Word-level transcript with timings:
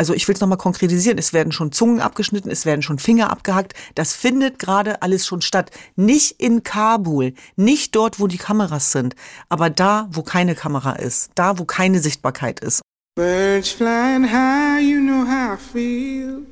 also 0.00 0.14
ich 0.14 0.26
will 0.26 0.34
es 0.34 0.40
nochmal 0.40 0.56
konkretisieren, 0.56 1.18
es 1.18 1.34
werden 1.34 1.52
schon 1.52 1.72
Zungen 1.72 2.00
abgeschnitten, 2.00 2.50
es 2.50 2.64
werden 2.64 2.80
schon 2.80 2.98
Finger 2.98 3.28
abgehackt. 3.28 3.74
Das 3.96 4.14
findet 4.14 4.58
gerade 4.58 5.02
alles 5.02 5.26
schon 5.26 5.42
statt. 5.42 5.70
Nicht 5.94 6.40
in 6.40 6.62
Kabul, 6.62 7.34
nicht 7.56 7.94
dort, 7.94 8.18
wo 8.18 8.26
die 8.26 8.38
Kameras 8.38 8.92
sind, 8.92 9.14
aber 9.50 9.68
da, 9.68 10.08
wo 10.10 10.22
keine 10.22 10.54
Kamera 10.54 10.92
ist, 10.92 11.32
da, 11.34 11.58
wo 11.58 11.66
keine 11.66 12.00
Sichtbarkeit 12.00 12.60
ist. 12.60 12.80
Birds 13.14 13.68
flying 13.68 14.24
high, 14.24 14.82
you 14.82 15.00
know 15.00 15.26
how 15.26 15.52
I 15.52 15.62
feel. 15.70 16.46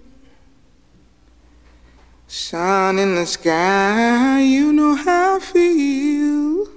Sun 2.26 2.98
in 2.98 3.16
the 3.16 3.24
sky, 3.24 4.42
you 4.42 4.72
know 4.72 4.94
how 4.94 5.38
I 5.38 5.40
feel. 5.40 6.68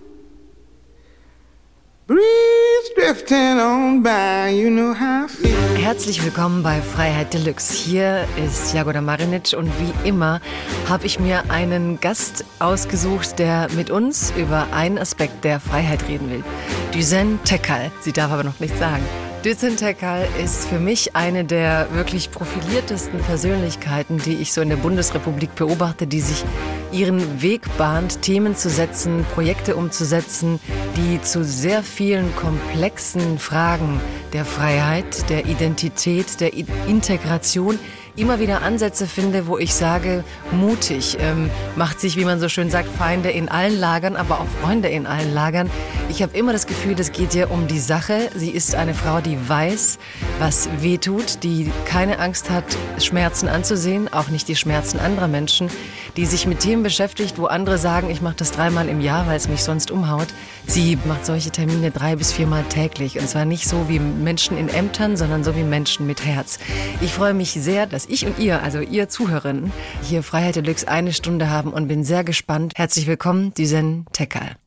Herzlich 5.76 6.24
willkommen 6.24 6.64
bei 6.64 6.82
Freiheit 6.82 7.32
Deluxe. 7.32 7.74
Hier 7.74 8.26
ist 8.44 8.74
Jagoda 8.74 9.02
Marinic 9.02 9.54
und 9.56 9.72
wie 9.80 10.08
immer 10.08 10.42
habe 10.90 11.06
ich 11.06 11.20
mir 11.20 11.44
einen 11.52 12.00
Gast 12.00 12.44
ausgesucht, 12.58 13.38
der 13.38 13.68
mit 13.76 13.92
uns 13.92 14.34
über 14.36 14.68
einen 14.74 14.98
Aspekt 14.98 15.44
der 15.44 15.60
Freiheit 15.60 16.08
reden 16.08 16.32
will. 16.32 16.44
Düsen 16.92 17.40
Tekal. 17.44 17.92
Sie 18.02 18.14
darf 18.14 18.32
aber 18.32 18.44
noch 18.44 18.60
nichts 18.60 18.80
sagen. 18.80 19.04
Tekal 19.44 20.28
ist 20.44 20.68
für 20.68 20.78
mich 20.78 21.16
eine 21.16 21.44
der 21.44 21.88
wirklich 21.94 22.30
profiliertesten 22.30 23.20
Persönlichkeiten, 23.22 24.20
die 24.20 24.36
ich 24.36 24.54
so 24.54 24.62
in 24.62 24.70
der 24.70 24.76
Bundesrepublik 24.76 25.56
beobachte, 25.56 26.06
die 26.06 26.22
sich 26.22 26.44
ihren 26.92 27.42
Weg 27.42 27.62
bahnt, 27.78 28.22
Themen 28.22 28.56
zu 28.56 28.70
setzen, 28.70 29.26
Projekte 29.34 29.76
umzusetzen, 29.76 30.60
die 30.96 31.20
zu 31.22 31.44
sehr 31.44 31.82
vielen 31.82 32.36
komplexen 32.36 33.40
Fragen 33.40 34.00
der 34.32 34.46
Freiheit, 34.46 35.28
der 35.30 35.46
Identität, 35.46 36.40
der 36.40 36.54
Integration 36.88 37.80
immer 38.16 38.40
wieder 38.40 38.62
Ansätze 38.62 39.08
finde, 39.08 39.48
wo 39.48 39.58
ich 39.58 39.74
sage, 39.74 40.24
mutig, 40.52 41.18
ähm, 41.20 41.50
macht 41.76 42.00
sich, 42.00 42.18
wie 42.18 42.26
man 42.26 42.40
so 42.40 42.50
schön 42.50 42.70
sagt, 42.70 42.90
Feinde 42.90 43.30
in 43.30 43.50
allen 43.50 43.80
Lagern, 43.80 44.16
aber 44.16 44.40
auch 44.40 44.48
Freunde 44.62 44.90
in 44.90 45.06
allen 45.06 45.34
Lagern. 45.34 45.70
Ich 46.10 46.22
habe 46.22 46.38
immer 46.38 46.52
das 46.52 46.68
Gefühl, 46.68 47.00
es 47.00 47.12
geht 47.12 47.34
ihr 47.36 47.52
um 47.52 47.68
die 47.68 47.80
Sache. 47.80 48.30
Sie 48.36 48.50
ist 48.50 48.76
eine 48.76 48.94
Frau, 48.94 49.22
die 49.22 49.38
weiß, 49.48 49.98
was 50.40 50.70
weh 50.80 50.98
tut, 50.98 51.44
die 51.44 51.72
keine 51.86 52.20
Angst 52.20 52.50
hat, 52.50 52.66
Schmerzen 53.00 53.48
anzusehen, 53.48 54.12
auch 54.12 54.28
nicht 54.28 54.48
die 54.48 54.56
Schmerzen 54.56 55.00
anderer 55.00 55.28
Menschen, 55.28 55.70
die 56.18 56.26
sich 56.26 56.46
mit 56.46 56.60
Themen 56.60 56.84
beschäftigt, 56.84 57.38
wo 57.38 57.46
andere 57.46 57.78
sagen, 57.78 58.10
ich 58.10 58.22
mache 58.22 58.36
das 58.36 58.52
dreimal 58.52 58.90
im 58.90 59.02
Jahr, 59.02 59.28
weil 59.28 59.38
es 59.38 59.48
mich 59.48 59.64
sonst 59.64 59.92
umhaut. 59.92 60.28
Sie 60.68 60.98
macht 61.06 61.26
solche 61.26 61.52
Termine 61.52 61.92
drei 61.92 62.16
bis 62.16 62.32
viermal 62.32 62.64
täglich 62.64 63.20
und 63.20 63.28
zwar 63.28 63.46
nicht 63.46 63.68
so 63.68 63.90
wie 63.90 64.00
Menschen 64.00 64.58
in 64.58 64.70
Ämtern, 64.70 65.18
sondern 65.18 65.44
so 65.44 65.56
wie 65.56 65.64
Menschen 65.64 66.08
mit 66.08 66.26
Herz. 66.26 66.60
Ich 67.02 67.14
freue 67.14 67.34
mich 67.34 67.52
sehr, 67.52 67.88
dass 67.88 68.06
ich 68.06 68.26
und 68.26 68.40
ihr, 68.40 68.62
also 68.62 68.80
ihr 68.80 69.10
Zuhörerinnen, 69.10 69.72
hier 70.04 70.24
Freiheit 70.24 70.56
Deluxe 70.56 70.88
eine 70.88 71.14
Stunde 71.14 71.50
haben 71.50 71.74
und 71.74 71.88
bin 71.88 72.04
sehr 72.04 72.24
gespannt. 72.24 72.74
Herzlich 72.76 73.08
willkommen, 73.08 73.54
Düsen 73.54 74.06
Tekal. 74.14 74.61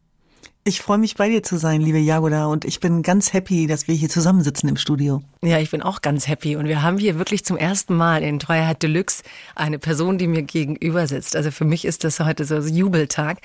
Ich 0.66 0.80
freue 0.80 0.96
mich 0.96 1.16
bei 1.16 1.28
dir 1.28 1.42
zu 1.42 1.58
sein, 1.58 1.82
liebe 1.82 1.98
Jagoda, 1.98 2.46
und 2.46 2.64
ich 2.64 2.80
bin 2.80 3.02
ganz 3.02 3.34
happy, 3.34 3.66
dass 3.66 3.86
wir 3.86 3.94
hier 3.94 4.08
zusammensitzen 4.08 4.66
im 4.66 4.78
Studio. 4.78 5.22
Ja, 5.42 5.58
ich 5.58 5.70
bin 5.70 5.82
auch 5.82 6.00
ganz 6.00 6.26
happy 6.26 6.56
und 6.56 6.66
wir 6.68 6.80
haben 6.80 6.96
hier 6.96 7.18
wirklich 7.18 7.44
zum 7.44 7.58
ersten 7.58 7.94
Mal 7.94 8.22
in 8.22 8.40
Freiheit 8.40 8.82
Deluxe 8.82 9.22
eine 9.54 9.78
Person, 9.78 10.16
die 10.16 10.26
mir 10.26 10.40
gegenüber 10.40 11.06
sitzt. 11.06 11.36
Also 11.36 11.50
für 11.50 11.66
mich 11.66 11.84
ist 11.84 12.02
das 12.02 12.18
heute 12.18 12.46
so 12.46 12.56
Jubeltag. 12.56 13.40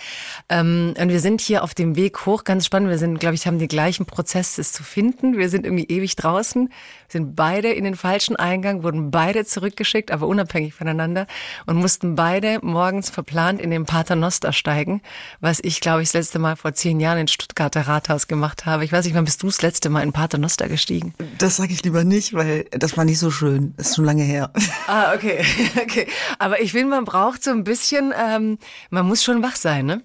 Ähm, 0.48 0.94
und 0.98 1.10
wir 1.10 1.20
sind 1.20 1.42
hier 1.42 1.66
auf 1.66 1.74
dem 1.74 1.98
Weg 1.98 2.26
hoch, 2.26 2.46
ganz 2.46 2.66
spannend. 2.66 2.90
Wir 2.90 2.98
sind, 2.98 3.20
glaube 3.20 3.36
ich, 3.36 3.46
haben 3.46 3.60
den 3.60 3.68
gleichen 3.68 4.06
Prozess, 4.06 4.58
es 4.58 4.72
zu 4.72 4.84
finden. 4.84 5.38
Wir 5.38 5.50
sind 5.50 5.66
irgendwie 5.66 5.88
ewig 5.94 6.16
draußen, 6.16 6.70
sind 7.12 7.36
beide 7.36 7.70
in 7.70 7.84
den 7.84 7.96
falschen 7.96 8.36
Eingang, 8.36 8.84
wurden 8.84 9.12
beide 9.12 9.46
zurückgeschickt, 9.46 10.12
aber 10.12 10.28
unabhängig 10.28 10.74
voneinander 10.74 11.28
und 11.66 11.78
mussten 11.78 12.16
beide 12.16 12.60
morgens 12.62 13.10
verplant 13.10 13.62
in 13.62 13.72
den 13.72 13.86
Paternoster 13.86 14.54
steigen, 14.54 15.02
was 15.40 15.60
ich, 15.62 15.82
glaube 15.82 16.02
ich, 16.02 16.10
das 16.10 16.14
letzte 16.14 16.40
Mal 16.40 16.56
vor 16.56 16.74
zehn 16.74 17.00
Jahren 17.00 17.20
in 17.20 17.28
Stuttgarter 17.28 17.82
Rathaus 17.82 18.28
gemacht 18.28 18.66
habe. 18.66 18.86
Ich 18.86 18.92
weiß 18.92 19.06
nicht, 19.06 19.16
wann 19.16 19.26
bist 19.26 19.42
du 19.44 19.48
das 19.48 19.62
letzte 19.62 19.90
Mal 19.90 20.04
in 20.04 20.14
Paternoster 20.14 20.68
gestiegen? 20.68 21.14
Das 21.38 21.58
sage 21.58 21.74
ich 21.74 21.84
lieber 21.84 22.04
nicht, 22.04 22.34
weil 22.34 22.66
das 22.72 22.98
war 22.98 23.06
nicht 23.06 23.20
so 23.20 23.32
schön. 23.32 23.74
Das 23.78 23.90
ist 23.90 23.96
schon 23.96 24.06
lange 24.06 24.24
her. 24.24 24.52
Ah, 24.88 25.14
okay. 25.14 25.44
okay. 25.82 26.08
Aber 26.38 26.62
ich 26.62 26.72
finde, 26.72 26.96
man 26.96 27.06
braucht 27.06 27.44
so 27.44 27.52
ein 27.52 27.64
bisschen, 27.64 28.14
ähm, 28.18 28.58
man 28.90 29.08
muss 29.08 29.24
schon 29.24 29.44
wach 29.44 29.56
sein, 29.56 29.86
ne? 29.86 30.02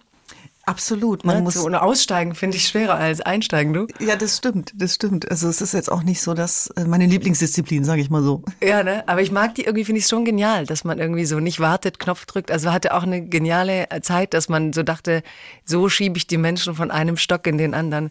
Absolut. 0.67 1.25
Man 1.25 1.37
ne? 1.37 1.43
muss 1.43 1.55
so 1.55 1.65
ohne 1.65 1.83
aussteigen 1.83 2.35
finde 2.35 2.57
ich 2.57 2.69
schwerer 2.69 2.95
als 2.95 3.21
einsteigen, 3.21 3.73
du? 3.73 3.87
Ja, 4.01 4.17
das 4.17 4.39
stimmt, 4.39 4.73
das 4.75 4.95
stimmt. 4.95 5.31
Also 5.31 5.49
es 5.49 5.61
ist 5.61 5.75
jetzt 5.75 5.91
auch 5.93 6.03
nicht 6.03 6.23
so, 6.23 6.35
dass 6.35 6.69
äh, 6.69 6.85
meine 6.85 7.07
Lieblingsdisziplin, 7.07 7.85
sage 7.85 8.01
ich 8.01 8.11
mal 8.11 8.23
so. 8.23 8.43
Ja, 8.63 8.83
ne? 8.83 9.07
Aber 9.07 9.21
ich 9.21 9.31
mag 9.31 9.55
die 9.55 9.65
irgendwie, 9.65 9.85
finde 9.85 10.01
ich 10.01 10.07
schon 10.07 10.25
genial, 10.25 10.67
dass 10.67 10.85
man 10.85 10.99
irgendwie 10.99 11.27
so 11.27 11.41
nicht 11.41 11.61
wartet, 11.61 11.99
Knopf 11.99 12.25
drückt. 12.27 12.51
Also 12.51 12.73
hatte 12.73 12.95
auch 12.95 13.03
eine 13.03 13.27
geniale 13.27 13.87
Zeit, 14.03 14.35
dass 14.35 14.49
man 14.49 14.73
so 14.73 14.83
dachte, 14.83 15.23
so 15.65 15.89
schiebe 15.89 16.17
ich 16.17 16.27
die 16.27 16.39
Menschen 16.39 16.75
von 16.75 16.91
einem 16.91 17.17
Stock 17.17 17.47
in 17.47 17.59
den 17.59 17.75
anderen. 17.75 18.11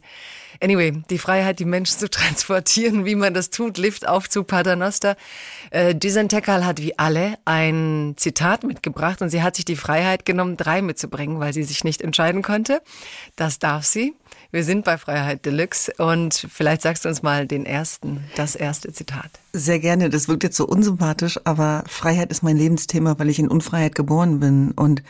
Anyway, 0.64 1.04
die 1.10 1.18
Freiheit, 1.18 1.60
die 1.60 1.66
Menschen 1.66 2.00
zu 2.00 2.10
transportieren, 2.10 3.04
wie 3.04 3.16
man 3.16 3.34
das 3.34 3.50
tut, 3.50 3.78
Lift 3.78 4.08
auf 4.08 4.30
zu 4.30 4.46
Paternoster. 4.46 5.18
Äh, 5.72 5.94
Tekal 5.96 6.66
hat 6.66 6.82
wie 6.82 6.98
alle 6.98 7.38
ein 7.44 8.14
Zitat 8.16 8.64
mitgebracht 8.64 9.22
und 9.22 9.30
sie 9.30 9.44
hat 9.44 9.58
sich 9.58 9.66
die 9.66 9.76
Freiheit 9.76 10.26
genommen, 10.26 10.56
drei 10.56 10.82
mitzubringen, 10.82 11.40
weil 11.40 11.54
sie 11.54 11.64
sich 11.64 11.84
nicht 11.84 12.02
entscheiden 12.02 12.42
konnte. 12.44 12.82
Das 13.36 13.60
darf 13.60 13.84
sie. 13.84 14.14
Wir 14.52 14.64
sind 14.64 14.86
bei 14.86 14.98
Freiheit 14.98 15.46
Deluxe 15.46 15.92
und 15.98 16.48
vielleicht 16.50 16.84
sagst 16.84 17.04
du 17.04 17.10
uns 17.10 17.24
mal 17.24 17.46
den 17.46 17.66
ersten, 17.66 18.24
das 18.36 18.56
erste 18.56 18.94
Zitat. 18.94 19.32
Sehr 19.52 19.80
gerne. 19.80 20.10
Das 20.10 20.28
wirkt 20.30 20.44
jetzt 20.44 20.56
so 20.56 20.66
unsympathisch, 20.66 21.40
aber 21.44 21.84
Freiheit 21.88 22.32
ist 22.32 22.44
mein 22.44 22.56
Lebensthema, 22.56 23.20
weil 23.20 23.30
ich 23.30 23.40
in 23.40 23.50
Unfreiheit 23.50 23.96
geboren 23.96 24.40
bin 24.40 24.72
und 24.72 25.04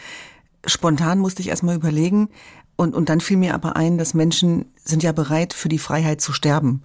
spontan 0.66 1.20
musste 1.20 1.42
ich 1.42 1.50
erstmal 1.50 1.76
überlegen, 1.76 2.30
und, 2.84 2.94
und 2.94 3.10
dann 3.10 3.22
fiel 3.22 3.38
mir 3.38 3.54
aber 3.54 3.76
ein, 3.76 3.98
dass 3.98 4.14
Menschen 4.14 4.66
sind 4.84 5.04
ja 5.04 5.14
bereit, 5.14 5.54
für 5.54 5.70
die 5.70 5.80
Freiheit 5.80 6.22
zu 6.22 6.34
sterben. 6.34 6.84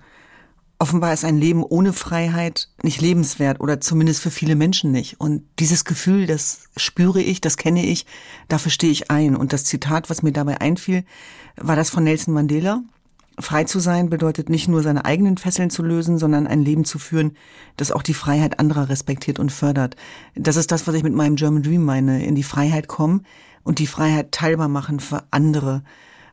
Offenbar 0.78 1.12
ist 1.12 1.24
ein 1.24 1.38
Leben 1.38 1.64
ohne 1.64 1.92
Freiheit 1.92 2.68
nicht 2.84 3.00
lebenswert 3.00 3.60
oder 3.60 3.80
zumindest 3.80 4.22
für 4.22 4.30
viele 4.30 4.54
Menschen 4.54 4.92
nicht. 4.92 5.20
Und 5.20 5.42
dieses 5.58 5.84
Gefühl, 5.84 6.26
das 6.26 6.68
spüre 6.76 7.20
ich, 7.20 7.40
das 7.40 7.56
kenne 7.56 7.84
ich, 7.84 8.06
dafür 8.46 8.70
stehe 8.70 8.92
ich 8.92 9.10
ein. 9.10 9.34
Und 9.34 9.52
das 9.52 9.64
Zitat, 9.64 10.08
was 10.08 10.22
mir 10.22 10.30
dabei 10.30 10.60
einfiel, 10.60 11.04
war 11.56 11.74
das 11.74 11.90
von 11.90 12.04
Nelson 12.04 12.32
Mandela. 12.32 12.80
Frei 13.40 13.64
zu 13.64 13.80
sein 13.80 14.08
bedeutet 14.08 14.50
nicht 14.50 14.68
nur 14.68 14.82
seine 14.82 15.04
eigenen 15.04 15.36
Fesseln 15.36 15.70
zu 15.70 15.82
lösen, 15.82 16.18
sondern 16.18 16.46
ein 16.46 16.64
Leben 16.64 16.84
zu 16.84 17.00
führen, 17.00 17.36
das 17.76 17.90
auch 17.90 18.02
die 18.02 18.14
Freiheit 18.14 18.60
anderer 18.60 18.88
respektiert 18.88 19.40
und 19.40 19.50
fördert. 19.50 19.96
Das 20.36 20.56
ist 20.56 20.70
das, 20.70 20.86
was 20.86 20.94
ich 20.94 21.02
mit 21.02 21.14
meinem 21.14 21.36
German 21.36 21.62
Dream 21.64 21.84
meine. 21.84 22.24
In 22.24 22.36
die 22.36 22.42
Freiheit 22.44 22.86
kommen, 22.86 23.24
und 23.68 23.80
die 23.80 23.86
Freiheit 23.86 24.32
teilbar 24.32 24.68
machen 24.68 24.98
für 24.98 25.24
andere. 25.30 25.82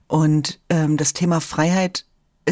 Und 0.08 0.62
ähm, 0.70 0.96
das 0.96 1.12
Thema 1.12 1.42
Freiheit 1.42 2.06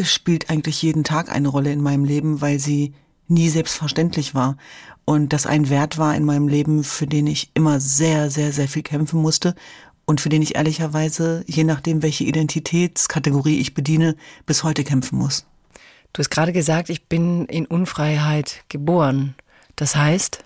spielt 0.03 0.49
eigentlich 0.49 0.81
jeden 0.81 1.05
Tag 1.05 1.31
eine 1.31 1.47
Rolle 1.47 1.71
in 1.71 1.81
meinem 1.81 2.03
Leben, 2.03 2.41
weil 2.41 2.59
sie 2.59 2.93
nie 3.29 3.47
selbstverständlich 3.47 4.35
war 4.35 4.57
und 5.05 5.31
das 5.31 5.45
ein 5.45 5.69
Wert 5.69 5.97
war 5.97 6.13
in 6.15 6.25
meinem 6.25 6.49
Leben, 6.49 6.83
für 6.83 7.07
den 7.07 7.27
ich 7.27 7.49
immer 7.53 7.79
sehr, 7.79 8.29
sehr, 8.29 8.51
sehr 8.51 8.67
viel 8.67 8.83
kämpfen 8.83 9.21
musste 9.21 9.55
und 10.03 10.19
für 10.19 10.27
den 10.27 10.41
ich 10.41 10.55
ehrlicherweise, 10.55 11.45
je 11.47 11.63
nachdem, 11.63 12.03
welche 12.03 12.25
Identitätskategorie 12.25 13.61
ich 13.61 13.73
bediene, 13.73 14.17
bis 14.45 14.65
heute 14.65 14.83
kämpfen 14.83 15.17
muss. 15.17 15.45
Du 16.11 16.19
hast 16.19 16.29
gerade 16.29 16.51
gesagt, 16.51 16.89
ich 16.89 17.05
bin 17.05 17.45
in 17.45 17.67
Unfreiheit 17.67 18.65
geboren. 18.67 19.35
Das 19.77 19.95
heißt? 19.95 20.43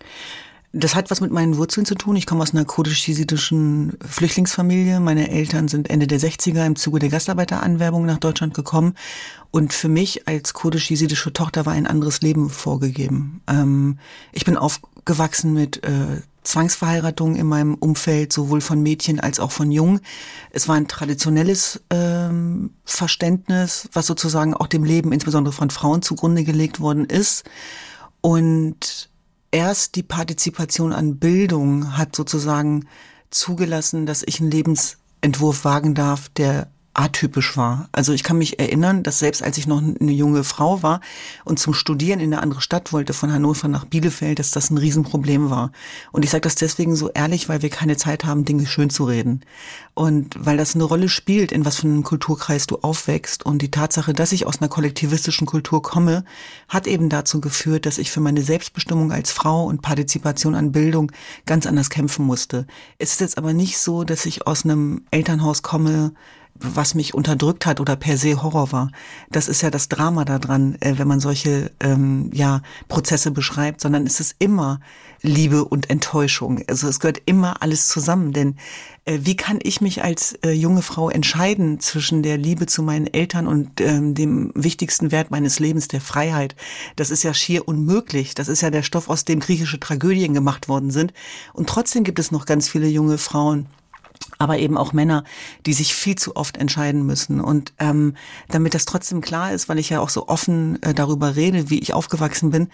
Das 0.80 0.94
hat 0.94 1.10
was 1.10 1.22
mit 1.22 1.32
meinen 1.32 1.58
Wurzeln 1.58 1.88
zu 1.88 1.96
tun. 1.96 2.16
Ich 2.18 2.28
komme 2.28 2.44
aus 2.44 2.54
einer 2.54 2.64
kurdisch-jesidischen 2.64 3.98
Flüchtlingsfamilie. 4.08 5.00
Meine 5.00 5.32
Eltern 5.32 5.68
sind 5.68 5.90
Ende 5.90 6.06
der 6.06 6.20
60er 6.20 6.68
im 6.68 6.76
Zuge 6.76 7.00
der 7.00 7.10
Gastarbeiteranwerbung 7.10 8.06
nach 8.06 8.20
Deutschland 8.20 8.54
gekommen. 8.54 8.94
Und 9.50 9.74
für 9.74 9.88
mich 9.88 10.28
als 10.28 10.54
kurdisch-jesidische 10.54 11.34
Tochter 11.34 11.66
war 11.66 11.74
ein 11.74 11.88
anderes 11.88 12.22
Leben 12.22 12.52
vorgegeben. 12.52 13.42
Ähm, 13.48 13.98
ich 14.34 14.46
bin 14.46 14.56
aufgewachsen 14.56 15.56
mit 15.56 15.84
äh, 15.84 16.22
Zwangsverheiratung 16.44 17.38
in 17.38 17.48
meinem 17.48 17.74
Umfeld, 17.74 18.32
sowohl 18.32 18.62
von 18.62 18.80
Mädchen 18.80 19.20
als 19.20 19.40
auch 19.40 19.52
von 19.52 19.72
Jungen. 19.72 20.02
Es 20.52 20.68
war 20.68 20.76
ein 20.76 20.88
traditionelles 20.88 21.82
ähm, 21.90 22.70
Verständnis, 22.86 23.90
was 23.94 24.06
sozusagen 24.06 24.54
auch 24.54 24.68
dem 24.68 24.84
Leben 24.84 25.12
insbesondere 25.12 25.54
von 25.54 25.72
Frauen 25.72 26.04
zugrunde 26.04 26.44
gelegt 26.44 26.80
worden 26.80 27.06
ist. 27.06 27.46
Und 28.22 29.10
erst 29.52 29.96
die 29.96 30.04
Partizipation 30.04 30.94
an 30.94 31.18
Bildung 31.18 31.98
hat 31.98 32.16
sozusagen 32.16 32.88
zugelassen, 33.30 34.06
dass 34.06 34.24
ich 34.24 34.40
einen 34.40 34.52
Lebensentwurf 34.52 35.66
wagen 35.66 35.96
darf, 35.96 36.30
der 36.30 36.70
atypisch 36.98 37.56
war. 37.56 37.90
Also 37.92 38.12
ich 38.12 38.24
kann 38.24 38.40
mich 38.40 38.60
erinnern, 38.60 39.04
dass 39.04 39.20
selbst 39.20 39.44
als 39.44 39.58
ich 39.58 39.68
noch 39.68 39.78
eine 39.82 40.12
junge 40.12 40.44
Frau 40.44 40.82
war 40.82 41.00
und 41.46 41.60
zum 41.60 41.74
Studieren 41.74 42.20
in 42.20 42.34
eine 42.34 42.42
andere 42.42 42.62
Stadt 42.62 42.92
wollte, 42.92 43.14
von 43.14 43.32
Hannover 43.32 43.68
nach 43.68 43.86
Bielefeld, 43.86 44.40
dass 44.40 44.52
das 44.52 44.72
ein 44.72 44.78
Riesenproblem 44.78 45.50
war. 45.52 45.72
Und 46.12 46.26
ich 46.26 46.32
sage 46.32 46.42
das 46.42 46.56
deswegen 46.56 46.96
so 46.96 47.10
ehrlich, 47.12 47.50
weil 47.50 47.62
wir 47.62 47.70
keine 47.70 47.98
Zeit 47.98 48.26
haben, 48.26 48.46
Dinge 48.46 48.66
schön 48.66 48.90
zu 48.90 49.06
reden. 49.06 49.42
Und 49.94 50.34
weil 50.38 50.58
das 50.58 50.74
eine 50.74 50.86
Rolle 50.86 51.08
spielt, 51.08 51.52
in 51.52 51.66
was 51.66 51.78
für 51.78 51.88
einem 51.88 52.04
Kulturkreis 52.04 52.66
du 52.66 52.78
aufwächst. 52.78 53.46
Und 53.46 53.62
die 53.62 53.72
Tatsache, 53.72 54.14
dass 54.14 54.32
ich 54.32 54.48
aus 54.48 54.60
einer 54.60 54.70
kollektivistischen 54.70 55.46
Kultur 55.46 55.84
komme, 55.84 56.26
hat 56.68 56.88
eben 56.88 57.10
dazu 57.10 57.42
geführt, 57.42 57.86
dass 57.86 58.00
ich 58.00 58.10
für 58.10 58.22
meine 58.22 58.42
Selbstbestimmung 58.42 59.12
als 59.12 59.32
Frau 59.32 59.66
und 59.66 59.84
Partizipation 59.84 60.56
an 60.56 60.72
Bildung 60.72 61.12
ganz 61.46 61.68
anders 61.68 61.92
kämpfen 61.92 62.26
musste. 62.26 62.66
Es 62.98 63.12
ist 63.12 63.22
jetzt 63.22 63.38
aber 63.38 63.54
nicht 63.54 63.78
so, 63.78 64.04
dass 64.04 64.26
ich 64.26 64.48
aus 64.48 64.66
einem 64.66 65.04
Elternhaus 65.12 65.62
komme, 65.62 66.14
was 66.60 66.96
mich 66.96 67.14
unterdrückt 67.14 67.66
hat 67.66 67.80
oder 67.80 67.96
per 67.96 68.18
se 68.18 68.42
Horror 68.42 68.72
war. 68.72 68.92
Das 69.30 69.48
ist 69.48 69.62
ja 69.62 69.70
das 69.70 69.90
Drama 69.90 70.26
daran, 70.26 70.78
äh, 70.80 70.98
wenn 70.98 71.08
man 71.08 71.20
solche 71.20 71.72
ähm, 71.80 72.30
ja, 72.34 72.62
Prozesse 72.88 73.32
beschreibt, 73.32 73.82
sondern 73.82 74.06
es 74.06 74.20
ist 74.20 74.36
immer 74.40 74.80
Liebe 75.22 75.66
und 75.66 75.90
Enttäuschung. 75.90 76.62
Also 76.68 76.88
es 76.88 77.00
gehört 77.00 77.22
immer 77.26 77.62
alles 77.62 77.88
zusammen. 77.88 78.34
Denn 78.34 78.56
äh, 79.06 79.20
wie 79.22 79.36
kann 79.36 79.60
ich 79.62 79.82
mich 79.82 80.04
als 80.04 80.34
äh, 80.44 80.52
junge 80.52 80.82
Frau 80.82 81.10
entscheiden 81.10 81.80
zwischen 81.80 82.24
der 82.24 82.38
Liebe 82.38 82.66
zu 82.66 82.84
meinen 82.84 83.08
Eltern 83.08 83.48
und 83.48 83.82
ähm, 83.82 84.14
dem 84.14 84.52
wichtigsten 84.54 85.12
Wert 85.12 85.32
meines 85.32 85.60
Lebens, 85.60 85.88
der 85.88 86.02
Freiheit? 86.02 86.56
Das 86.96 87.10
ist 87.10 87.24
ja 87.24 87.34
schier 87.34 87.68
unmöglich. 87.68 88.36
Das 88.36 88.48
ist 88.48 88.62
ja 88.62 88.70
der 88.70 88.84
Stoff, 88.84 89.10
aus 89.10 89.26
dem 89.26 89.40
griechische 89.40 89.80
Tragödien 89.80 90.34
gemacht 90.34 90.70
worden 90.70 90.92
sind. 90.92 91.14
Und 91.54 91.70
trotzdem 91.70 92.04
gibt 92.04 92.20
es 92.20 92.32
noch 92.32 92.46
ganz 92.46 92.70
viele 92.70 92.88
junge 92.88 93.18
Frauen, 93.18 93.68
aber 94.38 94.60
eben 94.60 94.78
auch 94.78 94.94
Männer, 94.94 95.24
die 95.66 95.74
sich 95.74 95.96
viel 95.96 96.16
zu 96.16 96.36
oft 96.36 96.58
entscheiden 96.58 97.06
müssen. 97.06 97.42
Und 97.42 97.74
ähm, 97.80 98.16
damit 98.50 98.74
das 98.74 98.86
trotzdem 98.86 99.22
klar 99.22 99.54
ist, 99.54 99.70
weil 99.70 99.80
ich 99.80 99.90
ja 99.90 100.00
auch 100.00 100.10
so 100.10 100.28
offen 100.28 100.82
äh, 100.84 100.94
darüber 100.94 101.36
rede, 101.36 101.70
wie 101.70 101.80
ich 101.80 101.94
aufgewachsen 101.94 102.52
bin, 102.52 102.70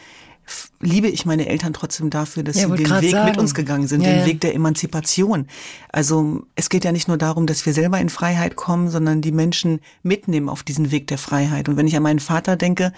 liebe 0.79 1.07
ich 1.07 1.25
meine 1.25 1.47
Eltern 1.47 1.73
trotzdem 1.73 2.09
dafür, 2.09 2.43
dass 2.43 2.57
ja, 2.57 2.67
sie 2.67 2.83
den 2.83 3.01
Weg 3.01 3.11
sagen. 3.11 3.29
mit 3.29 3.37
uns 3.37 3.53
gegangen 3.53 3.87
sind, 3.87 4.01
ja, 4.01 4.09
den 4.09 4.19
ja. 4.19 4.25
Weg 4.25 4.41
der 4.41 4.53
Emanzipation. 4.53 5.47
Also 5.91 6.43
es 6.55 6.69
geht 6.69 6.83
ja 6.83 6.91
nicht 6.91 7.07
nur 7.07 7.17
darum, 7.17 7.47
dass 7.47 7.65
wir 7.65 7.73
selber 7.73 7.99
in 7.99 8.09
Freiheit 8.09 8.55
kommen, 8.55 8.89
sondern 8.89 9.21
die 9.21 9.31
Menschen 9.31 9.79
mitnehmen 10.03 10.49
auf 10.49 10.63
diesen 10.63 10.91
Weg 10.91 11.07
der 11.07 11.17
Freiheit. 11.17 11.69
Und 11.69 11.77
wenn 11.77 11.87
ich 11.87 11.95
an 11.95 12.03
meinen 12.03 12.19
Vater 12.19 12.57
denke, 12.57 12.91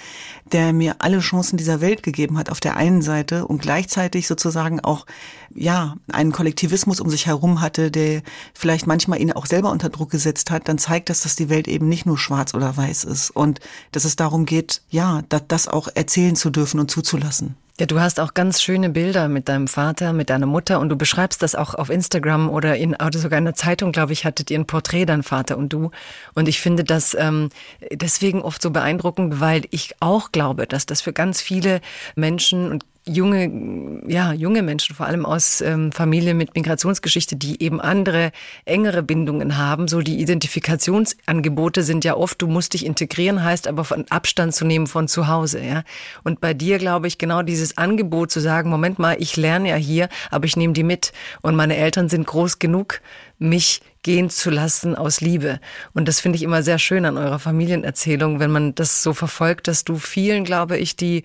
der 0.51 0.73
mir 0.73 0.95
alle 0.99 1.19
Chancen 1.19 1.57
dieser 1.57 1.81
Welt 1.81 2.01
gegeben 2.01 2.37
hat 2.37 2.49
auf 2.49 2.59
der 2.59 2.75
einen 2.75 3.01
Seite 3.01 3.45
und 3.45 3.61
gleichzeitig 3.61 4.27
sozusagen 4.27 4.79
auch 4.79 5.05
ja 5.53 5.95
einen 6.11 6.31
Kollektivismus 6.31 6.99
um 6.99 7.09
sich 7.09 7.27
herum 7.27 7.61
hatte, 7.61 7.91
der 7.91 8.23
vielleicht 8.53 8.87
manchmal 8.87 9.21
ihn 9.21 9.31
auch 9.31 9.45
selber 9.45 9.71
unter 9.71 9.89
Druck 9.89 10.09
gesetzt 10.09 10.49
hat, 10.49 10.67
dann 10.67 10.77
zeigt 10.77 11.09
das, 11.09 11.21
dass 11.21 11.35
die 11.35 11.49
Welt 11.49 11.67
eben 11.67 11.87
nicht 11.87 12.05
nur 12.05 12.17
schwarz 12.17 12.53
oder 12.53 12.75
weiß 12.75 13.03
ist 13.03 13.29
und 13.29 13.59
dass 13.91 14.05
es 14.05 14.15
darum 14.15 14.45
geht, 14.45 14.81
ja, 14.89 15.21
das 15.29 15.67
auch 15.67 15.87
erzählen 15.93 16.35
zu 16.35 16.49
dürfen 16.49 16.79
und 16.79 16.89
zuzulassen 16.89 17.34
lassen. 17.34 17.34
Ja, 17.77 17.85
du 17.85 17.99
hast 17.99 18.21
auch 18.21 18.33
ganz 18.33 18.61
schöne 18.61 18.89
Bilder 18.89 19.27
mit 19.27 19.49
deinem 19.49 19.67
Vater, 19.67 20.13
mit 20.13 20.29
deiner 20.29 20.45
Mutter 20.45 20.79
und 20.79 20.87
du 20.87 20.95
beschreibst 20.95 21.43
das 21.43 21.55
auch 21.55 21.73
auf 21.73 21.89
Instagram 21.89 22.49
oder 22.49 22.77
in 22.77 22.95
oder 22.95 23.19
sogar 23.19 23.37
in 23.37 23.43
der 23.43 23.53
Zeitung, 23.53 23.91
glaube 23.91 24.13
ich, 24.13 24.23
hattet 24.23 24.49
ihr 24.49 24.57
ein 24.57 24.65
Porträt, 24.65 25.05
dein 25.05 25.23
Vater 25.23 25.57
und 25.57 25.73
du. 25.73 25.91
Und 26.35 26.47
ich 26.47 26.61
finde 26.61 26.85
das 26.85 27.13
ähm, 27.19 27.49
deswegen 27.91 28.41
oft 28.41 28.61
so 28.61 28.71
beeindruckend, 28.71 29.41
weil 29.41 29.63
ich 29.71 29.93
auch 29.99 30.31
glaube, 30.31 30.67
dass 30.67 30.85
das 30.85 31.01
für 31.01 31.11
ganz 31.11 31.41
viele 31.41 31.81
Menschen 32.15 32.71
und 32.71 32.85
junge, 33.07 34.01
ja, 34.07 34.33
junge 34.33 34.63
Menschen, 34.63 34.95
vor 34.95 35.05
allem 35.05 35.25
aus 35.25 35.61
ähm, 35.61 35.91
Familien 35.91 36.37
mit 36.37 36.55
Migrationsgeschichte, 36.55 37.35
die 37.35 37.61
eben 37.61 37.79
andere, 37.79 38.31
engere 38.65 39.03
Bindungen 39.03 39.57
haben. 39.57 39.87
So 39.87 40.01
die 40.01 40.19
Identifikationsangebote 40.19 41.83
sind 41.83 42.03
ja 42.03 42.15
oft, 42.15 42.41
du 42.41 42.47
musst 42.47 42.73
dich 42.73 42.85
integrieren, 42.85 43.43
heißt 43.43 43.67
aber 43.67 43.83
von 43.83 44.05
Abstand 44.09 44.55
zu 44.55 44.65
nehmen 44.65 44.87
von 44.87 45.07
zu 45.07 45.27
Hause, 45.27 45.61
ja. 45.63 45.83
Und 46.23 46.41
bei 46.41 46.53
dir 46.53 46.77
glaube 46.77 47.07
ich 47.07 47.17
genau 47.17 47.43
dieses 47.43 47.77
Angebot 47.77 48.31
zu 48.31 48.39
sagen, 48.39 48.69
Moment 48.69 48.97
mal, 48.99 49.15
ich 49.19 49.37
lerne 49.37 49.69
ja 49.69 49.75
hier, 49.75 50.09
aber 50.31 50.45
ich 50.45 50.57
nehme 50.57 50.73
die 50.73 50.83
mit. 50.83 51.13
Und 51.41 51.55
meine 51.55 51.77
Eltern 51.77 52.09
sind 52.09 52.25
groß 52.25 52.59
genug, 52.59 53.01
mich 53.37 53.81
gehen 54.05 54.29
zu 54.29 54.51
lassen 54.51 54.95
aus 54.95 55.19
Liebe. 55.19 55.59
Und 55.93 56.07
das 56.07 56.19
finde 56.19 56.35
ich 56.35 56.43
immer 56.43 56.61
sehr 56.61 56.77
schön 56.77 57.05
an 57.05 57.17
eurer 57.17 57.39
Familienerzählung, 57.39 58.39
wenn 58.39 58.51
man 58.51 58.75
das 58.75 59.01
so 59.01 59.13
verfolgt, 59.13 59.67
dass 59.67 59.83
du 59.83 59.97
vielen, 59.97 60.43
glaube 60.43 60.77
ich, 60.77 60.95
die 60.95 61.23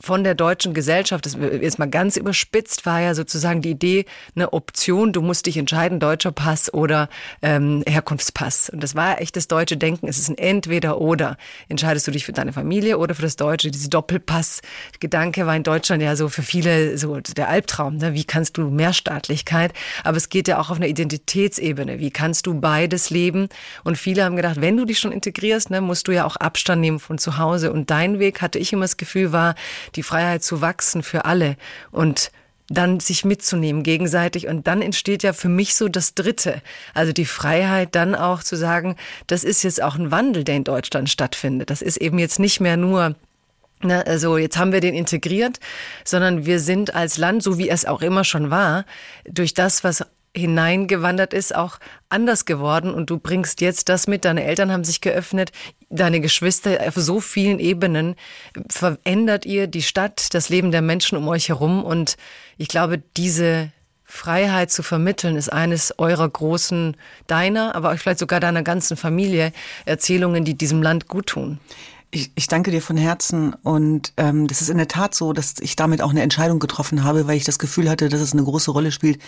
von 0.00 0.24
der 0.24 0.34
deutschen 0.34 0.74
Gesellschaft, 0.74 1.26
das 1.26 1.34
ist 1.34 1.78
mal 1.78 1.88
ganz 1.88 2.16
überspitzt, 2.16 2.86
war 2.86 3.00
ja 3.00 3.14
sozusagen 3.14 3.60
die 3.60 3.70
Idee, 3.70 4.06
eine 4.34 4.52
Option, 4.52 5.12
du 5.12 5.20
musst 5.20 5.46
dich 5.46 5.56
entscheiden, 5.56 6.00
deutscher 6.00 6.32
Pass 6.32 6.72
oder 6.72 7.08
ähm, 7.42 7.82
Herkunftspass. 7.86 8.70
Und 8.70 8.82
das 8.82 8.94
war 8.94 9.20
echt 9.20 9.36
das 9.36 9.46
deutsche 9.48 9.76
Denken, 9.76 10.08
es 10.08 10.18
ist 10.18 10.28
ein 10.28 10.38
Entweder-Oder. 10.38 11.36
Entscheidest 11.68 12.06
du 12.06 12.10
dich 12.10 12.24
für 12.24 12.32
deine 12.32 12.52
Familie 12.52 12.98
oder 12.98 13.14
für 13.14 13.22
das 13.22 13.36
Deutsche? 13.36 13.70
Diese 13.70 13.90
Doppelpass-Gedanke 13.90 15.46
war 15.46 15.54
in 15.54 15.62
Deutschland 15.62 16.02
ja 16.02 16.16
so 16.16 16.28
für 16.28 16.42
viele 16.42 16.96
so 16.96 17.20
der 17.20 17.48
Albtraum. 17.48 17.96
Ne? 17.96 18.14
Wie 18.14 18.24
kannst 18.24 18.56
du 18.56 18.70
Mehrstaatlichkeit? 18.70 19.72
Aber 20.02 20.16
es 20.16 20.30
geht 20.30 20.48
ja 20.48 20.58
auch 20.58 20.70
auf 20.70 20.76
einer 20.76 20.88
Identitätsebene. 20.88 21.98
Wie 21.98 22.10
kannst 22.10 22.46
du 22.46 22.58
beides 22.58 23.10
leben? 23.10 23.48
Und 23.84 23.98
viele 23.98 24.24
haben 24.24 24.36
gedacht, 24.36 24.60
wenn 24.60 24.76
du 24.76 24.84
dich 24.86 24.98
schon 24.98 25.12
integrierst, 25.12 25.70
ne, 25.70 25.80
musst 25.80 26.08
du 26.08 26.12
ja 26.12 26.24
auch 26.24 26.36
Abstand 26.36 26.80
nehmen 26.80 27.00
von 27.00 27.18
zu 27.18 27.36
Hause. 27.36 27.72
Und 27.72 27.90
dein 27.90 28.18
Weg, 28.18 28.40
hatte 28.40 28.58
ich 28.58 28.72
immer 28.72 28.84
das 28.84 28.96
Gefühl, 28.96 29.32
war, 29.32 29.54
die 29.96 30.02
Freiheit 30.02 30.42
zu 30.42 30.60
wachsen 30.60 31.02
für 31.02 31.24
alle 31.24 31.56
und 31.90 32.30
dann 32.70 33.00
sich 33.00 33.24
mitzunehmen 33.24 33.82
gegenseitig. 33.82 34.46
Und 34.46 34.66
dann 34.66 34.80
entsteht 34.80 35.22
ja 35.22 35.32
für 35.32 35.48
mich 35.48 35.74
so 35.74 35.88
das 35.88 36.14
Dritte. 36.14 36.62
Also 36.94 37.12
die 37.12 37.24
Freiheit 37.24 37.94
dann 37.96 38.14
auch 38.14 38.42
zu 38.42 38.56
sagen, 38.56 38.96
das 39.26 39.44
ist 39.44 39.64
jetzt 39.64 39.82
auch 39.82 39.96
ein 39.96 40.12
Wandel, 40.12 40.44
der 40.44 40.56
in 40.56 40.64
Deutschland 40.64 41.10
stattfindet. 41.10 41.68
Das 41.68 41.82
ist 41.82 41.96
eben 41.96 42.18
jetzt 42.18 42.38
nicht 42.38 42.60
mehr 42.60 42.76
nur 42.76 43.16
Ne, 43.82 44.06
also 44.06 44.36
jetzt 44.36 44.58
haben 44.58 44.72
wir 44.72 44.80
den 44.80 44.94
integriert, 44.94 45.58
sondern 46.04 46.44
wir 46.44 46.60
sind 46.60 46.94
als 46.94 47.16
Land, 47.16 47.42
so 47.42 47.56
wie 47.56 47.70
es 47.70 47.86
auch 47.86 48.02
immer 48.02 48.24
schon 48.24 48.50
war, 48.50 48.84
durch 49.24 49.54
das, 49.54 49.84
was 49.84 50.04
hineingewandert 50.36 51.34
ist, 51.34 51.54
auch 51.54 51.78
anders 52.08 52.44
geworden 52.44 52.94
und 52.94 53.10
du 53.10 53.18
bringst 53.18 53.60
jetzt 53.60 53.88
das 53.88 54.06
mit. 54.06 54.24
Deine 54.24 54.44
Eltern 54.44 54.70
haben 54.70 54.84
sich 54.84 55.00
geöffnet, 55.00 55.50
deine 55.88 56.20
Geschwister 56.20 56.78
auf 56.86 56.94
so 56.94 57.20
vielen 57.20 57.58
Ebenen. 57.58 58.14
Verändert 58.68 59.44
ihr 59.44 59.66
die 59.66 59.82
Stadt, 59.82 60.32
das 60.34 60.48
Leben 60.48 60.70
der 60.70 60.82
Menschen 60.82 61.18
um 61.18 61.26
euch 61.28 61.48
herum 61.48 61.84
und 61.84 62.16
ich 62.58 62.68
glaube, 62.68 63.02
diese 63.16 63.72
Freiheit 64.04 64.72
zu 64.72 64.82
vermitteln 64.82 65.36
ist 65.36 65.52
eines 65.52 65.94
eurer 65.98 66.28
großen, 66.28 66.96
deiner, 67.28 67.74
aber 67.76 67.96
vielleicht 67.96 68.18
sogar 68.18 68.40
deiner 68.40 68.62
ganzen 68.62 68.96
Familie 68.96 69.52
Erzählungen, 69.84 70.44
die 70.44 70.58
diesem 70.58 70.82
Land 70.82 71.06
gut 71.06 71.28
tun. 71.28 71.60
Ich, 72.12 72.32
ich 72.34 72.48
danke 72.48 72.72
dir 72.72 72.82
von 72.82 72.96
Herzen 72.96 73.54
und 73.62 74.12
ähm, 74.16 74.48
das 74.48 74.62
ist 74.62 74.68
in 74.68 74.78
der 74.78 74.88
Tat 74.88 75.14
so, 75.14 75.32
dass 75.32 75.54
ich 75.60 75.76
damit 75.76 76.02
auch 76.02 76.10
eine 76.10 76.22
Entscheidung 76.22 76.58
getroffen 76.58 77.04
habe, 77.04 77.28
weil 77.28 77.36
ich 77.36 77.44
das 77.44 77.60
Gefühl 77.60 77.88
hatte, 77.88 78.08
dass 78.08 78.20
es 78.20 78.32
eine 78.32 78.42
große 78.42 78.72
Rolle 78.72 78.90
spielt, 78.90 79.22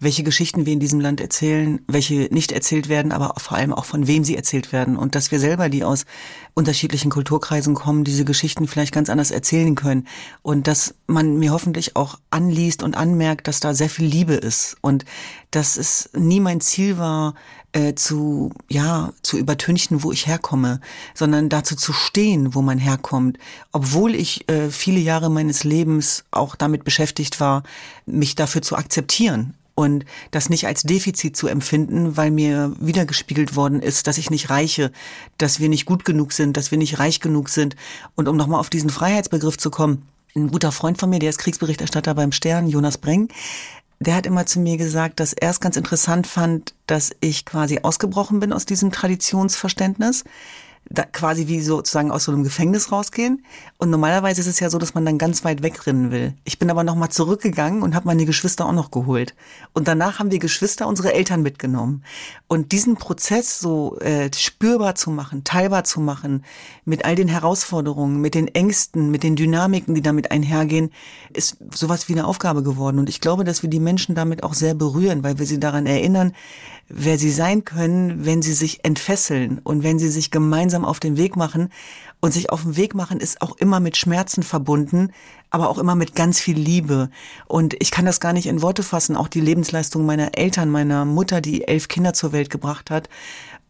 welche 0.00 0.22
Geschichten 0.22 0.66
wir 0.66 0.74
in 0.74 0.78
diesem 0.78 1.00
Land 1.00 1.22
erzählen, 1.22 1.80
welche 1.86 2.28
nicht 2.30 2.52
erzählt 2.52 2.90
werden, 2.90 3.12
aber 3.12 3.32
vor 3.38 3.56
allem 3.56 3.72
auch 3.72 3.86
von 3.86 4.06
wem 4.06 4.22
sie 4.22 4.36
erzählt 4.36 4.70
werden. 4.70 4.98
Und 4.98 5.14
dass 5.14 5.30
wir 5.30 5.40
selber, 5.40 5.70
die 5.70 5.82
aus 5.82 6.04
unterschiedlichen 6.52 7.10
Kulturkreisen 7.10 7.74
kommen, 7.74 8.04
diese 8.04 8.26
Geschichten 8.26 8.68
vielleicht 8.68 8.92
ganz 8.92 9.08
anders 9.08 9.30
erzählen 9.30 9.74
können. 9.74 10.06
Und 10.42 10.66
dass 10.66 10.94
man 11.06 11.38
mir 11.38 11.52
hoffentlich 11.52 11.96
auch 11.96 12.18
anliest 12.28 12.82
und 12.82 12.98
anmerkt, 12.98 13.48
dass 13.48 13.60
da 13.60 13.72
sehr 13.72 13.88
viel 13.88 14.08
Liebe 14.08 14.34
ist. 14.34 14.76
Und 14.82 15.06
dass 15.52 15.78
es 15.78 16.10
nie 16.12 16.40
mein 16.40 16.60
Ziel 16.60 16.98
war, 16.98 17.34
äh, 17.76 17.94
zu, 17.94 18.52
ja, 18.70 19.12
zu 19.20 19.36
übertünchen, 19.36 20.02
wo 20.02 20.10
ich 20.10 20.26
herkomme, 20.26 20.80
sondern 21.12 21.50
dazu 21.50 21.76
zu 21.76 21.92
stehen, 21.92 22.54
wo 22.54 22.62
man 22.62 22.78
herkommt. 22.78 23.38
Obwohl 23.70 24.14
ich 24.14 24.48
äh, 24.48 24.70
viele 24.70 24.98
Jahre 24.98 25.30
meines 25.30 25.62
Lebens 25.62 26.24
auch 26.30 26.56
damit 26.56 26.84
beschäftigt 26.84 27.38
war, 27.38 27.64
mich 28.06 28.34
dafür 28.34 28.62
zu 28.62 28.76
akzeptieren 28.76 29.52
und 29.74 30.06
das 30.30 30.48
nicht 30.48 30.66
als 30.66 30.84
Defizit 30.84 31.36
zu 31.36 31.48
empfinden, 31.48 32.16
weil 32.16 32.30
mir 32.30 32.74
wiedergespiegelt 32.80 33.56
worden 33.56 33.82
ist, 33.82 34.06
dass 34.06 34.16
ich 34.16 34.30
nicht 34.30 34.48
reiche, 34.48 34.90
dass 35.36 35.60
wir 35.60 35.68
nicht 35.68 35.84
gut 35.84 36.06
genug 36.06 36.32
sind, 36.32 36.56
dass 36.56 36.70
wir 36.70 36.78
nicht 36.78 36.98
reich 36.98 37.20
genug 37.20 37.50
sind. 37.50 37.76
Und 38.14 38.26
um 38.26 38.38
nochmal 38.38 38.58
auf 38.58 38.70
diesen 38.70 38.88
Freiheitsbegriff 38.88 39.58
zu 39.58 39.70
kommen, 39.70 40.08
ein 40.34 40.50
guter 40.50 40.72
Freund 40.72 40.98
von 40.98 41.10
mir, 41.10 41.18
der 41.18 41.28
ist 41.28 41.38
Kriegsberichterstatter 41.38 42.14
beim 42.14 42.32
Stern, 42.32 42.68
Jonas 42.68 42.96
Breng, 42.96 43.28
der 43.98 44.14
hat 44.14 44.26
immer 44.26 44.46
zu 44.46 44.60
mir 44.60 44.76
gesagt, 44.76 45.20
dass 45.20 45.32
er 45.32 45.50
es 45.50 45.60
ganz 45.60 45.76
interessant 45.76 46.26
fand, 46.26 46.74
dass 46.86 47.12
ich 47.20 47.44
quasi 47.44 47.80
ausgebrochen 47.82 48.40
bin 48.40 48.52
aus 48.52 48.66
diesem 48.66 48.92
Traditionsverständnis, 48.92 50.24
da 50.88 51.02
quasi 51.04 51.48
wie 51.48 51.60
sozusagen 51.60 52.10
aus 52.10 52.24
so 52.24 52.32
einem 52.32 52.44
Gefängnis 52.44 52.92
rausgehen. 52.92 53.44
Und 53.78 53.90
normalerweise 53.90 54.40
ist 54.40 54.46
es 54.46 54.60
ja 54.60 54.70
so, 54.70 54.78
dass 54.78 54.94
man 54.94 55.04
dann 55.04 55.18
ganz 55.18 55.44
weit 55.44 55.62
wegrennen 55.62 56.10
will. 56.10 56.34
Ich 56.44 56.58
bin 56.58 56.70
aber 56.70 56.84
nochmal 56.84 57.08
zurückgegangen 57.08 57.82
und 57.82 57.94
habe 57.94 58.06
meine 58.06 58.24
Geschwister 58.24 58.66
auch 58.66 58.72
noch 58.72 58.90
geholt. 58.90 59.34
Und 59.72 59.88
danach 59.88 60.18
haben 60.18 60.30
die 60.30 60.38
Geschwister 60.38 60.86
unsere 60.86 61.12
Eltern 61.12 61.42
mitgenommen. 61.42 62.04
Und 62.46 62.72
diesen 62.72 62.96
Prozess 62.96 63.58
so 63.58 63.98
äh, 63.98 64.30
spürbar 64.34 64.94
zu 64.94 65.10
machen, 65.10 65.42
teilbar 65.42 65.84
zu 65.84 66.00
machen, 66.00 66.44
mit 66.84 67.04
all 67.04 67.16
den 67.16 67.28
Herausforderungen, 67.28 68.20
mit 68.20 68.34
den 68.34 68.48
Ängsten, 68.48 69.10
mit 69.10 69.22
den 69.22 69.34
Dynamiken, 69.34 69.94
die 69.94 70.02
damit 70.02 70.30
einhergehen, 70.30 70.90
ist 71.32 71.56
sowas 71.74 72.08
wie 72.08 72.12
eine 72.12 72.26
Aufgabe 72.26 72.62
geworden. 72.62 72.98
Und 72.98 73.08
ich 73.08 73.20
glaube, 73.20 73.44
dass 73.44 73.62
wir 73.62 73.70
die 73.70 73.80
Menschen 73.80 74.14
damit 74.14 74.44
auch 74.44 74.54
sehr 74.54 74.74
berühren, 74.74 75.24
weil 75.24 75.38
wir 75.38 75.46
sie 75.46 75.58
daran 75.58 75.86
erinnern, 75.86 76.32
wer 76.88 77.18
sie 77.18 77.30
sein 77.30 77.64
können, 77.64 78.24
wenn 78.24 78.42
sie 78.42 78.52
sich 78.52 78.84
entfesseln 78.84 79.60
und 79.62 79.82
wenn 79.82 79.98
sie 79.98 80.08
sich 80.08 80.30
gemeinsam 80.30 80.84
auf 80.84 81.00
den 81.00 81.16
Weg 81.16 81.36
machen. 81.36 81.70
Und 82.20 82.32
sich 82.32 82.50
auf 82.50 82.62
den 82.62 82.76
Weg 82.76 82.94
machen 82.94 83.20
ist 83.20 83.42
auch 83.42 83.56
immer 83.58 83.78
mit 83.78 83.96
Schmerzen 83.96 84.42
verbunden, 84.42 85.12
aber 85.50 85.68
auch 85.68 85.78
immer 85.78 85.94
mit 85.94 86.14
ganz 86.14 86.40
viel 86.40 86.58
Liebe. 86.58 87.10
Und 87.46 87.76
ich 87.78 87.90
kann 87.90 88.06
das 88.06 88.20
gar 88.20 88.32
nicht 88.32 88.46
in 88.46 88.62
Worte 88.62 88.82
fassen. 88.82 89.16
Auch 89.16 89.28
die 89.28 89.40
Lebensleistung 89.40 90.06
meiner 90.06 90.36
Eltern, 90.36 90.70
meiner 90.70 91.04
Mutter, 91.04 91.40
die 91.40 91.68
elf 91.68 91.88
Kinder 91.88 92.14
zur 92.14 92.32
Welt 92.32 92.48
gebracht 92.48 92.90
hat, 92.90 93.08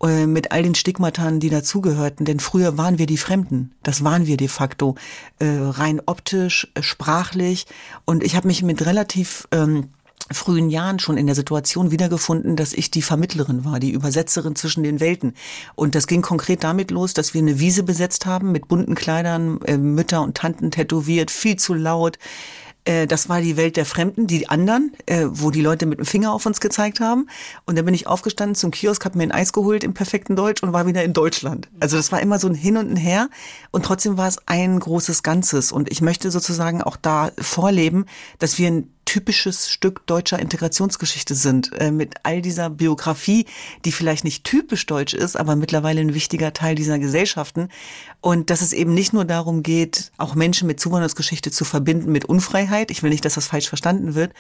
äh, 0.03 0.27
mit 0.27 0.53
all 0.53 0.63
den 0.63 0.75
Stigmatan, 0.75 1.41
die 1.41 1.51
dazugehörten. 1.51 2.25
Denn 2.25 2.39
früher 2.39 2.79
waren 2.79 2.99
wir 2.99 3.07
die 3.07 3.19
Fremden. 3.19 3.73
Das 3.83 4.05
waren 4.05 4.27
wir 4.27 4.37
de 4.37 4.49
facto. 4.49 4.95
Äh, 5.39 5.49
rein 5.49 6.01
optisch, 6.07 6.69
äh, 6.75 6.83
sprachlich. 6.83 7.67
Und 8.05 8.23
ich 8.23 8.37
habe 8.37 8.47
mich 8.47 8.63
mit 8.63 8.87
relativ 8.87 9.49
ähm, 9.51 9.89
frühen 10.31 10.71
Jahren 10.71 10.99
schon 10.99 11.17
in 11.17 11.27
der 11.27 11.35
Situation 11.35 11.91
wiedergefunden, 11.91 12.57
dass 12.57 12.73
ich 12.73 12.91
die 12.91 13.03
Vermittlerin 13.03 13.65
war, 13.65 13.79
die 13.79 13.91
Übersetzerin 13.91 14.57
zwischen 14.57 14.83
den 14.83 15.01
Welten. 15.01 15.35
Und 15.75 15.95
das 15.95 16.07
ging 16.07 16.23
konkret 16.23 16.65
damit 16.65 16.91
los, 16.91 17.15
dass 17.15 17.35
wir 17.35 17.41
eine 17.41 17.59
Wiese 17.59 17.83
besetzt 17.83 18.27
haben 18.27 18.53
mit 18.53 18.69
bunten 18.69 18.95
Kleidern, 18.95 19.61
äh, 19.63 19.77
Mütter 19.77 20.23
und 20.23 20.37
Tanten 20.37 20.71
tätowiert, 20.71 21.31
viel 21.31 21.57
zu 21.57 21.75
laut. 21.75 22.19
Äh, 22.87 23.07
das 23.07 23.29
war 23.29 23.41
die 23.41 23.57
Welt 23.57 23.77
der 23.77 23.85
Fremden, 23.85 24.27
die 24.27 24.49
anderen, 24.49 24.93
äh, 25.07 25.27
wo 25.29 25.51
die 25.51 25.61
Leute 25.61 25.87
mit 25.87 25.99
dem 25.99 26.07
Finger 26.07 26.33
auf 26.33 26.47
uns 26.47 26.61
gezeigt 26.61 27.01
haben. 27.01 27.29
Und 27.67 27.77
dann 27.77 27.85
bin 27.85 27.95
ich 27.95 28.07
aufgestanden 28.07 28.55
zum 28.55 28.71
Kiosk, 28.71 29.05
habe 29.05 29.19
mir 29.19 29.25
ein 29.25 29.33
Eis 29.33 29.53
geholt 29.53 29.85
im 29.85 29.93
perfekten 29.93 30.37
Deutsch 30.37 30.63
und 30.63 30.73
war 30.73 30.87
wieder 30.87 31.05
in 31.05 31.13
Deutschland. 31.13 31.69
Also 31.81 31.97
das 31.97 32.11
war 32.13 32.21
immer 32.21 32.39
so 32.39 32.49
ein 32.49 32.55
Hin 32.55 32.77
und 32.77 32.91
ein 32.91 32.97
Her. 32.97 33.29
Und 33.71 33.85
trotzdem 33.85 34.17
war 34.17 34.29
es 34.29 34.39
ein 34.47 34.79
großes 34.79 35.23
Ganzes. 35.23 35.73
Und 35.73 35.91
ich 35.91 36.01
möchte 36.01 36.31
sozusagen 36.31 36.83
auch 36.83 36.97
da 36.97 37.31
vorleben, 37.39 38.07
dass 38.39 38.59
wir 38.59 38.85
typisches 39.07 39.71
Stück 39.71 40.07
deutscher 40.07 40.39
Integrationsgeschichte 40.39 41.35
sind, 41.35 41.73
äh, 41.81 41.91
mit 41.91 42.17
all 42.25 42.43
dieser 42.43 42.69
Biografie, 42.69 43.47
die 43.87 43.93
vielleicht 43.93 44.25
nicht 44.25 44.45
typisch 44.45 44.85
deutsch 44.85 45.15
ist, 45.15 45.37
aber 45.37 45.57
mittlerweile 45.57 46.03
ein 46.03 46.13
wichtiger 46.13 46.53
Teil 46.53 46.75
dieser 46.75 46.99
Gesellschaften. 46.99 47.69
Und 48.21 48.51
dass 48.51 48.61
es 48.61 48.75
eben 48.75 48.93
nicht 48.93 49.15
nur 49.15 49.25
darum 49.25 49.63
geht, 49.63 50.13
auch 50.19 50.35
Menschen 50.35 50.67
mit 50.67 50.81
Zuwanderungsgeschichte 50.81 51.51
zu 51.51 51.65
verbinden 51.65 52.13
mit 52.13 52.27
Unfreiheit, 52.27 52.91
ich 52.91 53.03
will 53.03 53.11
nicht, 53.11 53.25
dass 53.25 53.35
das 53.35 53.47
falsch 53.47 53.69
verstanden 53.69 54.15
wird, 54.15 54.35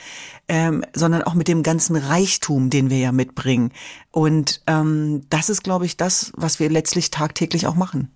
ähm, 0.48 0.84
sondern 0.94 1.22
auch 1.22 1.34
mit 1.34 1.48
dem 1.48 1.62
ganzen 1.62 1.96
Reichtum, 1.96 2.68
den 2.68 2.90
wir 2.90 2.98
ja 2.98 3.12
mitbringen. 3.12 3.72
Und 4.10 4.60
ähm, 4.66 5.22
das 5.30 5.48
ist, 5.48 5.62
glaube 5.62 5.86
ich, 5.86 5.96
das, 5.96 6.32
was 6.36 6.58
wir 6.58 6.68
letztlich 6.68 7.10
tagtäglich 7.10 7.66
auch 7.66 7.76
machen. 7.76 8.10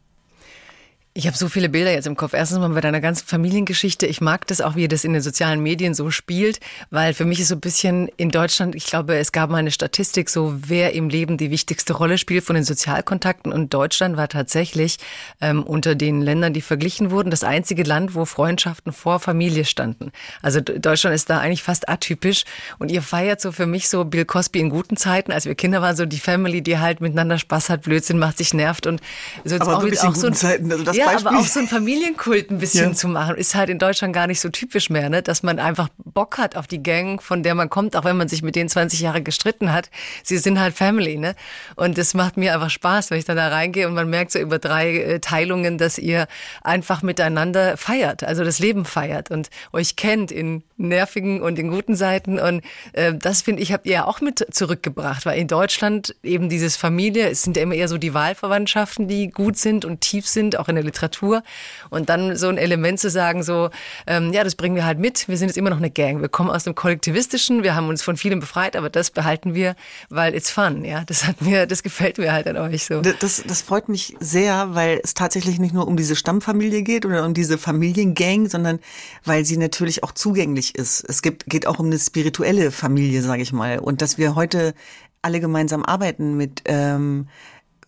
Ich 1.12 1.26
habe 1.26 1.36
so 1.36 1.48
viele 1.48 1.68
Bilder 1.68 1.90
jetzt 1.90 2.06
im 2.06 2.14
Kopf. 2.14 2.34
Erstens 2.34 2.60
mal 2.60 2.68
bei 2.68 2.80
deiner 2.80 3.00
ganzen 3.00 3.26
Familiengeschichte. 3.26 4.06
Ich 4.06 4.20
mag 4.20 4.46
das 4.46 4.60
auch, 4.60 4.76
wie 4.76 4.82
ihr 4.82 4.88
das 4.88 5.02
in 5.02 5.12
den 5.12 5.22
sozialen 5.22 5.60
Medien 5.60 5.92
so 5.92 6.12
spielt, 6.12 6.60
weil 6.90 7.14
für 7.14 7.24
mich 7.24 7.40
ist 7.40 7.48
so 7.48 7.56
ein 7.56 7.60
bisschen 7.60 8.08
in 8.16 8.30
Deutschland, 8.30 8.76
ich 8.76 8.86
glaube, 8.86 9.16
es 9.16 9.32
gab 9.32 9.50
mal 9.50 9.56
eine 9.56 9.72
Statistik, 9.72 10.30
so 10.30 10.54
wer 10.68 10.92
im 10.92 11.08
Leben 11.08 11.36
die 11.36 11.50
wichtigste 11.50 11.94
Rolle 11.94 12.16
spielt 12.16 12.44
von 12.44 12.54
den 12.54 12.62
Sozialkontakten. 12.62 13.52
Und 13.52 13.74
Deutschland 13.74 14.16
war 14.16 14.28
tatsächlich 14.28 14.98
ähm, 15.40 15.64
unter 15.64 15.96
den 15.96 16.20
Ländern, 16.20 16.52
die 16.52 16.60
verglichen 16.60 17.10
wurden, 17.10 17.32
das 17.32 17.42
einzige 17.42 17.82
Land, 17.82 18.14
wo 18.14 18.24
Freundschaften 18.24 18.92
vor 18.92 19.18
Familie 19.18 19.64
standen. 19.64 20.12
Also 20.42 20.60
Deutschland 20.60 21.16
ist 21.16 21.28
da 21.28 21.40
eigentlich 21.40 21.64
fast 21.64 21.88
atypisch. 21.88 22.44
Und 22.78 22.92
ihr 22.92 23.02
feiert 23.02 23.40
so 23.40 23.50
für 23.50 23.66
mich 23.66 23.88
so 23.88 24.04
Bill 24.04 24.26
Cosby 24.26 24.60
in 24.60 24.70
guten 24.70 24.96
Zeiten, 24.96 25.32
als 25.32 25.44
wir 25.44 25.56
Kinder 25.56 25.82
waren, 25.82 25.96
so 25.96 26.06
die 26.06 26.20
Family, 26.20 26.62
die 26.62 26.78
halt 26.78 27.00
miteinander 27.00 27.36
Spaß 27.36 27.68
hat, 27.68 27.82
Blödsinn 27.82 28.20
macht, 28.20 28.38
sich 28.38 28.54
nervt 28.54 28.86
und 28.86 29.00
so 29.44 29.56
Aber 29.56 29.78
auch, 29.78 30.04
auch 30.04 30.14
so 30.14 30.28
ein, 30.28 30.34
Zeiten, 30.34 30.70
also 30.70 30.99
ja, 31.00 31.06
Beispiel. 31.06 31.28
aber 31.28 31.38
auch 31.38 31.46
so 31.46 31.60
ein 31.60 31.68
Familienkult 31.68 32.50
ein 32.50 32.58
bisschen 32.58 32.90
ja. 32.90 32.94
zu 32.94 33.08
machen, 33.08 33.36
ist 33.36 33.54
halt 33.54 33.70
in 33.70 33.78
Deutschland 33.78 34.14
gar 34.14 34.26
nicht 34.26 34.40
so 34.40 34.48
typisch 34.48 34.90
mehr, 34.90 35.08
ne? 35.08 35.22
dass 35.22 35.42
man 35.42 35.58
einfach 35.58 35.88
Bock 35.96 36.38
hat 36.38 36.56
auf 36.56 36.66
die 36.66 36.82
Gang, 36.82 37.22
von 37.22 37.42
der 37.42 37.54
man 37.54 37.70
kommt, 37.70 37.96
auch 37.96 38.04
wenn 38.04 38.16
man 38.16 38.28
sich 38.28 38.42
mit 38.42 38.56
denen 38.56 38.68
20 38.68 39.00
Jahre 39.00 39.22
gestritten 39.22 39.72
hat. 39.72 39.90
Sie 40.22 40.38
sind 40.38 40.60
halt 40.60 40.74
Family, 40.74 41.16
ne? 41.16 41.34
Und 41.76 41.98
das 41.98 42.14
macht 42.14 42.36
mir 42.36 42.54
einfach 42.54 42.70
Spaß, 42.70 43.10
wenn 43.10 43.18
ich 43.18 43.24
dann 43.24 43.36
da 43.36 43.48
reingehe 43.48 43.88
und 43.88 43.94
man 43.94 44.08
merkt 44.08 44.32
so 44.32 44.38
über 44.38 44.58
drei 44.58 44.96
äh, 44.96 45.20
Teilungen, 45.20 45.78
dass 45.78 45.98
ihr 45.98 46.26
einfach 46.62 47.02
miteinander 47.02 47.76
feiert, 47.76 48.24
also 48.24 48.44
das 48.44 48.58
Leben 48.58 48.84
feiert 48.84 49.30
und 49.30 49.50
euch 49.72 49.96
kennt 49.96 50.30
in 50.30 50.62
nervigen 50.80 51.40
und 51.42 51.58
in 51.58 51.68
guten 51.68 51.94
Seiten. 51.94 52.38
Und 52.38 52.62
äh, 52.92 53.14
das 53.14 53.42
finde 53.42 53.62
ich, 53.62 53.72
habt 53.72 53.86
ihr 53.86 53.92
ja 53.92 54.04
auch 54.06 54.20
mit 54.20 54.46
zurückgebracht, 54.50 55.26
weil 55.26 55.38
in 55.38 55.48
Deutschland 55.48 56.14
eben 56.22 56.48
dieses 56.48 56.76
Familie, 56.76 57.28
es 57.28 57.42
sind 57.42 57.56
ja 57.56 57.62
immer 57.62 57.74
eher 57.74 57.88
so 57.88 57.98
die 57.98 58.14
Wahlverwandtschaften, 58.14 59.08
die 59.08 59.30
gut 59.30 59.56
sind 59.56 59.84
und 59.84 60.00
tief 60.00 60.26
sind, 60.26 60.58
auch 60.58 60.68
in 60.68 60.74
der 60.74 60.84
Literatur. 60.84 61.42
Und 61.90 62.08
dann 62.08 62.36
so 62.36 62.48
ein 62.48 62.58
Element 62.58 63.00
zu 63.00 63.10
sagen, 63.10 63.42
so, 63.42 63.70
ähm, 64.06 64.32
ja, 64.32 64.44
das 64.44 64.54
bringen 64.54 64.76
wir 64.76 64.84
halt 64.84 64.98
mit. 64.98 65.28
Wir 65.28 65.36
sind 65.36 65.48
jetzt 65.48 65.56
immer 65.56 65.70
noch 65.70 65.78
eine 65.78 65.90
Gang. 65.90 66.20
Wir 66.20 66.28
kommen 66.28 66.50
aus 66.50 66.64
dem 66.64 66.74
Kollektivistischen, 66.74 67.62
wir 67.62 67.74
haben 67.74 67.88
uns 67.88 68.02
von 68.02 68.16
vielem 68.16 68.40
befreit, 68.40 68.76
aber 68.76 68.90
das 68.90 69.10
behalten 69.10 69.54
wir, 69.54 69.76
weil 70.08 70.34
it's 70.34 70.50
fun. 70.50 70.84
Ja, 70.84 71.04
das 71.04 71.26
hat 71.26 71.40
mir, 71.42 71.66
das 71.66 71.82
gefällt 71.82 72.18
mir 72.18 72.32
halt 72.32 72.46
an 72.46 72.56
euch 72.56 72.84
so. 72.84 73.00
Das, 73.00 73.42
das 73.46 73.62
freut 73.62 73.88
mich 73.88 74.16
sehr, 74.20 74.74
weil 74.74 75.00
es 75.02 75.14
tatsächlich 75.14 75.58
nicht 75.58 75.74
nur 75.74 75.86
um 75.86 75.96
diese 75.96 76.16
Stammfamilie 76.16 76.82
geht 76.82 77.04
oder 77.04 77.24
um 77.24 77.34
diese 77.34 77.58
Familiengang, 77.58 78.48
sondern 78.48 78.78
weil 79.24 79.44
sie 79.44 79.56
natürlich 79.56 80.02
auch 80.02 80.12
zugänglich 80.12 80.69
ist. 80.76 81.04
Es 81.08 81.22
gibt, 81.22 81.46
geht 81.46 81.66
auch 81.66 81.78
um 81.78 81.86
eine 81.86 81.98
spirituelle 81.98 82.70
Familie, 82.70 83.22
sage 83.22 83.42
ich 83.42 83.52
mal. 83.52 83.78
Und 83.78 84.02
dass 84.02 84.18
wir 84.18 84.34
heute 84.34 84.74
alle 85.22 85.40
gemeinsam 85.40 85.84
arbeiten 85.84 86.36
mit 86.36 86.62
ähm, 86.66 87.28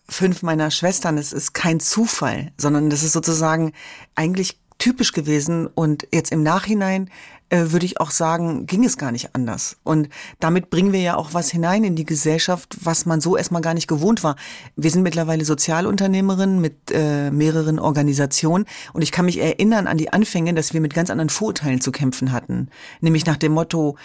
fünf 0.07 0.43
meiner 0.43 0.71
Schwestern, 0.71 1.17
es 1.17 1.33
ist 1.33 1.53
kein 1.53 1.79
Zufall, 1.79 2.51
sondern 2.57 2.89
das 2.89 3.03
ist 3.03 3.13
sozusagen 3.13 3.73
eigentlich 4.15 4.59
typisch 4.77 5.13
gewesen 5.13 5.67
und 5.67 6.07
jetzt 6.13 6.31
im 6.31 6.43
Nachhinein 6.43 7.09
äh, 7.53 7.71
würde 7.71 7.85
ich 7.85 7.99
auch 7.99 8.09
sagen, 8.09 8.65
ging 8.65 8.83
es 8.83 8.97
gar 8.97 9.11
nicht 9.11 9.35
anders. 9.35 9.77
Und 9.83 10.09
damit 10.39 10.71
bringen 10.71 10.91
wir 10.91 11.01
ja 11.01 11.15
auch 11.15 11.35
was 11.35 11.51
hinein 11.51 11.83
in 11.83 11.95
die 11.95 12.03
Gesellschaft, 12.03 12.77
was 12.81 13.05
man 13.05 13.21
so 13.21 13.37
erstmal 13.37 13.61
gar 13.61 13.75
nicht 13.75 13.87
gewohnt 13.87 14.23
war. 14.23 14.37
Wir 14.75 14.89
sind 14.89 15.03
mittlerweile 15.03 15.45
Sozialunternehmerinnen 15.45 16.59
mit 16.59 16.91
äh, 16.91 17.29
mehreren 17.29 17.77
Organisationen 17.77 18.65
und 18.93 19.03
ich 19.03 19.11
kann 19.11 19.25
mich 19.25 19.39
erinnern 19.39 19.85
an 19.85 19.97
die 19.97 20.11
Anfänge, 20.11 20.55
dass 20.55 20.73
wir 20.73 20.81
mit 20.81 20.95
ganz 20.95 21.11
anderen 21.11 21.29
Vorurteilen 21.29 21.79
zu 21.79 21.91
kämpfen 21.91 22.31
hatten. 22.31 22.69
Nämlich 23.01 23.27
nach 23.27 23.37
dem 23.37 23.51
Motto, 23.51 23.97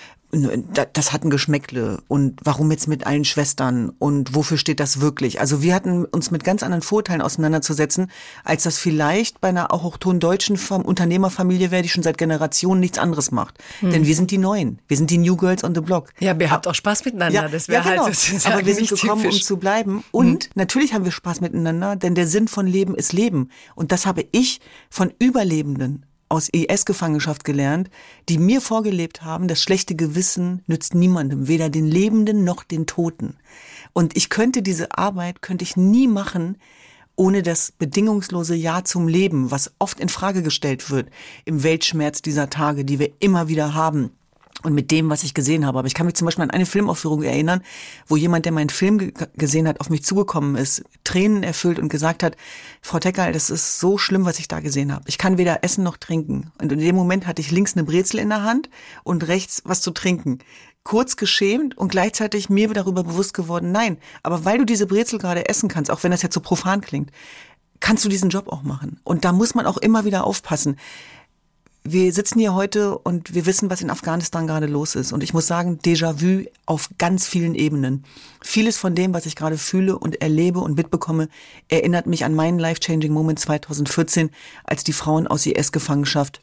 das 0.92 1.12
hat 1.14 1.24
ein 1.24 1.30
Geschmäckle 1.30 2.02
und 2.06 2.40
warum 2.44 2.70
jetzt 2.70 2.86
mit 2.86 3.06
allen 3.06 3.24
Schwestern 3.24 3.90
und 3.98 4.34
wofür 4.34 4.58
steht 4.58 4.78
das 4.78 5.00
wirklich? 5.00 5.40
Also 5.40 5.62
wir 5.62 5.74
hatten 5.74 6.04
uns 6.04 6.30
mit 6.30 6.44
ganz 6.44 6.62
anderen 6.62 6.82
Vorteilen 6.82 7.22
auseinanderzusetzen, 7.22 8.10
als 8.44 8.64
das 8.64 8.76
vielleicht 8.76 9.40
bei 9.40 9.48
einer 9.48 9.72
auch 9.72 9.84
hochton 9.84 10.20
deutschen 10.20 10.58
Unternehmerfamilie 10.58 11.70
wäre, 11.70 11.82
die 11.82 11.88
schon 11.88 12.02
seit 12.02 12.18
Generationen 12.18 12.80
nichts 12.80 12.98
anderes 12.98 13.30
macht. 13.30 13.56
Hm. 13.80 13.90
Denn 13.90 14.06
wir 14.06 14.14
sind 14.14 14.30
die 14.30 14.36
Neuen, 14.36 14.80
wir 14.86 14.98
sind 14.98 15.10
die 15.10 15.16
New 15.16 15.36
Girls 15.36 15.64
on 15.64 15.74
the 15.74 15.80
Block. 15.80 16.12
Ja, 16.20 16.34
ihr 16.38 16.50
habt 16.50 16.66
auch 16.66 16.74
Spaß 16.74 17.06
miteinander, 17.06 17.42
ja, 17.42 17.48
das 17.48 17.68
wäre 17.68 17.82
ja, 17.82 17.84
halt 17.84 18.14
genau. 18.14 18.44
halt 18.44 18.46
Aber 18.46 18.66
wir 18.66 18.74
sind 18.74 18.88
gekommen, 18.90 19.22
typisch. 19.22 19.36
um 19.36 19.42
zu 19.42 19.56
bleiben 19.56 20.04
und 20.10 20.44
hm. 20.44 20.50
natürlich 20.56 20.92
haben 20.92 21.04
wir 21.04 21.12
Spaß 21.12 21.40
miteinander, 21.40 21.96
denn 21.96 22.14
der 22.14 22.26
Sinn 22.26 22.48
von 22.48 22.66
Leben 22.66 22.94
ist 22.94 23.14
Leben 23.14 23.48
und 23.74 23.92
das 23.92 24.04
habe 24.04 24.26
ich 24.32 24.60
von 24.90 25.10
Überlebenden 25.18 26.04
aus 26.28 26.48
IS-Gefangenschaft 26.48 27.44
gelernt, 27.44 27.90
die 28.28 28.38
mir 28.38 28.60
vorgelebt 28.60 29.22
haben, 29.22 29.48
das 29.48 29.62
schlechte 29.62 29.94
Gewissen 29.94 30.62
nützt 30.66 30.94
niemandem, 30.94 31.48
weder 31.48 31.70
den 31.70 31.86
Lebenden 31.86 32.44
noch 32.44 32.64
den 32.64 32.86
Toten. 32.86 33.36
Und 33.92 34.16
ich 34.16 34.28
könnte 34.28 34.62
diese 34.62 34.96
Arbeit, 34.96 35.42
könnte 35.42 35.64
ich 35.64 35.76
nie 35.76 36.08
machen, 36.08 36.58
ohne 37.16 37.42
das 37.42 37.72
bedingungslose 37.72 38.54
Ja 38.54 38.84
zum 38.84 39.08
Leben, 39.08 39.50
was 39.50 39.72
oft 39.78 39.98
in 39.98 40.08
Frage 40.08 40.42
gestellt 40.42 40.90
wird 40.90 41.10
im 41.44 41.62
Weltschmerz 41.62 42.22
dieser 42.22 42.48
Tage, 42.48 42.84
die 42.84 42.98
wir 42.98 43.10
immer 43.18 43.48
wieder 43.48 43.74
haben 43.74 44.12
und 44.62 44.74
mit 44.74 44.90
dem, 44.90 45.08
was 45.10 45.22
ich 45.22 45.34
gesehen 45.34 45.64
habe. 45.66 45.78
Aber 45.78 45.86
ich 45.86 45.94
kann 45.94 46.06
mich 46.06 46.14
zum 46.14 46.26
Beispiel 46.26 46.44
an 46.44 46.50
eine 46.50 46.66
Filmaufführung 46.66 47.22
erinnern, 47.22 47.62
wo 48.06 48.16
jemand, 48.16 48.44
der 48.44 48.52
meinen 48.52 48.70
Film 48.70 49.12
gesehen 49.36 49.68
hat, 49.68 49.80
auf 49.80 49.90
mich 49.90 50.04
zugekommen 50.04 50.56
ist, 50.56 50.84
Tränen 51.04 51.42
erfüllt 51.42 51.78
und 51.78 51.88
gesagt 51.88 52.22
hat, 52.22 52.36
Frau 52.82 52.98
Teckerl, 52.98 53.32
das 53.32 53.50
ist 53.50 53.78
so 53.78 53.98
schlimm, 53.98 54.24
was 54.24 54.38
ich 54.38 54.48
da 54.48 54.60
gesehen 54.60 54.92
habe. 54.92 55.04
Ich 55.06 55.18
kann 55.18 55.38
weder 55.38 55.62
essen 55.62 55.84
noch 55.84 55.96
trinken. 55.96 56.50
Und 56.60 56.72
in 56.72 56.80
dem 56.80 56.96
Moment 56.96 57.26
hatte 57.26 57.40
ich 57.40 57.50
links 57.50 57.74
eine 57.74 57.84
Brezel 57.84 58.20
in 58.20 58.30
der 58.30 58.42
Hand 58.42 58.68
und 59.04 59.28
rechts 59.28 59.62
was 59.64 59.80
zu 59.80 59.90
trinken. 59.90 60.38
Kurz 60.82 61.16
geschämt 61.16 61.76
und 61.76 61.90
gleichzeitig 61.90 62.48
mir 62.48 62.68
darüber 62.72 63.04
bewusst 63.04 63.34
geworden, 63.34 63.72
nein, 63.72 63.98
aber 64.22 64.44
weil 64.44 64.58
du 64.58 64.64
diese 64.64 64.86
Brezel 64.86 65.18
gerade 65.18 65.48
essen 65.48 65.68
kannst, 65.68 65.90
auch 65.90 66.02
wenn 66.02 66.10
das 66.10 66.22
jetzt 66.22 66.34
so 66.34 66.40
profan 66.40 66.80
klingt, 66.80 67.10
kannst 67.80 68.04
du 68.04 68.08
diesen 68.08 68.30
Job 68.30 68.48
auch 68.48 68.62
machen. 68.62 69.00
Und 69.04 69.24
da 69.24 69.32
muss 69.32 69.54
man 69.54 69.66
auch 69.66 69.76
immer 69.76 70.04
wieder 70.04 70.24
aufpassen 70.24 70.76
wir 71.92 72.12
sitzen 72.12 72.38
hier 72.38 72.54
heute 72.54 72.98
und 72.98 73.34
wir 73.34 73.46
wissen, 73.46 73.70
was 73.70 73.80
in 73.80 73.90
Afghanistan 73.90 74.46
gerade 74.46 74.66
los 74.66 74.94
ist. 74.94 75.12
Und 75.12 75.22
ich 75.22 75.34
muss 75.34 75.46
sagen, 75.46 75.78
Déjà-vu 75.84 76.44
auf 76.66 76.88
ganz 76.98 77.26
vielen 77.26 77.54
Ebenen. 77.54 78.04
Vieles 78.40 78.76
von 78.76 78.94
dem, 78.94 79.14
was 79.14 79.26
ich 79.26 79.36
gerade 79.36 79.58
fühle 79.58 79.98
und 79.98 80.20
erlebe 80.20 80.60
und 80.60 80.76
mitbekomme, 80.76 81.28
erinnert 81.68 82.06
mich 82.06 82.24
an 82.24 82.34
meinen 82.34 82.58
life-changing 82.58 83.12
Moment 83.12 83.38
2014, 83.38 84.30
als 84.64 84.84
die 84.84 84.92
Frauen 84.92 85.26
aus 85.26 85.46
IS-Gefangenschaft 85.46 86.40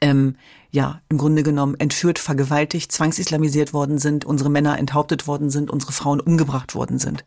ähm, 0.00 0.36
ja, 0.70 1.00
im 1.08 1.18
Grunde 1.18 1.42
genommen 1.42 1.74
entführt, 1.78 2.18
vergewaltigt, 2.18 2.92
zwangsislamisiert 2.92 3.72
worden 3.72 3.98
sind, 3.98 4.24
unsere 4.24 4.50
Männer 4.50 4.78
enthauptet 4.78 5.26
worden 5.26 5.50
sind, 5.50 5.70
unsere 5.70 5.92
Frauen 5.92 6.20
umgebracht 6.20 6.74
worden 6.74 6.98
sind. 6.98 7.24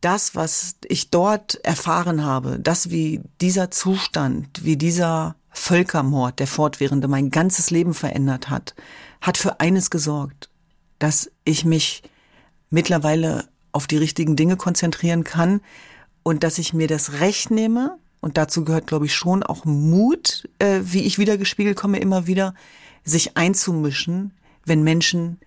Das, 0.00 0.34
was 0.34 0.76
ich 0.86 1.10
dort 1.10 1.56
erfahren 1.64 2.24
habe, 2.24 2.58
das 2.60 2.90
wie 2.90 3.20
dieser 3.40 3.70
Zustand, 3.70 4.64
wie 4.64 4.76
dieser 4.76 5.36
Völkermord, 5.50 6.38
der 6.38 6.46
fortwährende 6.46 7.08
mein 7.08 7.30
ganzes 7.30 7.70
Leben 7.70 7.94
verändert 7.94 8.50
hat, 8.50 8.74
hat 9.20 9.38
für 9.38 9.60
eines 9.60 9.90
gesorgt, 9.90 10.50
dass 10.98 11.30
ich 11.44 11.64
mich 11.64 12.02
mittlerweile 12.70 13.48
auf 13.72 13.86
die 13.86 13.96
richtigen 13.96 14.36
Dinge 14.36 14.56
konzentrieren 14.56 15.24
kann 15.24 15.60
und 16.22 16.44
dass 16.44 16.58
ich 16.58 16.72
mir 16.72 16.88
das 16.88 17.20
Recht 17.20 17.50
nehme, 17.50 17.98
und 18.20 18.36
dazu 18.36 18.64
gehört, 18.64 18.88
glaube 18.88 19.06
ich, 19.06 19.14
schon 19.14 19.44
auch 19.44 19.64
Mut, 19.64 20.48
äh, 20.58 20.80
wie 20.82 21.02
ich 21.02 21.18
wieder 21.18 21.38
gespiegelt 21.38 21.76
komme, 21.76 22.00
immer 22.00 22.26
wieder, 22.26 22.54
sich 23.04 23.36
einzumischen, 23.36 24.32
wenn 24.64 24.82
Menschen 24.82 25.38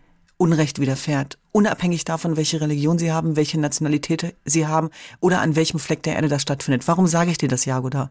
Unrecht 0.41 0.79
widerfährt, 0.79 1.38
unabhängig 1.51 2.05
davon, 2.05 2.38
welche 2.38 2.62
Religion 2.62 2.98
sie 2.98 3.12
haben, 3.12 3.36
welche 3.36 3.60
Nationalität 3.60 4.38
sie 4.46 4.67
haben 4.67 4.89
oder 5.19 5.41
an 5.41 5.58
welchem 5.58 5.81
Fleck 5.81 6.01
der 6.03 6.15
Erde 6.15 6.29
das 6.29 6.41
stattfindet. 6.41 6.88
Warum 6.88 7.08
sage 7.08 7.29
ich 7.29 7.38
dir 7.38 7.50
das, 7.50 7.65
Jagoda? 7.65 8.10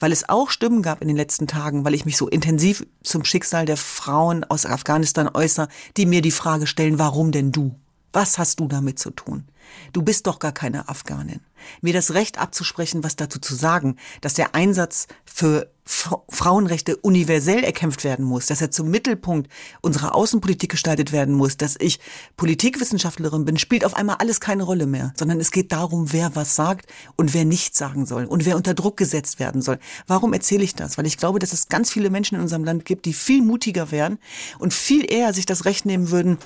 Weil 0.00 0.10
es 0.10 0.30
auch 0.30 0.48
Stimmen 0.48 0.80
gab 0.80 1.02
in 1.02 1.08
den 1.08 1.16
letzten 1.18 1.46
Tagen, 1.46 1.84
weil 1.84 1.92
ich 1.92 2.06
mich 2.06 2.16
so 2.16 2.26
intensiv 2.26 2.86
zum 3.02 3.22
Schicksal 3.22 3.66
der 3.66 3.76
Frauen 3.76 4.44
aus 4.44 4.64
Afghanistan 4.64 5.28
äußere, 5.28 5.68
die 5.98 6.06
mir 6.06 6.22
die 6.22 6.30
Frage 6.30 6.66
stellen, 6.66 6.98
warum 6.98 7.32
denn 7.32 7.52
du? 7.52 7.74
Was 8.14 8.38
hast 8.38 8.60
du 8.60 8.66
damit 8.66 8.98
zu 8.98 9.10
tun? 9.10 9.44
Du 9.92 10.02
bist 10.02 10.26
doch 10.26 10.38
gar 10.38 10.52
keine 10.52 10.88
Afghanin. 10.88 11.40
Mir 11.80 11.92
das 11.92 12.14
Recht 12.14 12.38
abzusprechen, 12.38 13.02
was 13.02 13.16
dazu 13.16 13.38
zu 13.40 13.54
sagen, 13.54 13.96
dass 14.20 14.34
der 14.34 14.54
Einsatz 14.54 15.06
für 15.24 15.70
Frauenrechte 15.84 16.96
universell 16.98 17.64
erkämpft 17.64 18.04
werden 18.04 18.24
muss, 18.24 18.44
dass 18.44 18.60
er 18.60 18.70
zum 18.70 18.90
Mittelpunkt 18.90 19.50
unserer 19.80 20.14
Außenpolitik 20.14 20.70
gestaltet 20.70 21.12
werden 21.12 21.34
muss, 21.34 21.56
dass 21.56 21.76
ich 21.78 21.98
Politikwissenschaftlerin 22.36 23.46
bin, 23.46 23.56
spielt 23.56 23.86
auf 23.86 23.94
einmal 23.94 24.16
alles 24.16 24.38
keine 24.38 24.64
Rolle 24.64 24.86
mehr, 24.86 25.14
sondern 25.16 25.40
es 25.40 25.50
geht 25.50 25.72
darum, 25.72 26.12
wer 26.12 26.36
was 26.36 26.54
sagt 26.54 26.92
und 27.16 27.32
wer 27.32 27.46
nichts 27.46 27.78
sagen 27.78 28.04
soll 28.04 28.26
und 28.26 28.44
wer 28.44 28.56
unter 28.56 28.74
Druck 28.74 28.98
gesetzt 28.98 29.40
werden 29.40 29.62
soll. 29.62 29.78
Warum 30.06 30.34
erzähle 30.34 30.62
ich 30.62 30.74
das? 30.74 30.98
Weil 30.98 31.06
ich 31.06 31.16
glaube, 31.16 31.38
dass 31.38 31.54
es 31.54 31.68
ganz 31.68 31.90
viele 31.90 32.10
Menschen 32.10 32.34
in 32.34 32.42
unserem 32.42 32.64
Land 32.64 32.84
gibt, 32.84 33.06
die 33.06 33.14
viel 33.14 33.40
mutiger 33.40 33.90
wären 33.90 34.18
und 34.58 34.74
viel 34.74 35.10
eher 35.10 35.32
sich 35.32 35.46
das 35.46 35.64
Recht 35.64 35.86
nehmen 35.86 36.10
würden, 36.10 36.36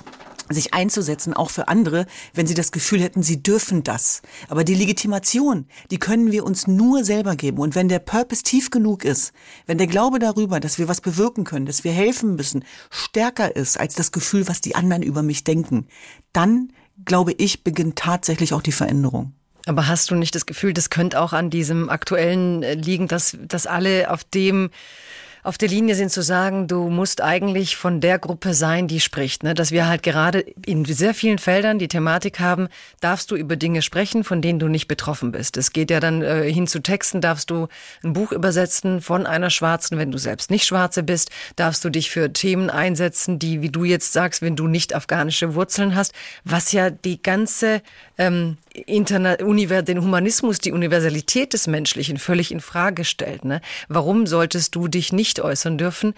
sich 0.49 0.73
einzusetzen, 0.73 1.33
auch 1.33 1.49
für 1.49 1.67
andere, 1.67 2.05
wenn 2.33 2.47
sie 2.47 2.53
das 2.53 2.71
Gefühl 2.71 3.01
hätten, 3.01 3.12
sie 3.21 3.43
dürfen 3.43 3.83
das. 3.83 4.21
Aber 4.49 4.63
die 4.63 4.73
Legitimation, 4.73 5.67
die 5.91 5.99
können 5.99 6.31
wir 6.31 6.43
uns 6.43 6.65
nur 6.65 7.03
selber 7.03 7.35
geben. 7.35 7.59
Und 7.59 7.75
wenn 7.75 7.89
der 7.89 7.99
Purpose 7.99 8.41
tief 8.41 8.71
genug 8.71 9.05
ist, 9.05 9.33
wenn 9.67 9.77
der 9.77 9.87
Glaube 9.87 10.17
darüber, 10.17 10.59
dass 10.59 10.79
wir 10.79 10.87
was 10.87 11.01
bewirken 11.01 11.43
können, 11.43 11.67
dass 11.67 11.83
wir 11.83 11.91
helfen 11.91 12.35
müssen, 12.35 12.63
stärker 12.89 13.55
ist 13.55 13.79
als 13.79 13.93
das 13.93 14.11
Gefühl, 14.11 14.47
was 14.47 14.61
die 14.61 14.75
anderen 14.75 15.03
über 15.03 15.21
mich 15.21 15.43
denken, 15.43 15.87
dann, 16.31 16.71
glaube 17.05 17.33
ich, 17.33 17.63
beginnt 17.63 17.97
tatsächlich 17.97 18.53
auch 18.53 18.61
die 18.61 18.71
Veränderung. 18.71 19.33
Aber 19.65 19.87
hast 19.87 20.11
du 20.11 20.15
nicht 20.15 20.35
das 20.35 20.45
Gefühl, 20.45 20.73
das 20.73 20.89
könnte 20.89 21.21
auch 21.21 21.31
an 21.31 21.49
diesem 21.49 21.89
aktuellen 21.89 22.63
äh, 22.63 22.73
liegen, 22.73 23.07
dass, 23.07 23.37
dass 23.47 23.65
alle 23.65 24.11
auf 24.11 24.23
dem 24.23 24.71
auf 25.43 25.57
der 25.57 25.67
Linie 25.67 25.95
sind 25.95 26.09
zu 26.09 26.21
sagen, 26.21 26.67
du 26.67 26.89
musst 26.89 27.21
eigentlich 27.21 27.75
von 27.75 27.99
der 27.99 28.17
Gruppe 28.17 28.53
sein, 28.53 28.87
die 28.87 29.01
spricht. 29.01 29.43
Ne? 29.43 29.53
Dass 29.53 29.71
wir 29.71 29.87
halt 29.87 30.01
gerade 30.01 30.45
in 30.65 30.85
sehr 30.85 31.13
vielen 31.13 31.37
Feldern 31.37 31.79
die 31.79 31.89
Thematik 31.89 32.39
haben, 32.39 32.69
darfst 33.01 33.29
du 33.29 33.35
über 33.35 33.57
Dinge 33.57 33.81
sprechen, 33.81 34.23
von 34.23 34.41
denen 34.41 34.59
du 34.59 34.69
nicht 34.69 34.87
betroffen 34.87 35.31
bist. 35.31 35.57
Es 35.57 35.73
geht 35.73 35.91
ja 35.91 35.99
dann 35.99 36.21
äh, 36.21 36.51
hin 36.51 36.65
zu 36.65 36.79
Texten, 36.79 37.19
darfst 37.19 37.49
du 37.49 37.67
ein 38.03 38.13
Buch 38.13 38.31
übersetzen 38.31 39.01
von 39.01 39.25
einer 39.25 39.49
Schwarzen, 39.49 39.97
wenn 39.97 40.11
du 40.11 40.17
selbst 40.17 40.49
nicht 40.49 40.65
Schwarze 40.65 41.03
bist, 41.03 41.29
darfst 41.57 41.83
du 41.83 41.89
dich 41.89 42.09
für 42.09 42.31
Themen 42.31 42.69
einsetzen, 42.69 43.37
die, 43.37 43.61
wie 43.61 43.69
du 43.69 43.83
jetzt 43.83 44.13
sagst, 44.13 44.41
wenn 44.41 44.55
du 44.55 44.67
nicht 44.67 44.95
afghanische 44.95 45.55
Wurzeln 45.55 45.95
hast, 45.95 46.13
was 46.45 46.71
ja 46.71 46.89
die 46.89 47.21
ganze 47.21 47.81
ähm, 48.17 48.57
Interna 48.73 49.35
den 49.35 50.01
Humanismus, 50.01 50.59
die 50.59 50.71
Universalität 50.71 51.53
des 51.53 51.67
Menschlichen 51.67 52.17
völlig 52.17 52.51
in 52.51 52.59
Frage 52.59 53.05
stellt. 53.05 53.45
Ne? 53.45 53.61
Warum 53.87 54.25
solltest 54.25 54.75
du 54.75 54.87
dich 54.87 55.13
nicht 55.13 55.32
äußern 55.41 55.77
dürfen? 55.77 56.13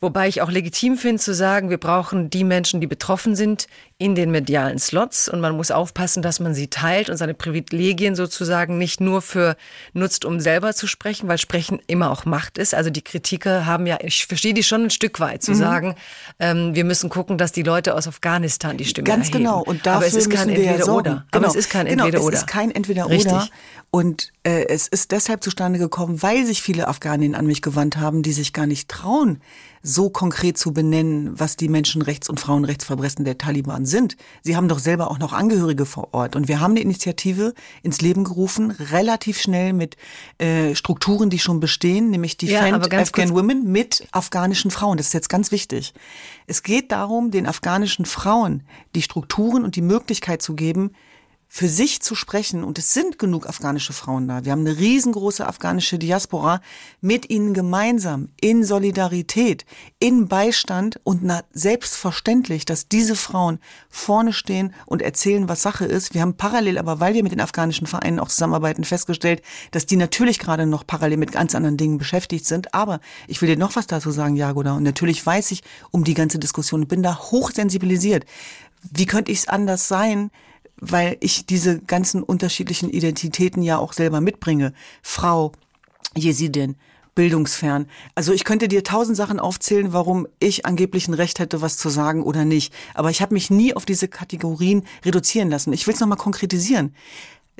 Wobei 0.00 0.28
ich 0.28 0.40
auch 0.40 0.50
legitim 0.50 0.96
finde 0.96 1.20
zu 1.20 1.34
sagen, 1.34 1.68
wir 1.68 1.76
brauchen 1.76 2.30
die 2.30 2.44
Menschen, 2.44 2.80
die 2.80 2.86
betroffen 2.86 3.36
sind, 3.36 3.66
in 3.98 4.14
den 4.14 4.30
medialen 4.30 4.78
Slots 4.78 5.28
und 5.28 5.40
man 5.40 5.54
muss 5.54 5.70
aufpassen, 5.70 6.22
dass 6.22 6.40
man 6.40 6.54
sie 6.54 6.68
teilt 6.68 7.10
und 7.10 7.18
seine 7.18 7.34
Privilegien 7.34 8.14
sozusagen 8.14 8.78
nicht 8.78 9.02
nur 9.02 9.20
für 9.20 9.56
nutzt, 9.92 10.24
um 10.24 10.40
selber 10.40 10.72
zu 10.72 10.86
sprechen, 10.86 11.28
weil 11.28 11.36
Sprechen 11.36 11.82
immer 11.86 12.10
auch 12.10 12.24
Macht 12.24 12.56
ist. 12.56 12.74
Also 12.74 12.88
die 12.88 13.02
Kritiker 13.02 13.66
haben 13.66 13.86
ja, 13.86 13.98
ich 14.00 14.24
verstehe 14.24 14.54
die 14.54 14.62
schon 14.62 14.84
ein 14.84 14.90
Stück 14.90 15.20
weit 15.20 15.42
zu 15.42 15.50
mhm. 15.50 15.56
sagen, 15.56 15.94
ähm, 16.38 16.74
wir 16.74 16.84
müssen 16.84 17.10
gucken, 17.10 17.36
dass 17.36 17.52
die 17.52 17.62
Leute 17.62 17.94
aus 17.94 18.08
Afghanistan 18.08 18.78
die 18.78 18.86
Stimme 18.86 19.04
Ganz 19.04 19.28
erheben. 19.28 19.44
genau. 19.44 19.60
Und 19.62 19.84
dafür 19.84 19.96
Aber 19.98 20.06
es 20.06 20.14
ist 20.14 20.30
kein 20.30 20.48
Entweder-Oder. 20.48 21.10
Genau. 21.10 21.22
Aber 21.32 21.46
es 21.46 21.54
ist 21.54 21.68
kein 21.68 21.84
genau, 21.84 22.04
Entweder-Oder. 22.06 22.34
Es 22.34 22.40
ist 22.40 22.46
kein 22.46 22.70
Entweder-Oder. 22.70 23.48
Und 23.90 24.32
äh, 24.44 24.66
es 24.68 24.88
ist 24.88 25.10
deshalb 25.10 25.42
zustande 25.42 25.78
gekommen, 25.78 26.22
weil 26.22 26.46
sich 26.46 26.62
viele 26.62 26.88
Afghaninnen 26.88 27.34
an 27.34 27.44
mich 27.44 27.60
gewandt 27.60 27.98
haben, 27.98 28.22
die 28.22 28.32
sich 28.32 28.54
gar 28.54 28.66
nicht 28.66 28.88
trauen, 28.88 29.42
so 29.82 30.10
konkret 30.10 30.58
zu 30.58 30.72
benennen, 30.72 31.38
was 31.38 31.56
die 31.56 31.68
Menschenrechts- 31.68 32.28
und 32.28 32.38
Frauenrechtsverbrechen 32.38 33.24
der 33.24 33.38
Taliban 33.38 33.86
sind. 33.86 34.16
Sie 34.42 34.56
haben 34.56 34.68
doch 34.68 34.78
selber 34.78 35.10
auch 35.10 35.18
noch 35.18 35.32
Angehörige 35.32 35.86
vor 35.86 36.08
Ort. 36.12 36.36
Und 36.36 36.48
wir 36.48 36.60
haben 36.60 36.72
eine 36.72 36.80
Initiative 36.80 37.54
ins 37.82 38.00
Leben 38.02 38.24
gerufen, 38.24 38.70
relativ 38.70 39.40
schnell 39.40 39.72
mit 39.72 39.96
äh, 40.38 40.74
Strukturen, 40.74 41.30
die 41.30 41.38
schon 41.38 41.60
bestehen, 41.60 42.10
nämlich 42.10 42.36
Defend 42.36 42.92
ja, 42.92 42.98
Afghan 42.98 43.30
Women 43.30 43.72
mit 43.72 44.06
afghanischen 44.12 44.70
Frauen. 44.70 44.98
Das 44.98 45.06
ist 45.06 45.14
jetzt 45.14 45.28
ganz 45.30 45.50
wichtig. 45.50 45.94
Es 46.46 46.62
geht 46.62 46.92
darum, 46.92 47.30
den 47.30 47.46
afghanischen 47.46 48.04
Frauen 48.04 48.62
die 48.94 49.02
Strukturen 49.02 49.64
und 49.64 49.76
die 49.76 49.82
Möglichkeit 49.82 50.42
zu 50.42 50.54
geben, 50.54 50.92
für 51.52 51.68
sich 51.68 52.00
zu 52.00 52.14
sprechen, 52.14 52.62
und 52.62 52.78
es 52.78 52.94
sind 52.94 53.18
genug 53.18 53.48
afghanische 53.48 53.92
Frauen 53.92 54.28
da, 54.28 54.44
wir 54.44 54.52
haben 54.52 54.64
eine 54.64 54.78
riesengroße 54.78 55.44
afghanische 55.44 55.98
Diaspora, 55.98 56.60
mit 57.00 57.28
ihnen 57.28 57.54
gemeinsam 57.54 58.28
in 58.40 58.62
Solidarität, 58.62 59.66
in 59.98 60.28
Beistand 60.28 61.00
und 61.02 61.24
na, 61.24 61.42
selbstverständlich, 61.52 62.66
dass 62.66 62.86
diese 62.86 63.16
Frauen 63.16 63.58
vorne 63.88 64.32
stehen 64.32 64.72
und 64.86 65.02
erzählen, 65.02 65.48
was 65.48 65.60
Sache 65.60 65.86
ist. 65.86 66.14
Wir 66.14 66.20
haben 66.20 66.36
parallel, 66.36 66.78
aber 66.78 67.00
weil 67.00 67.14
wir 67.14 67.24
mit 67.24 67.32
den 67.32 67.40
afghanischen 67.40 67.88
Vereinen 67.88 68.20
auch 68.20 68.28
zusammenarbeiten, 68.28 68.84
festgestellt, 68.84 69.42
dass 69.72 69.86
die 69.86 69.96
natürlich 69.96 70.38
gerade 70.38 70.66
noch 70.66 70.86
parallel 70.86 71.18
mit 71.18 71.32
ganz 71.32 71.56
anderen 71.56 71.76
Dingen 71.76 71.98
beschäftigt 71.98 72.46
sind. 72.46 72.74
Aber 72.74 73.00
ich 73.26 73.42
will 73.42 73.48
dir 73.48 73.58
noch 73.58 73.74
was 73.74 73.88
dazu 73.88 74.12
sagen, 74.12 74.36
Jagoda. 74.36 74.74
Und 74.74 74.84
natürlich 74.84 75.26
weiß 75.26 75.50
ich 75.50 75.64
um 75.90 76.04
die 76.04 76.14
ganze 76.14 76.38
Diskussion, 76.38 76.86
bin 76.86 77.02
da 77.02 77.18
hochsensibilisiert. 77.18 78.24
Wie 78.88 79.06
könnte 79.06 79.32
ich 79.32 79.38
es 79.38 79.48
anders 79.48 79.88
sein? 79.88 80.30
Weil 80.80 81.16
ich 81.20 81.46
diese 81.46 81.80
ganzen 81.80 82.22
unterschiedlichen 82.22 82.90
Identitäten 82.90 83.62
ja 83.62 83.78
auch 83.78 83.92
selber 83.92 84.20
mitbringe. 84.20 84.72
Frau, 85.02 85.52
Jesidin, 86.16 86.76
bildungsfern. 87.14 87.86
Also 88.14 88.32
ich 88.32 88.44
könnte 88.44 88.68
dir 88.68 88.82
tausend 88.82 89.16
Sachen 89.16 89.40
aufzählen, 89.40 89.92
warum 89.92 90.26
ich 90.38 90.66
angeblich 90.66 91.08
ein 91.08 91.14
Recht 91.14 91.38
hätte, 91.38 91.60
was 91.60 91.76
zu 91.76 91.88
sagen 91.88 92.22
oder 92.22 92.44
nicht. 92.44 92.72
Aber 92.94 93.10
ich 93.10 93.20
habe 93.20 93.34
mich 93.34 93.50
nie 93.50 93.74
auf 93.74 93.84
diese 93.84 94.08
Kategorien 94.08 94.84
reduzieren 95.04 95.50
lassen. 95.50 95.72
Ich 95.72 95.86
will 95.86 95.94
es 95.94 96.00
nochmal 96.00 96.18
konkretisieren. 96.18 96.94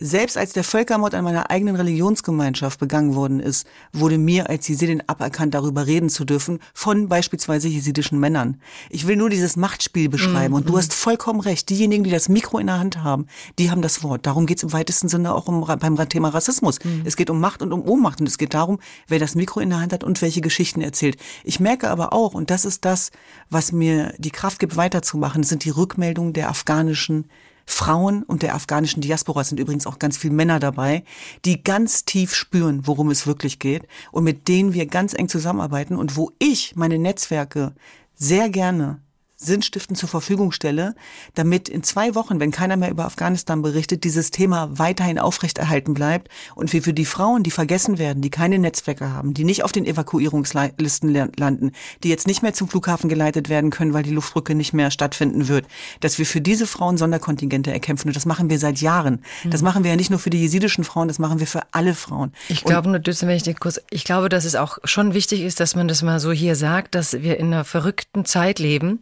Selbst 0.02 0.38
als 0.38 0.54
der 0.54 0.64
Völkermord 0.64 1.14
an 1.14 1.24
meiner 1.24 1.50
eigenen 1.50 1.76
Religionsgemeinschaft 1.76 2.80
begangen 2.80 3.14
worden 3.14 3.38
ist, 3.38 3.66
wurde 3.92 4.16
mir 4.16 4.48
als 4.48 4.66
Jesidin 4.66 5.02
aberkannt, 5.06 5.52
darüber 5.52 5.86
reden 5.86 6.08
zu 6.08 6.24
dürfen, 6.24 6.58
von 6.72 7.08
beispielsweise 7.08 7.68
jesidischen 7.68 8.18
Männern. 8.18 8.56
Ich 8.88 9.06
will 9.06 9.16
nur 9.16 9.28
dieses 9.28 9.56
Machtspiel 9.56 10.08
beschreiben. 10.08 10.54
Mm, 10.54 10.56
und 10.56 10.68
du 10.70 10.72
mm. 10.72 10.76
hast 10.78 10.94
vollkommen 10.94 11.40
recht. 11.40 11.68
Diejenigen, 11.68 12.04
die 12.04 12.10
das 12.10 12.30
Mikro 12.30 12.58
in 12.58 12.68
der 12.68 12.78
Hand 12.78 13.02
haben, 13.02 13.26
die 13.58 13.70
haben 13.70 13.82
das 13.82 14.02
Wort. 14.02 14.24
Darum 14.24 14.46
geht 14.46 14.56
es 14.56 14.62
im 14.62 14.72
weitesten 14.72 15.08
Sinne 15.08 15.34
auch 15.34 15.48
um, 15.48 15.66
beim 15.66 16.08
Thema 16.08 16.30
Rassismus. 16.30 16.78
Mm. 16.82 17.02
Es 17.04 17.16
geht 17.16 17.28
um 17.28 17.38
Macht 17.38 17.60
und 17.60 17.70
um 17.74 17.86
Ohnmacht. 17.86 18.20
Und 18.20 18.26
es 18.26 18.38
geht 18.38 18.54
darum, 18.54 18.78
wer 19.06 19.18
das 19.18 19.34
Mikro 19.34 19.60
in 19.60 19.68
der 19.68 19.80
Hand 19.80 19.92
hat 19.92 20.02
und 20.02 20.22
welche 20.22 20.40
Geschichten 20.40 20.80
erzählt. 20.80 21.18
Ich 21.44 21.60
merke 21.60 21.90
aber 21.90 22.14
auch, 22.14 22.32
und 22.32 22.48
das 22.48 22.64
ist 22.64 22.86
das, 22.86 23.10
was 23.50 23.70
mir 23.70 24.14
die 24.16 24.30
Kraft 24.30 24.60
gibt, 24.60 24.76
weiterzumachen, 24.76 25.42
sind 25.42 25.64
die 25.64 25.70
Rückmeldungen 25.70 26.32
der 26.32 26.48
afghanischen 26.48 27.26
Frauen 27.70 28.22
und 28.24 28.42
der 28.42 28.54
afghanischen 28.54 29.00
Diaspora 29.00 29.44
sind 29.44 29.60
übrigens 29.60 29.86
auch 29.86 29.98
ganz 29.98 30.16
viele 30.16 30.34
Männer 30.34 30.60
dabei, 30.60 31.04
die 31.44 31.62
ganz 31.62 32.04
tief 32.04 32.34
spüren, 32.34 32.86
worum 32.86 33.10
es 33.10 33.26
wirklich 33.26 33.58
geht 33.58 33.86
und 34.12 34.24
mit 34.24 34.48
denen 34.48 34.74
wir 34.74 34.86
ganz 34.86 35.14
eng 35.14 35.28
zusammenarbeiten 35.28 35.96
und 35.96 36.16
wo 36.16 36.32
ich 36.38 36.74
meine 36.76 36.98
Netzwerke 36.98 37.74
sehr 38.14 38.50
gerne 38.50 39.00
Sinnstiften 39.40 39.96
zur 39.96 40.08
Verfügung 40.08 40.52
stelle, 40.52 40.94
damit 41.34 41.68
in 41.70 41.82
zwei 41.82 42.14
Wochen, 42.14 42.40
wenn 42.40 42.50
keiner 42.50 42.76
mehr 42.76 42.90
über 42.90 43.06
Afghanistan 43.06 43.62
berichtet, 43.62 44.04
dieses 44.04 44.30
Thema 44.30 44.78
weiterhin 44.78 45.18
aufrechterhalten 45.18 45.94
bleibt 45.94 46.28
und 46.54 46.74
wir 46.74 46.82
für 46.82 46.92
die 46.92 47.06
Frauen, 47.06 47.42
die 47.42 47.50
vergessen 47.50 47.98
werden, 47.98 48.20
die 48.20 48.28
keine 48.28 48.58
Netzwerke 48.58 49.10
haben, 49.12 49.32
die 49.32 49.44
nicht 49.44 49.64
auf 49.64 49.72
den 49.72 49.86
Evakuierungslisten 49.86 51.32
landen, 51.36 51.72
die 52.04 52.10
jetzt 52.10 52.26
nicht 52.26 52.42
mehr 52.42 52.52
zum 52.52 52.68
Flughafen 52.68 53.08
geleitet 53.08 53.48
werden 53.48 53.70
können, 53.70 53.94
weil 53.94 54.02
die 54.02 54.10
Luftbrücke 54.10 54.54
nicht 54.54 54.74
mehr 54.74 54.90
stattfinden 54.90 55.48
wird, 55.48 55.66
dass 56.00 56.18
wir 56.18 56.26
für 56.26 56.42
diese 56.42 56.66
Frauen 56.66 56.98
Sonderkontingente 56.98 57.72
erkämpfen. 57.72 58.08
Und 58.08 58.16
das 58.16 58.26
machen 58.26 58.50
wir 58.50 58.58
seit 58.58 58.82
Jahren. 58.82 59.22
Das 59.44 59.62
mhm. 59.62 59.64
machen 59.64 59.84
wir 59.84 59.90
ja 59.90 59.96
nicht 59.96 60.10
nur 60.10 60.18
für 60.18 60.30
die 60.30 60.40
jesidischen 60.40 60.84
Frauen, 60.84 61.08
das 61.08 61.18
machen 61.18 61.40
wir 61.40 61.46
für 61.46 61.62
alle 61.72 61.94
Frauen. 61.94 62.32
Ich 62.48 62.62
glaube 62.62 62.90
nur, 62.90 63.00
wenn 63.00 63.36
ich 63.36 63.42
den 63.42 63.58
Kurs, 63.58 63.80
ich 63.88 64.04
glaube, 64.04 64.28
dass 64.28 64.44
es 64.44 64.54
auch 64.54 64.78
schon 64.84 65.14
wichtig 65.14 65.40
ist, 65.40 65.60
dass 65.60 65.74
man 65.74 65.88
das 65.88 66.02
mal 66.02 66.20
so 66.20 66.30
hier 66.30 66.56
sagt, 66.56 66.94
dass 66.94 67.14
wir 67.14 67.38
in 67.38 67.46
einer 67.46 67.64
verrückten 67.64 68.26
Zeit 68.26 68.58
leben 68.58 69.00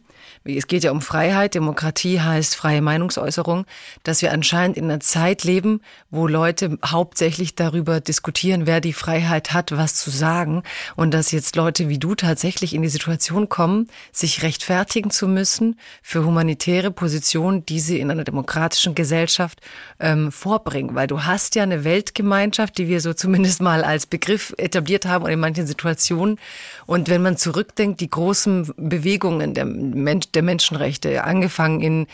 es 0.56 0.66
geht 0.66 0.84
ja 0.84 0.92
um 0.92 1.02
Freiheit, 1.02 1.54
Demokratie 1.54 2.20
heißt 2.20 2.56
freie 2.56 2.80
Meinungsäußerung, 2.80 3.66
dass 4.02 4.22
wir 4.22 4.32
anscheinend 4.32 4.76
in 4.76 4.84
einer 4.84 5.00
Zeit 5.00 5.44
leben, 5.44 5.80
wo 6.10 6.26
Leute 6.26 6.78
hauptsächlich 6.84 7.54
darüber 7.54 8.00
diskutieren, 8.00 8.66
wer 8.66 8.80
die 8.80 8.92
Freiheit 8.92 9.52
hat, 9.52 9.76
was 9.76 9.96
zu 9.96 10.10
sagen. 10.10 10.62
Und 10.96 11.12
dass 11.12 11.32
jetzt 11.32 11.56
Leute 11.56 11.88
wie 11.88 11.98
du 11.98 12.14
tatsächlich 12.14 12.74
in 12.74 12.82
die 12.82 12.88
Situation 12.88 13.48
kommen, 13.48 13.88
sich 14.12 14.42
rechtfertigen 14.42 15.10
zu 15.10 15.28
müssen 15.28 15.78
für 16.02 16.24
humanitäre 16.24 16.90
Positionen, 16.90 17.66
die 17.66 17.80
sie 17.80 18.00
in 18.00 18.10
einer 18.10 18.24
demokratischen 18.24 18.94
Gesellschaft 18.94 19.60
ähm, 20.00 20.32
vorbringen, 20.32 20.94
weil 20.94 21.06
du 21.06 21.24
hast 21.24 21.54
ja 21.56 21.62
eine 21.62 21.84
Weltgemeinschaft, 21.84 22.78
die 22.78 22.88
wir 22.88 23.00
so 23.00 23.12
zumindest 23.12 23.60
mal 23.60 23.84
als 23.84 24.06
Begriff 24.06 24.54
etabliert 24.56 25.04
haben 25.04 25.24
und 25.24 25.30
in 25.30 25.40
manchen 25.40 25.66
Situationen. 25.66 26.38
Und 26.86 27.08
wenn 27.08 27.22
man 27.22 27.36
zurückdenkt, 27.36 28.00
die 28.00 28.10
großen 28.10 28.72
Bewegungen 28.76 29.54
der 29.54 29.64
Menschen 29.64 30.37
der 30.38 30.44
Menschenrechte, 30.44 31.24
angefangen 31.24 31.80
in, 31.80 32.06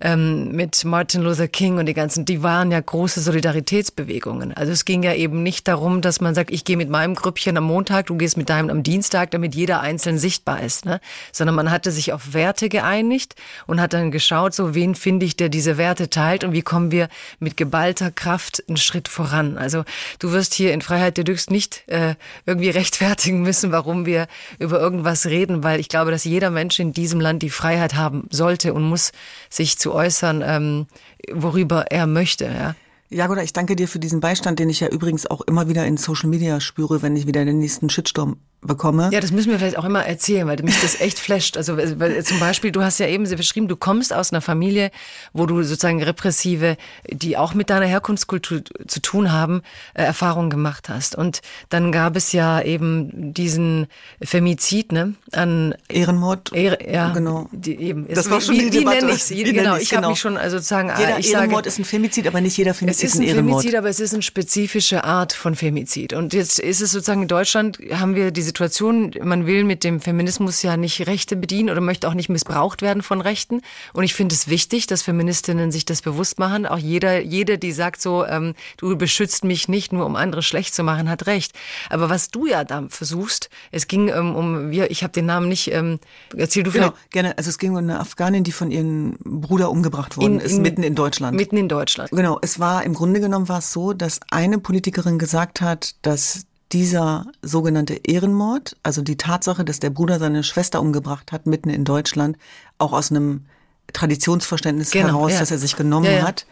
ähm, 0.00 0.52
mit 0.52 0.84
Martin 0.84 1.22
Luther 1.22 1.48
King 1.48 1.78
und 1.78 1.86
die 1.86 1.94
ganzen, 1.94 2.24
die 2.24 2.42
waren 2.42 2.70
ja 2.70 2.80
große 2.80 3.20
Solidaritätsbewegungen. 3.20 4.52
Also 4.54 4.72
es 4.72 4.84
ging 4.84 5.02
ja 5.02 5.14
eben 5.14 5.42
nicht 5.42 5.68
darum, 5.68 6.00
dass 6.00 6.20
man 6.20 6.34
sagt, 6.34 6.50
ich 6.50 6.64
gehe 6.64 6.76
mit 6.76 6.88
meinem 6.88 7.14
Grüppchen 7.14 7.56
am 7.56 7.64
Montag, 7.64 8.06
du 8.06 8.16
gehst 8.16 8.36
mit 8.36 8.48
deinem 8.48 8.70
am 8.70 8.82
Dienstag, 8.82 9.30
damit 9.30 9.54
jeder 9.54 9.80
einzeln 9.80 10.18
sichtbar 10.18 10.62
ist, 10.62 10.84
ne? 10.84 11.00
sondern 11.32 11.54
man 11.54 11.70
hatte 11.70 11.90
sich 11.90 12.12
auf 12.12 12.32
Werte 12.32 12.68
geeinigt 12.68 13.34
und 13.66 13.80
hat 13.80 13.92
dann 13.92 14.10
geschaut, 14.10 14.54
so 14.54 14.74
wen 14.74 14.94
finde 14.94 15.26
ich, 15.26 15.36
der 15.36 15.48
diese 15.48 15.76
Werte 15.76 16.08
teilt 16.08 16.44
und 16.44 16.52
wie 16.52 16.62
kommen 16.62 16.90
wir 16.90 17.08
mit 17.38 17.56
geballter 17.56 18.10
Kraft 18.10 18.62
einen 18.68 18.76
Schritt 18.76 19.08
voran. 19.08 19.58
Also 19.58 19.84
du 20.18 20.32
wirst 20.32 20.54
hier 20.54 20.72
in 20.72 20.80
Freiheit 20.80 21.16
der 21.16 21.24
Düxt 21.24 21.50
nicht 21.50 21.84
äh, 21.88 22.14
irgendwie 22.46 22.70
rechtfertigen 22.80 23.42
müssen, 23.42 23.72
warum 23.72 24.06
wir 24.06 24.28
über 24.58 24.80
irgendwas 24.80 25.26
reden, 25.26 25.62
weil 25.62 25.80
ich 25.80 25.88
glaube, 25.88 26.10
dass 26.10 26.24
jeder 26.24 26.50
Mensch 26.50 26.78
in 26.78 26.92
diesem 26.92 27.20
Land 27.20 27.42
die 27.42 27.50
Freiheit 27.50 27.94
haben 27.94 28.26
sollte 28.30 28.72
und 28.72 28.82
muss, 28.82 29.12
sich 29.50 29.78
zu 29.78 29.92
äußern, 29.92 30.42
ähm, 30.46 30.86
worüber 31.32 31.86
er 31.90 32.06
möchte. 32.06 32.46
Ja. 32.46 32.74
Jagoda, 33.10 33.42
ich 33.42 33.52
danke 33.52 33.76
dir 33.76 33.88
für 33.88 33.98
diesen 33.98 34.20
Beistand, 34.20 34.60
den 34.60 34.70
ich 34.70 34.80
ja 34.80 34.88
übrigens 34.88 35.26
auch 35.26 35.40
immer 35.42 35.68
wieder 35.68 35.84
in 35.86 35.96
Social 35.96 36.30
Media 36.30 36.60
spüre, 36.60 37.02
wenn 37.02 37.16
ich 37.16 37.26
wieder 37.26 37.44
den 37.44 37.58
nächsten 37.58 37.90
Shitstorm 37.90 38.36
bekomme. 38.62 39.10
Ja, 39.12 39.20
das 39.20 39.32
müssen 39.32 39.50
wir 39.50 39.58
vielleicht 39.58 39.78
auch 39.78 39.84
immer 39.84 40.04
erzählen, 40.04 40.46
weil 40.46 40.62
mich 40.62 40.80
das 40.80 41.00
echt 41.00 41.18
flasht. 41.18 41.56
Also 41.56 41.76
weil, 41.76 42.22
zum 42.24 42.38
Beispiel, 42.40 42.72
du 42.72 42.82
hast 42.82 42.98
ja 42.98 43.06
eben 43.06 43.24
beschrieben, 43.24 43.68
du 43.68 43.76
kommst 43.76 44.12
aus 44.12 44.32
einer 44.32 44.40
Familie, 44.40 44.90
wo 45.32 45.46
du 45.46 45.62
sozusagen 45.62 46.02
repressive, 46.02 46.76
die 47.10 47.36
auch 47.36 47.54
mit 47.54 47.70
deiner 47.70 47.86
Herkunftskultur 47.86 48.62
zu 48.86 49.00
tun 49.00 49.32
haben, 49.32 49.62
äh, 49.94 50.02
Erfahrungen 50.02 50.50
gemacht 50.50 50.88
hast. 50.88 51.14
Und 51.14 51.40
dann 51.70 51.90
gab 51.90 52.16
es 52.16 52.32
ja 52.32 52.60
eben 52.60 53.32
diesen 53.32 53.86
Femizid, 54.22 54.92
ne? 54.92 55.14
An 55.32 55.74
Ehrenmord. 55.88 56.52
Ehre, 56.52 56.78
ja, 56.90 57.10
genau. 57.10 57.48
Die, 57.52 57.76
eben. 57.76 58.06
Das 58.08 58.28
war 58.30 58.40
schon 58.40 58.56
wie, 58.56 58.70
die 58.70 58.78
Debatte. 58.78 58.98
Wie 58.98 59.00
nenne 59.02 59.16
ich 59.16 59.24
sie? 59.24 59.42
Genau, 59.42 59.76
ich 59.76 59.88
genau. 59.88 60.02
habe 60.02 60.12
mich 60.12 60.20
schon 60.20 60.36
also 60.36 60.58
sozusagen. 60.58 60.90
Jeder 60.98 61.18
ich 61.18 61.32
Ehrenmord 61.32 61.64
sage, 61.64 61.68
ist 61.68 61.78
ein 61.78 61.84
Femizid, 61.84 62.26
aber 62.26 62.40
nicht 62.40 62.56
jeder 62.56 62.74
Femizid 62.74 63.04
ist 63.04 63.14
ein, 63.14 63.22
ein 63.22 63.28
Ehrenmord. 63.28 63.62
Femizid, 63.62 63.78
aber 63.78 63.88
es 63.88 64.00
ist 64.00 64.12
eine 64.12 64.22
spezifische 64.22 65.04
Art 65.04 65.32
von 65.32 65.54
Femizid. 65.54 66.12
Und 66.12 66.34
jetzt 66.34 66.58
ist 66.58 66.82
es 66.82 66.92
sozusagen 66.92 67.22
in 67.22 67.28
Deutschland 67.28 67.78
haben 67.92 68.14
wir 68.14 68.30
diese 68.30 68.49
Situation, 68.50 69.14
man 69.22 69.46
will 69.46 69.62
mit 69.62 69.84
dem 69.84 70.00
Feminismus 70.00 70.62
ja 70.62 70.76
nicht 70.76 71.06
Rechte 71.06 71.36
bedienen 71.36 71.70
oder 71.70 71.80
möchte 71.80 72.08
auch 72.08 72.14
nicht 72.14 72.28
missbraucht 72.28 72.82
werden 72.82 73.02
von 73.02 73.20
Rechten. 73.20 73.62
Und 73.92 74.02
ich 74.02 74.12
finde 74.12 74.34
es 74.34 74.48
wichtig, 74.48 74.88
dass 74.88 75.02
Feministinnen 75.02 75.70
sich 75.70 75.84
das 75.84 76.02
bewusst 76.02 76.40
machen. 76.40 76.66
Auch 76.66 76.78
jeder, 76.78 77.20
jede, 77.20 77.58
die 77.58 77.70
sagt 77.70 78.02
so, 78.02 78.26
ähm, 78.26 78.54
du 78.76 78.96
beschützt 78.96 79.44
mich 79.44 79.68
nicht 79.68 79.92
nur, 79.92 80.04
um 80.04 80.16
andere 80.16 80.42
schlecht 80.42 80.74
zu 80.74 80.82
machen, 80.82 81.08
hat 81.08 81.26
recht. 81.26 81.52
Aber 81.90 82.10
was 82.10 82.30
du 82.30 82.46
ja 82.46 82.64
da 82.64 82.86
versuchst, 82.88 83.50
es 83.70 83.86
ging 83.86 84.08
ähm, 84.08 84.34
um, 84.34 84.70
wir, 84.72 84.90
ich 84.90 85.04
habe 85.04 85.12
den 85.12 85.26
Namen 85.26 85.48
nicht, 85.48 85.72
ähm, 85.72 86.00
erzähl 86.36 86.64
du 86.64 86.72
Genau, 86.72 86.92
gerne. 87.10 87.38
Also 87.38 87.50
es 87.50 87.58
ging 87.58 87.70
um 87.70 87.76
eine 87.76 88.00
Afghanin, 88.00 88.42
die 88.42 88.52
von 88.52 88.72
ihrem 88.72 89.16
Bruder 89.24 89.70
umgebracht 89.70 90.16
worden 90.16 90.34
in, 90.34 90.40
in, 90.40 90.46
ist, 90.46 90.58
mitten 90.58 90.82
in 90.82 90.96
Deutschland. 90.96 91.36
Mitten 91.36 91.56
in 91.56 91.68
Deutschland. 91.68 92.10
Genau, 92.10 92.38
es 92.42 92.58
war 92.58 92.82
im 92.82 92.94
Grunde 92.94 93.20
genommen 93.20 93.48
war 93.48 93.58
es 93.58 93.72
so, 93.72 93.92
dass 93.92 94.18
eine 94.30 94.58
Politikerin 94.58 95.18
gesagt 95.20 95.60
hat, 95.60 95.94
dass 96.02 96.46
dieser 96.72 97.26
sogenannte 97.42 97.94
Ehrenmord, 98.04 98.76
also 98.82 99.02
die 99.02 99.16
Tatsache, 99.16 99.64
dass 99.64 99.80
der 99.80 99.90
Bruder 99.90 100.18
seine 100.18 100.44
Schwester 100.44 100.80
umgebracht 100.80 101.32
hat, 101.32 101.46
mitten 101.46 101.70
in 101.70 101.84
Deutschland, 101.84 102.36
auch 102.78 102.92
aus 102.92 103.10
einem 103.10 103.46
Traditionsverständnis 103.92 104.90
genau, 104.90 105.08
heraus, 105.08 105.32
ja. 105.32 105.40
das 105.40 105.50
er 105.50 105.58
sich 105.58 105.76
genommen 105.76 106.06
ja, 106.06 106.12
ja. 106.12 106.22
hat, 106.22 106.46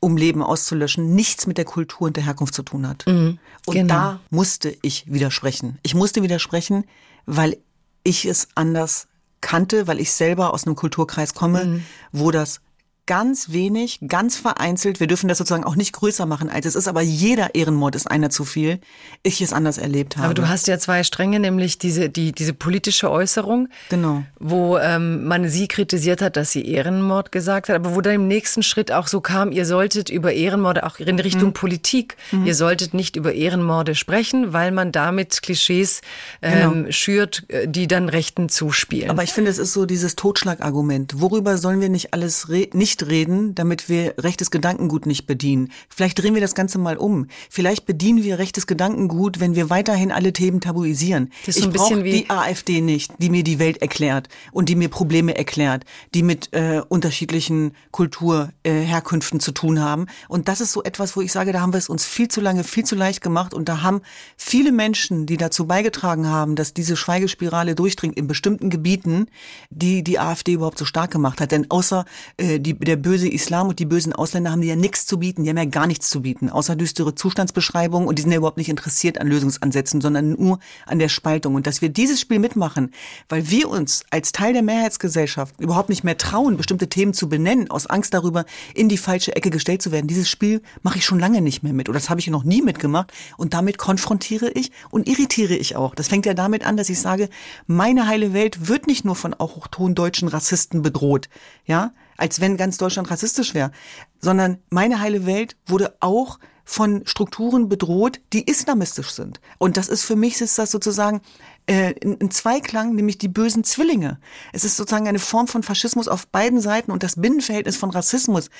um 0.00 0.16
Leben 0.16 0.42
auszulöschen, 0.42 1.14
nichts 1.14 1.46
mit 1.46 1.58
der 1.58 1.64
Kultur 1.64 2.06
und 2.06 2.16
der 2.16 2.24
Herkunft 2.24 2.54
zu 2.54 2.62
tun 2.62 2.88
hat. 2.88 3.04
Mhm, 3.06 3.38
und 3.66 3.74
genau. 3.74 3.94
da 3.94 4.20
musste 4.30 4.74
ich 4.82 5.04
widersprechen. 5.12 5.78
Ich 5.82 5.94
musste 5.94 6.22
widersprechen, 6.22 6.84
weil 7.26 7.58
ich 8.04 8.24
es 8.24 8.48
anders 8.54 9.06
kannte, 9.40 9.86
weil 9.86 10.00
ich 10.00 10.12
selber 10.12 10.54
aus 10.54 10.66
einem 10.66 10.76
Kulturkreis 10.76 11.34
komme, 11.34 11.64
mhm. 11.64 11.84
wo 12.12 12.30
das 12.30 12.60
ganz 13.08 13.50
wenig, 13.50 14.00
ganz 14.06 14.36
vereinzelt. 14.36 15.00
Wir 15.00 15.06
dürfen 15.06 15.28
das 15.28 15.38
sozusagen 15.38 15.64
auch 15.64 15.76
nicht 15.76 15.94
größer 15.94 16.26
machen, 16.26 16.50
als 16.50 16.66
es 16.66 16.76
ist. 16.76 16.86
Aber 16.86 17.00
jeder 17.00 17.54
Ehrenmord 17.54 17.96
ist 17.96 18.08
einer 18.08 18.28
zu 18.28 18.44
viel. 18.44 18.80
Ich 19.22 19.40
es 19.40 19.52
anders 19.52 19.78
erlebt 19.78 20.16
habe. 20.16 20.26
Aber 20.26 20.34
du 20.34 20.46
hast 20.46 20.68
ja 20.68 20.78
zwei 20.78 21.02
Stränge, 21.02 21.40
nämlich 21.40 21.78
diese, 21.78 22.10
die, 22.10 22.32
diese 22.32 22.52
politische 22.52 23.10
Äußerung. 23.10 23.68
Genau. 23.88 24.24
Wo 24.38 24.76
ähm, 24.76 25.24
man 25.24 25.48
sie 25.48 25.68
kritisiert 25.68 26.20
hat, 26.20 26.36
dass 26.36 26.52
sie 26.52 26.66
Ehrenmord 26.66 27.32
gesagt 27.32 27.70
hat. 27.70 27.76
Aber 27.76 27.94
wo 27.94 28.02
dann 28.02 28.12
im 28.14 28.28
nächsten 28.28 28.62
Schritt 28.62 28.92
auch 28.92 29.06
so 29.06 29.22
kam, 29.22 29.52
ihr 29.52 29.64
solltet 29.64 30.10
über 30.10 30.34
Ehrenmorde 30.34 30.84
auch 30.84 30.98
in 30.98 31.18
Richtung 31.18 31.48
mhm. 31.48 31.54
Politik, 31.54 32.18
mhm. 32.30 32.44
ihr 32.46 32.54
solltet 32.54 32.92
nicht 32.92 33.16
über 33.16 33.32
Ehrenmorde 33.32 33.94
sprechen, 33.94 34.52
weil 34.52 34.70
man 34.70 34.92
damit 34.92 35.40
Klischees 35.40 36.02
ähm, 36.42 36.74
genau. 36.74 36.92
schürt, 36.92 37.44
äh, 37.48 37.66
die 37.66 37.86
dann 37.86 38.10
Rechten 38.10 38.50
zuspielen. 38.50 39.08
Aber 39.08 39.22
ich 39.22 39.32
finde, 39.32 39.50
es 39.50 39.56
ist 39.56 39.72
so 39.72 39.86
dieses 39.86 40.14
Totschlagargument. 40.14 41.22
Worüber 41.22 41.56
sollen 41.56 41.80
wir 41.80 41.88
nicht 41.88 42.12
alles 42.12 42.50
reden? 42.50 42.76
Nicht 42.76 42.97
nicht 42.98 43.10
reden, 43.10 43.54
damit 43.54 43.88
wir 43.88 44.14
rechtes 44.18 44.50
Gedankengut 44.50 45.06
nicht 45.06 45.26
bedienen. 45.26 45.70
Vielleicht 45.88 46.20
drehen 46.20 46.34
wir 46.34 46.40
das 46.40 46.54
Ganze 46.54 46.78
mal 46.78 46.96
um. 46.96 47.26
Vielleicht 47.50 47.86
bedienen 47.86 48.22
wir 48.24 48.38
rechtes 48.38 48.66
Gedankengut, 48.66 49.40
wenn 49.40 49.54
wir 49.54 49.70
weiterhin 49.70 50.12
alle 50.12 50.32
Themen 50.32 50.60
tabuisieren. 50.60 51.30
Das 51.46 51.56
ist 51.56 51.62
so 51.62 51.68
ein 51.68 51.74
ich 51.74 51.80
brauche 51.80 52.02
die 52.02 52.30
AfD 52.30 52.80
nicht, 52.80 53.12
die 53.18 53.30
mir 53.30 53.44
die 53.44 53.58
Welt 53.58 53.80
erklärt 53.82 54.28
und 54.52 54.68
die 54.68 54.74
mir 54.74 54.88
Probleme 54.88 55.36
erklärt, 55.36 55.84
die 56.14 56.22
mit 56.22 56.52
äh, 56.52 56.82
unterschiedlichen 56.88 57.72
Kulturherkünften 57.90 59.38
äh, 59.38 59.42
zu 59.42 59.52
tun 59.52 59.80
haben. 59.80 60.06
Und 60.28 60.48
das 60.48 60.60
ist 60.60 60.72
so 60.72 60.82
etwas, 60.82 61.16
wo 61.16 61.20
ich 61.20 61.32
sage, 61.32 61.52
da 61.52 61.60
haben 61.60 61.72
wir 61.72 61.78
es 61.78 61.88
uns 61.88 62.04
viel 62.04 62.28
zu 62.28 62.40
lange, 62.40 62.64
viel 62.64 62.84
zu 62.84 62.94
leicht 62.94 63.20
gemacht 63.20 63.54
und 63.54 63.68
da 63.68 63.82
haben 63.82 64.00
viele 64.36 64.72
Menschen, 64.72 65.26
die 65.26 65.36
dazu 65.36 65.66
beigetragen 65.66 66.26
haben, 66.26 66.56
dass 66.56 66.74
diese 66.74 66.96
Schweigespirale 66.96 67.74
durchdringt 67.74 68.16
in 68.16 68.26
bestimmten 68.26 68.70
Gebieten, 68.70 69.26
die 69.70 70.02
die 70.02 70.18
AfD 70.18 70.54
überhaupt 70.54 70.78
so 70.78 70.84
stark 70.84 71.10
gemacht 71.10 71.40
hat. 71.40 71.52
Denn 71.52 71.70
außer 71.70 72.04
äh, 72.36 72.58
die 72.58 72.74
der 72.88 72.96
böse 72.96 73.28
Islam 73.28 73.68
und 73.68 73.78
die 73.78 73.84
bösen 73.84 74.14
Ausländer 74.14 74.50
haben 74.50 74.62
die 74.62 74.68
ja 74.68 74.74
nichts 74.74 75.04
zu 75.04 75.18
bieten, 75.18 75.44
die 75.44 75.50
haben 75.50 75.58
ja 75.58 75.66
gar 75.66 75.86
nichts 75.86 76.08
zu 76.08 76.22
bieten, 76.22 76.48
außer 76.48 76.74
düstere 76.74 77.14
Zustandsbeschreibungen 77.14 78.08
und 78.08 78.18
die 78.18 78.22
sind 78.22 78.32
ja 78.32 78.38
überhaupt 78.38 78.56
nicht 78.56 78.70
interessiert 78.70 79.20
an 79.20 79.28
Lösungsansätzen, 79.28 80.00
sondern 80.00 80.30
nur 80.30 80.58
an 80.86 80.98
der 80.98 81.10
Spaltung. 81.10 81.54
Und 81.54 81.66
dass 81.66 81.82
wir 81.82 81.90
dieses 81.90 82.18
Spiel 82.18 82.38
mitmachen, 82.38 82.92
weil 83.28 83.50
wir 83.50 83.68
uns 83.68 84.04
als 84.10 84.32
Teil 84.32 84.54
der 84.54 84.62
Mehrheitsgesellschaft 84.62 85.60
überhaupt 85.60 85.90
nicht 85.90 86.02
mehr 86.02 86.16
trauen, 86.16 86.56
bestimmte 86.56 86.88
Themen 86.88 87.12
zu 87.12 87.28
benennen, 87.28 87.70
aus 87.70 87.86
Angst 87.86 88.14
darüber, 88.14 88.46
in 88.74 88.88
die 88.88 88.96
falsche 88.96 89.36
Ecke 89.36 89.50
gestellt 89.50 89.82
zu 89.82 89.92
werden. 89.92 90.06
Dieses 90.06 90.30
Spiel 90.30 90.62
mache 90.82 90.96
ich 90.96 91.04
schon 91.04 91.20
lange 91.20 91.42
nicht 91.42 91.62
mehr 91.62 91.74
mit 91.74 91.90
oder 91.90 91.98
das 91.98 92.08
habe 92.08 92.20
ich 92.20 92.28
noch 92.28 92.44
nie 92.44 92.62
mitgemacht 92.62 93.12
und 93.36 93.52
damit 93.52 93.76
konfrontiere 93.76 94.50
ich 94.50 94.72
und 94.90 95.08
irritiere 95.08 95.54
ich 95.54 95.76
auch. 95.76 95.94
Das 95.94 96.08
fängt 96.08 96.24
ja 96.24 96.32
damit 96.32 96.64
an, 96.64 96.78
dass 96.78 96.88
ich 96.88 96.98
sage, 96.98 97.28
meine 97.66 98.06
heile 98.06 98.32
Welt 98.32 98.66
wird 98.66 98.86
nicht 98.86 99.04
nur 99.04 99.14
von 99.14 99.34
auch 99.34 99.56
hochtondeutschen 99.56 100.28
Rassisten 100.28 100.80
bedroht, 100.80 101.28
ja, 101.66 101.92
als 102.18 102.40
wenn 102.40 102.58
ganz 102.58 102.76
Deutschland 102.76 103.10
rassistisch 103.10 103.54
wäre, 103.54 103.72
sondern 104.20 104.58
meine 104.68 105.00
heile 105.00 105.24
Welt 105.24 105.56
wurde 105.66 105.96
auch 106.00 106.38
von 106.68 107.06
Strukturen 107.06 107.70
bedroht, 107.70 108.20
die 108.34 108.46
islamistisch 108.46 109.12
sind. 109.12 109.40
Und 109.56 109.78
das 109.78 109.88
ist 109.88 110.04
für 110.04 110.16
mich 110.16 110.38
ist 110.42 110.58
das 110.58 110.70
sozusagen 110.70 111.22
äh, 111.66 111.94
ein 112.02 112.30
Zweiklang, 112.30 112.94
nämlich 112.94 113.16
die 113.16 113.28
bösen 113.28 113.64
Zwillinge. 113.64 114.20
Es 114.52 114.64
ist 114.64 114.76
sozusagen 114.76 115.08
eine 115.08 115.18
Form 115.18 115.48
von 115.48 115.62
Faschismus 115.62 116.08
auf 116.08 116.26
beiden 116.26 116.60
Seiten 116.60 116.90
und 116.90 117.02
das 117.02 117.16
Binnenverhältnis 117.16 117.78
von 117.78 117.88
Rassismus 117.88 118.50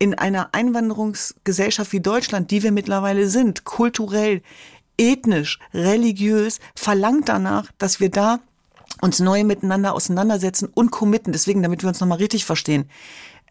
in 0.00 0.14
einer 0.14 0.52
Einwanderungsgesellschaft 0.52 1.92
wie 1.92 2.00
Deutschland, 2.00 2.50
die 2.50 2.64
wir 2.64 2.72
mittlerweile 2.72 3.28
sind, 3.28 3.62
kulturell, 3.62 4.42
ethnisch, 4.98 5.60
religiös, 5.72 6.58
verlangt 6.74 7.28
danach, 7.28 7.70
dass 7.78 8.00
wir 8.00 8.10
da 8.10 8.40
uns 9.00 9.20
neu 9.20 9.44
miteinander 9.44 9.94
auseinandersetzen 9.94 10.68
und 10.72 10.90
committen. 10.90 11.32
Deswegen, 11.32 11.62
damit 11.62 11.82
wir 11.82 11.88
uns 11.88 12.00
nochmal 12.00 12.18
richtig 12.18 12.44
verstehen. 12.44 12.88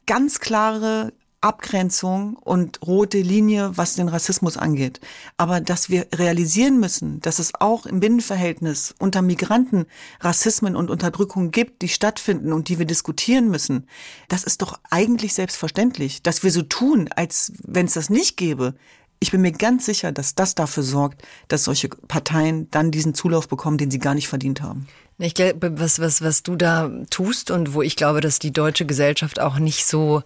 Ganz 0.05 0.39
klare 0.39 1.13
Abgrenzung 1.41 2.35
und 2.35 2.79
rote 2.85 3.19
Linie, 3.19 3.71
was 3.75 3.95
den 3.95 4.07
Rassismus 4.07 4.57
angeht. 4.57 5.01
Aber 5.37 5.59
dass 5.59 5.89
wir 5.89 6.07
realisieren 6.13 6.79
müssen, 6.79 7.19
dass 7.21 7.39
es 7.39 7.53
auch 7.59 7.87
im 7.87 7.99
Binnenverhältnis 7.99 8.93
unter 8.99 9.23
Migranten 9.23 9.87
Rassismen 10.19 10.75
und 10.75 10.91
Unterdrückungen 10.91 11.49
gibt, 11.49 11.81
die 11.81 11.89
stattfinden 11.89 12.53
und 12.53 12.69
die 12.69 12.77
wir 12.77 12.85
diskutieren 12.85 13.49
müssen, 13.49 13.87
das 14.29 14.43
ist 14.43 14.61
doch 14.61 14.79
eigentlich 14.91 15.33
selbstverständlich. 15.33 16.21
Dass 16.21 16.43
wir 16.43 16.51
so 16.51 16.61
tun, 16.61 17.09
als 17.15 17.53
wenn 17.63 17.87
es 17.87 17.93
das 17.93 18.11
nicht 18.11 18.37
gäbe, 18.37 18.75
ich 19.19 19.31
bin 19.31 19.41
mir 19.41 19.51
ganz 19.51 19.85
sicher, 19.85 20.11
dass 20.11 20.35
das 20.35 20.55
dafür 20.55 20.83
sorgt, 20.83 21.23
dass 21.47 21.63
solche 21.63 21.89
Parteien 21.89 22.69
dann 22.71 22.91
diesen 22.91 23.13
Zulauf 23.13 23.47
bekommen, 23.47 23.77
den 23.77 23.91
sie 23.91 23.99
gar 23.99 24.15
nicht 24.15 24.27
verdient 24.27 24.61
haben. 24.61 24.87
Ich 25.21 25.35
glaube, 25.35 25.79
was, 25.79 25.99
was, 25.99 26.21
was 26.21 26.43
du 26.43 26.55
da 26.55 26.89
tust 27.09 27.51
und 27.51 27.73
wo 27.73 27.81
ich 27.81 27.95
glaube, 27.95 28.21
dass 28.21 28.39
die 28.39 28.51
deutsche 28.51 28.85
Gesellschaft 28.85 29.39
auch 29.39 29.59
nicht 29.59 29.85
so 29.85 30.23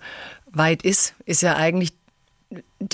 weit 0.51 0.83
ist, 0.83 1.15
ist 1.25 1.41
ja 1.41 1.55
eigentlich 1.55 1.93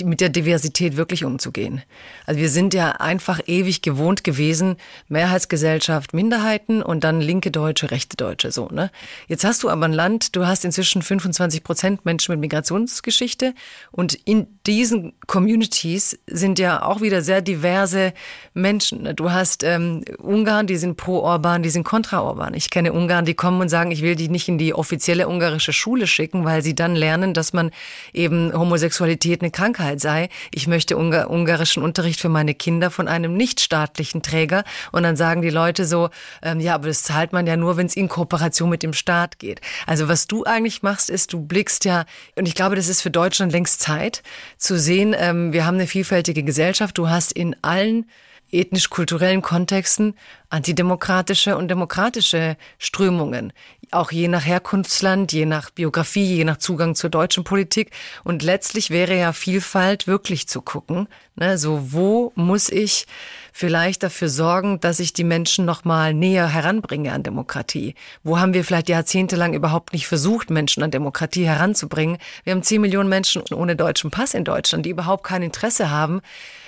mit 0.04 0.20
der 0.20 0.28
Diversität 0.28 0.96
wirklich 0.96 1.24
umzugehen. 1.24 1.82
Also 2.24 2.40
wir 2.40 2.48
sind 2.48 2.72
ja 2.72 2.92
einfach 2.92 3.40
ewig 3.46 3.82
gewohnt 3.82 4.22
gewesen, 4.22 4.76
Mehrheitsgesellschaft, 5.08 6.14
Minderheiten 6.14 6.82
und 6.82 7.02
dann 7.02 7.20
linke 7.20 7.50
Deutsche, 7.50 7.90
rechte 7.90 8.16
Deutsche, 8.16 8.52
so, 8.52 8.68
ne? 8.68 8.92
Jetzt 9.26 9.44
hast 9.44 9.64
du 9.64 9.68
aber 9.68 9.84
ein 9.86 9.92
Land, 9.92 10.36
du 10.36 10.46
hast 10.46 10.64
inzwischen 10.64 11.02
25 11.02 11.64
Prozent 11.64 12.04
Menschen 12.04 12.32
mit 12.32 12.40
Migrationsgeschichte 12.40 13.54
und 13.90 14.14
in 14.14 14.46
diesen 14.66 15.14
Communities 15.26 16.16
sind 16.26 16.60
ja 16.60 16.82
auch 16.82 17.00
wieder 17.00 17.20
sehr 17.20 17.42
diverse 17.42 18.14
Menschen. 18.54 19.02
Ne? 19.02 19.14
Du 19.14 19.32
hast 19.32 19.64
ähm, 19.64 20.04
Ungarn, 20.18 20.68
die 20.68 20.76
sind 20.76 20.96
pro 20.96 21.18
Orban, 21.18 21.64
die 21.64 21.70
sind 21.70 21.82
kontra 21.82 22.22
Orban. 22.22 22.54
Ich 22.54 22.70
kenne 22.70 22.92
Ungarn, 22.92 23.24
die 23.24 23.34
kommen 23.34 23.60
und 23.60 23.68
sagen, 23.68 23.90
ich 23.90 24.02
will 24.02 24.14
die 24.14 24.28
nicht 24.28 24.48
in 24.48 24.58
die 24.58 24.74
offizielle 24.74 25.28
ungarische 25.28 25.72
Schule 25.72 26.06
schicken, 26.06 26.44
weil 26.44 26.62
sie 26.62 26.76
dann 26.76 26.94
lernen, 26.94 27.34
dass 27.34 27.52
man 27.52 27.72
eben 28.12 28.52
Homosexualität 28.52 29.42
eine 29.42 29.50
Krankheit 29.50 29.72
Krankheit 29.82 30.00
sei, 30.00 30.28
ich 30.54 30.68
möchte 30.68 30.96
ungar 30.96 31.28
ungarischen 31.28 31.82
Unterricht 31.82 32.20
für 32.20 32.28
meine 32.28 32.54
Kinder 32.54 32.90
von 32.90 33.08
einem 33.08 33.36
nichtstaatlichen 33.36 34.22
Träger. 34.22 34.62
Und 34.92 35.02
dann 35.02 35.16
sagen 35.16 35.42
die 35.42 35.50
Leute 35.50 35.86
so, 35.86 36.10
ähm, 36.42 36.60
ja, 36.60 36.74
aber 36.74 36.86
das 36.86 37.02
zahlt 37.02 37.32
man 37.32 37.48
ja 37.48 37.56
nur, 37.56 37.76
wenn 37.76 37.86
es 37.86 37.96
in 37.96 38.08
Kooperation 38.08 38.70
mit 38.70 38.84
dem 38.84 38.92
Staat 38.92 39.40
geht. 39.40 39.60
Also 39.86 40.06
was 40.06 40.28
du 40.28 40.44
eigentlich 40.44 40.82
machst, 40.82 41.10
ist, 41.10 41.32
du 41.32 41.40
blickst 41.40 41.84
ja, 41.84 42.04
und 42.36 42.46
ich 42.46 42.54
glaube, 42.54 42.76
das 42.76 42.88
ist 42.88 43.02
für 43.02 43.10
Deutschland 43.10 43.50
längst 43.50 43.80
Zeit 43.80 44.22
zu 44.56 44.78
sehen, 44.78 45.16
ähm, 45.18 45.52
wir 45.52 45.66
haben 45.66 45.74
eine 45.74 45.88
vielfältige 45.88 46.44
Gesellschaft. 46.44 46.96
Du 46.96 47.08
hast 47.08 47.32
in 47.32 47.56
allen 47.62 48.06
ethnisch-kulturellen 48.52 49.42
Kontexten 49.42 50.14
antidemokratische 50.50 51.56
und 51.56 51.68
demokratische 51.68 52.56
Strömungen 52.78 53.52
auch 53.94 54.12
je 54.12 54.28
nach 54.28 54.44
Herkunftsland, 54.44 55.32
je 55.32 55.46
nach 55.46 55.70
Biografie, 55.70 56.36
je 56.36 56.44
nach 56.44 56.58
Zugang 56.58 56.94
zur 56.94 57.10
deutschen 57.10 57.44
Politik. 57.44 57.90
Und 58.24 58.42
letztlich 58.42 58.90
wäre 58.90 59.16
ja 59.16 59.32
Vielfalt 59.32 60.06
wirklich 60.06 60.48
zu 60.48 60.62
gucken. 60.62 61.08
Ne? 61.36 61.58
So, 61.58 61.92
wo 61.92 62.32
muss 62.34 62.68
ich 62.68 63.06
vielleicht 63.52 64.02
dafür 64.02 64.28
sorgen, 64.28 64.80
dass 64.80 64.98
ich 64.98 65.12
die 65.12 65.24
Menschen 65.24 65.64
noch 65.64 65.84
mal 65.84 66.14
näher 66.14 66.48
heranbringe 66.48 67.12
an 67.12 67.22
Demokratie? 67.22 67.94
Wo 68.24 68.38
haben 68.38 68.54
wir 68.54 68.64
vielleicht 68.64 68.88
jahrzehntelang 68.88 69.54
überhaupt 69.54 69.92
nicht 69.92 70.06
versucht, 70.06 70.50
Menschen 70.50 70.82
an 70.82 70.90
Demokratie 70.90 71.44
heranzubringen? 71.44 72.18
Wir 72.44 72.52
haben 72.52 72.62
zehn 72.62 72.80
Millionen 72.80 73.08
Menschen 73.08 73.42
ohne 73.54 73.76
deutschen 73.76 74.10
Pass 74.10 74.34
in 74.34 74.44
Deutschland, 74.44 74.86
die 74.86 74.90
überhaupt 74.90 75.24
kein 75.24 75.42
Interesse 75.42 75.90
haben, 75.90 76.22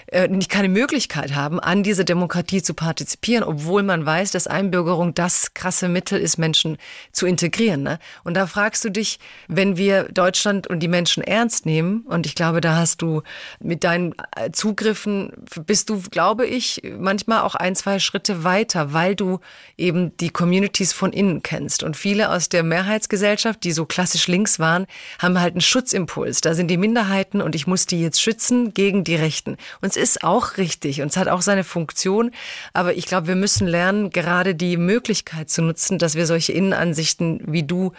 äh, 0.09 0.29
nicht 0.29 0.51
keine 0.51 0.69
Möglichkeit 0.69 1.35
haben, 1.35 1.59
an 1.61 1.83
dieser 1.83 2.05
Demokratie 2.05 2.63
zu 2.63 2.75
partizipieren, 2.75 3.43
obwohl 3.43 3.83
man 3.83 4.05
weiß, 4.05 4.33
dass 4.33 4.47
Einbürgerung 4.47 5.15
das 5.15 5.55
krasse 5.55 5.89
Mittel 5.89 6.21
ist, 6.21 6.37
Menschen 6.37 6.77
zu 7.13 7.27
integrieren. 7.27 7.83
Ne? 7.83 7.99
Und 8.23 8.35
da 8.35 8.47
fragst 8.47 8.85
du 8.85 8.91
dich, 8.91 9.19
wenn 9.49 9.77
wir 9.77 10.05
Deutschland 10.05 10.67
und 10.67 10.81
die 10.81 10.89
Menschen 10.89 11.23
ernst 11.23 11.65
nehmen, 11.65 12.03
und 12.07 12.27
ich 12.27 12.35
glaube, 12.35 12.61
da 12.61 12.77
hast 12.77 13.01
du 13.01 13.23
mit 13.61 13.83
deinen 13.83 14.15
äh, 14.37 14.51
Zugriffen, 14.53 15.33
bist 15.67 15.89
du, 15.89 16.03
glaube 16.11 16.47
ich, 16.47 16.74
manchmal 16.99 17.43
auch 17.43 17.55
ein, 17.55 17.77
zwei 17.77 17.99
Schritte 17.99 18.45
weiter, 18.45 18.93
weil 18.93 19.15
du 19.15 19.41
eben 19.77 20.17
die 20.19 20.31
Communities 20.31 20.93
von 20.93 21.13
innen 21.13 21.43
kennst. 21.43 21.83
Und 21.83 21.97
viele 21.97 22.31
aus 22.31 22.49
der 22.49 22.63
Mehrheitsgesellschaft, 22.63 23.65
die 23.65 23.73
so 23.73 23.87
klassisch 23.87 24.27
links 24.27 24.59
waren, 24.59 24.87
haben 25.19 25.41
halt 25.41 25.55
einen 25.55 25.61
Schutzimpuls. 25.61 26.41
Da 26.41 26.55
sind 26.55 26.69
die 26.69 26.77
Minderheiten 26.77 27.41
und 27.41 27.55
ich 27.55 27.67
muss 27.67 27.87
die 27.87 28.01
jetzt 28.01 28.21
schützen 28.21 28.75
gegen 28.75 29.05
die 29.05 29.17
Rechten. 29.17 29.57
Und 29.81 29.91
es 29.91 29.97
ist 29.97 30.25
auch 30.25 30.57
richtig 30.57 31.03
und 31.03 31.09
es 31.09 31.17
hat 31.17 31.29
auch 31.29 31.43
seine 31.43 31.65
Funktion. 31.65 32.31
Aber 32.73 32.95
ich 32.95 33.07
glaube, 33.07 33.27
wir 33.27 33.37
müssen 33.37 33.67
lernen, 33.67 34.11
gerade 34.11 34.55
die 34.55 34.77
Möglichkeit 34.77 35.51
zu 35.51 35.63
nutzen, 35.63 35.99
dass 35.99 36.15
wir 36.15 36.27
solche 36.27 36.53
Innenansichten 36.53 37.41
wie 37.47 37.63
du 37.63 37.93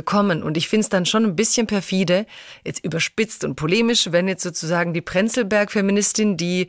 bekommen. 0.00 0.42
Und 0.42 0.56
ich 0.56 0.66
finde 0.66 0.84
es 0.84 0.88
dann 0.88 1.04
schon 1.04 1.26
ein 1.26 1.36
bisschen 1.36 1.66
perfide, 1.66 2.24
jetzt 2.64 2.82
überspitzt 2.82 3.44
und 3.44 3.54
polemisch, 3.54 4.12
wenn 4.12 4.28
jetzt 4.28 4.42
sozusagen 4.42 4.94
die 4.94 5.02
Prenzlberg-Feministin, 5.02 6.38
die 6.38 6.68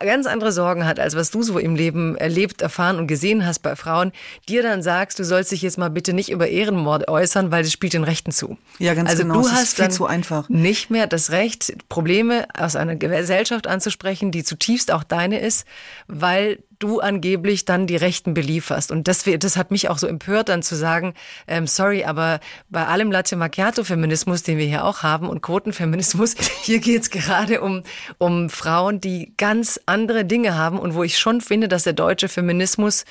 ganz 0.00 0.26
andere 0.26 0.52
Sorgen 0.52 0.86
hat, 0.86 0.98
als 0.98 1.14
was 1.14 1.30
du 1.30 1.42
so 1.42 1.58
im 1.58 1.76
Leben 1.76 2.16
erlebt, 2.16 2.62
erfahren 2.62 2.96
und 2.96 3.08
gesehen 3.08 3.44
hast 3.44 3.58
bei 3.58 3.76
Frauen, 3.76 4.10
dir 4.48 4.62
dann 4.62 4.82
sagst, 4.82 5.18
du 5.18 5.24
sollst 5.24 5.52
dich 5.52 5.60
jetzt 5.60 5.76
mal 5.76 5.90
bitte 5.90 6.14
nicht 6.14 6.30
über 6.30 6.48
Ehrenmord 6.48 7.08
äußern, 7.08 7.50
weil 7.50 7.62
das 7.62 7.72
spielt 7.72 7.92
den 7.92 8.04
Rechten 8.04 8.32
zu. 8.32 8.56
Ja, 8.78 8.94
ganz 8.94 9.10
also 9.10 9.24
genau. 9.24 9.34
Du 9.34 9.42
das 9.42 9.52
hast 9.52 9.62
ist 9.64 9.76
viel 9.76 9.90
zu 9.90 10.06
einfach. 10.06 10.48
nicht 10.48 10.88
mehr 10.88 11.06
das 11.06 11.30
Recht, 11.30 11.74
Probleme 11.90 12.46
aus 12.56 12.74
einer 12.74 12.96
Gesellschaft 12.96 13.66
anzusprechen, 13.66 14.30
die 14.30 14.44
zutiefst 14.44 14.90
auch 14.92 15.04
deine 15.04 15.40
ist, 15.40 15.66
weil 16.06 16.60
du 16.82 17.00
angeblich 17.00 17.64
dann 17.64 17.86
die 17.86 17.96
Rechten 17.96 18.34
belieferst. 18.34 18.90
Und 18.90 19.08
das, 19.08 19.24
das 19.38 19.56
hat 19.56 19.70
mich 19.70 19.88
auch 19.88 19.98
so 19.98 20.06
empört, 20.06 20.48
dann 20.48 20.62
zu 20.62 20.74
sagen, 20.74 21.14
ähm, 21.46 21.66
sorry, 21.66 22.04
aber 22.04 22.40
bei 22.68 22.86
allem 22.86 23.10
Latte 23.10 23.36
Macchiato-Feminismus, 23.36 24.42
den 24.42 24.58
wir 24.58 24.66
hier 24.66 24.84
auch 24.84 25.02
haben 25.02 25.28
und 25.28 25.42
Quotenfeminismus, 25.42 26.34
hier 26.62 26.80
geht's 26.80 27.10
gerade 27.10 27.60
um, 27.60 27.82
um 28.18 28.50
Frauen, 28.50 29.00
die 29.00 29.32
ganz 29.36 29.80
andere 29.86 30.24
Dinge 30.24 30.56
haben 30.56 30.78
und 30.78 30.94
wo 30.94 31.02
ich 31.02 31.18
schon 31.18 31.40
finde, 31.40 31.68
dass 31.68 31.84
der 31.84 31.92
deutsche 31.92 32.28
Feminismus 32.28 33.04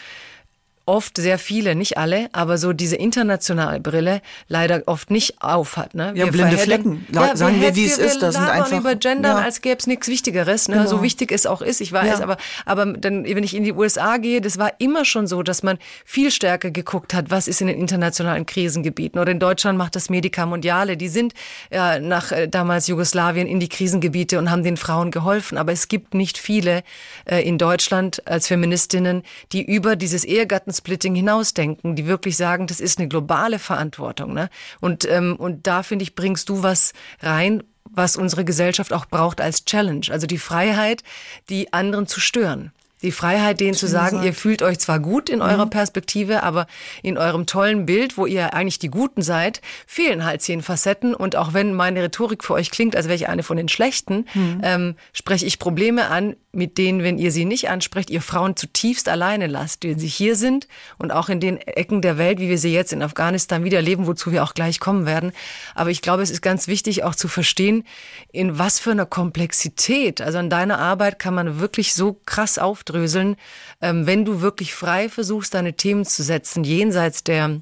oft 0.91 1.15
sehr 1.15 1.39
viele, 1.39 1.73
nicht 1.73 1.97
alle, 1.97 2.27
aber 2.33 2.57
so 2.57 2.73
diese 2.73 2.97
internationale 2.97 3.79
Brille 3.79 4.21
leider 4.49 4.83
oft 4.87 5.09
nicht 5.09 5.41
aufhat. 5.41 5.95
Ne? 5.95 6.11
Ja, 6.15 6.25
wir 6.25 6.31
blinde 6.33 6.57
Flecken. 6.57 7.07
Ja, 7.13 7.33
sagen 7.33 7.61
wir, 7.61 7.77
wie 7.77 7.85
es 7.85 7.97
ist. 7.97 8.21
Das 8.21 8.35
sind 8.35 8.43
einfach 8.43 8.77
über 8.77 8.95
Gendern, 8.95 9.37
ja. 9.37 9.43
als 9.43 9.61
gäbe 9.61 9.77
es 9.79 9.87
nichts 9.87 10.09
Wichtigeres. 10.09 10.67
Ne? 10.67 10.75
Genau. 10.75 10.89
So 10.89 11.01
wichtig 11.01 11.31
es 11.31 11.45
auch 11.45 11.61
ist, 11.61 11.79
ich 11.79 11.93
weiß. 11.93 12.19
Ja. 12.19 12.23
Aber, 12.23 12.35
aber 12.65 12.85
dann, 12.87 13.23
wenn 13.23 13.43
ich 13.43 13.55
in 13.55 13.63
die 13.63 13.71
USA 13.71 14.17
gehe, 14.17 14.41
das 14.41 14.57
war 14.57 14.73
immer 14.79 15.05
schon 15.05 15.27
so, 15.27 15.43
dass 15.43 15.63
man 15.63 15.77
viel 16.03 16.29
stärker 16.29 16.71
geguckt 16.71 17.13
hat, 17.13 17.31
was 17.31 17.47
ist 17.47 17.61
in 17.61 17.67
den 17.67 17.79
internationalen 17.79 18.45
Krisengebieten. 18.45 19.17
Oder 19.17 19.31
in 19.31 19.39
Deutschland 19.39 19.77
macht 19.77 19.95
das 19.95 20.09
Medica 20.09 20.45
Mondiale. 20.45 20.97
Die 20.97 21.07
sind 21.07 21.33
ja, 21.71 21.99
nach 21.99 22.33
äh, 22.33 22.49
damals 22.49 22.87
Jugoslawien 22.87 23.47
in 23.47 23.61
die 23.61 23.69
Krisengebiete 23.69 24.37
und 24.37 24.51
haben 24.51 24.63
den 24.63 24.75
Frauen 24.75 25.09
geholfen. 25.11 25.57
Aber 25.57 25.71
es 25.71 25.87
gibt 25.87 26.15
nicht 26.15 26.37
viele 26.37 26.83
äh, 27.23 27.47
in 27.47 27.57
Deutschland 27.57 28.27
als 28.27 28.47
Feministinnen, 28.47 29.23
die 29.53 29.63
über 29.63 29.95
dieses 29.95 30.25
Ehegatten 30.25 30.73
Splitting 30.81 31.13
hinausdenken, 31.13 31.95
die 31.95 32.07
wirklich 32.07 32.37
sagen, 32.37 32.65
das 32.65 32.79
ist 32.79 32.97
eine 32.97 33.07
globale 33.07 33.59
Verantwortung. 33.59 34.33
Ne? 34.33 34.49
Und, 34.79 35.07
ähm, 35.07 35.35
und 35.35 35.67
da, 35.67 35.83
finde 35.83 36.01
ich, 36.01 36.15
bringst 36.15 36.49
du 36.49 36.63
was 36.63 36.93
rein, 37.21 37.61
was 37.83 38.15
unsere 38.17 38.43
Gesellschaft 38.43 38.91
auch 38.91 39.05
braucht 39.05 39.41
als 39.41 39.65
Challenge. 39.65 40.07
Also 40.09 40.25
die 40.25 40.39
Freiheit, 40.39 41.03
die 41.49 41.71
anderen 41.71 42.07
zu 42.07 42.19
stören. 42.19 42.71
Die 43.03 43.11
Freiheit, 43.11 43.59
denen 43.59 43.75
zu 43.75 43.87
sagen, 43.87 44.17
gesagt. 44.17 44.25
ihr 44.25 44.33
fühlt 44.33 44.61
euch 44.63 44.79
zwar 44.79 44.99
gut 44.99 45.29
in 45.29 45.43
eurer 45.43 45.65
mhm. 45.65 45.71
Perspektive, 45.71 46.41
aber 46.41 46.65
in 47.03 47.17
eurem 47.17 47.45
tollen 47.45 47.85
Bild, 47.85 48.17
wo 48.17 48.25
ihr 48.25 48.55
eigentlich 48.55 48.79
die 48.79 48.89
Guten 48.89 49.21
seid, 49.21 49.61
fehlen 49.85 50.25
halt 50.25 50.41
zehn 50.41 50.63
Facetten. 50.63 51.13
Und 51.13 51.35
auch 51.35 51.53
wenn 51.53 51.73
meine 51.75 52.01
Rhetorik 52.01 52.43
für 52.43 52.53
euch 52.53 52.71
klingt, 52.71 52.95
als 52.95 53.05
wäre 53.05 53.15
ich 53.15 53.27
eine 53.27 53.43
von 53.43 53.57
den 53.57 53.69
Schlechten, 53.69 54.25
mhm. 54.33 54.61
ähm, 54.63 54.95
spreche 55.13 55.45
ich 55.45 55.59
Probleme 55.59 56.07
an, 56.07 56.35
mit 56.53 56.77
denen, 56.77 57.01
wenn 57.01 57.17
ihr 57.17 57.31
sie 57.31 57.45
nicht 57.45 57.69
ansprecht, 57.69 58.09
ihr 58.09 58.21
Frauen 58.21 58.57
zutiefst 58.57 59.07
alleine 59.07 59.47
lasst, 59.47 59.83
wenn 59.83 59.99
sie 59.99 60.07
hier 60.07 60.35
sind 60.35 60.67
und 60.97 61.11
auch 61.11 61.29
in 61.29 61.39
den 61.39 61.57
Ecken 61.57 62.01
der 62.01 62.17
Welt, 62.17 62.39
wie 62.39 62.49
wir 62.49 62.57
sie 62.57 62.73
jetzt 62.73 62.91
in 62.91 63.01
Afghanistan 63.01 63.63
wieder 63.63 63.81
leben, 63.81 64.05
wozu 64.05 64.31
wir 64.31 64.43
auch 64.43 64.53
gleich 64.53 64.79
kommen 64.79 65.05
werden. 65.05 65.31
Aber 65.75 65.91
ich 65.91 66.01
glaube, 66.01 66.23
es 66.23 66.29
ist 66.29 66.41
ganz 66.41 66.67
wichtig 66.67 67.03
auch 67.03 67.15
zu 67.15 67.29
verstehen, 67.29 67.85
in 68.31 68.59
was 68.59 68.79
für 68.79 68.91
einer 68.91 69.05
Komplexität, 69.05 70.19
also 70.21 70.39
in 70.39 70.49
deiner 70.49 70.79
Arbeit 70.79 71.19
kann 71.19 71.33
man 71.33 71.59
wirklich 71.59 71.93
so 71.93 72.19
krass 72.25 72.57
aufdröseln, 72.57 73.37
ähm, 73.81 74.05
wenn 74.05 74.25
du 74.25 74.41
wirklich 74.41 74.73
frei 74.73 75.07
versuchst, 75.07 75.53
deine 75.53 75.73
Themen 75.73 76.05
zu 76.05 76.21
setzen, 76.21 76.63
jenseits 76.63 77.23
der 77.23 77.61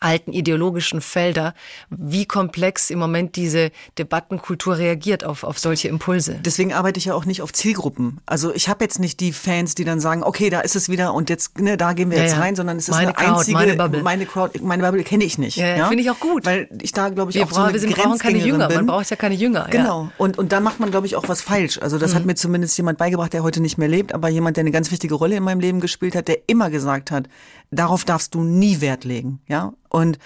alten 0.00 0.32
ideologischen 0.32 1.00
Felder, 1.00 1.54
wie 1.90 2.26
komplex 2.26 2.90
im 2.90 2.98
Moment 2.98 3.36
diese 3.36 3.70
Debattenkultur 3.98 4.78
reagiert 4.78 5.24
auf, 5.24 5.44
auf 5.44 5.58
solche 5.58 5.88
Impulse. 5.88 6.38
Deswegen 6.44 6.72
arbeite 6.72 6.98
ich 6.98 7.06
ja 7.06 7.14
auch 7.14 7.24
nicht 7.24 7.42
auf 7.42 7.52
Zielgruppen. 7.52 8.20
Also 8.26 8.52
ich 8.54 8.68
habe 8.68 8.84
jetzt 8.84 8.98
nicht 8.98 9.20
die 9.20 9.32
Fans, 9.32 9.74
die 9.74 9.84
dann 9.84 10.00
sagen, 10.00 10.22
okay, 10.22 10.50
da 10.50 10.60
ist 10.60 10.76
es 10.76 10.88
wieder 10.88 11.14
und 11.14 11.30
jetzt, 11.30 11.58
ne, 11.58 11.76
da 11.76 11.92
gehen 11.92 12.10
wir 12.10 12.18
ja, 12.18 12.24
jetzt 12.24 12.38
rein, 12.38 12.56
sondern 12.56 12.76
es 12.76 12.88
ist 12.88 12.94
meine 12.94 13.16
eine 13.16 13.26
Crowd, 13.26 13.38
einzige, 13.38 13.56
meine 13.56 13.74
Bubble, 13.74 14.02
meine 14.02 14.26
Crowd, 14.26 14.60
meine 14.62 14.82
Bubble 14.82 15.02
kenne 15.02 15.24
ich 15.24 15.38
nicht. 15.38 15.56
Ja, 15.56 15.76
ja? 15.76 15.88
finde 15.88 16.02
ich 16.02 16.10
auch 16.10 16.20
gut. 16.20 16.44
Weil 16.44 16.68
ich 16.82 16.92
da, 16.92 17.08
glaube 17.08 17.30
ich, 17.30 17.36
wir 17.36 17.44
auch 17.44 17.48
brauchen, 17.48 17.54
so 17.54 17.62
eine 17.62 17.72
wir 17.72 17.80
sind, 17.80 17.94
brauchen 17.94 18.18
keine 18.18 18.38
Jünger, 18.38 18.68
bin. 18.68 18.76
man 18.76 18.86
braucht 18.86 19.10
ja 19.10 19.16
keine 19.16 19.34
Jünger. 19.34 19.66
Genau. 19.70 20.10
Und, 20.18 20.38
und 20.38 20.52
da 20.52 20.60
macht 20.60 20.80
man, 20.80 20.90
glaube 20.90 21.06
ich, 21.06 21.16
auch 21.16 21.28
was 21.28 21.40
falsch. 21.40 21.78
Also 21.80 21.98
das 21.98 22.12
mhm. 22.12 22.16
hat 22.16 22.26
mir 22.26 22.34
zumindest 22.34 22.76
jemand 22.76 22.98
beigebracht, 22.98 23.32
der 23.32 23.42
heute 23.42 23.60
nicht 23.60 23.78
mehr 23.78 23.88
lebt, 23.88 24.14
aber 24.14 24.28
jemand, 24.28 24.56
der 24.56 24.62
eine 24.62 24.70
ganz 24.70 24.90
wichtige 24.90 25.14
Rolle 25.14 25.36
in 25.36 25.42
meinem 25.42 25.60
Leben 25.60 25.80
gespielt 25.80 26.14
hat, 26.14 26.28
der 26.28 26.40
immer 26.46 26.70
gesagt 26.70 27.10
hat, 27.10 27.28
Darauf 27.70 28.04
darfst 28.04 28.34
du 28.34 28.42
nie 28.42 28.80
Wert 28.80 29.04
legen, 29.04 29.40
ja. 29.48 29.72
Und 29.88 30.18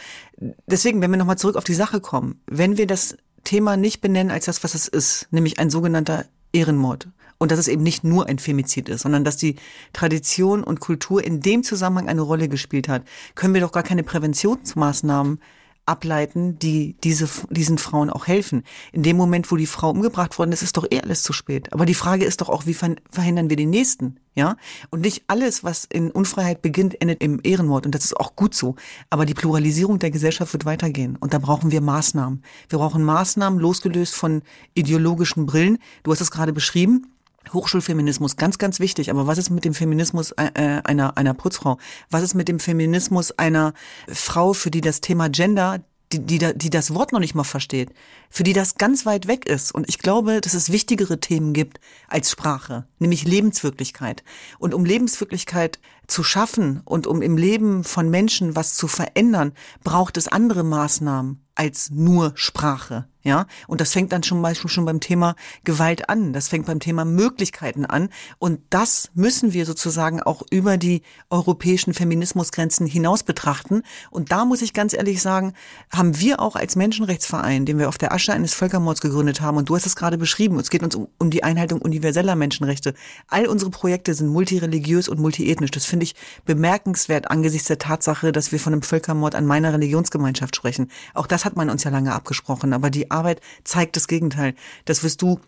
deswegen, 0.66 1.00
wenn 1.00 1.10
wir 1.10 1.18
nochmal 1.18 1.38
zurück 1.38 1.56
auf 1.56 1.64
die 1.64 1.74
Sache 1.74 2.00
kommen, 2.00 2.40
wenn 2.46 2.76
wir 2.76 2.86
das 2.86 3.16
Thema 3.44 3.76
nicht 3.76 4.00
benennen 4.00 4.30
als 4.30 4.44
das, 4.44 4.62
was 4.62 4.74
es 4.74 4.88
ist, 4.88 5.28
nämlich 5.30 5.58
ein 5.58 5.70
sogenannter 5.70 6.26
Ehrenmord, 6.52 7.08
und 7.38 7.50
dass 7.50 7.58
es 7.58 7.68
eben 7.68 7.82
nicht 7.82 8.04
nur 8.04 8.26
ein 8.26 8.38
Femizid 8.38 8.90
ist, 8.90 9.00
sondern 9.00 9.24
dass 9.24 9.38
die 9.38 9.56
Tradition 9.94 10.62
und 10.62 10.78
Kultur 10.78 11.24
in 11.24 11.40
dem 11.40 11.62
Zusammenhang 11.62 12.06
eine 12.06 12.20
Rolle 12.20 12.50
gespielt 12.50 12.86
hat, 12.86 13.02
können 13.34 13.54
wir 13.54 13.62
doch 13.62 13.72
gar 13.72 13.82
keine 13.82 14.02
Präventionsmaßnahmen 14.02 15.40
ableiten, 15.86 16.58
die 16.58 16.96
diese, 17.02 17.28
diesen 17.50 17.78
Frauen 17.78 18.10
auch 18.10 18.26
helfen. 18.26 18.62
In 18.92 19.02
dem 19.02 19.16
Moment, 19.16 19.50
wo 19.50 19.56
die 19.56 19.66
Frau 19.66 19.90
umgebracht 19.90 20.38
worden 20.38 20.52
ist, 20.52 20.62
ist 20.62 20.76
doch 20.76 20.86
eh 20.90 21.00
alles 21.00 21.22
zu 21.22 21.32
spät. 21.32 21.72
Aber 21.72 21.86
die 21.86 21.94
Frage 21.94 22.24
ist 22.24 22.40
doch 22.40 22.48
auch, 22.48 22.66
wie 22.66 22.74
verhindern 22.74 23.50
wir 23.50 23.56
den 23.56 23.70
nächsten? 23.70 24.16
Ja? 24.34 24.56
Und 24.90 25.00
nicht 25.00 25.24
alles, 25.26 25.64
was 25.64 25.84
in 25.84 26.10
Unfreiheit 26.10 26.62
beginnt, 26.62 27.00
endet 27.00 27.22
im 27.22 27.40
Ehrenmord. 27.42 27.86
Und 27.86 27.94
das 27.94 28.04
ist 28.04 28.16
auch 28.16 28.36
gut 28.36 28.54
so. 28.54 28.76
Aber 29.10 29.26
die 29.26 29.34
Pluralisierung 29.34 29.98
der 29.98 30.10
Gesellschaft 30.10 30.52
wird 30.52 30.64
weitergehen. 30.64 31.16
Und 31.16 31.34
da 31.34 31.38
brauchen 31.38 31.70
wir 31.72 31.80
Maßnahmen. 31.80 32.42
Wir 32.68 32.78
brauchen 32.78 33.02
Maßnahmen 33.02 33.58
losgelöst 33.58 34.14
von 34.14 34.42
ideologischen 34.74 35.46
Brillen. 35.46 35.78
Du 36.02 36.12
hast 36.12 36.20
es 36.20 36.30
gerade 36.30 36.52
beschrieben. 36.52 37.06
Hochschulfeminismus, 37.52 38.36
ganz, 38.36 38.58
ganz 38.58 38.80
wichtig. 38.80 39.10
Aber 39.10 39.26
was 39.26 39.38
ist 39.38 39.50
mit 39.50 39.64
dem 39.64 39.74
Feminismus 39.74 40.32
äh, 40.32 40.50
äh, 40.54 40.82
einer, 40.84 41.16
einer 41.16 41.34
Putzfrau? 41.34 41.78
Was 42.10 42.22
ist 42.22 42.34
mit 42.34 42.48
dem 42.48 42.60
Feminismus 42.60 43.32
einer 43.32 43.72
Frau, 44.08 44.52
für 44.52 44.70
die 44.70 44.80
das 44.80 45.00
Thema 45.00 45.28
Gender 45.28 45.80
die, 46.12 46.18
die, 46.26 46.54
die 46.54 46.70
das 46.70 46.92
Wort 46.94 47.12
noch 47.12 47.20
nicht 47.20 47.34
mal 47.34 47.44
versteht, 47.44 47.90
für 48.30 48.42
die 48.42 48.52
das 48.52 48.76
ganz 48.76 49.06
weit 49.06 49.28
weg 49.28 49.46
ist. 49.46 49.72
Und 49.72 49.88
ich 49.88 49.98
glaube, 49.98 50.40
dass 50.40 50.54
es 50.54 50.72
wichtigere 50.72 51.20
Themen 51.20 51.52
gibt 51.52 51.78
als 52.08 52.30
Sprache, 52.30 52.86
nämlich 52.98 53.24
Lebenswirklichkeit. 53.24 54.24
Und 54.58 54.74
um 54.74 54.84
Lebenswirklichkeit 54.84 55.78
zu 56.06 56.24
schaffen 56.24 56.80
und 56.84 57.06
um 57.06 57.22
im 57.22 57.36
Leben 57.36 57.84
von 57.84 58.10
Menschen 58.10 58.56
was 58.56 58.74
zu 58.74 58.88
verändern, 58.88 59.52
braucht 59.84 60.16
es 60.16 60.26
andere 60.26 60.64
Maßnahmen 60.64 61.44
als 61.54 61.90
nur 61.90 62.32
Sprache. 62.34 63.06
Ja, 63.22 63.46
und 63.66 63.82
das 63.82 63.92
fängt 63.92 64.12
dann 64.12 64.22
schon 64.22 64.40
Beispiel 64.40 64.70
schon 64.70 64.86
beim 64.86 65.00
Thema 65.00 65.36
Gewalt 65.64 66.08
an. 66.08 66.32
Das 66.32 66.48
fängt 66.48 66.66
beim 66.66 66.80
Thema 66.80 67.04
Möglichkeiten 67.04 67.84
an. 67.84 68.08
Und 68.38 68.60
das 68.70 69.10
müssen 69.14 69.52
wir 69.52 69.66
sozusagen 69.66 70.22
auch 70.22 70.42
über 70.50 70.78
die 70.78 71.02
europäischen 71.28 71.92
Feminismusgrenzen 71.92 72.86
hinaus 72.86 73.22
betrachten. 73.22 73.82
Und 74.10 74.32
da 74.32 74.46
muss 74.46 74.62
ich 74.62 74.72
ganz 74.72 74.94
ehrlich 74.94 75.20
sagen, 75.20 75.52
haben 75.92 76.18
wir 76.18 76.40
auch 76.40 76.56
als 76.56 76.76
Menschenrechtsverein, 76.76 77.66
den 77.66 77.78
wir 77.78 77.88
auf 77.88 77.98
der 77.98 78.12
Asche 78.12 78.32
eines 78.32 78.54
Völkermords 78.54 79.02
gegründet 79.02 79.40
haben, 79.42 79.58
und 79.58 79.68
du 79.68 79.76
hast 79.76 79.86
es 79.86 79.96
gerade 79.96 80.16
beschrieben, 80.16 80.58
es 80.58 80.70
geht 80.70 80.82
uns 80.82 80.94
um, 80.94 81.08
um 81.18 81.30
die 81.30 81.44
Einhaltung 81.44 81.82
universeller 81.82 82.36
Menschenrechte. 82.36 82.94
All 83.28 83.46
unsere 83.46 83.70
Projekte 83.70 84.14
sind 84.14 84.28
multireligiös 84.28 85.08
und 85.08 85.20
multiethnisch. 85.20 85.70
Das 85.70 85.84
finde 85.84 86.04
ich 86.04 86.14
bemerkenswert 86.46 87.30
angesichts 87.30 87.68
der 87.68 87.78
Tatsache, 87.78 88.32
dass 88.32 88.52
wir 88.52 88.60
von 88.60 88.72
einem 88.72 88.82
Völkermord 88.82 89.34
an 89.34 89.44
meiner 89.44 89.72
Religionsgemeinschaft 89.74 90.56
sprechen. 90.56 90.90
Auch 91.12 91.26
das 91.26 91.44
hat 91.44 91.56
man 91.56 91.68
uns 91.68 91.84
ja 91.84 91.90
lange 91.90 92.14
abgesprochen. 92.14 92.72
Aber 92.72 92.88
die 92.90 93.09
Arbeit 93.10 93.40
zeigt 93.64 93.96
das 93.96 94.08
Gegenteil. 94.08 94.54
Das 94.84 95.02
wirst 95.02 95.22
du 95.22 95.40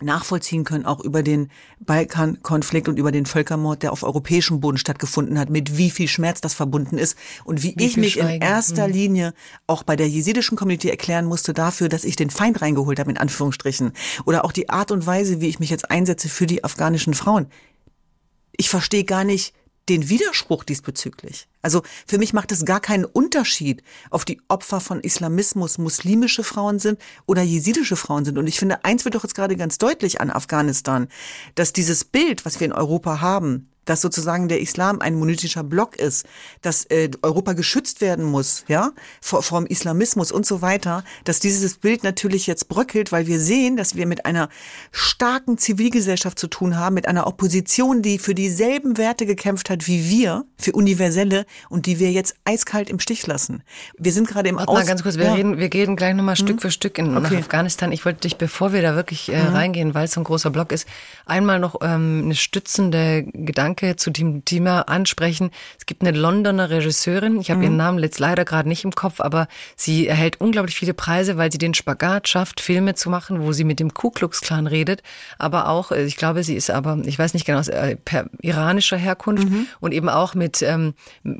nachvollziehen 0.00 0.64
können, 0.64 0.86
auch 0.86 1.00
über 1.00 1.22
den 1.22 1.50
Balkankonflikt 1.80 2.88
und 2.88 2.98
über 2.98 3.10
den 3.10 3.26
Völkermord, 3.26 3.82
der 3.82 3.92
auf 3.92 4.02
europäischem 4.02 4.60
Boden 4.60 4.78
stattgefunden 4.78 5.38
hat, 5.38 5.50
mit 5.50 5.76
wie 5.76 5.90
viel 5.90 6.08
Schmerz 6.08 6.40
das 6.40 6.54
verbunden 6.54 6.98
ist 6.98 7.16
und 7.44 7.62
wie, 7.62 7.74
wie 7.76 7.86
ich 7.86 7.96
mich 7.96 8.14
Schweigen. 8.14 8.36
in 8.36 8.42
erster 8.42 8.84
hm. 8.84 8.92
Linie 8.92 9.34
auch 9.66 9.82
bei 9.82 9.96
der 9.96 10.08
jesidischen 10.08 10.56
Community 10.56 10.88
erklären 10.88 11.26
musste 11.26 11.52
dafür, 11.52 11.88
dass 11.88 12.04
ich 12.04 12.16
den 12.16 12.30
Feind 12.30 12.62
reingeholt 12.62 13.00
habe, 13.00 13.10
in 13.10 13.18
Anführungsstrichen. 13.18 13.92
Oder 14.24 14.44
auch 14.44 14.52
die 14.52 14.70
Art 14.70 14.92
und 14.92 15.06
Weise, 15.06 15.40
wie 15.40 15.48
ich 15.48 15.58
mich 15.58 15.70
jetzt 15.70 15.90
einsetze 15.90 16.28
für 16.28 16.46
die 16.46 16.62
afghanischen 16.62 17.14
Frauen. 17.14 17.46
Ich 18.56 18.70
verstehe 18.70 19.04
gar 19.04 19.24
nicht, 19.24 19.52
den 19.88 20.08
Widerspruch 20.08 20.64
diesbezüglich. 20.64 21.48
Also 21.62 21.82
für 22.06 22.18
mich 22.18 22.32
macht 22.32 22.52
es 22.52 22.64
gar 22.64 22.80
keinen 22.80 23.04
Unterschied, 23.04 23.82
ob 24.10 24.24
die 24.24 24.40
Opfer 24.48 24.80
von 24.80 25.00
Islamismus 25.00 25.78
muslimische 25.78 26.44
Frauen 26.44 26.78
sind 26.78 27.00
oder 27.26 27.42
jesidische 27.42 27.96
Frauen 27.96 28.24
sind. 28.24 28.38
Und 28.38 28.46
ich 28.46 28.58
finde, 28.58 28.84
eins 28.84 29.04
wird 29.04 29.14
doch 29.14 29.24
jetzt 29.24 29.34
gerade 29.34 29.56
ganz 29.56 29.78
deutlich 29.78 30.20
an 30.20 30.30
Afghanistan, 30.30 31.08
dass 31.54 31.72
dieses 31.72 32.04
Bild, 32.04 32.44
was 32.44 32.60
wir 32.60 32.66
in 32.66 32.72
Europa 32.72 33.20
haben, 33.20 33.70
dass 33.88 34.02
sozusagen 34.02 34.48
der 34.48 34.60
Islam 34.60 35.00
ein 35.00 35.14
monotheischer 35.14 35.64
Block 35.64 35.96
ist, 35.96 36.26
dass 36.60 36.84
äh, 36.86 37.10
Europa 37.22 37.54
geschützt 37.54 38.00
werden 38.00 38.24
muss, 38.24 38.64
ja, 38.68 38.92
vor, 39.20 39.42
vor 39.42 39.60
dem 39.60 39.66
Islamismus 39.66 40.30
und 40.30 40.44
so 40.44 40.60
weiter, 40.60 41.04
dass 41.24 41.40
dieses 41.40 41.78
Bild 41.78 42.04
natürlich 42.04 42.46
jetzt 42.46 42.68
bröckelt, 42.68 43.12
weil 43.12 43.26
wir 43.26 43.40
sehen, 43.40 43.76
dass 43.76 43.96
wir 43.96 44.06
mit 44.06 44.26
einer 44.26 44.50
starken 44.92 45.56
Zivilgesellschaft 45.56 46.38
zu 46.38 46.48
tun 46.48 46.76
haben, 46.76 46.94
mit 46.94 47.08
einer 47.08 47.26
Opposition, 47.26 48.02
die 48.02 48.18
für 48.18 48.34
dieselben 48.34 48.98
Werte 48.98 49.24
gekämpft 49.24 49.70
hat 49.70 49.86
wie 49.86 50.10
wir, 50.10 50.44
für 50.58 50.72
universelle 50.72 51.46
und 51.70 51.86
die 51.86 51.98
wir 51.98 52.12
jetzt 52.12 52.34
eiskalt 52.44 52.90
im 52.90 53.00
Stich 53.00 53.26
lassen. 53.26 53.62
Wir 53.96 54.12
sind 54.12 54.28
gerade 54.28 54.50
im 54.50 54.56
Warte 54.56 54.68
Aus 54.68 54.78
mal 54.80 54.86
ganz 54.86 55.02
kurz, 55.02 55.16
wir 55.16 55.24
ja. 55.24 55.34
reden, 55.34 55.56
wir 55.56 55.68
gehen 55.70 55.96
gleich 55.96 56.14
nochmal 56.14 56.34
mhm. 56.34 56.44
Stück 56.44 56.60
für 56.62 56.70
Stück 56.70 56.98
in, 56.98 57.16
okay. 57.16 57.34
nach 57.34 57.40
Afghanistan. 57.40 57.90
Ich 57.92 58.04
wollte 58.04 58.20
dich, 58.20 58.36
bevor 58.36 58.72
wir 58.72 58.82
da 58.82 58.94
wirklich 58.94 59.32
äh, 59.32 59.42
mhm. 59.42 59.54
reingehen, 59.54 59.94
weil 59.94 60.04
es 60.04 60.12
so 60.12 60.20
ein 60.20 60.24
großer 60.24 60.50
Block 60.50 60.72
ist, 60.72 60.86
einmal 61.24 61.58
noch 61.58 61.76
ähm, 61.80 62.22
eine 62.24 62.34
stützende 62.34 63.24
Gedanke 63.32 63.77
Gedanke 63.78 63.96
zu 63.96 64.10
dem 64.10 64.44
Thema 64.44 64.82
ansprechen. 64.82 65.50
Es 65.78 65.86
gibt 65.86 66.02
eine 66.02 66.16
Londoner 66.16 66.70
Regisseurin, 66.70 67.40
ich 67.40 67.50
habe 67.50 67.58
mhm. 67.58 67.64
ihren 67.64 67.76
Namen 67.76 67.98
jetzt 67.98 68.18
leider 68.18 68.44
gerade 68.44 68.68
nicht 68.68 68.84
im 68.84 68.92
Kopf, 68.92 69.20
aber 69.20 69.48
sie 69.76 70.06
erhält 70.06 70.40
unglaublich 70.40 70.74
viele 70.74 70.94
Preise, 70.94 71.36
weil 71.36 71.52
sie 71.52 71.58
den 71.58 71.74
Spagat 71.74 72.28
schafft, 72.28 72.60
Filme 72.60 72.94
zu 72.94 73.10
machen, 73.10 73.42
wo 73.42 73.52
sie 73.52 73.64
mit 73.64 73.80
dem 73.80 73.94
Ku 73.94 74.10
Klux 74.10 74.40
Klan 74.40 74.66
redet, 74.66 75.02
aber 75.38 75.68
auch, 75.68 75.92
äh, 75.92 76.04
ich 76.04 76.16
glaube, 76.16 76.42
sie 76.44 76.54
ist 76.56 76.70
aber, 76.70 76.98
ich 77.04 77.18
weiß 77.18 77.34
nicht 77.34 77.46
genau, 77.46 77.58
aus 77.58 77.68
äh, 77.68 77.96
iranischer 78.40 78.96
Herkunft 78.96 79.48
mhm. 79.48 79.66
und 79.80 79.92
eben 79.92 80.08
auch 80.08 80.34
mit 80.34 80.62
ähm, 80.62 80.94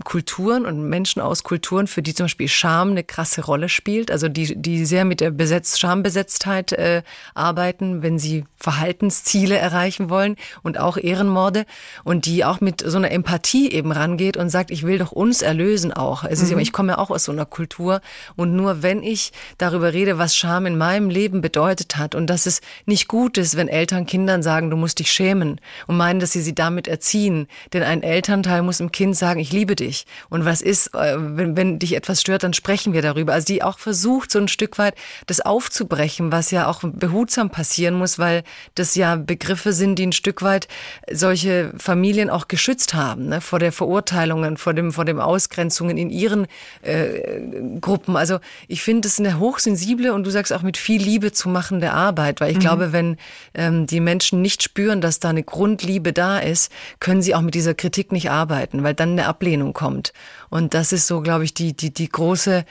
Kulturen 0.04 0.66
und 0.66 0.88
Menschen 0.88 1.20
aus 1.20 1.42
Kulturen, 1.42 1.86
für 1.86 2.02
die 2.02 2.14
zum 2.14 2.24
Beispiel 2.24 2.48
Scham 2.48 2.90
eine 2.90 3.04
krasse 3.04 3.44
Rolle 3.44 3.68
spielt, 3.68 4.10
also 4.10 4.28
die, 4.28 4.56
die 4.56 4.84
sehr 4.86 5.04
mit 5.04 5.20
der 5.20 5.30
Besetz 5.30 5.78
Schambesetztheit 5.78 6.72
äh, 6.72 7.02
arbeiten, 7.34 8.02
wenn 8.02 8.18
sie 8.18 8.44
Verhaltensziele 8.56 9.56
erreichen 9.56 10.10
wollen 10.10 10.36
und 10.62 10.78
auch 10.78 10.96
Ehrenmorde 10.96 11.64
und 12.04 12.27
die 12.28 12.44
auch 12.44 12.60
mit 12.60 12.82
so 12.84 12.98
einer 12.98 13.10
Empathie 13.10 13.70
eben 13.72 13.90
rangeht 13.90 14.36
und 14.36 14.50
sagt, 14.50 14.70
ich 14.70 14.82
will 14.82 14.98
doch 14.98 15.12
uns 15.12 15.40
erlösen 15.40 15.94
auch. 15.94 16.24
Es 16.24 16.40
ist 16.40 16.48
mhm. 16.48 16.52
immer, 16.52 16.62
ich 16.62 16.72
komme 16.72 16.92
ja 16.92 16.98
auch 16.98 17.10
aus 17.10 17.24
so 17.24 17.32
einer 17.32 17.46
Kultur 17.46 18.02
und 18.36 18.54
nur 18.54 18.82
wenn 18.82 19.02
ich 19.02 19.32
darüber 19.56 19.94
rede, 19.94 20.18
was 20.18 20.36
Scham 20.36 20.66
in 20.66 20.76
meinem 20.76 21.08
Leben 21.08 21.40
bedeutet 21.40 21.96
hat 21.96 22.14
und 22.14 22.26
dass 22.26 22.44
es 22.44 22.60
nicht 22.84 23.08
gut 23.08 23.38
ist, 23.38 23.56
wenn 23.56 23.68
Eltern 23.68 24.04
Kindern 24.04 24.42
sagen, 24.42 24.68
du 24.68 24.76
musst 24.76 24.98
dich 24.98 25.10
schämen 25.10 25.58
und 25.86 25.96
meinen, 25.96 26.20
dass 26.20 26.32
sie 26.32 26.42
sie 26.42 26.54
damit 26.54 26.86
erziehen. 26.86 27.46
Denn 27.72 27.82
ein 27.82 28.02
Elternteil 28.02 28.60
muss 28.60 28.76
dem 28.76 28.92
Kind 28.92 29.16
sagen, 29.16 29.40
ich 29.40 29.50
liebe 29.50 29.74
dich. 29.74 30.04
Und 30.28 30.44
was 30.44 30.60
ist, 30.60 30.94
äh, 30.94 31.16
wenn, 31.16 31.56
wenn 31.56 31.78
dich 31.78 31.94
etwas 31.94 32.20
stört, 32.20 32.42
dann 32.42 32.52
sprechen 32.52 32.92
wir 32.92 33.00
darüber. 33.00 33.32
Also 33.32 33.46
die 33.46 33.62
auch 33.62 33.78
versucht, 33.78 34.30
so 34.30 34.38
ein 34.38 34.48
Stück 34.48 34.76
weit 34.76 34.94
das 35.26 35.40
aufzubrechen, 35.40 36.30
was 36.30 36.50
ja 36.50 36.66
auch 36.66 36.82
behutsam 36.82 37.48
passieren 37.48 37.94
muss, 37.94 38.18
weil 38.18 38.42
das 38.74 38.94
ja 38.96 39.16
Begriffe 39.16 39.72
sind, 39.72 39.98
die 39.98 40.06
ein 40.08 40.12
Stück 40.12 40.42
weit 40.42 40.68
solche 41.10 41.72
Familien 41.78 42.07
Familien 42.08 42.30
auch 42.30 42.48
geschützt 42.48 42.94
haben, 42.94 43.28
ne, 43.28 43.42
vor 43.42 43.58
der 43.58 43.70
Verurteilungen, 43.70 44.56
vor 44.56 44.72
dem, 44.72 44.92
vor 44.92 45.04
dem 45.04 45.20
Ausgrenzungen 45.20 45.98
in 45.98 46.08
ihren 46.08 46.46
äh, 46.80 47.42
Gruppen. 47.82 48.16
Also 48.16 48.38
ich 48.66 48.82
finde 48.82 49.08
es 49.08 49.18
eine 49.18 49.38
hochsensible 49.38 50.14
und 50.14 50.24
du 50.24 50.30
sagst 50.30 50.54
auch 50.54 50.62
mit 50.62 50.78
viel 50.78 51.02
Liebe 51.02 51.32
zu 51.32 51.50
machende 51.50 51.92
Arbeit, 51.92 52.40
weil 52.40 52.50
ich 52.50 52.56
mhm. 52.56 52.62
glaube, 52.62 52.92
wenn 52.94 53.18
ähm, 53.52 53.86
die 53.86 54.00
Menschen 54.00 54.40
nicht 54.40 54.62
spüren, 54.62 55.02
dass 55.02 55.20
da 55.20 55.28
eine 55.28 55.42
Grundliebe 55.42 56.14
da 56.14 56.38
ist, 56.38 56.72
können 56.98 57.20
sie 57.20 57.34
auch 57.34 57.42
mit 57.42 57.54
dieser 57.54 57.74
Kritik 57.74 58.10
nicht 58.10 58.30
arbeiten, 58.30 58.82
weil 58.84 58.94
dann 58.94 59.10
eine 59.10 59.26
Ablehnung 59.26 59.74
kommt. 59.74 60.14
Und 60.50 60.74
das 60.74 60.92
ist 60.92 61.06
so, 61.06 61.20
glaube 61.20 61.44
ich, 61.44 61.54
die, 61.54 61.74
die, 61.74 61.92
die 61.92 62.08
große 62.08 62.64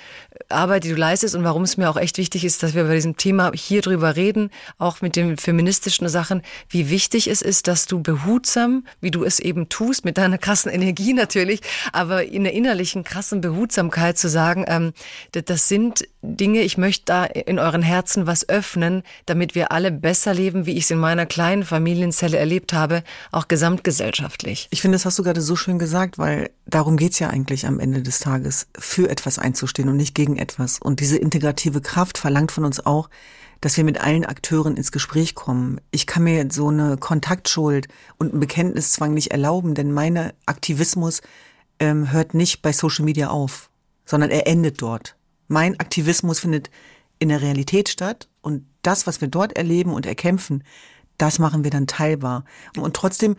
Arbeit, 0.49 0.83
die 0.83 0.89
du 0.89 0.95
leistest 0.95 1.35
und 1.35 1.43
warum 1.43 1.63
es 1.63 1.77
mir 1.77 1.89
auch 1.89 1.97
echt 1.97 2.17
wichtig 2.17 2.45
ist, 2.45 2.63
dass 2.63 2.73
wir 2.73 2.85
bei 2.85 2.95
diesem 2.95 3.17
Thema 3.17 3.51
hier 3.53 3.81
drüber 3.81 4.15
reden, 4.15 4.49
auch 4.77 5.01
mit 5.01 5.15
den 5.15 5.37
feministischen 5.37 6.07
Sachen, 6.09 6.41
wie 6.69 6.89
wichtig 6.89 7.27
es 7.27 7.41
ist, 7.41 7.67
dass 7.67 7.85
du 7.85 8.01
behutsam, 8.01 8.85
wie 9.01 9.11
du 9.11 9.23
es 9.23 9.39
eben 9.39 9.69
tust, 9.69 10.05
mit 10.05 10.17
deiner 10.17 10.37
krassen 10.37 10.71
Energie 10.71 11.13
natürlich, 11.13 11.61
aber 11.91 12.25
in 12.25 12.43
der 12.43 12.53
innerlichen 12.53 13.03
krassen 13.03 13.41
Behutsamkeit 13.41 14.17
zu 14.17 14.29
sagen, 14.29 14.65
ähm, 14.67 14.93
das 15.31 15.67
sind 15.67 16.07
Dinge, 16.21 16.61
ich 16.61 16.77
möchte 16.77 17.05
da 17.05 17.25
in 17.25 17.59
euren 17.59 17.81
Herzen 17.81 18.27
was 18.27 18.47
öffnen, 18.49 19.03
damit 19.25 19.55
wir 19.55 19.71
alle 19.71 19.91
besser 19.91 20.33
leben, 20.33 20.65
wie 20.65 20.73
ich 20.77 20.85
es 20.85 20.91
in 20.91 20.97
meiner 20.97 21.25
kleinen 21.25 21.63
Familienzelle 21.63 22.37
erlebt 22.37 22.73
habe, 22.73 23.03
auch 23.31 23.47
gesamtgesellschaftlich. 23.47 24.67
Ich 24.71 24.81
finde, 24.81 24.95
das 24.95 25.05
hast 25.05 25.19
du 25.19 25.23
gerade 25.23 25.41
so 25.41 25.55
schön 25.55 25.79
gesagt, 25.79 26.17
weil 26.17 26.49
darum 26.65 26.97
geht's 26.97 27.19
ja 27.19 27.29
eigentlich 27.29 27.66
am 27.67 27.79
Ende 27.79 28.01
des 28.01 28.19
Tages, 28.19 28.67
für 28.77 29.09
etwas 29.09 29.39
einzustehen 29.39 29.89
und 29.89 29.97
nicht 29.97 30.15
gegen 30.15 30.37
etwas. 30.37 30.79
Und 30.79 30.99
diese 30.99 31.17
integrative 31.17 31.81
Kraft 31.81 32.17
verlangt 32.17 32.51
von 32.51 32.65
uns 32.65 32.85
auch, 32.85 33.09
dass 33.61 33.77
wir 33.77 33.83
mit 33.83 33.99
allen 33.99 34.25
Akteuren 34.25 34.77
ins 34.77 34.91
Gespräch 34.91 35.35
kommen. 35.35 35.81
Ich 35.91 36.07
kann 36.07 36.23
mir 36.23 36.47
so 36.51 36.69
eine 36.69 36.97
Kontaktschuld 36.97 37.87
und 38.17 38.31
einen 38.31 38.39
Bekenntniszwang 38.39 39.13
nicht 39.13 39.31
erlauben, 39.31 39.73
denn 39.73 39.91
mein 39.91 40.31
Aktivismus 40.45 41.21
ähm, 41.79 42.11
hört 42.11 42.33
nicht 42.33 42.61
bei 42.61 42.71
Social 42.71 43.05
Media 43.05 43.29
auf, 43.29 43.69
sondern 44.05 44.29
er 44.29 44.47
endet 44.47 44.81
dort. 44.81 45.15
Mein 45.47 45.79
Aktivismus 45.79 46.39
findet 46.39 46.69
in 47.19 47.29
der 47.29 47.41
Realität 47.41 47.89
statt 47.89 48.29
und 48.41 48.65
das, 48.81 49.07
was 49.07 49.21
wir 49.21 49.27
dort 49.27 49.57
erleben 49.57 49.93
und 49.93 50.05
erkämpfen, 50.05 50.63
das 51.17 51.39
machen 51.39 51.63
wir 51.63 51.71
dann 51.71 51.87
teilbar. 51.87 52.45
Und 52.77 52.95
trotzdem 52.95 53.37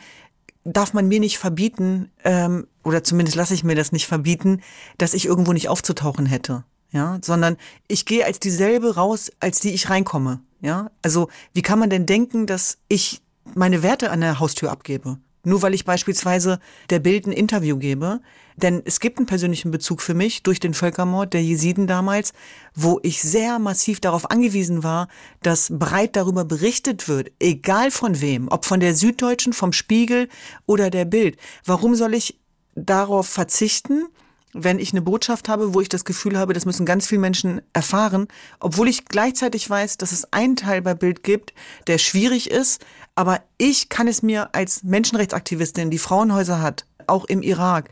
darf 0.64 0.92
man 0.92 1.08
mir 1.08 1.20
nicht 1.20 1.38
verbieten, 1.38 2.10
ähm, 2.24 2.66
oder 2.88 3.04
zumindest 3.04 3.36
lasse 3.36 3.54
ich 3.54 3.64
mir 3.64 3.74
das 3.74 3.92
nicht 3.92 4.06
verbieten, 4.06 4.62
dass 4.96 5.14
ich 5.14 5.26
irgendwo 5.26 5.52
nicht 5.52 5.68
aufzutauchen 5.68 6.26
hätte. 6.26 6.64
Ja, 6.90 7.18
sondern 7.22 7.58
ich 7.86 8.06
gehe 8.06 8.24
als 8.24 8.40
dieselbe 8.40 8.94
raus, 8.94 9.30
als 9.40 9.60
die 9.60 9.74
ich 9.74 9.90
reinkomme. 9.90 10.40
Ja, 10.62 10.90
also 11.02 11.28
wie 11.52 11.62
kann 11.62 11.78
man 11.78 11.90
denn 11.90 12.06
denken, 12.06 12.46
dass 12.46 12.78
ich 12.88 13.20
meine 13.54 13.82
Werte 13.82 14.10
an 14.10 14.22
der 14.22 14.40
Haustür 14.40 14.70
abgebe? 14.70 15.18
Nur 15.44 15.62
weil 15.62 15.74
ich 15.74 15.84
beispielsweise 15.84 16.58
der 16.90 16.98
Bild 16.98 17.26
ein 17.26 17.32
Interview 17.32 17.76
gebe. 17.76 18.20
Denn 18.56 18.82
es 18.84 18.98
gibt 18.98 19.18
einen 19.18 19.26
persönlichen 19.26 19.70
Bezug 19.70 20.02
für 20.02 20.14
mich 20.14 20.42
durch 20.42 20.58
den 20.58 20.74
Völkermord 20.74 21.32
der 21.32 21.44
Jesiden 21.44 21.86
damals, 21.86 22.32
wo 22.74 22.98
ich 23.04 23.22
sehr 23.22 23.60
massiv 23.60 24.00
darauf 24.00 24.32
angewiesen 24.32 24.82
war, 24.82 25.06
dass 25.42 25.68
breit 25.70 26.16
darüber 26.16 26.44
berichtet 26.44 27.06
wird, 27.06 27.30
egal 27.38 27.92
von 27.92 28.20
wem, 28.20 28.48
ob 28.48 28.64
von 28.64 28.80
der 28.80 28.96
Süddeutschen, 28.96 29.52
vom 29.52 29.72
Spiegel 29.72 30.28
oder 30.66 30.90
der 30.90 31.04
Bild. 31.04 31.38
Warum 31.64 31.94
soll 31.94 32.14
ich 32.14 32.40
darauf 32.86 33.28
verzichten, 33.28 34.06
wenn 34.54 34.78
ich 34.78 34.92
eine 34.92 35.02
Botschaft 35.02 35.48
habe, 35.48 35.74
wo 35.74 35.80
ich 35.80 35.88
das 35.88 36.04
Gefühl 36.04 36.38
habe, 36.38 36.52
das 36.52 36.64
müssen 36.64 36.86
ganz 36.86 37.06
viele 37.06 37.20
Menschen 37.20 37.60
erfahren, 37.72 38.28
obwohl 38.60 38.88
ich 38.88 39.04
gleichzeitig 39.04 39.68
weiß, 39.68 39.98
dass 39.98 40.12
es 40.12 40.32
einen 40.32 40.56
Teil 40.56 40.82
bei 40.82 40.94
Bild 40.94 41.22
gibt, 41.22 41.52
der 41.86 41.98
schwierig 41.98 42.50
ist, 42.50 42.84
aber 43.14 43.42
ich 43.58 43.88
kann 43.88 44.08
es 44.08 44.22
mir 44.22 44.54
als 44.54 44.82
Menschenrechtsaktivistin, 44.84 45.90
die 45.90 45.98
Frauenhäuser 45.98 46.62
hat, 46.62 46.86
auch 47.06 47.24
im 47.26 47.42
Irak, 47.42 47.90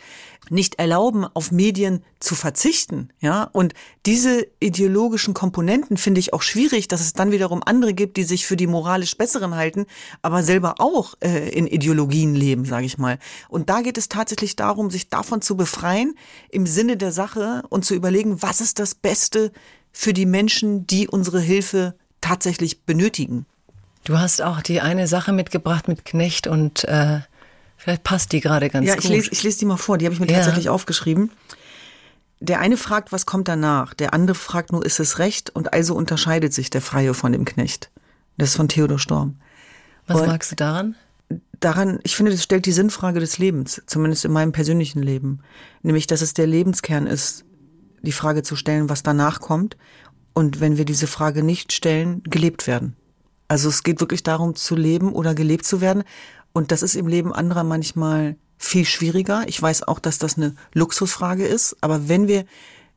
nicht 0.50 0.78
erlauben, 0.78 1.24
auf 1.24 1.50
Medien 1.50 2.02
zu 2.20 2.34
verzichten, 2.34 3.10
ja. 3.20 3.44
Und 3.52 3.74
diese 4.04 4.46
ideologischen 4.60 5.34
Komponenten 5.34 5.96
finde 5.96 6.20
ich 6.20 6.32
auch 6.32 6.42
schwierig, 6.42 6.88
dass 6.88 7.00
es 7.00 7.12
dann 7.12 7.32
wiederum 7.32 7.62
andere 7.64 7.94
gibt, 7.94 8.16
die 8.16 8.24
sich 8.24 8.46
für 8.46 8.56
die 8.56 8.66
moralisch 8.66 9.16
Besseren 9.16 9.54
halten, 9.54 9.86
aber 10.22 10.42
selber 10.42 10.76
auch 10.78 11.14
äh, 11.20 11.48
in 11.50 11.66
Ideologien 11.66 12.34
leben, 12.34 12.64
sage 12.64 12.86
ich 12.86 12.98
mal. 12.98 13.18
Und 13.48 13.68
da 13.68 13.80
geht 13.80 13.98
es 13.98 14.08
tatsächlich 14.08 14.56
darum, 14.56 14.90
sich 14.90 15.08
davon 15.08 15.42
zu 15.42 15.56
befreien 15.56 16.14
im 16.50 16.66
Sinne 16.66 16.96
der 16.96 17.12
Sache 17.12 17.62
und 17.68 17.84
zu 17.84 17.94
überlegen, 17.94 18.42
was 18.42 18.60
ist 18.60 18.78
das 18.78 18.94
Beste 18.94 19.52
für 19.92 20.12
die 20.12 20.26
Menschen, 20.26 20.86
die 20.86 21.08
unsere 21.08 21.40
Hilfe 21.40 21.94
tatsächlich 22.20 22.82
benötigen. 22.82 23.46
Du 24.04 24.18
hast 24.18 24.42
auch 24.42 24.60
die 24.60 24.80
eine 24.80 25.08
Sache 25.08 25.32
mitgebracht 25.32 25.88
mit 25.88 26.04
Knecht 26.04 26.46
und 26.46 26.84
äh, 26.84 27.20
vielleicht 27.86 28.02
passt 28.02 28.32
die 28.32 28.40
gerade 28.40 28.68
ganz 28.68 28.84
ja, 28.84 28.96
gut. 28.96 29.04
Ja, 29.04 29.10
ich 29.10 29.16
lese, 29.16 29.28
ich 29.30 29.42
lese 29.44 29.60
die 29.60 29.64
mal 29.64 29.76
vor, 29.76 29.96
die 29.96 30.06
habe 30.06 30.14
ich 30.14 30.18
mir 30.18 30.26
ja. 30.26 30.34
tatsächlich 30.34 30.68
aufgeschrieben. 30.68 31.30
Der 32.40 32.58
eine 32.58 32.76
fragt, 32.76 33.12
was 33.12 33.26
kommt 33.26 33.46
danach? 33.46 33.94
Der 33.94 34.12
andere 34.12 34.34
fragt 34.34 34.72
nur, 34.72 34.84
ist 34.84 34.98
es 34.98 35.20
recht? 35.20 35.50
Und 35.50 35.72
also 35.72 35.94
unterscheidet 35.94 36.52
sich 36.52 36.68
der 36.68 36.82
Freie 36.82 37.14
von 37.14 37.30
dem 37.30 37.44
Knecht. 37.44 37.90
Das 38.38 38.50
ist 38.50 38.56
von 38.56 38.66
Theodor 38.68 38.98
Storm. 38.98 39.36
Was 40.08 40.20
und 40.20 40.26
magst 40.26 40.50
du 40.50 40.56
daran? 40.56 40.96
Daran, 41.60 42.00
ich 42.02 42.16
finde, 42.16 42.32
das 42.32 42.42
stellt 42.42 42.66
die 42.66 42.72
Sinnfrage 42.72 43.20
des 43.20 43.38
Lebens, 43.38 43.80
zumindest 43.86 44.24
in 44.24 44.32
meinem 44.32 44.50
persönlichen 44.50 45.00
Leben. 45.00 45.38
Nämlich, 45.82 46.08
dass 46.08 46.22
es 46.22 46.34
der 46.34 46.48
Lebenskern 46.48 47.06
ist, 47.06 47.44
die 48.02 48.12
Frage 48.12 48.42
zu 48.42 48.56
stellen, 48.56 48.88
was 48.88 49.04
danach 49.04 49.40
kommt. 49.40 49.76
Und 50.34 50.58
wenn 50.58 50.76
wir 50.76 50.84
diese 50.84 51.06
Frage 51.06 51.44
nicht 51.44 51.72
stellen, 51.72 52.20
gelebt 52.24 52.66
werden. 52.66 52.96
Also 53.48 53.68
es 53.68 53.84
geht 53.84 54.00
wirklich 54.00 54.24
darum, 54.24 54.56
zu 54.56 54.74
leben 54.74 55.12
oder 55.12 55.34
gelebt 55.34 55.64
zu 55.64 55.80
werden. 55.80 56.02
Und 56.56 56.72
das 56.72 56.82
ist 56.82 56.96
im 56.96 57.06
Leben 57.06 57.34
anderer 57.34 57.64
manchmal 57.64 58.36
viel 58.56 58.86
schwieriger. 58.86 59.44
Ich 59.46 59.60
weiß 59.60 59.82
auch, 59.82 59.98
dass 59.98 60.16
das 60.16 60.38
eine 60.38 60.54
Luxusfrage 60.72 61.44
ist. 61.44 61.76
Aber 61.82 62.08
wenn 62.08 62.28
wir 62.28 62.46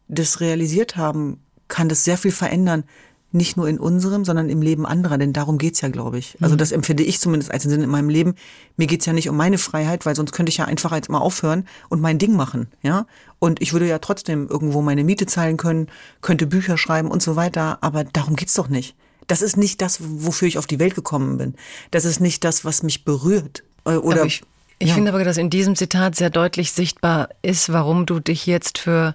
das 0.07 0.39
realisiert 0.39 0.95
haben, 0.95 1.41
kann 1.67 1.89
das 1.89 2.05
sehr 2.05 2.17
viel 2.17 2.31
verändern. 2.31 2.85
Nicht 3.33 3.57
nur 3.57 3.67
in 3.67 3.77
unserem, 3.77 4.23
sondern 4.23 4.49
im 4.49 4.61
Leben 4.61 4.85
anderer, 4.85 5.17
denn 5.17 5.33
darum 5.33 5.57
geht's 5.57 5.81
ja, 5.81 5.89
glaube 5.89 6.19
ich. 6.19 6.37
Also 6.39 6.55
mhm. 6.55 6.59
das 6.59 6.71
empfinde 6.71 7.03
ich 7.03 7.19
zumindest 7.19 7.51
als 7.51 7.63
Sinn 7.63 7.83
in 7.83 7.89
meinem 7.89 8.07
Leben. 8.07 8.35
Mir 8.77 8.87
geht's 8.87 9.05
ja 9.05 9.11
nicht 9.11 9.27
um 9.27 9.35
meine 9.35 9.57
Freiheit, 9.57 10.05
weil 10.05 10.15
sonst 10.15 10.31
könnte 10.31 10.51
ich 10.51 10.57
ja 10.59 10.63
einfach 10.63 10.93
jetzt 10.93 11.09
mal 11.09 11.19
aufhören 11.19 11.67
und 11.89 11.99
mein 11.99 12.17
Ding 12.17 12.37
machen, 12.37 12.67
ja. 12.81 13.07
Und 13.39 13.61
ich 13.61 13.73
würde 13.73 13.89
ja 13.89 13.99
trotzdem 13.99 14.47
irgendwo 14.47 14.81
meine 14.81 15.03
Miete 15.03 15.25
zahlen 15.25 15.57
können, 15.57 15.87
könnte 16.21 16.47
Bücher 16.47 16.77
schreiben 16.77 17.11
und 17.11 17.21
so 17.21 17.35
weiter. 17.35 17.79
Aber 17.81 18.05
darum 18.05 18.37
geht's 18.37 18.53
doch 18.53 18.69
nicht. 18.69 18.95
Das 19.29 19.41
ist 19.41 19.55
nicht 19.55 19.81
das, 19.81 19.99
wofür 20.01 20.47
ich 20.47 20.57
auf 20.57 20.67
die 20.67 20.79
Welt 20.79 20.95
gekommen 20.95 21.37
bin. 21.37 21.55
Das 21.91 22.03
ist 22.03 22.19
nicht 22.19 22.43
das, 22.43 22.65
was 22.65 22.83
mich 22.83 23.05
berührt. 23.05 23.63
Äh, 23.85 23.91
oder 23.91 24.25
ich, 24.25 24.41
ich 24.79 24.89
ja. 24.89 24.95
finde 24.95 25.13
aber, 25.13 25.23
dass 25.23 25.37
in 25.37 25.49
diesem 25.49 25.75
Zitat 25.75 26.15
sehr 26.15 26.29
deutlich 26.29 26.71
sichtbar 26.71 27.29
ist, 27.41 27.71
warum 27.71 28.05
du 28.05 28.19
dich 28.19 28.45
jetzt 28.45 28.79
für 28.79 29.13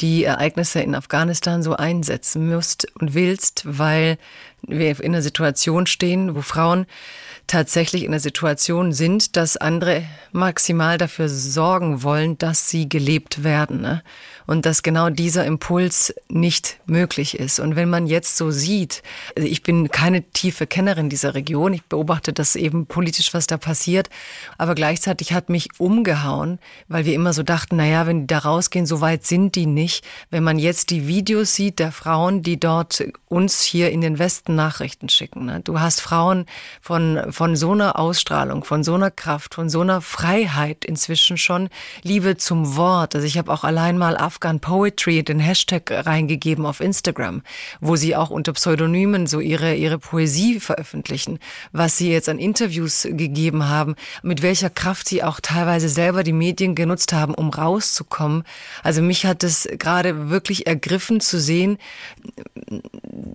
die 0.00 0.24
Ereignisse 0.24 0.80
in 0.80 0.94
Afghanistan 0.94 1.62
so 1.62 1.76
einsetzen 1.76 2.52
musst 2.52 2.86
und 3.00 3.14
willst, 3.14 3.62
weil 3.64 4.18
wir 4.62 5.00
in 5.00 5.14
einer 5.14 5.22
Situation 5.22 5.86
stehen, 5.86 6.34
wo 6.34 6.42
Frauen 6.42 6.86
tatsächlich 7.46 8.04
in 8.04 8.10
der 8.10 8.20
Situation 8.20 8.92
sind, 8.92 9.36
dass 9.36 9.56
andere 9.56 10.04
maximal 10.32 10.98
dafür 10.98 11.28
sorgen 11.28 12.02
wollen, 12.02 12.36
dass 12.36 12.68
sie 12.68 12.88
gelebt 12.88 13.44
werden. 13.44 13.82
Ne? 13.82 14.02
Und 14.46 14.66
dass 14.66 14.82
genau 14.82 15.10
dieser 15.10 15.44
Impuls 15.44 16.14
nicht 16.28 16.78
möglich 16.86 17.38
ist. 17.38 17.60
Und 17.60 17.76
wenn 17.76 17.88
man 17.88 18.06
jetzt 18.06 18.36
so 18.36 18.50
sieht, 18.50 19.02
also 19.36 19.48
ich 19.48 19.62
bin 19.62 19.90
keine 19.90 20.22
tiefe 20.22 20.66
Kennerin 20.66 21.08
dieser 21.08 21.34
Region, 21.34 21.72
ich 21.72 21.84
beobachte 21.84 22.32
das 22.32 22.56
eben 22.56 22.86
politisch, 22.86 23.34
was 23.34 23.46
da 23.46 23.56
passiert, 23.56 24.10
aber 24.58 24.74
gleichzeitig 24.74 25.32
hat 25.32 25.48
mich 25.48 25.68
umgehauen, 25.78 26.58
weil 26.88 27.04
wir 27.04 27.14
immer 27.14 27.32
so 27.32 27.42
dachten, 27.42 27.76
na 27.76 27.86
ja, 27.86 28.06
wenn 28.06 28.22
die 28.22 28.26
da 28.26 28.38
rausgehen, 28.38 28.86
so 28.86 29.00
weit 29.00 29.24
sind 29.24 29.54
die 29.54 29.66
nicht. 29.66 30.04
Wenn 30.30 30.44
man 30.44 30.58
jetzt 30.58 30.90
die 30.90 31.06
Videos 31.06 31.54
sieht 31.54 31.78
der 31.78 31.92
Frauen, 31.92 32.42
die 32.42 32.58
dort 32.58 33.04
uns 33.28 33.62
hier 33.62 33.90
in 33.90 34.00
den 34.00 34.18
Westen 34.18 34.54
Nachrichten 34.54 35.08
schicken. 35.08 35.46
Ne? 35.46 35.60
Du 35.64 35.80
hast 35.80 36.00
Frauen 36.00 36.46
von, 36.80 37.32
von 37.32 37.56
so 37.56 37.72
einer 37.72 37.98
Ausstrahlung, 37.98 38.64
von 38.64 38.84
so 38.84 38.94
einer 38.94 39.10
Kraft, 39.10 39.54
von 39.54 39.68
so 39.68 39.80
einer 39.80 40.00
Freiheit 40.00 40.84
inzwischen 40.84 41.36
schon, 41.36 41.68
Liebe 42.02 42.36
zum 42.36 42.76
Wort. 42.76 43.14
Also 43.14 43.26
ich 43.26 43.38
habe 43.38 43.52
auch 43.52 43.64
allein 43.64 43.98
mal 43.98 44.16
Afghan 44.34 44.58
Poetry 44.58 45.22
den 45.22 45.38
Hashtag 45.38 45.92
reingegeben 45.92 46.66
auf 46.66 46.80
Instagram, 46.80 47.42
wo 47.80 47.94
sie 47.94 48.16
auch 48.16 48.30
unter 48.30 48.52
Pseudonymen 48.52 49.28
so 49.28 49.38
ihre, 49.38 49.76
ihre 49.76 50.00
Poesie 50.00 50.58
veröffentlichen, 50.58 51.38
was 51.70 51.98
sie 51.98 52.10
jetzt 52.10 52.28
an 52.28 52.40
Interviews 52.40 53.06
gegeben 53.08 53.68
haben, 53.68 53.94
mit 54.24 54.42
welcher 54.42 54.70
Kraft 54.70 55.08
sie 55.08 55.22
auch 55.22 55.38
teilweise 55.38 55.88
selber 55.88 56.24
die 56.24 56.32
Medien 56.32 56.74
genutzt 56.74 57.12
haben, 57.12 57.32
um 57.32 57.50
rauszukommen. 57.50 58.42
Also 58.82 59.02
mich 59.02 59.24
hat 59.24 59.44
es 59.44 59.68
gerade 59.78 60.30
wirklich 60.30 60.66
ergriffen 60.66 61.20
zu 61.20 61.38
sehen, 61.38 61.78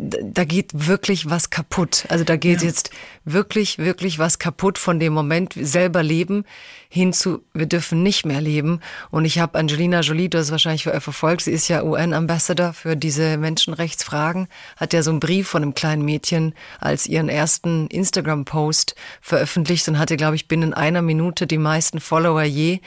da 0.02 0.44
geht 0.44 0.72
wirklich 0.74 1.30
was 1.30 1.50
kaputt. 1.50 2.08
Also 2.10 2.26
da 2.26 2.36
geht 2.36 2.62
ja. 2.62 2.68
jetzt 2.68 2.92
wirklich, 3.24 3.78
wirklich 3.78 4.20
was 4.20 4.38
kaputt 4.38 4.78
von 4.78 5.00
dem 5.00 5.14
Moment 5.14 5.54
selber 5.56 6.04
leben 6.04 6.44
hin 6.92 7.14
zu, 7.14 7.44
wir 7.54 7.68
dürfen 7.68 8.02
nicht 8.02 8.26
mehr 8.26 8.42
leben. 8.42 8.82
Und 9.12 9.26
ich 9.26 9.38
habe 9.38 9.60
Angelina 9.60 10.02
Jolie, 10.02 10.28
du 10.28 10.40
hast 10.40 10.50
wahrscheinlich 10.50 10.88
verfolgt, 11.00 11.44
sie 11.44 11.52
ist 11.52 11.68
ja 11.68 11.84
UN-Ambassador 11.84 12.74
für 12.74 12.96
diese 12.96 13.38
Menschenrechtsfragen, 13.38 14.48
hat 14.78 14.94
ja 14.94 15.04
so 15.04 15.12
einen 15.12 15.20
Brief 15.20 15.48
von 15.48 15.64
einem 15.64 15.74
kleinen 15.74 16.04
Mädchen 16.04 16.54
als 16.80 17.08
ihren 17.08 17.30
ersten 17.30 17.88
Instagram-Post 17.88 18.96
veröffentlicht 19.22 19.88
und 19.88 20.00
hatte, 20.00 20.18
glaube 20.18 20.36
ich, 20.36 20.48
binnen 20.48 20.74
einer 20.74 21.02
Minute 21.02 21.48
die 21.48 21.58
meisten 21.58 22.00
Follower 22.00 22.44
je 22.44 22.80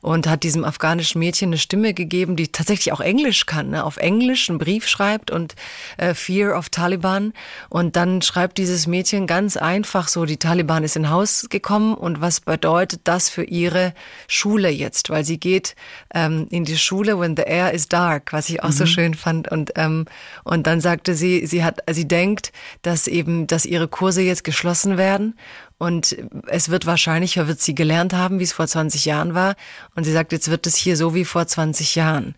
und 0.00 0.26
hat 0.26 0.42
diesem 0.42 0.64
afghanischen 0.64 1.18
Mädchen 1.18 1.50
eine 1.50 1.58
Stimme 1.58 1.94
gegeben, 1.94 2.36
die 2.36 2.48
tatsächlich 2.48 2.92
auch 2.92 3.00
Englisch 3.00 3.46
kann, 3.46 3.70
ne? 3.70 3.84
auf 3.84 3.96
Englisch 3.96 4.48
einen 4.48 4.58
Brief 4.58 4.86
schreibt 4.86 5.30
und 5.30 5.54
äh, 5.96 6.14
Fear 6.14 6.56
of 6.56 6.68
Taliban. 6.68 7.32
Und 7.68 7.96
dann 7.96 8.22
schreibt 8.22 8.58
dieses 8.58 8.86
Mädchen 8.86 9.26
ganz 9.26 9.56
einfach 9.56 10.08
so, 10.08 10.24
die 10.24 10.36
Taliban 10.36 10.84
ist 10.84 10.96
in 10.96 11.10
Haus 11.10 11.46
gekommen 11.50 11.94
und 11.94 12.20
was 12.20 12.40
bedeutet 12.40 13.00
das 13.04 13.28
für 13.28 13.44
ihre 13.44 13.94
Schule 14.26 14.68
jetzt, 14.68 15.10
weil 15.10 15.24
sie 15.24 15.38
geht 15.38 15.74
ähm, 16.14 16.46
in 16.50 16.64
die 16.64 16.78
Schule 16.78 17.18
when 17.18 17.36
the 17.36 17.42
air 17.42 17.72
is 17.72 17.88
dark, 17.88 18.32
was 18.32 18.48
ich 18.48 18.62
auch 18.62 18.68
mhm. 18.68 18.72
so 18.72 18.86
schön 18.86 19.14
fand 19.14 19.48
und 19.50 19.72
ähm, 19.76 20.06
und 20.44 20.66
dann 20.66 20.80
sagte 20.80 21.14
sie, 21.14 21.46
sie 21.46 21.64
hat, 21.64 21.80
sie 21.90 22.06
denkt, 22.08 22.52
dass 22.82 23.06
eben, 23.06 23.46
dass 23.46 23.64
ihre 23.64 23.88
Kurse 23.88 24.22
jetzt 24.22 24.44
geschlossen 24.44 24.96
werden 24.96 25.34
und 25.78 26.16
es 26.48 26.70
wird 26.70 26.86
wahrscheinlich, 26.86 27.36
wird 27.36 27.60
sie 27.60 27.74
gelernt 27.74 28.12
haben, 28.12 28.40
wie 28.40 28.44
es 28.44 28.52
vor 28.52 28.66
20 28.66 29.04
Jahren 29.04 29.34
war. 29.34 29.54
Und 29.94 30.02
sie 30.02 30.12
sagt, 30.12 30.32
jetzt 30.32 30.50
wird 30.50 30.66
es 30.66 30.74
hier 30.74 30.96
so 30.96 31.14
wie 31.14 31.24
vor 31.24 31.46
20 31.46 31.94
Jahren. 31.94 32.34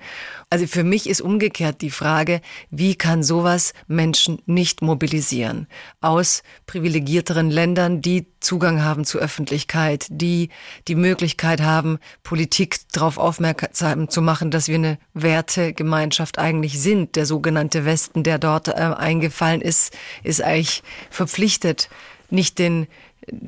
Also 0.50 0.66
für 0.66 0.84
mich 0.84 1.08
ist 1.08 1.22
umgekehrt 1.22 1.80
die 1.80 1.90
Frage, 1.90 2.42
wie 2.70 2.96
kann 2.96 3.22
sowas 3.22 3.72
Menschen 3.86 4.42
nicht 4.44 4.82
mobilisieren? 4.82 5.68
Aus 6.02 6.42
privilegierteren 6.66 7.50
Ländern, 7.50 8.02
die 8.02 8.26
Zugang 8.40 8.82
haben 8.82 9.06
zur 9.06 9.22
Öffentlichkeit, 9.22 10.06
die 10.10 10.50
die 10.86 10.94
Möglichkeit 10.94 11.62
haben, 11.62 11.98
Politik 12.22 12.80
darauf 12.92 13.16
aufmerksam 13.16 14.10
zu 14.10 14.20
machen, 14.20 14.50
dass 14.50 14.68
wir 14.68 14.74
eine 14.74 14.98
Wertegemeinschaft 15.14 16.38
eigentlich 16.38 16.78
sind. 16.78 17.16
Der 17.16 17.24
sogenannte 17.24 17.86
Westen, 17.86 18.22
der 18.22 18.38
dort 18.38 18.68
äh, 18.68 18.72
eingefallen 18.72 19.62
ist, 19.62 19.96
ist 20.24 20.42
eigentlich 20.42 20.82
verpflichtet, 21.08 21.88
nicht 22.30 22.58
den 22.58 22.86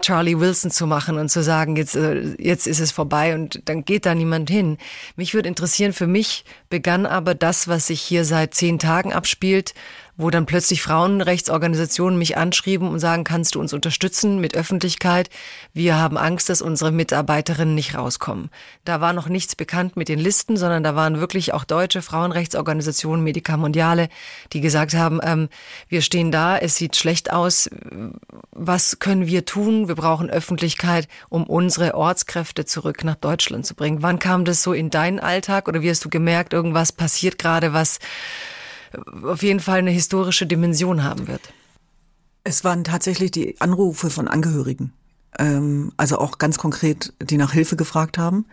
Charlie 0.00 0.38
Wilson 0.38 0.70
zu 0.70 0.86
machen 0.86 1.18
und 1.18 1.28
zu 1.28 1.42
sagen, 1.42 1.76
jetzt, 1.76 1.96
äh, 1.96 2.34
jetzt 2.38 2.66
ist 2.66 2.80
es 2.80 2.92
vorbei 2.92 3.34
und 3.34 3.62
dann 3.66 3.84
geht 3.84 4.06
da 4.06 4.14
niemand 4.14 4.50
hin. 4.50 4.78
Mich 5.16 5.34
würde 5.34 5.48
interessieren, 5.48 5.92
für 5.92 6.06
mich 6.06 6.44
begann 6.70 7.06
aber 7.06 7.34
das, 7.34 7.68
was 7.68 7.88
sich 7.88 8.00
hier 8.00 8.24
seit 8.24 8.54
zehn 8.54 8.78
Tagen 8.78 9.12
abspielt, 9.12 9.74
wo 10.16 10.30
dann 10.30 10.46
plötzlich 10.46 10.82
Frauenrechtsorganisationen 10.82 12.18
mich 12.18 12.36
anschrieben 12.36 12.88
und 12.88 12.98
sagen, 12.98 13.24
kannst 13.24 13.54
du 13.54 13.60
uns 13.60 13.72
unterstützen 13.72 14.40
mit 14.40 14.54
Öffentlichkeit? 14.54 15.30
Wir 15.72 15.96
haben 15.96 16.18
Angst, 16.18 16.50
dass 16.50 16.60
unsere 16.60 16.92
Mitarbeiterinnen 16.92 17.74
nicht 17.74 17.96
rauskommen. 17.96 18.50
Da 18.84 19.00
war 19.00 19.14
noch 19.14 19.28
nichts 19.28 19.56
bekannt 19.56 19.96
mit 19.96 20.08
den 20.08 20.18
Listen, 20.18 20.56
sondern 20.56 20.82
da 20.82 20.94
waren 20.94 21.18
wirklich 21.18 21.54
auch 21.54 21.64
deutsche 21.64 22.02
Frauenrechtsorganisationen, 22.02 23.24
Medica 23.24 23.56
Mondiale, 23.56 24.08
die 24.52 24.60
gesagt 24.60 24.94
haben, 24.94 25.20
ähm, 25.22 25.48
wir 25.88 26.02
stehen 26.02 26.30
da, 26.30 26.58
es 26.58 26.76
sieht 26.76 26.96
schlecht 26.96 27.32
aus. 27.32 27.70
Was 28.50 28.98
können 28.98 29.26
wir 29.26 29.46
tun? 29.46 29.88
Wir 29.88 29.94
brauchen 29.94 30.28
Öffentlichkeit, 30.28 31.08
um 31.30 31.44
unsere 31.44 31.94
Ortskräfte 31.94 32.66
zurück 32.66 33.02
nach 33.02 33.16
Deutschland 33.16 33.64
zu 33.64 33.74
bringen. 33.74 34.02
Wann 34.02 34.18
kam 34.18 34.44
das 34.44 34.62
so 34.62 34.74
in 34.74 34.90
deinen 34.90 35.20
Alltag 35.20 35.68
oder 35.68 35.80
wie 35.80 35.90
hast 35.90 36.04
du 36.04 36.10
gemerkt, 36.10 36.52
irgendwas 36.52 36.92
passiert 36.92 37.38
gerade, 37.38 37.72
was 37.72 37.98
auf 39.22 39.42
jeden 39.42 39.60
Fall 39.60 39.78
eine 39.78 39.90
historische 39.90 40.46
Dimension 40.46 41.04
haben 41.04 41.28
wird. 41.28 41.40
Es 42.44 42.64
waren 42.64 42.84
tatsächlich 42.84 43.30
die 43.30 43.60
Anrufe 43.60 44.10
von 44.10 44.28
Angehörigen, 44.28 44.92
ähm, 45.38 45.92
also 45.96 46.18
auch 46.18 46.38
ganz 46.38 46.58
konkret, 46.58 47.12
die 47.22 47.36
nach 47.36 47.52
Hilfe 47.52 47.76
gefragt 47.76 48.18
haben. 48.18 48.46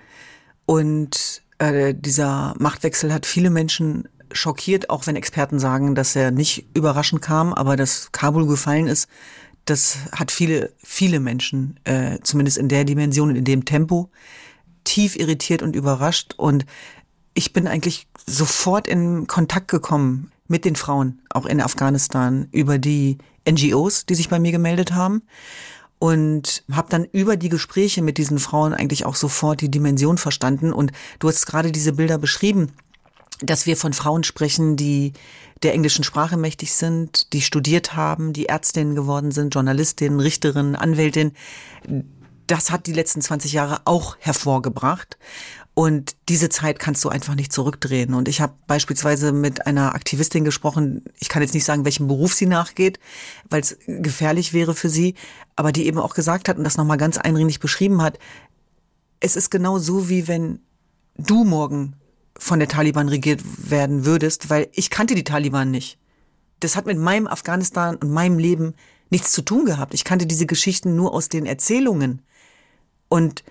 Und 0.65 1.41
äh, 1.57 1.95
dieser 1.95 2.53
Machtwechsel 2.59 3.11
hat 3.11 3.25
viele 3.25 3.49
Menschen 3.49 4.07
schockiert, 4.31 4.89
auch 4.89 5.07
wenn 5.07 5.15
Experten 5.15 5.59
sagen, 5.59 5.95
dass 5.95 6.15
er 6.15 6.31
nicht 6.31 6.67
überraschend 6.75 7.21
kam, 7.21 7.53
aber 7.53 7.75
dass 7.75 8.11
Kabul 8.11 8.45
gefallen 8.45 8.87
ist, 8.87 9.09
das 9.65 9.97
hat 10.11 10.31
viele, 10.31 10.73
viele 10.83 11.19
Menschen, 11.19 11.79
äh, 11.83 12.19
zumindest 12.23 12.57
in 12.57 12.69
der 12.69 12.85
Dimension, 12.85 13.35
in 13.35 13.43
dem 13.43 13.65
Tempo, 13.65 14.09
tief 14.83 15.15
irritiert 15.15 15.61
und 15.61 15.75
überrascht. 15.75 16.33
Und 16.37 16.65
ich 17.33 17.53
bin 17.53 17.67
eigentlich 17.67 18.07
sofort 18.25 18.87
in 18.87 19.27
Kontakt 19.27 19.69
gekommen 19.69 20.31
mit 20.47 20.65
den 20.65 20.75
Frauen, 20.75 21.21
auch 21.29 21.45
in 21.45 21.61
Afghanistan, 21.61 22.47
über 22.51 22.77
die 22.77 23.17
NGOs, 23.49 24.05
die 24.05 24.15
sich 24.15 24.29
bei 24.29 24.39
mir 24.39 24.51
gemeldet 24.51 24.93
haben. 24.93 25.23
Und 25.99 26.63
habe 26.71 26.89
dann 26.89 27.03
über 27.03 27.35
die 27.35 27.49
Gespräche 27.49 28.01
mit 28.01 28.17
diesen 28.17 28.39
Frauen 28.39 28.73
eigentlich 28.73 29.05
auch 29.05 29.15
sofort 29.15 29.59
die 29.59 29.69
Dimension 29.69 30.17
verstanden. 30.17 30.71
Und 30.71 30.93
du 31.19 31.27
hast 31.27 31.45
gerade 31.45 31.73
diese 31.73 31.91
Bilder 31.93 32.17
beschrieben, 32.17 32.71
dass 33.41 33.65
wir 33.65 33.75
von 33.75 33.93
Frauen 33.93 34.23
sprechen, 34.23 34.75
die 34.77 35.13
der 35.63 35.73
englischen 35.73 36.03
Sprache 36.03 36.37
mächtig 36.37 36.73
sind, 36.73 37.33
die 37.33 37.41
studiert 37.41 37.95
haben, 37.95 38.33
die 38.33 38.47
Ärztinnen 38.47 38.95
geworden 38.95 39.31
sind, 39.31 39.53
Journalistinnen, 39.53 40.19
Richterinnen, 40.19 40.75
Anwältinnen. 40.75 41.33
Das 42.47 42.71
hat 42.71 42.87
die 42.87 42.93
letzten 42.93 43.21
20 43.21 43.51
Jahre 43.51 43.81
auch 43.85 44.17
hervorgebracht. 44.19 45.17
Und 45.79 46.17
diese 46.27 46.49
Zeit 46.49 46.77
kannst 46.77 47.05
du 47.05 47.09
einfach 47.09 47.35
nicht 47.35 47.53
zurückdrehen. 47.53 48.13
Und 48.13 48.27
ich 48.27 48.41
habe 48.41 48.53
beispielsweise 48.67 49.31
mit 49.31 49.65
einer 49.65 49.95
Aktivistin 49.95 50.43
gesprochen, 50.43 51.05
ich 51.21 51.29
kann 51.29 51.41
jetzt 51.41 51.53
nicht 51.53 51.63
sagen, 51.63 51.85
welchem 51.85 52.09
Beruf 52.09 52.33
sie 52.33 52.47
nachgeht, 52.47 52.99
weil 53.49 53.61
es 53.61 53.77
gefährlich 53.87 54.51
wäre 54.51 54.75
für 54.75 54.89
sie, 54.89 55.15
aber 55.55 55.71
die 55.71 55.85
eben 55.85 55.97
auch 55.97 56.15
gesagt 56.15 56.49
hat 56.49 56.57
und 56.57 56.65
das 56.65 56.75
nochmal 56.75 56.97
ganz 56.97 57.17
eindringlich 57.17 57.61
beschrieben 57.61 58.01
hat, 58.01 58.19
es 59.21 59.37
ist 59.37 59.51
genau 59.51 59.79
so, 59.79 60.09
wie 60.09 60.27
wenn 60.27 60.59
du 61.15 61.45
morgen 61.45 61.95
von 62.37 62.59
der 62.59 62.67
Taliban 62.67 63.07
regiert 63.07 63.39
werden 63.69 64.03
würdest, 64.03 64.49
weil 64.49 64.67
ich 64.73 64.89
kannte 64.89 65.15
die 65.15 65.23
Taliban 65.23 65.71
nicht. 65.71 65.97
Das 66.59 66.75
hat 66.75 66.87
mit 66.87 66.97
meinem 66.97 67.25
Afghanistan 67.25 67.95
und 67.95 68.11
meinem 68.11 68.37
Leben 68.37 68.73
nichts 69.11 69.31
zu 69.31 69.43
tun 69.43 69.63
gehabt. 69.63 69.93
Ich 69.93 70.03
kannte 70.03 70.25
diese 70.25 70.45
Geschichten 70.45 70.97
nur 70.97 71.13
aus 71.13 71.29
den 71.29 71.45
Erzählungen. 71.45 72.21
Und 73.07 73.45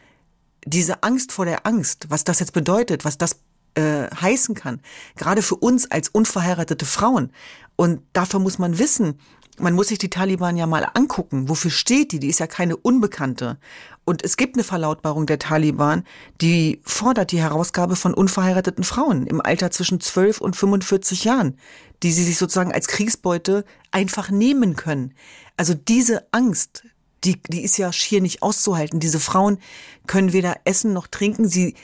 diese 0.65 1.03
Angst 1.03 1.33
vor 1.33 1.45
der 1.45 1.67
Angst, 1.67 2.07
was 2.09 2.25
das 2.25 2.41
jetzt 2.41 2.53
bedeutet, 2.53 3.05
was 3.05 3.19
das 3.19 3.37
äh, 3.75 4.09
heißen 4.15 4.55
kann, 4.55 4.81
gerade 5.17 5.43
für 5.43 5.57
uns 5.57 5.91
als 5.91 6.09
unverheiratete 6.09 6.85
Frauen. 6.85 7.33
Und 7.77 8.03
dafür 8.13 8.41
muss 8.41 8.59
man 8.59 8.79
wissen, 8.79 9.21
man 9.61 9.75
muss 9.75 9.89
sich 9.89 9.99
die 9.99 10.11
Taliban 10.11 10.57
ja 10.57 10.67
mal 10.67 10.89
angucken. 10.95 11.49
Wofür 11.49 11.71
steht 11.71 12.13
die? 12.13 12.21
Die 12.21 12.29
ist 12.29 12.41
ja 12.41 12.47
keine 12.47 12.77
Unbekannte. 12.77 13.59
Und 14.05 14.25
es 14.25 14.37
gibt 14.37 14.57
eine 14.57 14.65
Verlautbarung 14.65 15.27
der 15.27 15.39
Taliban, 15.39 16.05
die 16.41 16.81
fordert 16.85 17.33
die 17.33 17.41
Herausgabe 17.41 17.97
von 17.97 18.15
unverheirateten 18.15 18.85
Frauen 18.85 19.27
im 19.27 19.41
Alter 19.41 19.71
zwischen 19.71 20.01
12 20.01 20.41
und 20.41 20.57
45 20.57 21.25
Jahren, 21.25 21.59
die 22.03 22.13
sie 22.13 22.25
sich 22.25 22.39
sozusagen 22.39 22.73
als 22.73 22.89
Kriegsbeute 22.89 23.65
einfach 23.91 24.31
nehmen 24.31 24.77
können. 24.77 25.13
Also 25.57 25.75
diese 25.75 26.27
Angst, 26.33 26.85
die, 27.25 27.41
die 27.49 27.63
ist 27.63 27.77
ja 27.77 27.93
schier 27.93 28.21
nicht 28.21 28.43
auszuhalten. 28.43 29.01
Diese 29.01 29.21
Frauen 29.21 29.59
können 30.07 30.33
weder 30.33 30.57
essen 30.65 30.93
noch 30.93 31.07
trinken. 31.07 31.49
Sie 31.49 31.75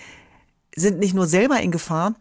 sind 0.77 0.99
nicht 0.99 1.15
nur 1.15 1.27
selber 1.27 1.61
in 1.61 1.71
Gefahr, 1.71 2.15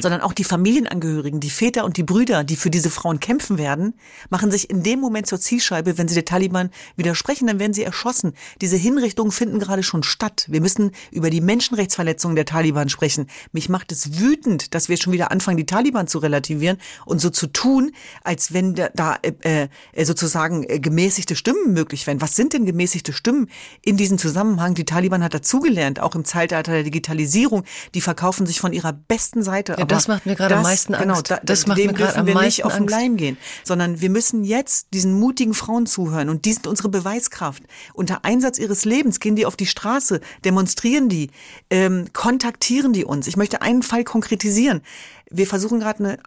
sondern 0.00 0.20
auch 0.20 0.32
die 0.32 0.44
Familienangehörigen, 0.44 1.40
die 1.40 1.50
Väter 1.50 1.84
und 1.84 1.96
die 1.96 2.02
Brüder, 2.02 2.44
die 2.44 2.56
für 2.56 2.70
diese 2.70 2.90
Frauen 2.90 3.20
kämpfen 3.20 3.58
werden, 3.58 3.94
machen 4.30 4.50
sich 4.50 4.70
in 4.70 4.82
dem 4.82 5.00
Moment 5.00 5.26
zur 5.26 5.40
Zielscheibe, 5.40 5.98
wenn 5.98 6.08
sie 6.08 6.14
der 6.14 6.24
Taliban 6.24 6.70
widersprechen, 6.96 7.46
dann 7.46 7.58
werden 7.58 7.72
sie 7.72 7.82
erschossen. 7.82 8.34
Diese 8.60 8.76
Hinrichtungen 8.76 9.32
finden 9.32 9.58
gerade 9.58 9.82
schon 9.82 10.02
statt. 10.02 10.46
Wir 10.48 10.60
müssen 10.60 10.92
über 11.10 11.30
die 11.30 11.40
Menschenrechtsverletzungen 11.40 12.36
der 12.36 12.44
Taliban 12.44 12.88
sprechen. 12.88 13.28
Mich 13.52 13.68
macht 13.68 13.92
es 13.92 14.18
wütend, 14.18 14.74
dass 14.74 14.88
wir 14.88 14.96
schon 14.96 15.12
wieder 15.12 15.30
anfangen, 15.30 15.56
die 15.56 15.66
Taliban 15.66 16.06
zu 16.06 16.18
relativieren 16.18 16.78
und 17.04 17.20
so 17.20 17.30
zu 17.30 17.46
tun, 17.46 17.92
als 18.22 18.52
wenn 18.52 18.74
da 18.74 19.18
äh, 19.22 19.68
äh, 19.92 20.04
sozusagen 20.04 20.64
äh, 20.64 20.78
gemäßigte 20.78 21.36
Stimmen 21.36 21.72
möglich 21.72 22.06
wären. 22.06 22.20
Was 22.20 22.36
sind 22.36 22.52
denn 22.52 22.66
gemäßigte 22.66 23.12
Stimmen 23.12 23.48
in 23.82 23.96
diesem 23.96 24.18
Zusammenhang? 24.18 24.74
Die 24.74 24.84
Taliban 24.84 25.22
hat 25.22 25.34
dazugelernt, 25.34 26.00
auch 26.00 26.14
im 26.14 26.24
Zeitalter 26.24 26.72
der 26.72 26.82
Digitalisierung. 26.82 27.64
Die 27.94 28.00
verkaufen 28.00 28.46
sich 28.46 28.60
von 28.60 28.72
ihrer 28.72 28.92
besten 28.92 29.42
Seite. 29.42 29.76
Ja, 29.90 29.96
das 29.96 30.08
macht 30.08 30.26
mir 30.26 30.34
gerade 30.34 30.56
am 30.56 30.62
meisten 30.62 30.94
Angst. 30.94 31.06
Genau, 31.06 31.20
da, 31.22 31.40
das 31.42 31.66
macht 31.66 31.78
mir 31.78 31.92
gerade 31.92 32.16
am 32.16 32.26
wir 32.26 32.40
nicht 32.40 32.64
auf 32.64 32.76
den 32.76 32.86
Leim 32.86 33.16
gehen, 33.16 33.36
sondern 33.64 34.00
wir 34.00 34.10
müssen 34.10 34.44
jetzt 34.44 34.88
diesen 34.92 35.18
mutigen 35.18 35.54
Frauen 35.54 35.86
zuhören 35.86 36.28
und 36.28 36.44
die 36.44 36.52
sind 36.52 36.66
unsere 36.66 36.88
Beweiskraft. 36.88 37.62
Unter 37.94 38.24
Einsatz 38.24 38.58
ihres 38.58 38.84
Lebens 38.84 39.20
gehen 39.20 39.36
die 39.36 39.46
auf 39.46 39.56
die 39.56 39.66
Straße, 39.66 40.20
demonstrieren 40.44 41.08
die, 41.08 41.30
ähm, 41.70 42.06
kontaktieren 42.12 42.92
die 42.92 43.04
uns. 43.04 43.26
Ich 43.26 43.36
möchte 43.36 43.62
einen 43.62 43.82
Fall 43.82 44.04
konkretisieren. 44.04 44.82
Wir 45.30 45.46
versuchen 45.46 45.80
gerade 45.80 46.04
eine 46.04 46.18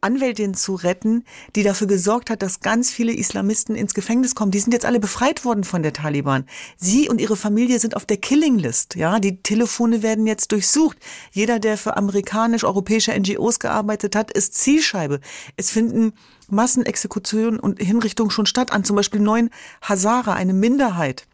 Anwältin 0.00 0.54
zu 0.54 0.76
retten, 0.76 1.24
die 1.56 1.64
dafür 1.64 1.88
gesorgt 1.88 2.30
hat, 2.30 2.42
dass 2.42 2.60
ganz 2.60 2.90
viele 2.90 3.12
Islamisten 3.12 3.74
ins 3.74 3.94
Gefängnis 3.94 4.36
kommen. 4.36 4.52
Die 4.52 4.60
sind 4.60 4.72
jetzt 4.72 4.86
alle 4.86 5.00
befreit 5.00 5.44
worden 5.44 5.64
von 5.64 5.82
der 5.82 5.92
Taliban. 5.92 6.44
Sie 6.76 7.08
und 7.08 7.20
ihre 7.20 7.36
Familie 7.36 7.80
sind 7.80 7.96
auf 7.96 8.06
der 8.06 8.18
Killing 8.18 8.58
List. 8.58 8.94
Ja, 8.94 9.18
die 9.18 9.42
Telefone 9.42 10.02
werden 10.02 10.26
jetzt 10.26 10.52
durchsucht. 10.52 10.98
Jeder, 11.32 11.58
der 11.58 11.76
für 11.76 11.96
amerikanisch-europäische 11.96 13.18
NGOs 13.18 13.58
gearbeitet 13.58 14.14
hat, 14.14 14.30
ist 14.30 14.54
Zielscheibe. 14.54 15.20
Es 15.56 15.70
finden 15.70 16.12
Massenexekutionen 16.48 17.58
und 17.58 17.80
Hinrichtungen 17.82 18.30
schon 18.30 18.46
statt 18.46 18.72
an 18.72 18.84
zum 18.84 18.94
Beispiel 18.94 19.20
neun 19.20 19.50
Hazara, 19.82 20.34
eine 20.34 20.54
Minderheit 20.54 21.26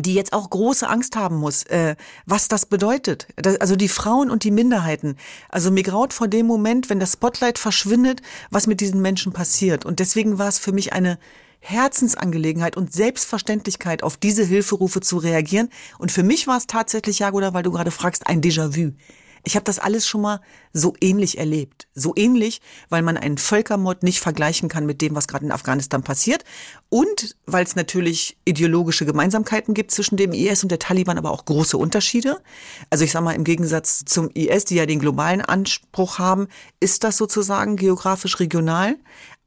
die 0.00 0.14
jetzt 0.14 0.32
auch 0.32 0.48
große 0.50 0.88
Angst 0.88 1.16
haben 1.16 1.36
muss, 1.36 1.64
äh, 1.64 1.96
was 2.26 2.48
das 2.48 2.66
bedeutet. 2.66 3.26
also 3.60 3.76
die 3.76 3.88
Frauen 3.88 4.30
und 4.30 4.44
die 4.44 4.50
Minderheiten. 4.50 5.16
Also 5.48 5.70
mir 5.70 5.82
graut 5.82 6.12
vor 6.12 6.28
dem 6.28 6.46
Moment, 6.46 6.90
wenn 6.90 7.00
das 7.00 7.12
Spotlight 7.12 7.58
verschwindet, 7.58 8.22
was 8.50 8.66
mit 8.66 8.80
diesen 8.80 9.00
Menschen 9.00 9.32
passiert. 9.32 9.84
Und 9.84 10.00
deswegen 10.00 10.38
war 10.38 10.48
es 10.48 10.58
für 10.58 10.72
mich 10.72 10.92
eine 10.92 11.18
Herzensangelegenheit 11.60 12.76
und 12.76 12.92
Selbstverständlichkeit, 12.92 14.02
auf 14.02 14.16
diese 14.16 14.44
Hilferufe 14.44 15.00
zu 15.00 15.18
reagieren. 15.18 15.70
Und 15.98 16.12
für 16.12 16.22
mich 16.22 16.46
war 16.46 16.56
es 16.56 16.66
tatsächlich, 16.66 17.18
Jagoda, 17.18 17.52
weil 17.52 17.62
du 17.62 17.72
gerade 17.72 17.90
fragst, 17.90 18.26
ein 18.26 18.40
Déjà-vu. 18.40 18.92
Ich 19.48 19.56
habe 19.56 19.64
das 19.64 19.78
alles 19.78 20.06
schon 20.06 20.20
mal 20.20 20.42
so 20.74 20.92
ähnlich 21.00 21.38
erlebt. 21.38 21.88
So 21.94 22.12
ähnlich, 22.14 22.60
weil 22.90 23.00
man 23.00 23.16
einen 23.16 23.38
Völkermord 23.38 24.02
nicht 24.02 24.20
vergleichen 24.20 24.68
kann 24.68 24.84
mit 24.84 25.00
dem, 25.00 25.14
was 25.14 25.26
gerade 25.26 25.46
in 25.46 25.52
Afghanistan 25.52 26.02
passiert. 26.02 26.44
Und 26.90 27.34
weil 27.46 27.64
es 27.64 27.74
natürlich 27.74 28.36
ideologische 28.44 29.06
Gemeinsamkeiten 29.06 29.72
gibt 29.72 29.90
zwischen 29.90 30.18
dem 30.18 30.34
IS 30.34 30.64
und 30.64 30.68
der 30.68 30.78
Taliban, 30.78 31.16
aber 31.16 31.30
auch 31.30 31.46
große 31.46 31.78
Unterschiede. 31.78 32.42
Also 32.90 33.04
ich 33.04 33.12
sage 33.12 33.24
mal, 33.24 33.32
im 33.32 33.44
Gegensatz 33.44 34.04
zum 34.04 34.28
IS, 34.34 34.66
die 34.66 34.74
ja 34.74 34.84
den 34.84 35.00
globalen 35.00 35.40
Anspruch 35.40 36.18
haben, 36.18 36.48
ist 36.78 37.02
das 37.02 37.16
sozusagen 37.16 37.76
geografisch 37.76 38.40
regional. 38.40 38.96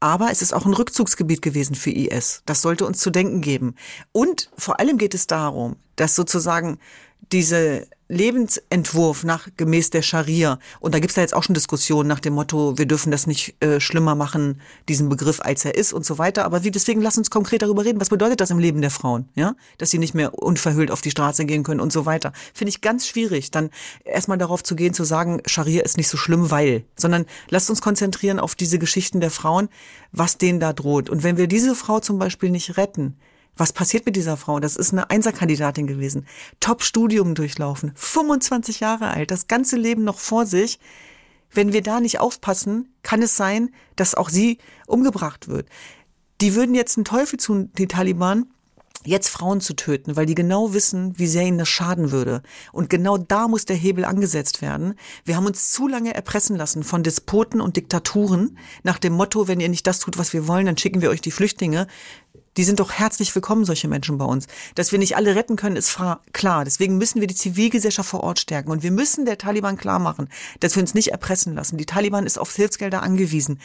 Aber 0.00 0.32
es 0.32 0.42
ist 0.42 0.52
auch 0.52 0.66
ein 0.66 0.74
Rückzugsgebiet 0.74 1.42
gewesen 1.42 1.76
für 1.76 1.92
IS. 1.92 2.42
Das 2.44 2.60
sollte 2.60 2.86
uns 2.86 2.98
zu 2.98 3.10
denken 3.10 3.40
geben. 3.40 3.76
Und 4.10 4.50
vor 4.58 4.80
allem 4.80 4.98
geht 4.98 5.14
es 5.14 5.28
darum, 5.28 5.76
dass 5.94 6.16
sozusagen 6.16 6.80
diese 7.30 7.86
Lebensentwurf 8.12 9.24
nach 9.24 9.48
gemäß 9.56 9.88
der 9.88 10.02
Scharia. 10.02 10.58
Und 10.80 10.94
da 10.94 10.98
gibt's 10.98 11.14
da 11.14 11.22
jetzt 11.22 11.34
auch 11.34 11.42
schon 11.42 11.54
Diskussionen 11.54 12.08
nach 12.08 12.20
dem 12.20 12.34
Motto, 12.34 12.76
wir 12.76 12.84
dürfen 12.84 13.10
das 13.10 13.26
nicht 13.26 13.56
äh, 13.62 13.80
schlimmer 13.80 14.14
machen, 14.14 14.60
diesen 14.88 15.08
Begriff, 15.08 15.40
als 15.40 15.64
er 15.64 15.74
ist 15.76 15.94
und 15.94 16.04
so 16.04 16.18
weiter. 16.18 16.44
Aber 16.44 16.62
wie, 16.62 16.70
deswegen 16.70 17.00
lass 17.00 17.16
uns 17.16 17.30
konkret 17.30 17.62
darüber 17.62 17.86
reden. 17.86 18.00
Was 18.00 18.10
bedeutet 18.10 18.42
das 18.42 18.50
im 18.50 18.58
Leben 18.58 18.82
der 18.82 18.90
Frauen? 18.90 19.30
Ja, 19.34 19.54
dass 19.78 19.90
sie 19.90 19.98
nicht 19.98 20.12
mehr 20.12 20.34
unverhüllt 20.34 20.90
auf 20.90 21.00
die 21.00 21.10
Straße 21.10 21.46
gehen 21.46 21.62
können 21.62 21.80
und 21.80 21.90
so 21.90 22.04
weiter. 22.04 22.34
Finde 22.52 22.68
ich 22.68 22.82
ganz 22.82 23.06
schwierig, 23.06 23.50
dann 23.50 23.70
erstmal 24.04 24.36
darauf 24.36 24.62
zu 24.62 24.76
gehen, 24.76 24.92
zu 24.92 25.04
sagen, 25.04 25.40
Scharia 25.46 25.82
ist 25.82 25.96
nicht 25.96 26.08
so 26.08 26.18
schlimm, 26.18 26.50
weil, 26.50 26.84
sondern 26.96 27.24
lasst 27.48 27.70
uns 27.70 27.80
konzentrieren 27.80 28.38
auf 28.38 28.54
diese 28.54 28.78
Geschichten 28.78 29.20
der 29.20 29.30
Frauen, 29.30 29.70
was 30.10 30.36
denen 30.36 30.60
da 30.60 30.74
droht. 30.74 31.08
Und 31.08 31.22
wenn 31.22 31.38
wir 31.38 31.46
diese 31.46 31.74
Frau 31.74 31.98
zum 32.00 32.18
Beispiel 32.18 32.50
nicht 32.50 32.76
retten, 32.76 33.16
was 33.56 33.72
passiert 33.72 34.06
mit 34.06 34.16
dieser 34.16 34.36
Frau? 34.36 34.60
Das 34.60 34.76
ist 34.76 34.92
eine 34.92 35.10
Einserkandidatin 35.10 35.86
gewesen. 35.86 36.26
Top-Studium 36.60 37.34
durchlaufen. 37.34 37.92
25 37.94 38.80
Jahre 38.80 39.08
alt, 39.08 39.30
das 39.30 39.46
ganze 39.46 39.76
Leben 39.76 40.04
noch 40.04 40.18
vor 40.18 40.46
sich. 40.46 40.78
wenn 41.54 41.74
wir 41.74 41.82
da 41.82 42.00
nicht 42.00 42.18
aufpassen, 42.18 42.88
kann 43.02 43.20
es 43.20 43.36
sein, 43.36 43.74
dass 43.94 44.14
auch 44.14 44.30
sie 44.30 44.56
umgebracht 44.86 45.48
wird. 45.48 45.68
Die 46.40 46.54
würden 46.54 46.74
jetzt 46.74 46.96
einen 46.96 47.04
Teufel 47.04 47.38
tun, 47.38 47.70
die 47.76 47.86
Taliban, 47.86 48.46
jetzt 49.04 49.28
Frauen 49.28 49.60
zu 49.60 49.74
töten, 49.74 50.16
weil 50.16 50.26
die 50.26 50.34
genau 50.34 50.74
wissen, 50.74 51.18
wie 51.18 51.26
sehr 51.26 51.44
ihnen 51.44 51.58
das 51.58 51.68
schaden 51.68 52.10
würde. 52.10 52.42
Und 52.72 52.90
genau 52.90 53.18
da 53.18 53.48
muss 53.48 53.64
der 53.64 53.76
Hebel 53.76 54.04
angesetzt 54.04 54.62
werden. 54.62 54.94
Wir 55.24 55.36
haben 55.36 55.46
uns 55.46 55.70
zu 55.72 55.88
lange 55.88 56.14
erpressen 56.14 56.56
lassen 56.56 56.84
von 56.84 57.02
Despoten 57.02 57.60
und 57.60 57.76
Diktaturen 57.76 58.58
nach 58.82 58.98
dem 58.98 59.12
Motto, 59.12 59.48
wenn 59.48 59.60
ihr 59.60 59.68
nicht 59.68 59.86
das 59.86 59.98
tut, 59.98 60.18
was 60.18 60.32
wir 60.32 60.46
wollen, 60.46 60.66
dann 60.66 60.78
schicken 60.78 61.02
wir 61.02 61.10
euch 61.10 61.20
die 61.20 61.30
Flüchtlinge. 61.30 61.86
Die 62.58 62.64
sind 62.64 62.80
doch 62.80 62.92
herzlich 62.92 63.34
willkommen, 63.34 63.64
solche 63.64 63.88
Menschen 63.88 64.18
bei 64.18 64.26
uns. 64.26 64.46
Dass 64.74 64.92
wir 64.92 64.98
nicht 64.98 65.16
alle 65.16 65.34
retten 65.34 65.56
können, 65.56 65.76
ist 65.76 65.98
klar. 66.32 66.64
Deswegen 66.64 66.98
müssen 66.98 67.20
wir 67.20 67.26
die 67.26 67.34
Zivilgesellschaft 67.34 68.10
vor 68.10 68.22
Ort 68.22 68.40
stärken. 68.40 68.70
Und 68.70 68.82
wir 68.82 68.90
müssen 68.90 69.24
der 69.24 69.38
Taliban 69.38 69.78
klar 69.78 69.98
machen, 69.98 70.28
dass 70.60 70.76
wir 70.76 70.82
uns 70.82 70.92
nicht 70.92 71.12
erpressen 71.12 71.54
lassen. 71.54 71.78
Die 71.78 71.86
Taliban 71.86 72.26
ist 72.26 72.38
auf 72.38 72.54
Hilfsgelder 72.54 73.02
angewiesen. 73.02 73.58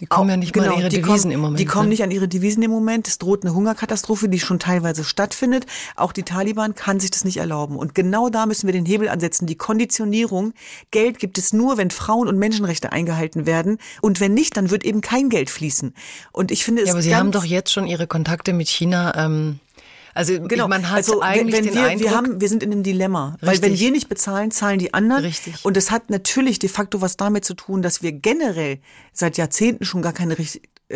Die 0.00 0.06
kommen 0.06 0.30
ja 0.30 0.36
nicht 0.36 0.52
genau, 0.52 0.66
mal 0.68 0.74
an 0.74 0.80
ihre 0.80 0.88
Devisen 0.88 1.22
kommen, 1.22 1.30
im 1.32 1.40
Moment. 1.40 1.60
Die 1.60 1.64
kommen 1.64 1.84
ne? 1.84 1.90
nicht 1.90 2.02
an 2.02 2.10
ihre 2.10 2.28
Devisen 2.28 2.62
im 2.62 2.70
Moment. 2.70 3.08
Es 3.08 3.18
droht 3.18 3.44
eine 3.44 3.54
Hungerkatastrophe, 3.54 4.28
die 4.28 4.38
schon 4.38 4.58
teilweise 4.58 5.02
stattfindet. 5.02 5.66
Auch 5.96 6.12
die 6.12 6.22
Taliban 6.22 6.74
kann 6.74 7.00
sich 7.00 7.10
das 7.10 7.24
nicht 7.24 7.38
erlauben. 7.38 7.76
Und 7.76 7.94
genau 7.94 8.28
da 8.28 8.46
müssen 8.46 8.66
wir 8.66 8.72
den 8.72 8.86
Hebel 8.86 9.08
ansetzen. 9.08 9.46
Die 9.46 9.56
Konditionierung. 9.56 10.52
Geld 10.90 11.18
gibt 11.18 11.38
es 11.38 11.52
nur, 11.52 11.76
wenn 11.78 11.90
Frauen- 11.90 12.28
und 12.28 12.38
Menschenrechte 12.38 12.92
eingehalten 12.92 13.46
werden. 13.46 13.78
Und 14.00 14.20
wenn 14.20 14.34
nicht, 14.34 14.56
dann 14.56 14.70
wird 14.70 14.84
eben 14.84 15.00
kein 15.00 15.30
Geld 15.30 15.50
fließen. 15.50 15.94
Und 16.32 16.50
ich 16.50 16.64
finde 16.64 16.82
es. 16.82 16.88
Ja, 16.88 16.94
aber 16.94 17.02
Sie 17.02 17.16
haben 17.16 17.32
doch 17.32 17.44
jetzt 17.44 17.72
schon 17.72 17.86
Ihre 17.86 18.06
Kontakte 18.06 18.52
mit 18.52 18.68
China 18.68 19.14
ähm, 19.16 19.58
also 20.14 20.40
genau. 20.42 20.68
man 20.68 20.88
hat 20.88 20.98
also, 20.98 21.20
eigentlich 21.20 21.56
wenn 21.56 21.64
den 21.64 21.74
wir, 21.74 21.82
Eindruck, 21.84 22.10
wir 22.10 22.16
haben, 22.16 22.40
wir 22.40 22.48
sind 22.48 22.62
in 22.62 22.72
einem 22.72 22.82
Dilemma, 22.82 23.30
richtig. 23.30 23.48
weil 23.48 23.62
wenn 23.62 23.78
wir 23.78 23.90
nicht 23.90 24.08
bezahlen, 24.08 24.50
zahlen 24.50 24.78
die 24.78 24.94
anderen. 24.94 25.24
Richtig. 25.24 25.64
Und 25.64 25.76
es 25.76 25.90
hat 25.90 26.10
natürlich 26.10 26.58
de 26.58 26.68
facto 26.68 27.00
was 27.00 27.16
damit 27.16 27.44
zu 27.44 27.54
tun, 27.54 27.82
dass 27.82 28.02
wir 28.02 28.12
generell 28.12 28.80
seit 29.12 29.36
Jahrzehnten 29.36 29.84
schon 29.84 30.02
gar 30.02 30.12
keine 30.12 30.36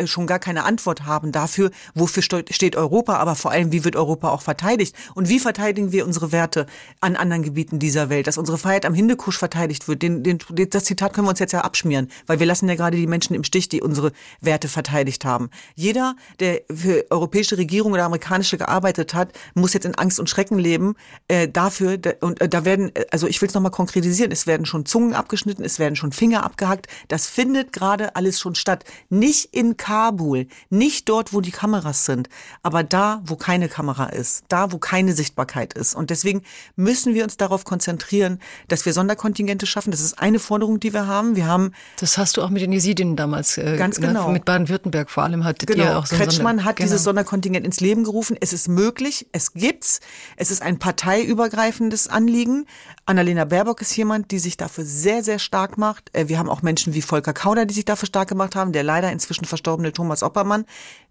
schon 0.05 0.27
gar 0.27 0.39
keine 0.39 0.63
Antwort 0.63 1.05
haben 1.05 1.31
dafür, 1.31 1.71
wofür 1.93 2.23
steht 2.23 2.75
Europa, 2.75 3.15
aber 3.15 3.35
vor 3.35 3.51
allem, 3.51 3.71
wie 3.71 3.83
wird 3.83 3.95
Europa 3.95 4.29
auch 4.29 4.41
verteidigt 4.41 4.95
und 5.13 5.29
wie 5.29 5.39
verteidigen 5.39 5.91
wir 5.91 6.05
unsere 6.05 6.31
Werte 6.31 6.65
an 6.99 7.15
anderen 7.15 7.43
Gebieten 7.43 7.79
dieser 7.79 8.09
Welt, 8.09 8.27
dass 8.27 8.37
unsere 8.37 8.57
Freiheit 8.57 8.85
am 8.85 8.93
Hindekusch 8.93 9.37
verteidigt 9.37 9.87
wird. 9.87 10.01
Den, 10.01 10.23
den, 10.23 10.39
das 10.69 10.85
Zitat 10.85 11.13
können 11.13 11.27
wir 11.27 11.31
uns 11.31 11.39
jetzt 11.39 11.51
ja 11.51 11.61
abschmieren, 11.61 12.09
weil 12.25 12.39
wir 12.39 12.45
lassen 12.45 12.67
ja 12.67 12.75
gerade 12.75 12.97
die 12.97 13.07
Menschen 13.07 13.35
im 13.35 13.43
Stich, 13.43 13.69
die 13.69 13.81
unsere 13.81 14.11
Werte 14.41 14.67
verteidigt 14.67 15.25
haben. 15.25 15.49
Jeder, 15.75 16.15
der 16.39 16.61
für 16.73 17.05
europäische 17.09 17.57
Regierung 17.57 17.93
oder 17.93 18.05
amerikanische 18.05 18.57
gearbeitet 18.57 19.13
hat, 19.13 19.31
muss 19.53 19.73
jetzt 19.73 19.85
in 19.85 19.95
Angst 19.95 20.19
und 20.19 20.29
Schrecken 20.29 20.57
leben 20.57 20.95
äh, 21.27 21.47
dafür 21.47 21.99
und 22.21 22.41
äh, 22.41 22.49
da 22.49 22.65
werden, 22.65 22.95
äh, 22.95 23.05
also 23.11 23.27
ich 23.27 23.41
will 23.41 23.47
es 23.47 23.53
nochmal 23.53 23.71
konkretisieren, 23.71 24.31
es 24.31 24.47
werden 24.47 24.65
schon 24.65 24.85
Zungen 24.85 25.13
abgeschnitten, 25.13 25.63
es 25.63 25.79
werden 25.79 25.95
schon 25.95 26.11
Finger 26.11 26.43
abgehackt, 26.43 26.87
das 27.07 27.27
findet 27.27 27.73
gerade 27.73 28.15
alles 28.15 28.39
schon 28.39 28.55
statt. 28.55 28.83
Nicht 29.09 29.53
in 29.53 29.77
Kabul, 29.83 30.47
nicht 30.69 31.09
dort, 31.09 31.33
wo 31.33 31.41
die 31.41 31.51
Kameras 31.51 32.05
sind, 32.05 32.29
aber 32.61 32.85
da, 32.85 33.21
wo 33.25 33.35
keine 33.35 33.67
Kamera 33.67 34.05
ist, 34.05 34.45
da, 34.47 34.71
wo 34.71 34.77
keine 34.77 35.11
Sichtbarkeit 35.11 35.73
ist. 35.73 35.93
Und 35.93 36.09
deswegen 36.09 36.41
müssen 36.77 37.13
wir 37.13 37.25
uns 37.25 37.35
darauf 37.35 37.65
konzentrieren, 37.65 38.39
dass 38.69 38.85
wir 38.85 38.93
Sonderkontingente 38.93 39.65
schaffen. 39.65 39.91
Das 39.91 39.99
ist 39.99 40.19
eine 40.19 40.39
Forderung, 40.39 40.79
die 40.79 40.93
wir 40.93 41.07
haben. 41.07 41.35
Wir 41.35 41.47
haben. 41.47 41.73
Das 41.99 42.17
hast 42.17 42.37
du 42.37 42.43
auch 42.43 42.49
mit 42.49 42.61
den 42.61 42.71
Jesidinnen 42.71 43.17
damals. 43.17 43.57
Äh, 43.57 43.75
ganz 43.75 43.99
ne, 43.99 44.07
genau. 44.07 44.27
Ne, 44.27 44.33
mit 44.33 44.45
Baden-Württemberg 44.45 45.09
vor 45.09 45.23
allem 45.23 45.43
hattet 45.43 45.67
genau. 45.67 45.83
ihr 45.83 45.97
auch 45.97 46.05
so 46.05 46.15
Kretschmann 46.15 46.59
Sonder 46.59 46.65
hat 46.69 46.75
genau. 46.77 46.85
dieses 46.85 47.03
Sonderkontingent 47.03 47.65
ins 47.65 47.81
Leben 47.81 48.05
gerufen. 48.05 48.37
Es 48.39 48.53
ist 48.53 48.69
möglich, 48.69 49.27
es 49.33 49.51
gibt's. 49.51 49.99
Es 50.37 50.49
ist 50.49 50.61
ein 50.61 50.79
parteiübergreifendes 50.79 52.07
Anliegen. 52.07 52.67
Annalena 53.05 53.43
Baerbock 53.43 53.81
ist 53.81 53.97
jemand, 53.97 54.31
die 54.31 54.39
sich 54.39 54.55
dafür 54.55 54.85
sehr, 54.85 55.23
sehr 55.23 55.39
stark 55.39 55.77
macht. 55.77 56.09
Äh, 56.13 56.29
wir 56.29 56.39
haben 56.39 56.49
auch 56.49 56.61
Menschen 56.61 56.93
wie 56.93 57.01
Volker 57.01 57.33
Kauder, 57.33 57.65
die 57.65 57.73
sich 57.73 57.83
dafür 57.83 58.07
stark 58.07 58.29
gemacht 58.29 58.55
haben, 58.55 58.71
der 58.71 58.83
leider 58.83 59.11
inzwischen 59.11 59.43
verstorben 59.43 59.72
verstorbene 59.73 59.93
Thomas 59.93 60.23
Oppermann. 60.23 60.65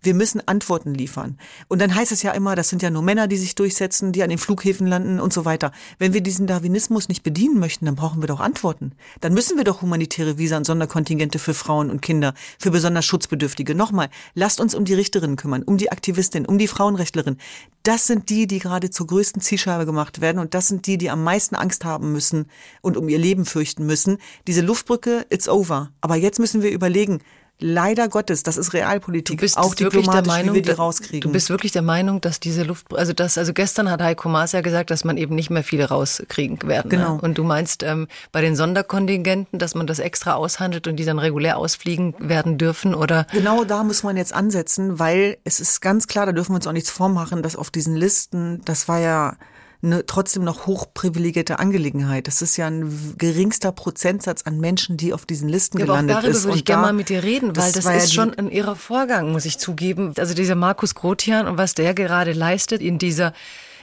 Wir 0.04 0.14
müssen 0.14 0.46
Antworten 0.46 0.94
liefern. 0.94 1.38
Und 1.68 1.80
dann 1.80 1.94
heißt 1.94 2.10
es 2.10 2.22
ja 2.22 2.32
immer, 2.32 2.56
das 2.56 2.68
sind 2.68 2.82
ja 2.82 2.90
nur 2.90 3.02
Männer, 3.02 3.28
die 3.28 3.36
sich 3.36 3.54
durchsetzen, 3.54 4.10
die 4.10 4.22
an 4.22 4.30
den 4.30 4.38
Flughäfen 4.38 4.86
landen 4.86 5.20
und 5.20 5.32
so 5.32 5.44
weiter. 5.44 5.70
Wenn 5.98 6.12
wir 6.12 6.20
diesen 6.20 6.48
Darwinismus 6.48 7.08
nicht 7.08 7.22
bedienen 7.22 7.60
möchten, 7.60 7.86
dann 7.86 7.94
brauchen 7.94 8.20
wir 8.20 8.26
doch 8.26 8.40
Antworten. 8.40 8.92
Dann 9.20 9.32
müssen 9.32 9.56
wir 9.56 9.64
doch 9.64 9.80
humanitäre 9.82 10.38
Visa 10.38 10.56
und 10.56 10.66
Sonderkontingente 10.66 11.38
für 11.38 11.54
Frauen 11.54 11.90
und 11.90 12.02
Kinder, 12.02 12.34
für 12.58 12.72
besonders 12.72 13.04
Schutzbedürftige. 13.04 13.74
Nochmal, 13.76 14.08
lasst 14.34 14.60
uns 14.60 14.74
um 14.74 14.84
die 14.84 14.94
Richterinnen 14.94 15.36
kümmern, 15.36 15.62
um 15.62 15.76
die 15.76 15.92
Aktivistin, 15.92 16.46
um 16.46 16.58
die 16.58 16.68
Frauenrechtlerin. 16.68 17.36
Das 17.84 18.06
sind 18.06 18.28
die, 18.28 18.46
die 18.46 18.58
gerade 18.58 18.90
zur 18.90 19.06
größten 19.06 19.40
Zielscheibe 19.40 19.86
gemacht 19.86 20.20
werden 20.20 20.38
und 20.38 20.54
das 20.54 20.68
sind 20.68 20.86
die, 20.86 20.98
die 20.98 21.10
am 21.10 21.22
meisten 21.22 21.54
Angst 21.54 21.84
haben 21.84 22.12
müssen 22.12 22.46
und 22.80 22.96
um 22.96 23.08
ihr 23.08 23.18
Leben 23.18 23.44
fürchten 23.44 23.86
müssen. 23.86 24.18
Diese 24.48 24.62
Luftbrücke, 24.62 25.26
it's 25.30 25.48
over. 25.48 25.90
Aber 26.00 26.16
jetzt 26.16 26.38
müssen 26.38 26.62
wir 26.62 26.70
überlegen, 26.70 27.20
leider 27.62 28.08
Gottes, 28.08 28.42
das 28.42 28.56
ist 28.56 28.72
Realpolitik, 28.72 29.38
du 29.38 29.40
bist 29.40 29.56
auch 29.56 29.74
diplomatisch, 29.74 30.22
der 30.22 30.26
Meinung, 30.26 30.54
wie 30.54 30.58
wir 30.58 30.62
die 30.62 30.70
rauskriegen. 30.72 31.20
Du 31.20 31.32
bist 31.32 31.50
wirklich 31.50 31.72
der 31.72 31.82
Meinung, 31.82 32.20
dass 32.20 32.40
diese 32.40 32.64
Luft, 32.64 32.94
also 32.94 33.12
das, 33.12 33.38
also 33.38 33.52
gestern 33.52 33.90
hat 33.90 34.02
Heiko 34.02 34.28
Maas 34.28 34.52
ja 34.52 34.60
gesagt, 34.60 34.90
dass 34.90 35.04
man 35.04 35.16
eben 35.16 35.34
nicht 35.34 35.50
mehr 35.50 35.62
viele 35.62 35.88
rauskriegen 35.88 36.62
werden. 36.68 36.90
Ne? 36.90 36.96
Genau. 36.98 37.14
Ne? 37.16 37.20
Und 37.22 37.38
du 37.38 37.44
meinst 37.44 37.82
ähm, 37.82 38.08
bei 38.32 38.40
den 38.40 38.56
Sonderkontingenten, 38.56 39.58
dass 39.58 39.74
man 39.74 39.86
das 39.86 39.98
extra 39.98 40.34
aushandelt 40.34 40.86
und 40.86 40.96
die 40.96 41.04
dann 41.04 41.18
regulär 41.18 41.56
ausfliegen 41.56 42.14
werden 42.18 42.58
dürfen, 42.58 42.94
oder? 42.94 43.26
Genau 43.32 43.64
da 43.64 43.84
muss 43.84 44.02
man 44.02 44.16
jetzt 44.16 44.34
ansetzen, 44.34 44.98
weil 44.98 45.38
es 45.44 45.60
ist 45.60 45.80
ganz 45.80 46.06
klar, 46.06 46.26
da 46.26 46.32
dürfen 46.32 46.52
wir 46.52 46.56
uns 46.56 46.66
auch 46.66 46.72
nichts 46.72 46.90
vormachen, 46.90 47.42
dass 47.42 47.56
auf 47.56 47.70
diesen 47.70 47.96
Listen, 47.96 48.60
das 48.64 48.88
war 48.88 48.98
ja 48.98 49.36
eine 49.82 50.06
trotzdem 50.06 50.44
noch 50.44 50.66
hochprivilegierte 50.66 51.58
Angelegenheit. 51.58 52.28
Das 52.28 52.40
ist 52.40 52.56
ja 52.56 52.68
ein 52.68 53.14
geringster 53.18 53.72
Prozentsatz 53.72 54.42
an 54.42 54.60
Menschen, 54.60 54.96
die 54.96 55.12
auf 55.12 55.26
diesen 55.26 55.48
Listen 55.48 55.78
ja, 55.78 55.86
gelandet 55.86 56.16
aber 56.16 56.18
auch 56.18 56.22
darüber 56.22 56.38
ist. 56.38 56.44
würde 56.44 56.58
ich 56.58 56.64
gerne 56.64 56.82
mal 56.82 56.92
mit 56.92 57.08
dir 57.08 57.22
reden, 57.22 57.56
weil 57.56 57.72
das, 57.72 57.84
das 57.84 58.04
ist 58.04 58.14
ja 58.14 58.22
schon 58.22 58.34
ein 58.34 58.50
irrer 58.50 58.76
Vorgang, 58.76 59.32
muss 59.32 59.44
ich 59.44 59.58
zugeben. 59.58 60.14
Also 60.16 60.34
dieser 60.34 60.54
Markus 60.54 60.94
Grotian 60.94 61.48
und 61.48 61.58
was 61.58 61.74
der 61.74 61.94
gerade 61.94 62.32
leistet 62.32 62.80
in 62.80 62.98
dieser 62.98 63.32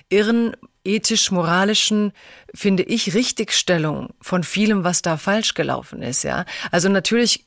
irren 0.08 0.56
ethisch-moralischen, 0.86 2.14
finde 2.56 2.84
ich, 2.84 3.14
Richtigstellung 3.14 4.10
von 4.22 4.44
vielem, 4.44 4.84
was 4.84 5.02
da 5.02 5.18
falsch 5.18 5.54
gelaufen 5.54 6.02
ist, 6.02 6.24
ja. 6.24 6.46
Also 6.72 6.88
natürlich 6.90 7.46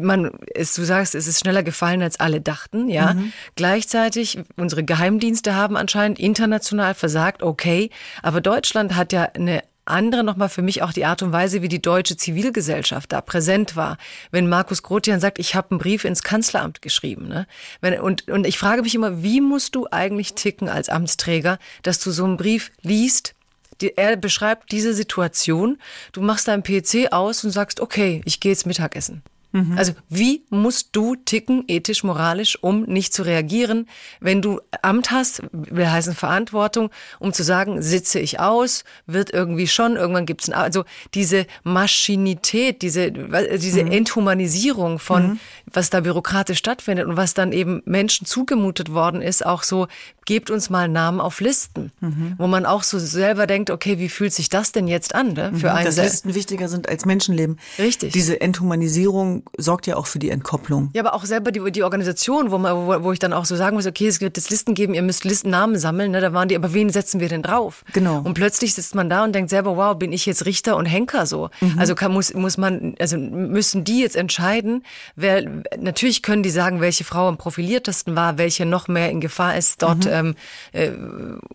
man, 0.00 0.30
es, 0.54 0.74
du 0.74 0.84
sagst, 0.84 1.14
es 1.14 1.26
ist 1.26 1.40
schneller 1.40 1.62
gefallen, 1.62 2.02
als 2.02 2.20
alle 2.20 2.40
dachten, 2.40 2.88
ja. 2.88 3.14
Mhm. 3.14 3.32
Gleichzeitig, 3.54 4.38
unsere 4.56 4.84
Geheimdienste 4.84 5.54
haben 5.54 5.76
anscheinend 5.76 6.18
international 6.18 6.94
versagt, 6.94 7.42
okay. 7.42 7.90
Aber 8.22 8.40
Deutschland 8.40 8.94
hat 8.96 9.12
ja 9.12 9.24
eine 9.24 9.62
andere 9.86 10.24
nochmal 10.24 10.48
für 10.48 10.62
mich 10.62 10.82
auch 10.82 10.92
die 10.92 11.04
Art 11.04 11.22
und 11.22 11.32
Weise, 11.32 11.62
wie 11.62 11.68
die 11.68 11.80
deutsche 11.80 12.16
Zivilgesellschaft 12.16 13.12
da 13.12 13.20
präsent 13.20 13.76
war. 13.76 13.98
Wenn 14.30 14.48
Markus 14.48 14.82
Grotian 14.82 15.20
sagt, 15.20 15.38
ich 15.38 15.54
habe 15.54 15.70
einen 15.70 15.78
Brief 15.78 16.04
ins 16.04 16.22
Kanzleramt 16.22 16.82
geschrieben. 16.82 17.28
Ne? 17.28 17.46
Wenn, 17.80 17.98
und, 18.00 18.28
und 18.28 18.46
ich 18.46 18.58
frage 18.58 18.82
mich 18.82 18.94
immer, 18.94 19.22
wie 19.22 19.40
musst 19.40 19.74
du 19.74 19.86
eigentlich 19.90 20.34
ticken 20.34 20.68
als 20.68 20.88
Amtsträger, 20.88 21.58
dass 21.82 22.00
du 22.00 22.10
so 22.10 22.24
einen 22.24 22.36
Brief 22.36 22.72
liest, 22.82 23.34
die, 23.80 23.96
er 23.96 24.16
beschreibt 24.16 24.72
diese 24.72 24.94
Situation, 24.94 25.78
du 26.12 26.20
machst 26.22 26.48
deinen 26.48 26.62
PC 26.62 27.12
aus 27.12 27.44
und 27.44 27.50
sagst, 27.50 27.80
okay, 27.80 28.22
ich 28.24 28.40
gehe 28.40 28.52
jetzt 28.52 28.66
Mittagessen. 28.66 29.22
Mhm. 29.56 29.78
Also 29.78 29.94
wie 30.10 30.44
musst 30.50 30.90
du 30.92 31.16
ticken, 31.16 31.64
ethisch, 31.66 32.04
moralisch, 32.04 32.58
um 32.62 32.82
nicht 32.82 33.14
zu 33.14 33.22
reagieren, 33.22 33.88
wenn 34.20 34.42
du 34.42 34.60
Amt 34.82 35.10
hast, 35.10 35.42
will 35.52 35.90
heißen 35.90 36.14
Verantwortung, 36.14 36.90
um 37.18 37.32
zu 37.32 37.42
sagen, 37.42 37.80
sitze 37.80 38.18
ich 38.18 38.38
aus, 38.38 38.84
wird 39.06 39.32
irgendwie 39.32 39.66
schon, 39.66 39.96
irgendwann 39.96 40.26
gibt 40.26 40.42
es 40.42 40.50
also 40.50 40.84
diese 41.14 41.46
Maschinität, 41.64 42.82
diese, 42.82 43.10
diese 43.10 43.84
mhm. 43.84 43.92
Enthumanisierung 43.92 44.98
von, 44.98 45.26
mhm. 45.26 45.40
was 45.72 45.88
da 45.88 46.00
bürokratisch 46.00 46.58
stattfindet 46.58 47.06
und 47.06 47.16
was 47.16 47.32
dann 47.32 47.52
eben 47.52 47.80
Menschen 47.86 48.26
zugemutet 48.26 48.92
worden 48.92 49.22
ist, 49.22 49.46
auch 49.46 49.62
so, 49.62 49.88
gebt 50.26 50.50
uns 50.50 50.68
mal 50.68 50.88
Namen 50.88 51.20
auf 51.20 51.40
Listen, 51.40 51.92
mhm. 52.00 52.34
wo 52.36 52.46
man 52.46 52.66
auch 52.66 52.82
so 52.82 52.98
selber 52.98 53.46
denkt, 53.46 53.70
okay, 53.70 53.98
wie 53.98 54.08
fühlt 54.08 54.34
sich 54.34 54.48
das 54.48 54.72
denn 54.72 54.88
jetzt 54.88 55.14
an, 55.14 55.32
ne, 55.32 55.52
für 55.54 55.70
mhm. 55.70 55.76
einen? 55.76 55.86
Dass 55.86 55.96
Listen 55.96 56.34
wichtiger 56.34 56.68
sind 56.68 56.88
als 56.88 57.06
Menschenleben. 57.06 57.58
Richtig. 57.78 58.12
Diese 58.12 58.40
Enthumanisierung 58.40 59.44
sorgt 59.56 59.86
ja 59.86 59.96
auch 59.96 60.06
für 60.06 60.18
die 60.18 60.30
Entkopplung. 60.30 60.90
Ja, 60.92 61.02
aber 61.02 61.14
auch 61.14 61.24
selber 61.24 61.52
die, 61.52 61.70
die 61.70 61.82
Organisation, 61.82 62.50
wo, 62.50 62.58
man, 62.58 62.74
wo, 62.76 63.04
wo 63.04 63.12
ich 63.12 63.18
dann 63.18 63.32
auch 63.32 63.44
so 63.44 63.56
sagen 63.56 63.76
muss, 63.76 63.86
okay, 63.86 64.08
es 64.08 64.20
wird 64.20 64.36
jetzt 64.36 64.50
Listen 64.50 64.74
geben, 64.74 64.94
ihr 64.94 65.02
müsst 65.02 65.24
Listennamen 65.24 65.78
sammeln, 65.78 66.10
ne, 66.10 66.20
da 66.20 66.32
waren 66.32 66.48
die, 66.48 66.56
aber 66.56 66.74
wen 66.74 66.90
setzen 66.90 67.20
wir 67.20 67.28
denn 67.28 67.42
drauf? 67.42 67.84
Genau. 67.92 68.20
Und 68.20 68.34
plötzlich 68.34 68.74
sitzt 68.74 68.94
man 68.94 69.08
da 69.08 69.24
und 69.24 69.34
denkt 69.34 69.50
selber, 69.50 69.76
wow, 69.76 69.96
bin 69.96 70.12
ich 70.12 70.26
jetzt 70.26 70.44
Richter 70.44 70.76
und 70.76 70.86
Henker 70.86 71.26
so? 71.26 71.50
Mhm. 71.60 71.78
Also 71.78 71.94
kann, 71.94 72.12
muss, 72.12 72.34
muss 72.34 72.58
man, 72.58 72.96
also 72.98 73.16
müssen 73.16 73.84
die 73.84 74.00
jetzt 74.00 74.16
entscheiden, 74.16 74.84
wer, 75.14 75.44
natürlich 75.78 76.22
können 76.22 76.42
die 76.42 76.50
sagen, 76.50 76.80
welche 76.80 77.04
Frau 77.04 77.28
am 77.28 77.36
profiliertesten 77.36 78.16
war, 78.16 78.38
welche 78.38 78.66
noch 78.66 78.88
mehr 78.88 79.10
in 79.10 79.20
Gefahr 79.20 79.56
ist, 79.56 79.82
dort 79.82 80.04
mhm. 80.04 80.15
Ähm, 80.18 80.34
äh, 80.72 80.90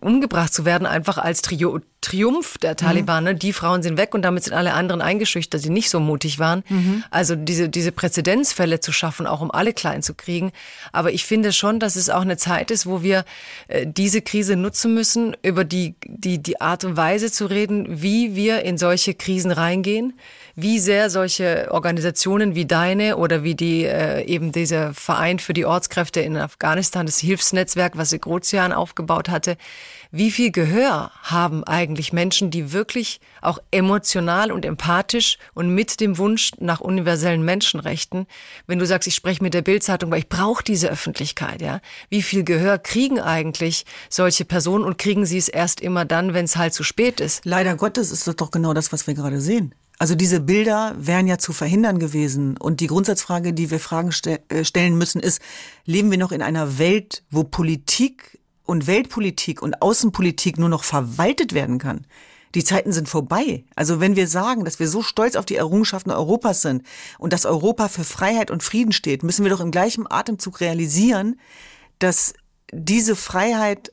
umgebracht 0.00 0.52
zu 0.52 0.64
werden, 0.64 0.86
einfach 0.86 1.18
als 1.18 1.42
Trio 1.42 1.80
Triumph 2.02 2.58
der 2.58 2.76
Taliban. 2.76 3.24
Mhm. 3.24 3.38
Die 3.38 3.52
Frauen 3.52 3.82
sind 3.82 3.96
weg 3.96 4.12
und 4.12 4.22
damit 4.22 4.44
sind 4.44 4.54
alle 4.54 4.74
anderen 4.74 5.00
eingeschüchtert, 5.00 5.64
die 5.64 5.70
nicht 5.70 5.88
so 5.88 6.00
mutig 6.00 6.38
waren. 6.38 6.64
Mhm. 6.68 7.04
Also 7.10 7.36
diese, 7.36 7.68
diese 7.68 7.92
Präzedenzfälle 7.92 8.80
zu 8.80 8.92
schaffen, 8.92 9.26
auch 9.26 9.40
um 9.40 9.50
alle 9.50 9.72
klein 9.72 10.02
zu 10.02 10.14
kriegen. 10.14 10.52
Aber 10.90 11.12
ich 11.12 11.24
finde 11.24 11.52
schon, 11.52 11.78
dass 11.78 11.96
es 11.96 12.10
auch 12.10 12.22
eine 12.22 12.36
Zeit 12.36 12.70
ist, 12.72 12.86
wo 12.86 13.02
wir 13.02 13.24
äh, 13.68 13.86
diese 13.86 14.20
Krise 14.20 14.56
nutzen 14.56 14.94
müssen, 14.94 15.36
über 15.42 15.64
die, 15.64 15.94
die, 16.04 16.42
die 16.42 16.60
Art 16.60 16.84
und 16.84 16.96
Weise 16.96 17.30
zu 17.30 17.46
reden, 17.46 18.02
wie 18.02 18.34
wir 18.34 18.62
in 18.62 18.78
solche 18.78 19.14
Krisen 19.14 19.52
reingehen, 19.52 20.14
wie 20.54 20.78
sehr 20.78 21.10
solche 21.10 21.68
Organisationen 21.70 22.54
wie 22.54 22.66
deine 22.66 23.16
oder 23.16 23.42
wie 23.42 23.54
die 23.54 23.84
äh, 23.84 24.24
eben 24.24 24.52
dieser 24.52 24.94
Verein 24.94 25.38
für 25.38 25.52
die 25.52 25.64
Ortskräfte 25.64 26.20
in 26.20 26.36
Afghanistan, 26.36 27.06
das 27.06 27.18
Hilfsnetzwerk, 27.18 27.96
was 27.96 28.12
Grozian 28.20 28.72
aufgebaut 28.72 29.28
hatte, 29.28 29.56
wie 30.10 30.30
viel 30.30 30.52
Gehör 30.52 31.10
haben 31.22 31.64
eigentlich 31.64 32.12
Menschen, 32.12 32.50
die 32.50 32.72
wirklich 32.72 33.20
auch 33.40 33.58
emotional 33.70 34.52
und 34.52 34.66
empathisch 34.66 35.38
und 35.54 35.74
mit 35.74 36.00
dem 36.00 36.18
Wunsch 36.18 36.50
nach 36.58 36.80
universellen 36.80 37.42
Menschenrechten, 37.42 38.26
wenn 38.66 38.78
du 38.78 38.84
sagst, 38.84 39.08
ich 39.08 39.14
spreche 39.14 39.42
mit 39.42 39.54
der 39.54 39.62
Bildzeitung, 39.62 40.10
weil 40.10 40.18
ich 40.18 40.28
brauche 40.28 40.62
diese 40.62 40.90
Öffentlichkeit, 40.90 41.62
ja, 41.62 41.80
wie 42.10 42.22
viel 42.22 42.44
Gehör 42.44 42.78
kriegen 42.78 43.20
eigentlich 43.20 43.86
solche 44.10 44.44
Personen 44.44 44.84
und 44.84 44.98
kriegen 44.98 45.24
sie 45.24 45.38
es 45.38 45.48
erst 45.48 45.80
immer 45.80 46.04
dann, 46.04 46.34
wenn 46.34 46.44
es 46.44 46.56
halt 46.56 46.74
zu 46.74 46.82
spät 46.82 47.20
ist? 47.20 47.44
Leider 47.44 47.74
Gottes 47.76 48.10
ist 48.10 48.26
das 48.26 48.36
doch 48.36 48.50
genau 48.50 48.74
das, 48.74 48.92
was 48.92 49.06
wir 49.06 49.14
gerade 49.14 49.40
sehen. 49.40 49.74
Also 49.98 50.14
diese 50.14 50.40
Bilder 50.40 50.94
wären 50.98 51.26
ja 51.26 51.38
zu 51.38 51.52
verhindern 51.52 51.98
gewesen. 51.98 52.56
Und 52.56 52.80
die 52.80 52.86
Grundsatzfrage, 52.88 53.52
die 53.52 53.70
wir 53.70 53.78
Fragen 53.78 54.12
ste 54.12 54.40
äh, 54.48 54.64
stellen 54.64 54.98
müssen, 54.98 55.20
ist, 55.20 55.40
leben 55.84 56.10
wir 56.10 56.18
noch 56.18 56.32
in 56.32 56.42
einer 56.42 56.78
Welt, 56.78 57.22
wo 57.30 57.44
Politik 57.44 58.40
und 58.64 58.86
Weltpolitik 58.86 59.62
und 59.62 59.82
Außenpolitik 59.82 60.58
nur 60.58 60.68
noch 60.68 60.84
verwaltet 60.84 61.52
werden 61.52 61.78
kann. 61.78 62.06
Die 62.54 62.64
Zeiten 62.64 62.92
sind 62.92 63.08
vorbei. 63.08 63.64
Also 63.74 64.00
wenn 64.00 64.16
wir 64.16 64.28
sagen, 64.28 64.64
dass 64.64 64.78
wir 64.78 64.88
so 64.88 65.02
stolz 65.02 65.36
auf 65.36 65.46
die 65.46 65.56
Errungenschaften 65.56 66.10
Europas 66.10 66.62
sind 66.62 66.82
und 67.18 67.32
dass 67.32 67.46
Europa 67.46 67.88
für 67.88 68.04
Freiheit 68.04 68.50
und 68.50 68.62
Frieden 68.62 68.92
steht, 68.92 69.22
müssen 69.22 69.44
wir 69.44 69.50
doch 69.50 69.60
im 69.60 69.70
gleichen 69.70 70.10
Atemzug 70.10 70.60
realisieren, 70.60 71.40
dass 71.98 72.34
diese 72.72 73.16
Freiheit 73.16 73.92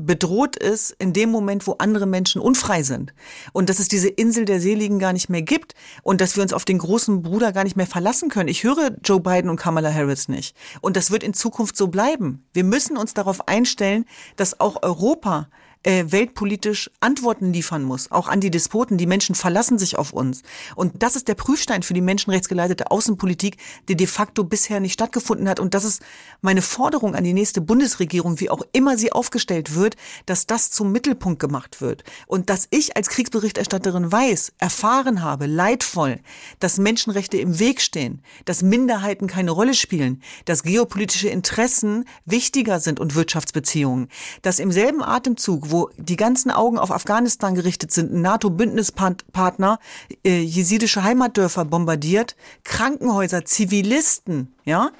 bedroht 0.00 0.56
ist 0.56 0.94
in 0.98 1.12
dem 1.12 1.30
Moment, 1.30 1.66
wo 1.66 1.72
andere 1.78 2.06
Menschen 2.06 2.40
unfrei 2.40 2.82
sind. 2.82 3.12
Und 3.52 3.68
dass 3.68 3.78
es 3.78 3.88
diese 3.88 4.08
Insel 4.08 4.44
der 4.44 4.60
Seligen 4.60 4.98
gar 4.98 5.12
nicht 5.12 5.28
mehr 5.28 5.42
gibt 5.42 5.74
und 6.02 6.20
dass 6.20 6.36
wir 6.36 6.42
uns 6.42 6.52
auf 6.52 6.64
den 6.64 6.78
großen 6.78 7.22
Bruder 7.22 7.52
gar 7.52 7.64
nicht 7.64 7.76
mehr 7.76 7.86
verlassen 7.86 8.28
können. 8.28 8.48
Ich 8.48 8.64
höre 8.64 8.96
Joe 9.04 9.20
Biden 9.20 9.50
und 9.50 9.56
Kamala 9.56 9.92
Harris 9.92 10.28
nicht. 10.28 10.56
Und 10.80 10.96
das 10.96 11.10
wird 11.10 11.22
in 11.22 11.34
Zukunft 11.34 11.76
so 11.76 11.88
bleiben. 11.88 12.44
Wir 12.52 12.64
müssen 12.64 12.96
uns 12.96 13.14
darauf 13.14 13.48
einstellen, 13.48 14.04
dass 14.36 14.60
auch 14.60 14.82
Europa 14.82 15.48
äh, 15.82 16.04
weltpolitisch 16.08 16.90
Antworten 17.00 17.52
liefern 17.52 17.82
muss, 17.82 18.10
auch 18.10 18.28
an 18.28 18.40
die 18.40 18.50
Despoten. 18.50 18.98
Die 18.98 19.06
Menschen 19.06 19.34
verlassen 19.34 19.78
sich 19.78 19.96
auf 19.96 20.12
uns. 20.12 20.42
Und 20.76 21.02
das 21.02 21.16
ist 21.16 21.28
der 21.28 21.34
Prüfstein 21.34 21.82
für 21.82 21.94
die 21.94 22.00
menschenrechtsgeleitete 22.00 22.90
Außenpolitik, 22.90 23.56
die 23.88 23.96
de 23.96 24.06
facto 24.06 24.44
bisher 24.44 24.80
nicht 24.80 24.92
stattgefunden 24.92 25.48
hat. 25.48 25.58
Und 25.58 25.74
das 25.74 25.84
ist 25.84 26.02
meine 26.42 26.62
Forderung 26.62 27.14
an 27.14 27.24
die 27.24 27.32
nächste 27.32 27.60
Bundesregierung, 27.60 28.40
wie 28.40 28.50
auch 28.50 28.62
immer 28.72 28.98
sie 28.98 29.12
aufgestellt 29.12 29.74
wird, 29.74 29.96
dass 30.26 30.46
das 30.46 30.70
zum 30.70 30.92
Mittelpunkt 30.92 31.40
gemacht 31.40 31.80
wird. 31.80 32.04
Und 32.26 32.50
dass 32.50 32.68
ich 32.70 32.96
als 32.96 33.08
Kriegsberichterstatterin 33.08 34.12
weiß, 34.12 34.52
erfahren 34.58 35.22
habe, 35.22 35.46
leidvoll, 35.46 36.20
dass 36.58 36.78
Menschenrechte 36.78 37.38
im 37.38 37.58
Weg 37.58 37.80
stehen, 37.80 38.22
dass 38.44 38.62
Minderheiten 38.62 39.26
keine 39.26 39.50
Rolle 39.50 39.74
spielen, 39.74 40.22
dass 40.44 40.62
geopolitische 40.62 41.28
Interessen 41.28 42.04
wichtiger 42.26 42.80
sind 42.80 43.00
und 43.00 43.14
Wirtschaftsbeziehungen, 43.14 44.08
dass 44.42 44.58
im 44.58 44.72
selben 44.72 45.02
Atemzug 45.02 45.69
wo 45.70 45.90
die 45.96 46.16
ganzen 46.16 46.50
Augen 46.50 46.78
auf 46.78 46.90
Afghanistan 46.90 47.54
gerichtet 47.54 47.92
sind, 47.92 48.12
NATO-Bündnispartner 48.12 49.78
äh, 50.24 50.40
jesidische 50.40 51.02
Heimatdörfer 51.02 51.64
bombardiert, 51.64 52.36
Krankenhäuser, 52.64 53.44
Zivilisten, 53.44 54.54
ja, 54.64 54.90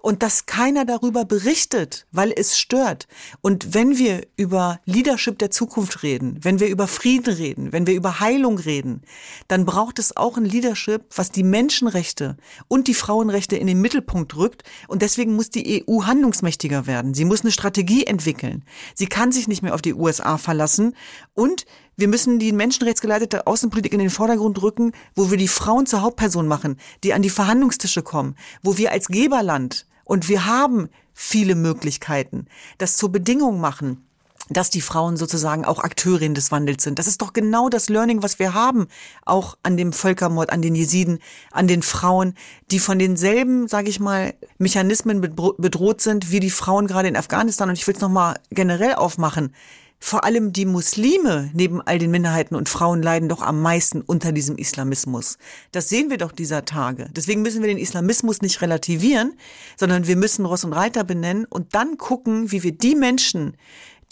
und 0.00 0.22
dass 0.22 0.46
keiner 0.46 0.84
darüber 0.84 1.24
berichtet, 1.24 2.06
weil 2.12 2.32
es 2.34 2.58
stört. 2.58 3.06
Und 3.40 3.74
wenn 3.74 3.98
wir 3.98 4.26
über 4.36 4.80
Leadership 4.84 5.38
der 5.38 5.50
Zukunft 5.50 6.02
reden, 6.02 6.38
wenn 6.42 6.60
wir 6.60 6.68
über 6.68 6.86
Frieden 6.86 7.34
reden, 7.34 7.72
wenn 7.72 7.86
wir 7.86 7.94
über 7.94 8.20
Heilung 8.20 8.58
reden, 8.58 9.02
dann 9.48 9.64
braucht 9.64 9.98
es 9.98 10.16
auch 10.16 10.36
ein 10.36 10.44
Leadership, 10.44 11.04
was 11.14 11.30
die 11.30 11.42
Menschenrechte 11.42 12.36
und 12.68 12.88
die 12.88 12.94
Frauenrechte 12.94 13.56
in 13.56 13.66
den 13.66 13.80
Mittelpunkt 13.80 14.36
rückt. 14.36 14.62
Und 14.88 15.02
deswegen 15.02 15.34
muss 15.34 15.50
die 15.50 15.84
EU 15.88 16.04
handlungsmächtiger 16.04 16.86
werden. 16.86 17.14
Sie 17.14 17.24
muss 17.24 17.42
eine 17.42 17.52
Strategie 17.52 18.04
entwickeln. 18.04 18.64
Sie 18.94 19.06
kann 19.06 19.32
sich 19.32 19.48
nicht 19.48 19.62
mehr 19.62 19.74
auf 19.74 19.82
die 19.82 19.94
USA 19.94 20.38
verlassen. 20.38 20.94
Und 21.34 21.66
wir 21.96 22.08
müssen 22.08 22.38
die 22.38 22.52
menschenrechtsgeleitete 22.52 23.46
Außenpolitik 23.46 23.92
in 23.92 23.98
den 23.98 24.10
Vordergrund 24.10 24.60
rücken, 24.62 24.92
wo 25.14 25.30
wir 25.30 25.38
die 25.38 25.48
Frauen 25.48 25.86
zur 25.86 26.02
Hauptperson 26.02 26.46
machen, 26.46 26.78
die 27.02 27.14
an 27.14 27.22
die 27.22 27.30
Verhandlungstische 27.30 28.02
kommen, 28.02 28.36
wo 28.62 28.76
wir 28.76 28.92
als 28.92 29.08
Geberland 29.08 29.86
und 30.04 30.28
wir 30.28 30.46
haben 30.46 30.88
viele 31.14 31.54
Möglichkeiten, 31.54 32.46
das 32.78 32.96
zur 32.96 33.10
Bedingung 33.10 33.60
machen 33.60 34.02
dass 34.48 34.70
die 34.70 34.80
Frauen 34.80 35.16
sozusagen 35.16 35.64
auch 35.64 35.80
Akteurinnen 35.80 36.34
des 36.34 36.52
Wandels 36.52 36.84
sind. 36.84 36.98
Das 36.98 37.08
ist 37.08 37.20
doch 37.20 37.32
genau 37.32 37.68
das 37.68 37.88
Learning, 37.88 38.22
was 38.22 38.38
wir 38.38 38.54
haben, 38.54 38.86
auch 39.24 39.56
an 39.62 39.76
dem 39.76 39.92
Völkermord, 39.92 40.50
an 40.50 40.62
den 40.62 40.76
Jesiden, 40.76 41.18
an 41.50 41.66
den 41.66 41.82
Frauen, 41.82 42.34
die 42.70 42.78
von 42.78 42.98
denselben, 42.98 43.66
sage 43.66 43.88
ich 43.88 43.98
mal, 43.98 44.34
Mechanismen 44.58 45.20
bedroht 45.20 46.00
sind 46.00 46.30
wie 46.30 46.40
die 46.40 46.50
Frauen 46.50 46.86
gerade 46.86 47.08
in 47.08 47.16
Afghanistan. 47.16 47.68
Und 47.68 47.76
ich 47.76 47.86
will 47.86 47.94
es 47.94 48.00
nochmal 48.00 48.38
generell 48.50 48.94
aufmachen 48.94 49.52
vor 49.98 50.24
allem 50.24 50.52
die 50.52 50.66
Muslime 50.66 51.50
neben 51.54 51.80
all 51.80 51.98
den 51.98 52.10
Minderheiten 52.10 52.54
und 52.54 52.68
Frauen 52.68 53.02
leiden 53.02 53.28
doch 53.28 53.42
am 53.42 53.62
meisten 53.62 54.02
unter 54.02 54.32
diesem 54.32 54.56
Islamismus. 54.56 55.38
Das 55.72 55.88
sehen 55.88 56.10
wir 56.10 56.18
doch 56.18 56.32
dieser 56.32 56.64
Tage. 56.64 57.08
Deswegen 57.12 57.42
müssen 57.42 57.62
wir 57.62 57.68
den 57.68 57.78
Islamismus 57.78 58.42
nicht 58.42 58.60
relativieren, 58.60 59.34
sondern 59.76 60.06
wir 60.06 60.16
müssen 60.16 60.44
Ross 60.44 60.64
und 60.64 60.74
Reiter 60.74 61.02
benennen 61.02 61.46
und 61.46 61.74
dann 61.74 61.96
gucken, 61.96 62.52
wie 62.52 62.62
wir 62.62 62.72
die 62.72 62.94
Menschen, 62.94 63.56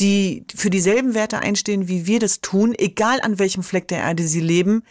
die 0.00 0.44
für 0.54 0.70
dieselben 0.70 1.14
Werte 1.14 1.38
einstehen, 1.38 1.86
wie 1.86 2.06
wir 2.06 2.18
das 2.18 2.40
tun, 2.40 2.74
egal 2.76 3.20
an 3.20 3.38
welchem 3.38 3.62
Fleck 3.62 3.86
der 3.88 3.98
Erde 3.98 4.26
sie 4.26 4.40
leben, 4.40 4.82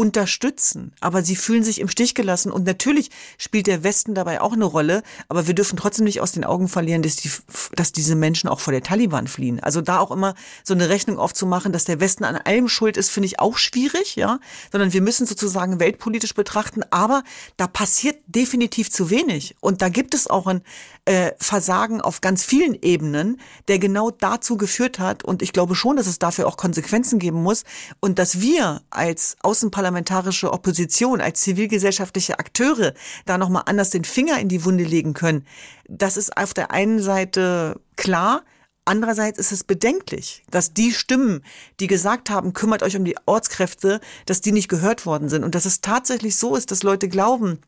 unterstützen. 0.00 0.92
Aber 1.00 1.22
sie 1.22 1.36
fühlen 1.36 1.62
sich 1.62 1.78
im 1.78 1.90
Stich 1.90 2.14
gelassen. 2.14 2.50
Und 2.50 2.64
natürlich 2.64 3.10
spielt 3.36 3.66
der 3.66 3.84
Westen 3.84 4.14
dabei 4.14 4.40
auch 4.40 4.54
eine 4.54 4.64
Rolle. 4.64 5.02
Aber 5.28 5.46
wir 5.46 5.52
dürfen 5.52 5.76
trotzdem 5.76 6.06
nicht 6.06 6.22
aus 6.22 6.32
den 6.32 6.42
Augen 6.42 6.68
verlieren, 6.68 7.02
dass, 7.02 7.16
die, 7.16 7.30
dass 7.76 7.92
diese 7.92 8.14
Menschen 8.14 8.48
auch 8.48 8.60
vor 8.60 8.72
der 8.72 8.82
Taliban 8.82 9.26
fliehen. 9.26 9.60
Also 9.60 9.82
da 9.82 9.98
auch 9.98 10.10
immer 10.10 10.34
so 10.64 10.72
eine 10.72 10.88
Rechnung 10.88 11.18
aufzumachen, 11.18 11.70
dass 11.70 11.84
der 11.84 12.00
Westen 12.00 12.24
an 12.24 12.36
allem 12.36 12.70
schuld 12.70 12.96
ist, 12.96 13.10
finde 13.10 13.26
ich 13.26 13.40
auch 13.40 13.58
schwierig, 13.58 14.16
ja. 14.16 14.40
Sondern 14.72 14.94
wir 14.94 15.02
müssen 15.02 15.26
sozusagen 15.26 15.80
weltpolitisch 15.80 16.32
betrachten. 16.32 16.82
Aber 16.90 17.22
da 17.58 17.66
passiert 17.66 18.16
definitiv 18.26 18.90
zu 18.90 19.10
wenig. 19.10 19.54
Und 19.60 19.82
da 19.82 19.90
gibt 19.90 20.14
es 20.14 20.30
auch 20.30 20.46
ein 20.46 20.62
äh, 21.04 21.32
Versagen 21.38 22.00
auf 22.00 22.20
ganz 22.20 22.44
vielen 22.44 22.74
Ebenen, 22.80 23.40
der 23.68 23.78
genau 23.78 24.10
dazu 24.10 24.56
geführt 24.56 24.98
hat. 24.98 25.24
Und 25.24 25.42
ich 25.42 25.52
glaube 25.52 25.74
schon, 25.74 25.96
dass 25.96 26.06
es 26.06 26.18
dafür 26.18 26.46
auch 26.46 26.56
Konsequenzen 26.56 27.18
geben 27.18 27.42
muss. 27.42 27.64
Und 28.00 28.18
dass 28.18 28.40
wir 28.40 28.82
als 28.90 29.36
Außenparlament 29.42 30.00
parlamentarische 30.00 30.52
Opposition, 30.52 31.20
als 31.20 31.40
zivilgesellschaftliche 31.42 32.38
Akteure 32.38 32.94
da 33.26 33.38
nochmal 33.38 33.64
anders 33.66 33.90
den 33.90 34.04
Finger 34.04 34.38
in 34.38 34.48
die 34.48 34.64
Wunde 34.64 34.84
legen 34.84 35.14
können, 35.14 35.46
das 35.88 36.16
ist 36.16 36.36
auf 36.36 36.54
der 36.54 36.70
einen 36.70 37.00
Seite 37.00 37.80
klar, 37.96 38.42
Andererseits 38.86 39.38
ist 39.38 39.52
es 39.52 39.62
bedenklich, 39.62 40.42
dass 40.50 40.72
die 40.72 40.92
Stimmen, 40.92 41.44
die 41.78 41.86
gesagt 41.86 42.28
haben, 42.28 42.54
kümmert 42.54 42.82
euch 42.82 42.96
um 42.96 43.04
die 43.04 43.14
Ortskräfte, 43.24 44.00
dass 44.26 44.40
die 44.40 44.50
nicht 44.50 44.68
gehört 44.68 45.06
worden 45.06 45.28
sind 45.28 45.44
und 45.44 45.54
dass 45.54 45.66
es 45.66 45.80
tatsächlich 45.80 46.36
so 46.36 46.56
ist, 46.56 46.72
dass 46.72 46.82
Leute 46.82 47.08
glauben, 47.08 47.60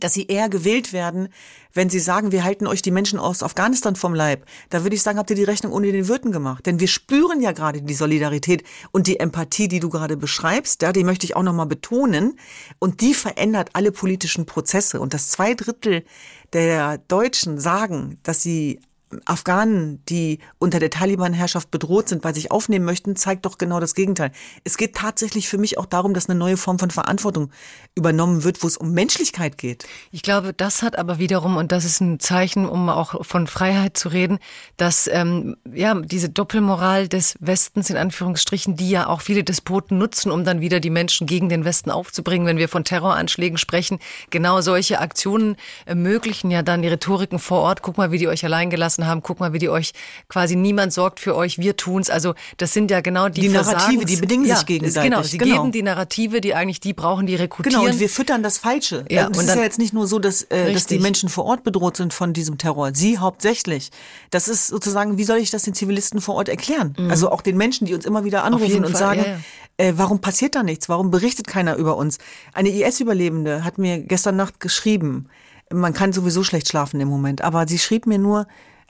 dass 0.00 0.14
sie 0.14 0.26
eher 0.26 0.48
gewählt 0.48 0.92
werden, 0.92 1.28
wenn 1.76 1.90
sie 1.90 2.00
sagen, 2.00 2.32
wir 2.32 2.44
halten 2.44 2.66
euch 2.66 2.82
die 2.82 2.90
Menschen 2.90 3.18
aus 3.18 3.42
Afghanistan 3.42 3.96
vom 3.96 4.14
Leib. 4.14 4.46
Da 4.70 4.82
würde 4.82 4.96
ich 4.96 5.02
sagen, 5.02 5.18
habt 5.18 5.30
ihr 5.30 5.36
die 5.36 5.44
Rechnung 5.44 5.72
ohne 5.72 5.92
den 5.92 6.08
Wirten 6.08 6.32
gemacht. 6.32 6.66
Denn 6.66 6.80
wir 6.80 6.88
spüren 6.88 7.40
ja 7.40 7.52
gerade 7.52 7.82
die 7.82 7.94
Solidarität 7.94 8.64
und 8.92 9.06
die 9.06 9.20
Empathie, 9.20 9.68
die 9.68 9.80
du 9.80 9.90
gerade 9.90 10.16
beschreibst. 10.16 10.82
Ja, 10.82 10.92
die 10.92 11.04
möchte 11.04 11.26
ich 11.26 11.36
auch 11.36 11.42
nochmal 11.42 11.66
betonen. 11.66 12.38
Und 12.78 13.00
die 13.00 13.14
verändert 13.14 13.70
alle 13.74 13.92
politischen 13.92 14.46
Prozesse. 14.46 15.00
Und 15.00 15.14
das 15.14 15.28
zwei 15.28 15.54
Drittel 15.54 16.04
der 16.52 16.98
Deutschen 16.98 17.58
sagen, 17.58 18.18
dass 18.22 18.42
sie 18.42 18.80
Afghanen, 19.24 20.02
die 20.08 20.40
unter 20.58 20.80
der 20.80 20.90
Taliban-Herrschaft 20.90 21.70
bedroht 21.70 22.08
sind, 22.08 22.22
bei 22.22 22.32
sich 22.32 22.50
aufnehmen 22.50 22.84
möchten, 22.84 23.14
zeigt 23.14 23.46
doch 23.46 23.56
genau 23.56 23.78
das 23.78 23.94
Gegenteil. 23.94 24.32
Es 24.64 24.76
geht 24.76 24.96
tatsächlich 24.96 25.48
für 25.48 25.58
mich 25.58 25.78
auch 25.78 25.86
darum, 25.86 26.12
dass 26.12 26.28
eine 26.28 26.38
neue 26.38 26.56
Form 26.56 26.80
von 26.80 26.90
Verantwortung 26.90 27.50
übernommen 27.94 28.42
wird, 28.42 28.62
wo 28.62 28.66
es 28.66 28.76
um 28.76 28.92
Menschlichkeit 28.92 29.58
geht. 29.58 29.86
Ich 30.10 30.22
glaube, 30.22 30.52
das 30.52 30.82
hat 30.82 30.98
aber 30.98 31.18
wiederum, 31.18 31.56
und 31.56 31.70
das 31.70 31.84
ist 31.84 32.00
ein 32.00 32.18
Zeichen, 32.18 32.66
um 32.68 32.88
auch 32.88 33.24
von 33.24 33.46
Freiheit 33.46 33.96
zu 33.96 34.08
reden, 34.08 34.38
dass 34.76 35.08
ähm, 35.12 35.56
ja 35.72 35.94
diese 35.94 36.28
Doppelmoral 36.28 37.08
des 37.08 37.36
Westens 37.38 37.90
in 37.90 37.96
Anführungsstrichen, 37.96 38.74
die 38.74 38.90
ja 38.90 39.06
auch 39.06 39.20
viele 39.20 39.44
Despoten 39.44 39.98
nutzen, 39.98 40.32
um 40.32 40.44
dann 40.44 40.60
wieder 40.60 40.80
die 40.80 40.90
Menschen 40.90 41.28
gegen 41.28 41.48
den 41.48 41.64
Westen 41.64 41.92
aufzubringen, 41.92 42.46
wenn 42.46 42.58
wir 42.58 42.68
von 42.68 42.82
Terroranschlägen 42.82 43.56
sprechen, 43.56 44.00
genau 44.30 44.60
solche 44.62 44.98
Aktionen 44.98 45.56
ermöglichen 45.84 46.50
ja 46.50 46.62
dann 46.62 46.82
die 46.82 46.88
Rhetoriken 46.88 47.38
vor 47.38 47.60
Ort. 47.60 47.82
Guck 47.82 47.98
mal, 47.98 48.10
wie 48.10 48.18
die 48.18 48.28
euch 48.28 48.44
allein 48.44 48.68
gelassen 48.68 48.95
gelassen 48.96 49.06
haben, 49.06 49.22
guck 49.22 49.40
mal, 49.40 49.52
wie 49.52 49.58
die 49.58 49.68
euch 49.68 49.92
quasi 50.28 50.56
niemand 50.56 50.92
sorgt 50.92 51.20
für 51.20 51.34
euch, 51.34 51.58
wir 51.58 51.76
tun's. 51.76 52.10
Also 52.10 52.34
das 52.56 52.72
sind 52.72 52.90
ja 52.90 53.00
genau 53.00 53.28
die, 53.28 53.42
die 53.42 53.48
Narrative, 53.48 54.04
die 54.04 54.16
bedingen 54.16 54.46
ja, 54.46 54.56
sich 54.56 54.66
gegenseitig. 54.66 55.10
Genau, 55.10 55.22
sie 55.22 55.38
genau. 55.38 55.56
geben 55.56 55.72
die 55.72 55.82
Narrative, 55.82 56.40
die 56.40 56.54
eigentlich 56.54 56.80
die 56.80 56.92
brauchen, 56.92 57.26
die 57.26 57.34
rekrutieren. 57.34 57.80
Genau, 57.80 57.92
und 57.92 58.00
wir 58.00 58.08
füttern 58.08 58.42
das 58.42 58.58
Falsche. 58.58 59.04
Ja, 59.10 59.26
und 59.26 59.36
es 59.36 59.44
ist 59.44 59.54
ja 59.54 59.62
jetzt 59.62 59.78
nicht 59.78 59.92
nur 59.92 60.06
so, 60.06 60.18
dass, 60.18 60.42
äh, 60.42 60.72
dass 60.72 60.86
die 60.86 60.98
Menschen 60.98 61.28
vor 61.28 61.44
Ort 61.44 61.64
bedroht 61.64 61.96
sind 61.96 62.12
von 62.12 62.32
diesem 62.32 62.58
Terror. 62.58 62.90
Sie 62.94 63.18
hauptsächlich. 63.18 63.90
Das 64.30 64.48
ist 64.48 64.68
sozusagen, 64.68 65.18
wie 65.18 65.24
soll 65.24 65.38
ich 65.38 65.50
das 65.50 65.62
den 65.62 65.74
Zivilisten 65.74 66.20
vor 66.20 66.34
Ort 66.34 66.48
erklären? 66.48 66.94
Mhm. 66.98 67.10
Also 67.10 67.30
auch 67.30 67.42
den 67.42 67.56
Menschen, 67.56 67.86
die 67.86 67.94
uns 67.94 68.04
immer 68.04 68.24
wieder 68.24 68.44
anrufen 68.44 68.84
und 68.84 68.92
Fall, 68.92 69.00
sagen, 69.00 69.20
ja, 69.20 69.26
ja 69.26 69.38
Äh, 69.78 69.92
warum 69.96 70.20
passiert 70.20 70.54
da 70.54 70.62
nichts? 70.62 70.88
Warum 70.88 71.10
berichtet 71.10 71.46
keiner 71.46 71.76
über 71.76 71.98
uns? 71.98 72.16
Eine 72.54 72.70
IS-Überlebende 72.70 73.62
hat 73.62 73.76
mir 73.76 73.98
gestern 73.98 74.36
Nacht 74.36 74.58
geschrieben, 74.58 75.28
man 75.72 75.92
kann 75.92 76.12
sowieso 76.12 76.44
schlecht 76.44 76.68
schlafen 76.68 77.00
im 77.00 77.08
Moment, 77.08 77.42
aber 77.42 77.66
sie 77.66 77.78
schrieb 77.78 78.06
mir 78.06 78.18
nur, 78.18 78.46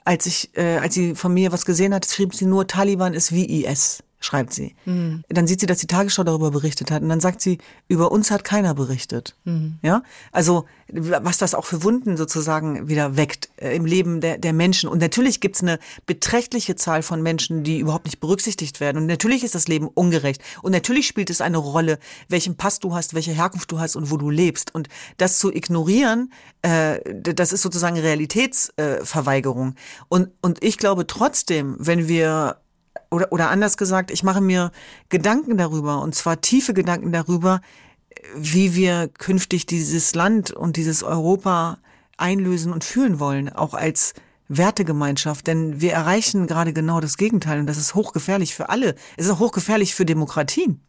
als 0.07 0.25
ich, 0.25 0.57
äh, 0.57 0.77
als 0.77 0.93
sie 0.93 1.15
von 1.15 1.33
mir 1.33 1.51
was 1.51 1.65
gesehen 1.65 1.93
hat, 1.93 2.05
schrieb 2.05 2.33
sie 2.33 2.45
nur, 2.45 2.65
Taliban 2.65 3.13
ist 3.13 3.33
wie 3.33 3.65
IS 3.65 4.03
schreibt 4.19 4.53
sie. 4.53 4.75
Mhm. 4.85 5.23
Dann 5.29 5.47
sieht 5.47 5.59
sie, 5.59 5.67
dass 5.67 5.77
die 5.77 5.87
Tagesschau 5.87 6.23
darüber 6.23 6.51
berichtet 6.51 6.89
hat 6.89 7.03
und 7.03 7.09
dann 7.09 7.19
sagt 7.19 7.41
sie, 7.41 7.59
über 7.87 8.11
uns 8.11 8.31
hat 8.31 8.43
keiner 8.43 8.73
berichtet. 8.73 9.35
Mhm. 9.43 9.77
Ja, 9.83 10.03
also 10.31 10.65
was 10.91 11.37
das 11.37 11.53
auch 11.53 11.65
für 11.65 11.83
Wunden 11.83 12.17
sozusagen 12.17 12.87
wieder 12.87 13.17
weckt 13.17 13.49
äh, 13.57 13.75
im 13.75 13.85
Leben 13.85 14.21
der, 14.21 14.37
der 14.37 14.53
Menschen. 14.53 14.89
Und 14.89 14.99
natürlich 14.99 15.39
gibt's 15.39 15.61
eine 15.61 15.79
beträchtliche 16.05 16.75
Zahl 16.75 17.03
von 17.03 17.21
Menschen, 17.21 17.63
die 17.63 17.79
überhaupt 17.79 18.05
nicht 18.05 18.19
berücksichtigt 18.19 18.79
werden. 18.79 18.97
Und 18.97 19.05
natürlich 19.05 19.43
ist 19.43 19.53
das 19.53 19.67
Leben 19.67 19.87
ungerecht. 19.87 20.41
Und 20.61 20.71
natürlich 20.71 21.07
spielt 21.07 21.29
es 21.29 21.41
eine 21.41 21.57
Rolle, 21.57 21.99
welchen 22.27 22.55
Pass 22.55 22.79
du 22.79 22.95
hast, 22.95 23.13
welche 23.13 23.33
Herkunft 23.33 23.71
du 23.71 23.79
hast 23.79 23.95
und 23.95 24.09
wo 24.09 24.17
du 24.17 24.29
lebst. 24.29 24.73
Und 24.73 24.87
das 25.17 25.39
zu 25.39 25.53
ignorieren, 25.53 26.31
äh, 26.63 26.99
das 27.13 27.51
ist 27.51 27.61
sozusagen 27.61 27.97
Realitätsverweigerung. 27.97 29.71
Äh, 29.71 30.03
und, 30.09 30.29
und 30.41 30.63
ich 30.63 30.77
glaube 30.77 31.05
trotzdem, 31.05 31.75
wenn 31.79 32.07
wir 32.07 32.57
oder, 33.09 33.31
oder 33.31 33.49
anders 33.49 33.77
gesagt, 33.77 34.11
ich 34.11 34.23
mache 34.23 34.41
mir 34.41 34.71
Gedanken 35.09 35.57
darüber, 35.57 36.01
und 36.01 36.15
zwar 36.15 36.41
tiefe 36.41 36.73
Gedanken 36.73 37.11
darüber, 37.11 37.61
wie 38.35 38.75
wir 38.75 39.07
künftig 39.07 39.65
dieses 39.65 40.15
Land 40.15 40.51
und 40.51 40.77
dieses 40.77 41.03
Europa 41.03 41.77
einlösen 42.17 42.73
und 42.73 42.83
fühlen 42.83 43.19
wollen, 43.19 43.49
auch 43.49 43.73
als 43.73 44.13
Wertegemeinschaft, 44.49 45.47
denn 45.47 45.81
wir 45.81 45.93
erreichen 45.93 46.47
gerade 46.47 46.73
genau 46.73 46.99
das 46.99 47.17
Gegenteil 47.17 47.59
und 47.59 47.67
das 47.67 47.77
ist 47.77 47.95
hochgefährlich 47.95 48.55
für 48.55 48.69
alle. 48.69 48.95
Es 49.17 49.25
ist 49.25 49.31
auch 49.31 49.39
hochgefährlich 49.39 49.93
für 49.93 50.05
Demokratien. 50.05 50.81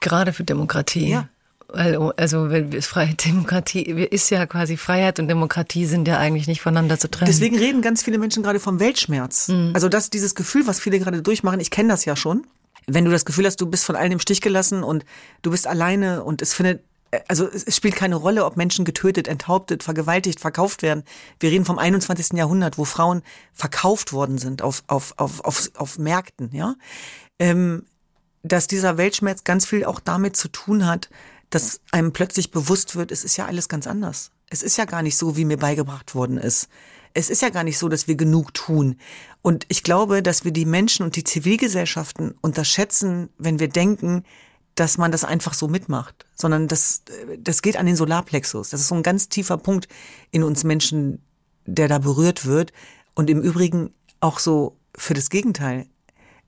Gerade 0.00 0.32
für 0.32 0.44
Demokratie. 0.44 1.08
Ja. 1.08 1.28
Also 1.72 2.48
Freiheit, 2.80 3.24
Demokratie 3.26 3.82
ist 3.82 4.30
ja 4.30 4.46
quasi 4.46 4.76
Freiheit 4.76 5.18
und 5.18 5.28
Demokratie 5.28 5.86
sind 5.86 6.06
ja 6.08 6.18
eigentlich 6.18 6.46
nicht 6.46 6.60
voneinander 6.62 6.98
zu 6.98 7.10
trennen. 7.10 7.30
Deswegen 7.30 7.58
reden 7.58 7.82
ganz 7.82 8.02
viele 8.02 8.18
Menschen 8.18 8.42
gerade 8.42 8.60
vom 8.60 8.80
Weltschmerz. 8.80 9.48
Mhm. 9.48 9.70
Also 9.74 9.88
das, 9.88 10.10
dieses 10.10 10.34
Gefühl, 10.34 10.66
was 10.66 10.80
viele 10.80 10.98
gerade 10.98 11.22
durchmachen, 11.22 11.60
ich 11.60 11.70
kenne 11.70 11.88
das 11.88 12.04
ja 12.04 12.16
schon. 12.16 12.46
Wenn 12.86 13.04
du 13.04 13.10
das 13.10 13.24
Gefühl 13.24 13.46
hast, 13.46 13.60
du 13.60 13.66
bist 13.66 13.84
von 13.84 13.96
allen 13.96 14.12
im 14.12 14.20
Stich 14.20 14.40
gelassen 14.40 14.82
und 14.82 15.04
du 15.42 15.50
bist 15.50 15.66
alleine 15.66 16.24
und 16.24 16.42
es 16.42 16.54
findet 16.54 16.82
also 17.28 17.48
es 17.48 17.74
spielt 17.74 17.96
keine 17.96 18.14
Rolle, 18.14 18.44
ob 18.44 18.56
Menschen 18.56 18.84
getötet, 18.84 19.26
enthauptet, 19.26 19.82
vergewaltigt, 19.82 20.40
verkauft 20.40 20.82
werden. 20.82 21.04
Wir 21.40 21.50
reden 21.50 21.64
vom 21.64 21.78
21. 21.78 22.38
Jahrhundert, 22.38 22.78
wo 22.78 22.84
Frauen 22.84 23.22
verkauft 23.52 24.12
worden 24.12 24.38
sind 24.38 24.62
auf, 24.62 24.84
auf, 24.86 25.14
auf, 25.16 25.44
auf, 25.44 25.70
auf 25.74 25.98
Märkten, 25.98 26.50
ja. 26.52 26.74
Ähm, 27.38 27.84
dass 28.42 28.68
dieser 28.68 28.96
Weltschmerz 28.96 29.44
ganz 29.44 29.66
viel 29.66 29.84
auch 29.84 30.00
damit 30.00 30.36
zu 30.36 30.48
tun 30.48 30.86
hat, 30.86 31.10
dass 31.50 31.80
einem 31.90 32.12
plötzlich 32.12 32.50
bewusst 32.50 32.96
wird, 32.96 33.10
es 33.10 33.24
ist 33.24 33.36
ja 33.36 33.46
alles 33.46 33.68
ganz 33.68 33.86
anders. 33.86 34.30
Es 34.48 34.62
ist 34.62 34.78
ja 34.78 34.84
gar 34.84 35.02
nicht 35.02 35.16
so, 35.16 35.36
wie 35.36 35.44
mir 35.44 35.58
beigebracht 35.58 36.14
worden 36.14 36.38
ist. 36.38 36.68
Es 37.12 37.28
ist 37.28 37.42
ja 37.42 37.50
gar 37.50 37.64
nicht 37.64 37.78
so, 37.78 37.88
dass 37.88 38.06
wir 38.06 38.14
genug 38.14 38.54
tun. 38.54 38.96
Und 39.42 39.66
ich 39.68 39.82
glaube, 39.82 40.22
dass 40.22 40.44
wir 40.44 40.52
die 40.52 40.64
Menschen 40.64 41.04
und 41.04 41.16
die 41.16 41.24
Zivilgesellschaften 41.24 42.34
unterschätzen, 42.40 43.30
wenn 43.36 43.58
wir 43.58 43.68
denken, 43.68 44.24
dass 44.76 44.96
man 44.96 45.10
das 45.10 45.24
einfach 45.24 45.54
so 45.54 45.66
mitmacht, 45.66 46.26
sondern 46.34 46.68
das, 46.68 47.02
das 47.38 47.62
geht 47.62 47.76
an 47.76 47.86
den 47.86 47.96
Solarplexus. 47.96 48.70
Das 48.70 48.80
ist 48.80 48.88
so 48.88 48.94
ein 48.94 49.02
ganz 49.02 49.28
tiefer 49.28 49.58
Punkt 49.58 49.88
in 50.30 50.44
uns 50.44 50.62
Menschen, 50.62 51.20
der 51.66 51.88
da 51.88 51.98
berührt 51.98 52.46
wird. 52.46 52.72
Und 53.14 53.28
im 53.28 53.42
Übrigen 53.42 53.92
auch 54.20 54.38
so 54.38 54.76
für 54.96 55.14
das 55.14 55.30
Gegenteil 55.30 55.86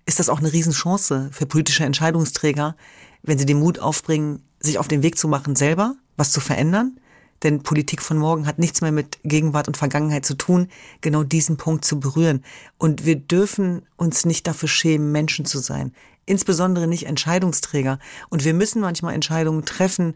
ist 0.07 0.19
das 0.19 0.29
auch 0.29 0.39
eine 0.39 0.53
Riesenchance 0.53 1.31
für 1.33 1.47
politische 1.47 1.85
Entscheidungsträger, 1.85 2.77
wenn 3.23 3.39
sie 3.39 3.47
den 3.47 3.59
Mut 3.59 3.79
aufbringen, 3.79 4.43
sich 4.65 4.79
auf 4.79 4.89
den 4.89 5.03
Weg 5.03 5.19
zu 5.19 5.29
machen, 5.29 5.57
selber 5.57 5.97
was 6.17 6.33
zu 6.33 6.41
verändern. 6.41 6.99
Denn 7.43 7.63
Politik 7.63 8.03
von 8.03 8.19
morgen 8.19 8.47
hat 8.47 8.59
nichts 8.59 8.81
mehr 8.83 8.93
mit 8.93 9.19
Gegenwart 9.25 9.67
und 9.67 9.77
Vergangenheit 9.77 10.25
zu 10.25 10.35
tun, 10.35 10.69
genau 11.01 11.25
diesen 11.25 11.57
Punkt 11.57 11.85
zu 11.85 11.99
berühren. 11.99 12.45
Und 12.79 13.05
wir 13.05 13.17
dürfen 13.17 13.83
uns 13.97 14.25
nicht 14.25 14.47
dafür 14.47 14.69
schämen, 14.69 15.11
Menschen 15.11 15.45
zu 15.45 15.59
sein. 15.59 15.93
Insbesondere 16.25 16.87
nicht 16.87 17.07
Entscheidungsträger. 17.07 17.99
Und 18.29 18.45
wir 18.45 18.55
müssen 18.55 18.81
manchmal 18.81 19.15
Entscheidungen 19.15 19.65
treffen, 19.65 20.15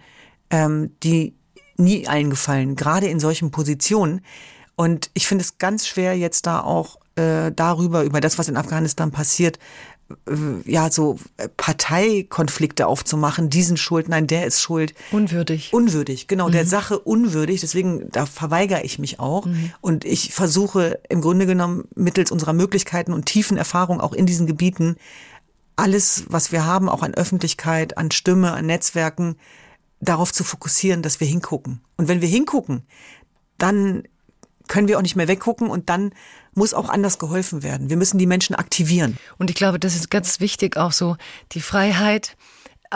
ähm, 0.50 0.92
die 1.02 1.34
nie 1.76 2.06
allen 2.06 2.30
gefallen, 2.30 2.76
gerade 2.76 3.08
in 3.08 3.18
solchen 3.18 3.50
Positionen. 3.50 4.20
Und 4.76 5.10
ich 5.14 5.26
finde 5.26 5.42
es 5.42 5.58
ganz 5.58 5.86
schwer, 5.86 6.16
jetzt 6.16 6.46
da 6.46 6.60
auch 6.60 6.98
äh, 7.16 7.50
darüber, 7.50 8.04
über 8.04 8.20
das, 8.20 8.38
was 8.38 8.48
in 8.48 8.56
Afghanistan 8.56 9.10
passiert, 9.10 9.58
ja, 10.64 10.90
so 10.90 11.18
äh, 11.36 11.48
Parteikonflikte 11.56 12.86
aufzumachen, 12.86 13.50
diesen 13.50 13.76
schuld, 13.76 14.08
nein, 14.08 14.28
der 14.28 14.46
ist 14.46 14.60
schuld. 14.60 14.94
Unwürdig. 15.10 15.72
Unwürdig, 15.72 16.28
genau, 16.28 16.48
mhm. 16.48 16.52
der 16.52 16.66
Sache 16.66 16.98
unwürdig, 16.98 17.60
deswegen, 17.60 18.08
da 18.12 18.24
verweigere 18.24 18.82
ich 18.82 19.00
mich 19.00 19.18
auch. 19.18 19.46
Mhm. 19.46 19.72
Und 19.80 20.04
ich 20.04 20.32
versuche 20.32 21.00
im 21.08 21.20
Grunde 21.20 21.46
genommen 21.46 21.84
mittels 21.94 22.30
unserer 22.30 22.52
Möglichkeiten 22.52 23.12
und 23.12 23.26
tiefen 23.26 23.56
Erfahrung 23.56 24.00
auch 24.00 24.12
in 24.12 24.26
diesen 24.26 24.46
Gebieten 24.46 24.96
alles, 25.74 26.24
was 26.28 26.52
wir 26.52 26.64
haben, 26.64 26.88
auch 26.88 27.02
an 27.02 27.14
Öffentlichkeit, 27.14 27.98
an 27.98 28.10
Stimme, 28.10 28.52
an 28.52 28.66
Netzwerken, 28.66 29.36
darauf 30.00 30.32
zu 30.32 30.44
fokussieren, 30.44 31.02
dass 31.02 31.20
wir 31.20 31.26
hingucken. 31.26 31.80
Und 31.96 32.08
wenn 32.08 32.22
wir 32.22 32.28
hingucken, 32.28 32.82
dann 33.58 34.04
können 34.68 34.88
wir 34.88 34.98
auch 34.98 35.02
nicht 35.02 35.16
mehr 35.16 35.28
weggucken 35.28 35.68
und 35.68 35.88
dann 35.90 36.12
muss 36.56 36.74
auch 36.74 36.88
anders 36.88 37.18
geholfen 37.18 37.62
werden. 37.62 37.90
Wir 37.90 37.96
müssen 37.96 38.18
die 38.18 38.26
Menschen 38.26 38.56
aktivieren. 38.56 39.18
Und 39.38 39.50
ich 39.50 39.56
glaube, 39.56 39.78
das 39.78 39.94
ist 39.94 40.10
ganz 40.10 40.40
wichtig 40.40 40.76
auch 40.76 40.92
so, 40.92 41.16
die 41.52 41.60
Freiheit, 41.60 42.36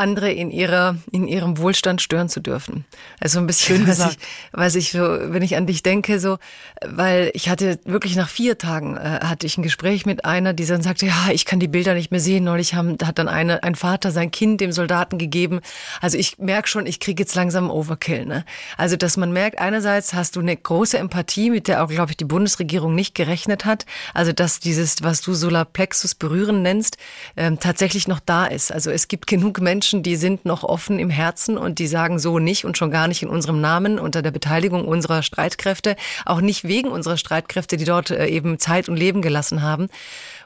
andere 0.00 0.32
in 0.32 0.50
ihrer 0.50 0.96
in 1.12 1.28
ihrem 1.28 1.58
Wohlstand 1.58 2.02
stören 2.02 2.28
zu 2.28 2.40
dürfen. 2.40 2.84
Also 3.20 3.38
ein 3.38 3.46
bisschen 3.46 3.86
was 3.86 4.00
ich, 4.00 4.18
was 4.52 4.74
ich 4.74 4.90
so, 4.90 5.00
wenn 5.00 5.42
ich 5.42 5.56
an 5.56 5.66
dich 5.66 5.82
denke, 5.82 6.18
so, 6.18 6.38
weil 6.84 7.30
ich 7.34 7.48
hatte 7.48 7.78
wirklich 7.84 8.16
nach 8.16 8.28
vier 8.28 8.58
Tagen 8.58 8.96
äh, 8.96 9.20
hatte 9.22 9.46
ich 9.46 9.58
ein 9.58 9.62
Gespräch 9.62 10.06
mit 10.06 10.24
einer, 10.24 10.52
die 10.52 10.66
dann 10.66 10.82
sagte, 10.82 11.06
ja, 11.06 11.28
ich 11.30 11.44
kann 11.44 11.60
die 11.60 11.68
Bilder 11.68 11.94
nicht 11.94 12.10
mehr 12.10 12.20
sehen. 12.20 12.44
Neulich 12.44 12.74
haben, 12.74 12.96
hat 13.04 13.18
dann 13.18 13.28
eine, 13.28 13.62
ein 13.62 13.74
Vater 13.74 14.10
sein 14.10 14.30
Kind 14.30 14.60
dem 14.60 14.72
Soldaten 14.72 15.18
gegeben. 15.18 15.60
Also 16.00 16.16
ich 16.16 16.38
merke 16.38 16.68
schon, 16.68 16.86
ich 16.86 17.00
kriege 17.00 17.22
jetzt 17.22 17.34
langsam 17.34 17.70
Overkill. 17.70 18.24
Ne? 18.24 18.44
Also 18.76 18.96
dass 18.96 19.16
man 19.16 19.32
merkt, 19.32 19.58
einerseits 19.58 20.14
hast 20.14 20.36
du 20.36 20.40
eine 20.40 20.56
große 20.56 20.98
Empathie, 20.98 21.50
mit 21.50 21.68
der 21.68 21.84
auch, 21.84 21.88
glaube 21.88 22.12
ich, 22.12 22.16
die 22.16 22.24
Bundesregierung 22.24 22.94
nicht 22.94 23.14
gerechnet 23.14 23.64
hat. 23.64 23.84
Also 24.14 24.32
dass 24.32 24.60
dieses, 24.60 25.02
was 25.02 25.20
du 25.20 25.34
Solarplexus 25.34 26.14
berühren 26.14 26.62
nennst, 26.62 26.96
ähm, 27.36 27.58
tatsächlich 27.60 28.08
noch 28.08 28.20
da 28.20 28.46
ist. 28.46 28.72
Also 28.72 28.90
es 28.90 29.08
gibt 29.08 29.26
genug 29.26 29.60
Menschen 29.60 29.89
Menschen, 29.90 30.02
die 30.04 30.14
sind 30.14 30.44
noch 30.44 30.62
offen 30.62 31.00
im 31.00 31.10
Herzen 31.10 31.58
und 31.58 31.80
die 31.80 31.88
sagen 31.88 32.20
so 32.20 32.38
nicht 32.38 32.64
und 32.64 32.78
schon 32.78 32.92
gar 32.92 33.08
nicht 33.08 33.22
in 33.22 33.28
unserem 33.28 33.60
Namen 33.60 33.98
unter 33.98 34.22
der 34.22 34.30
Beteiligung 34.30 34.86
unserer 34.86 35.24
Streitkräfte, 35.24 35.96
auch 36.24 36.40
nicht 36.40 36.62
wegen 36.62 36.90
unserer 36.90 37.16
Streitkräfte, 37.16 37.76
die 37.76 37.84
dort 37.84 38.10
äh, 38.10 38.26
eben 38.26 38.60
Zeit 38.60 38.88
und 38.88 38.96
Leben 38.96 39.20
gelassen 39.20 39.62
haben. 39.62 39.88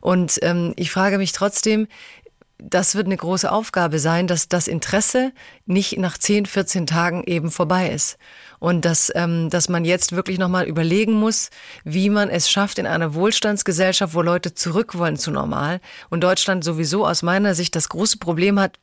Und 0.01 0.39
ähm, 0.41 0.73
ich 0.77 0.91
frage 0.91 1.19
mich 1.19 1.33
trotzdem, 1.33 1.89
das 2.57 2.95
wird 2.95 3.05
eine 3.07 3.19
große 3.19 3.53
Aufgabe 3.53 3.99
sein, 3.99 4.27
dass 4.27 4.49
das 4.49 4.67
Interesse 4.67 5.33
nicht 5.67 5.99
nach 5.99 6.17
10, 6.17 6.47
14 6.47 6.87
Tagen 6.87 7.25
eben 7.25 7.51
vorbei 7.51 7.91
ist. 7.91 8.17
Und 8.61 8.87
dass, 8.87 9.13
ähm, 9.15 9.51
dass 9.51 9.69
man 9.69 9.85
jetzt 9.85 10.13
wirklich 10.13 10.39
nochmal 10.39 10.65
überlegen 10.65 11.13
muss, 11.13 11.51
wie 11.85 12.09
man 12.09 12.31
es 12.31 12.49
schafft 12.49 12.79
in 12.79 12.87
einer 12.87 13.13
Wohlstandsgesellschaft, 13.13 14.15
wo 14.15 14.23
Leute 14.23 14.55
zurück 14.55 14.97
wollen 14.97 15.19
zu 15.19 15.31
normal. 15.31 15.81
Und 16.09 16.25
Deutschland 16.25 16.65
sowieso 16.65 17.07
aus 17.07 17.23
meiner 17.23 17.55
Sicht 17.55 17.77
das 17.77 17.91
große 17.91 18.17
Problem 18.17 18.59
hat, 18.59 18.79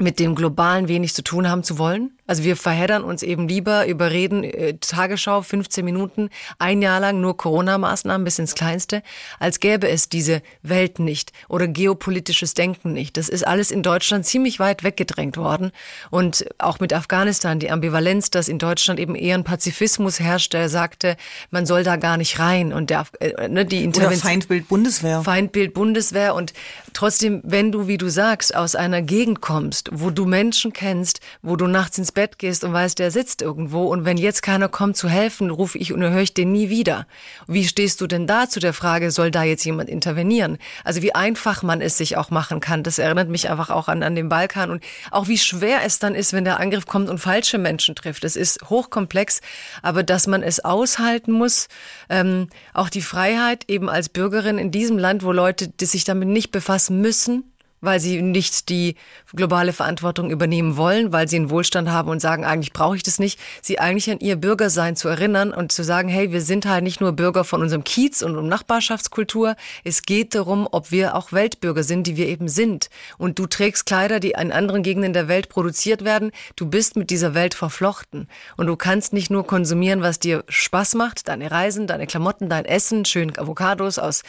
mit 0.00 0.18
dem 0.18 0.34
Globalen 0.34 0.88
wenig 0.88 1.14
zu 1.14 1.22
tun 1.22 1.48
haben 1.48 1.62
zu 1.62 1.78
wollen. 1.78 2.18
Also 2.32 2.44
wir 2.44 2.56
verheddern 2.56 3.04
uns 3.04 3.22
eben 3.22 3.46
lieber, 3.46 3.86
überreden 3.86 4.42
äh, 4.42 4.78
Tagesschau 4.80 5.42
15 5.42 5.84
Minuten, 5.84 6.30
ein 6.58 6.80
Jahr 6.80 6.98
lang 6.98 7.20
nur 7.20 7.36
Corona-Maßnahmen 7.36 8.24
bis 8.24 8.38
ins 8.38 8.54
Kleinste, 8.54 9.02
als 9.38 9.60
gäbe 9.60 9.86
es 9.86 10.08
diese 10.08 10.40
Welt 10.62 10.98
nicht 10.98 11.32
oder 11.50 11.68
geopolitisches 11.68 12.54
Denken 12.54 12.94
nicht. 12.94 13.18
Das 13.18 13.28
ist 13.28 13.46
alles 13.46 13.70
in 13.70 13.82
Deutschland 13.82 14.24
ziemlich 14.24 14.60
weit 14.60 14.82
weggedrängt 14.82 15.36
worden. 15.36 15.72
Und 16.08 16.46
auch 16.56 16.80
mit 16.80 16.94
Afghanistan, 16.94 17.58
die 17.58 17.70
Ambivalenz, 17.70 18.30
dass 18.30 18.48
in 18.48 18.58
Deutschland 18.58 18.98
eben 18.98 19.14
eher 19.14 19.34
ein 19.34 19.44
Pazifismus 19.44 20.18
herrscht, 20.18 20.54
der 20.54 20.70
sagte, 20.70 21.18
man 21.50 21.66
soll 21.66 21.84
da 21.84 21.96
gar 21.96 22.16
nicht 22.16 22.38
rein. 22.38 22.72
Und 22.72 22.88
der, 22.88 23.04
äh, 23.20 23.46
ne, 23.46 23.66
die 23.66 23.84
Intervention. 23.84 24.20
Oder 24.20 24.30
Feindbild 24.30 24.68
Bundeswehr. 24.68 25.20
Feindbild 25.20 25.74
Bundeswehr. 25.74 26.34
Und 26.34 26.54
trotzdem, 26.94 27.42
wenn 27.44 27.72
du, 27.72 27.88
wie 27.88 27.98
du 27.98 28.08
sagst, 28.08 28.54
aus 28.54 28.74
einer 28.74 29.02
Gegend 29.02 29.42
kommst, 29.42 29.90
wo 29.92 30.08
du 30.08 30.24
Menschen 30.24 30.72
kennst, 30.72 31.20
wo 31.42 31.56
du 31.56 31.66
nachts 31.66 31.98
ins 31.98 32.10
Bett 32.10 32.21
gehst 32.38 32.64
und 32.64 32.72
weißt, 32.72 32.98
der 32.98 33.10
sitzt 33.10 33.42
irgendwo 33.42 33.84
und 33.84 34.04
wenn 34.04 34.16
jetzt 34.16 34.42
keiner 34.42 34.68
kommt 34.68 34.96
zu 34.96 35.08
helfen, 35.08 35.50
rufe 35.50 35.78
ich 35.78 35.92
und 35.92 36.02
höre 36.02 36.20
ich 36.20 36.34
den 36.34 36.52
nie 36.52 36.68
wieder. 36.68 37.06
Wie 37.46 37.66
stehst 37.66 38.00
du 38.00 38.06
denn 38.06 38.26
da 38.26 38.48
zu 38.48 38.60
der 38.60 38.72
Frage, 38.72 39.10
soll 39.10 39.30
da 39.30 39.42
jetzt 39.42 39.64
jemand 39.64 39.88
intervenieren? 39.88 40.58
Also 40.84 41.02
wie 41.02 41.14
einfach 41.14 41.62
man 41.62 41.80
es 41.80 41.96
sich 41.96 42.16
auch 42.16 42.30
machen 42.30 42.60
kann, 42.60 42.82
das 42.82 42.98
erinnert 42.98 43.28
mich 43.28 43.50
einfach 43.50 43.70
auch 43.70 43.88
an, 43.88 44.02
an 44.02 44.14
den 44.14 44.28
Balkan 44.28 44.70
und 44.70 44.84
auch 45.10 45.28
wie 45.28 45.38
schwer 45.38 45.80
es 45.84 45.98
dann 45.98 46.14
ist, 46.14 46.32
wenn 46.32 46.44
der 46.44 46.60
Angriff 46.60 46.86
kommt 46.86 47.10
und 47.10 47.18
falsche 47.18 47.58
Menschen 47.58 47.94
trifft. 47.94 48.24
Es 48.24 48.36
ist 48.36 48.70
hochkomplex, 48.70 49.40
aber 49.82 50.02
dass 50.02 50.26
man 50.26 50.42
es 50.42 50.64
aushalten 50.64 51.32
muss, 51.32 51.68
ähm, 52.08 52.48
auch 52.72 52.88
die 52.88 53.02
Freiheit 53.02 53.64
eben 53.68 53.88
als 53.88 54.08
Bürgerin 54.08 54.58
in 54.58 54.70
diesem 54.70 54.98
Land, 54.98 55.24
wo 55.24 55.32
Leute 55.32 55.68
die 55.68 55.86
sich 55.86 56.04
damit 56.04 56.28
nicht 56.28 56.52
befassen 56.52 57.00
müssen, 57.00 57.51
weil 57.82 58.00
sie 58.00 58.22
nicht 58.22 58.68
die 58.70 58.94
globale 59.34 59.72
Verantwortung 59.72 60.30
übernehmen 60.30 60.76
wollen, 60.76 61.12
weil 61.12 61.28
sie 61.28 61.36
einen 61.36 61.50
Wohlstand 61.50 61.90
haben 61.90 62.08
und 62.08 62.20
sagen, 62.20 62.44
eigentlich 62.44 62.72
brauche 62.72 62.96
ich 62.96 63.02
das 63.02 63.18
nicht, 63.18 63.38
sie 63.60 63.78
eigentlich 63.78 64.10
an 64.10 64.20
ihr 64.20 64.36
Bürgersein 64.36 64.96
zu 64.96 65.08
erinnern 65.08 65.52
und 65.52 65.72
zu 65.72 65.82
sagen, 65.82 66.08
hey, 66.08 66.32
wir 66.32 66.40
sind 66.40 66.64
halt 66.64 66.84
nicht 66.84 67.00
nur 67.00 67.12
Bürger 67.12 67.44
von 67.44 67.60
unserem 67.60 67.84
Kiez 67.84 68.22
und 68.22 68.36
um 68.36 68.48
Nachbarschaftskultur, 68.48 69.56
es 69.84 70.02
geht 70.02 70.34
darum, 70.34 70.68
ob 70.70 70.92
wir 70.92 71.16
auch 71.16 71.32
Weltbürger 71.32 71.82
sind, 71.82 72.06
die 72.06 72.16
wir 72.16 72.28
eben 72.28 72.48
sind. 72.48 72.88
Und 73.18 73.38
du 73.38 73.46
trägst 73.46 73.84
Kleider, 73.84 74.20
die 74.20 74.30
in 74.30 74.52
anderen 74.52 74.84
Gegenden 74.84 75.12
der 75.12 75.26
Welt 75.26 75.48
produziert 75.48 76.04
werden, 76.04 76.30
du 76.54 76.66
bist 76.66 76.96
mit 76.96 77.10
dieser 77.10 77.34
Welt 77.34 77.54
verflochten. 77.54 78.28
Und 78.56 78.68
du 78.68 78.76
kannst 78.76 79.12
nicht 79.12 79.30
nur 79.30 79.44
konsumieren, 79.44 80.02
was 80.02 80.20
dir 80.20 80.44
Spaß 80.48 80.94
macht, 80.94 81.26
deine 81.26 81.50
Reisen, 81.50 81.88
deine 81.88 82.06
Klamotten, 82.06 82.48
dein 82.48 82.64
Essen, 82.64 83.04
schön 83.04 83.36
Avocados 83.36 83.98
aus, 83.98 84.22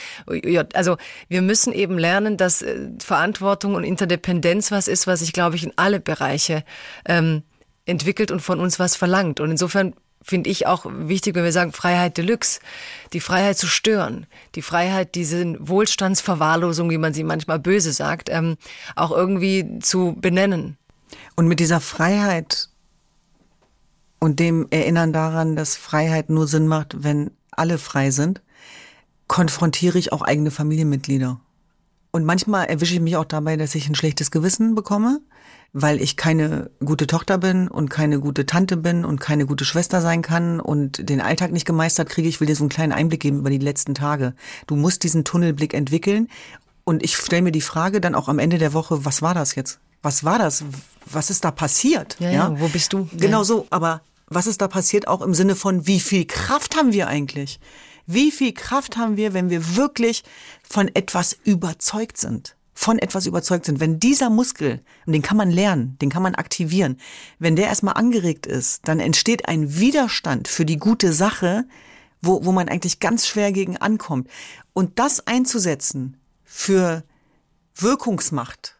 also 0.74 0.98
wir 1.28 1.42
müssen 1.44 1.72
eben 1.72 2.00
lernen, 2.00 2.38
dass 2.38 2.64
äh, 2.64 2.90
Verantwortung 3.00 3.43
Verantwortung 3.44 3.76
und 3.76 3.84
Interdependenz 3.84 4.72
was 4.72 4.88
ist, 4.88 5.06
was 5.06 5.20
sich, 5.20 5.34
glaube 5.34 5.56
ich, 5.58 5.64
in 5.64 5.74
alle 5.76 6.00
Bereiche 6.00 6.64
ähm, 7.06 7.44
entwickelt 7.86 8.32
und 8.32 8.40
von 8.40 8.60
uns 8.60 8.80
was 8.80 8.96
verlangt. 8.96 9.42
Und 9.42 9.52
insofern 9.52 9.94
finde 10.22 10.50
ich 10.50 10.66
auch 10.66 10.86
wichtig, 10.88 11.36
wenn 11.36 11.44
wir 11.44 11.52
sagen 11.52 11.74
Freiheit 11.74 12.18
Deluxe, 12.18 12.62
die 13.12 13.20
Freiheit 13.20 13.58
zu 13.58 13.68
stören, 13.68 14.26
die 14.56 14.62
Freiheit, 14.62 15.16
diese 15.16 15.56
Wohlstandsverwahrlosung, 15.60 16.90
wie 16.90 16.98
man 16.98 17.14
sie 17.14 17.26
manchmal 17.26 17.60
böse 17.60 17.92
sagt, 17.92 18.30
ähm, 18.30 18.56
auch 18.96 19.12
irgendwie 19.12 19.80
zu 19.80 20.16
benennen. 20.18 20.78
Und 21.36 21.48
mit 21.48 21.60
dieser 21.60 21.82
Freiheit 21.82 22.70
und 24.20 24.40
dem 24.40 24.68
Erinnern 24.70 25.12
daran, 25.12 25.58
dass 25.58 25.76
Freiheit 25.76 26.30
nur 26.30 26.48
Sinn 26.48 26.68
macht, 26.68 27.04
wenn 27.04 27.32
alle 27.52 27.78
frei 27.78 28.10
sind, 28.12 28.42
konfrontiere 29.28 30.00
ich 30.00 30.14
auch 30.14 30.22
eigene 30.22 30.52
Familienmitglieder. 30.52 31.42
Und 32.16 32.26
manchmal 32.26 32.68
erwische 32.68 32.94
ich 32.94 33.02
mich 33.02 33.18
auch 33.18 33.26
dabei, 33.26 33.58
dass 33.58 33.74
ich 33.74 33.90
ein 33.90 33.96
schlechtes 33.96 34.30
Gewissen 34.30 34.76
bekomme, 34.76 35.20
weil 35.74 36.00
ich 36.00 36.16
keine 36.16 36.70
gute 36.86 37.08
Tochter 37.08 37.40
bin 37.40 37.68
und 37.68 37.90
keine 37.90 38.20
gute 38.20 38.46
Tante 38.46 38.78
bin 38.78 39.04
und 39.04 39.20
keine 39.20 39.48
gute 39.48 39.66
Schwester 39.66 40.00
sein 40.00 40.22
kann 40.22 40.60
und 40.60 41.10
den 41.10 41.22
Alltag 41.22 41.52
nicht 41.52 41.66
gemeistert 41.66 42.10
kriege. 42.10 42.30
Ich 42.30 42.40
will 42.40 42.46
dir 42.46 42.56
so 42.56 42.62
einen 42.62 42.70
kleinen 42.70 42.92
Einblick 42.92 43.20
geben 43.20 43.40
über 43.40 43.50
die 43.50 43.58
letzten 43.58 43.96
Tage. 43.96 44.36
Du 44.68 44.76
musst 44.76 45.02
diesen 45.02 45.24
Tunnelblick 45.24 45.74
entwickeln. 45.74 46.28
Und 46.84 47.02
ich 47.02 47.16
stelle 47.16 47.42
mir 47.42 47.52
die 47.52 47.62
Frage 47.62 48.00
dann 48.00 48.14
auch 48.14 48.28
am 48.28 48.38
Ende 48.38 48.60
der 48.60 48.74
Woche, 48.74 49.06
was 49.06 49.24
war 49.24 49.34
das 49.34 49.56
jetzt? 49.56 49.80
Was 50.04 50.24
war 50.24 50.38
das? 50.38 50.64
Was 51.08 51.32
ist 51.32 51.44
da 51.44 51.50
passiert? 51.50 52.18
Ja, 52.20 52.30
ja, 52.30 52.50
ja? 52.50 52.60
wo 52.60 52.68
bist 52.68 52.94
du? 52.94 53.10
Genau 53.14 53.40
ja. 53.40 53.44
so, 53.44 53.66
aber 53.72 54.02
was 54.28 54.46
ist 54.46 54.62
da 54.62 54.68
passiert 54.68 55.08
auch 55.08 55.24
im 55.24 55.34
Sinne 55.34 55.56
von, 55.56 55.88
wie 55.88 56.00
viel 56.00 56.26
Kraft 56.26 56.76
haben 56.76 56.94
wir 56.94 57.08
eigentlich? 57.08 57.60
Wie 58.06 58.32
viel 58.32 58.54
Kraft 58.54 58.98
haben 58.98 59.18
wir, 59.18 59.34
wenn 59.34 59.50
wir 59.50 59.76
wirklich 59.76 60.24
von 60.68 60.90
etwas 60.94 61.38
überzeugt 61.44 62.18
sind? 62.18 62.56
Von 62.74 63.00
etwas 63.00 63.28
überzeugt 63.28 63.66
sind. 63.66 63.80
Wenn 63.80 64.00
dieser 64.00 64.30
Muskel, 64.30 64.82
und 65.06 65.14
den 65.14 65.22
kann 65.22 65.38
man 65.38 65.52
lernen, 65.52 65.98
den 66.02 66.10
kann 66.10 66.24
man 66.24 66.36
aktivieren, 66.36 66.98
wenn 67.40 67.56
der 67.56 67.68
erstmal 67.68 67.94
angeregt 67.94 68.46
ist, 68.46 68.88
dann 68.88 69.00
entsteht 69.00 69.48
ein 69.48 69.78
Widerstand 69.78 70.48
für 70.48 70.66
die 70.66 70.78
gute 70.78 71.14
Sache, 71.14 71.66
wo, 72.22 72.44
wo 72.46 72.52
man 72.52 72.70
eigentlich 72.70 73.00
ganz 73.00 73.28
schwer 73.28 73.52
gegen 73.52 73.78
ankommt. 73.78 74.30
Und 74.74 74.98
das 74.98 75.28
einzusetzen 75.28 76.18
für 76.44 77.04
Wirkungsmacht, 77.76 78.76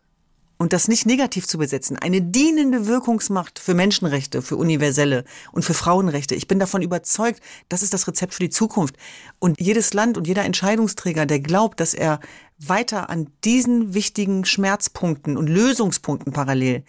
und 0.64 0.72
das 0.72 0.88
nicht 0.88 1.06
negativ 1.06 1.46
zu 1.46 1.58
besetzen. 1.58 1.98
Eine 1.98 2.22
dienende 2.22 2.88
Wirkungsmacht 2.88 3.60
für 3.60 3.74
Menschenrechte, 3.74 4.42
für 4.42 4.56
universelle 4.56 5.26
und 5.52 5.66
für 5.66 5.74
Frauenrechte. 5.74 6.36
Ich 6.36 6.48
bin 6.48 6.58
davon 6.58 6.82
überzeugt, 6.82 7.42
das 7.68 7.84
ist 7.84 7.94
das 7.94 8.08
Rezept 8.08 8.34
für 8.34 8.44
die 8.44 8.50
Zukunft. 8.50 8.96
Und 9.40 9.60
jedes 9.60 9.94
Land 9.94 10.18
und 10.18 10.26
jeder 10.26 10.46
Entscheidungsträger, 10.46 11.26
der 11.26 11.42
glaubt, 11.42 11.82
dass 11.82 11.94
er 11.94 12.22
weiter 12.58 13.10
an 13.10 13.28
diesen 13.44 13.94
wichtigen 13.94 14.46
Schmerzpunkten 14.46 15.36
und 15.36 15.50
Lösungspunkten 15.50 16.32
parallel 16.32 16.86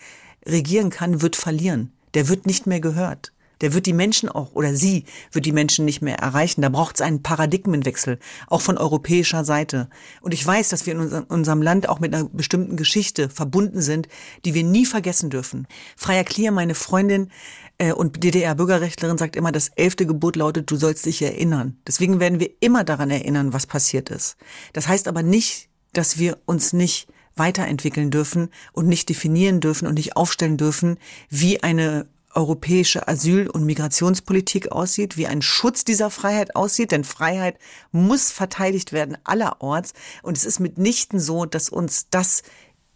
regieren 0.47 0.91
kann, 0.91 1.21
wird 1.21 1.35
verlieren. 1.35 1.91
Der 2.15 2.29
wird 2.29 2.47
nicht 2.47 2.69
mehr 2.69 2.79
gehört. 2.79 3.33
Der 3.61 3.75
wird 3.75 3.87
die 3.87 3.93
Menschen 3.93 4.29
auch 4.29 4.53
oder 4.55 4.75
sie 4.75 5.05
wird 5.33 5.47
die 5.47 5.53
Menschen 5.53 5.85
nicht 5.85 6.03
mehr 6.03 6.19
erreichen. 6.19 6.63
Da 6.63 6.69
braucht 6.69 6.97
es 6.97 7.01
einen 7.01 7.23
Paradigmenwechsel, 7.23 8.19
auch 8.49 8.61
von 8.61 8.79
europäischer 8.79 9.45
Seite. 9.45 9.89
Und 10.21 10.35
ich 10.35 10.45
weiß, 10.45 10.69
dass 10.69 10.87
wir 10.87 10.95
in 10.95 11.01
unserem 11.01 11.63
Land 11.63 11.89
auch 11.89 12.01
mit 12.01 12.15
einer 12.15 12.29
bestimmten 12.29 12.77
Geschichte 12.77 13.29
verbunden 13.29 13.81
sind, 13.81 14.09
die 14.45 14.55
wir 14.55 14.65
nie 14.65 14.87
vergessen 14.87 15.31
dürfen. 15.31 15.67
Freier 15.97 16.25
Klier, 16.25 16.53
meine 16.53 16.75
Freundin 16.75 17.31
äh, 17.79 17.93
und 17.93 18.23
DDR-Bürgerrechtlerin, 18.23 19.19
sagt 19.19 19.37
immer, 19.37 19.53
das 19.53 19.69
elfte 19.69 20.07
Gebot 20.07 20.37
lautet, 20.37 20.71
du 20.71 20.77
sollst 20.77 21.07
dich 21.07 21.23
erinnern. 21.23 21.79
Deswegen 21.87 22.21
werden 22.21 22.41
wir 22.41 22.51
immer 22.61 22.85
daran 22.85 23.11
erinnern, 23.11 23.53
was 23.53 23.67
passiert 23.67 24.11
ist. 24.11 24.37
Das 24.73 24.89
heißt 24.89 25.09
aber 25.09 25.23
nicht, 25.23 25.69
dass 25.93 26.19
wir 26.19 26.39
uns 26.47 26.73
nicht 26.73 27.09
weiterentwickeln 27.37 28.11
dürfen 28.11 28.51
und 28.73 28.87
nicht 28.87 29.09
definieren 29.09 29.61
dürfen 29.61 29.87
und 29.87 29.95
nicht 29.95 30.17
aufstellen 30.17 30.57
dürfen, 30.57 30.99
wie 31.31 31.63
eine 31.63 32.07
europäische 32.35 33.09
Asyl- 33.09 33.49
und 33.49 33.65
Migrationspolitik 33.65 34.73
aussieht, 34.73 35.17
wie 35.17 35.27
ein 35.27 35.43
Schutz 35.43 35.85
dieser 35.85 36.11
Freiheit 36.11 36.57
aussieht, 36.57 36.93
denn 36.93 37.05
Freiheit 37.05 37.59
muss 37.93 38.31
verteidigt 38.31 38.93
werden 38.93 39.17
allerorts. 39.25 39.93
Und 40.23 40.37
es 40.37 40.45
ist 40.45 40.61
mitnichten 40.61 41.21
so, 41.21 41.45
dass 41.45 41.69
uns 41.69 42.09
das 42.11 42.43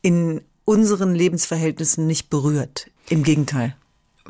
in 0.03 0.43
unseren 0.64 1.14
Lebensverhältnissen 1.14 2.07
nicht 2.07 2.30
berührt. 2.30 2.91
Im 3.09 3.22
Gegenteil. 3.22 3.74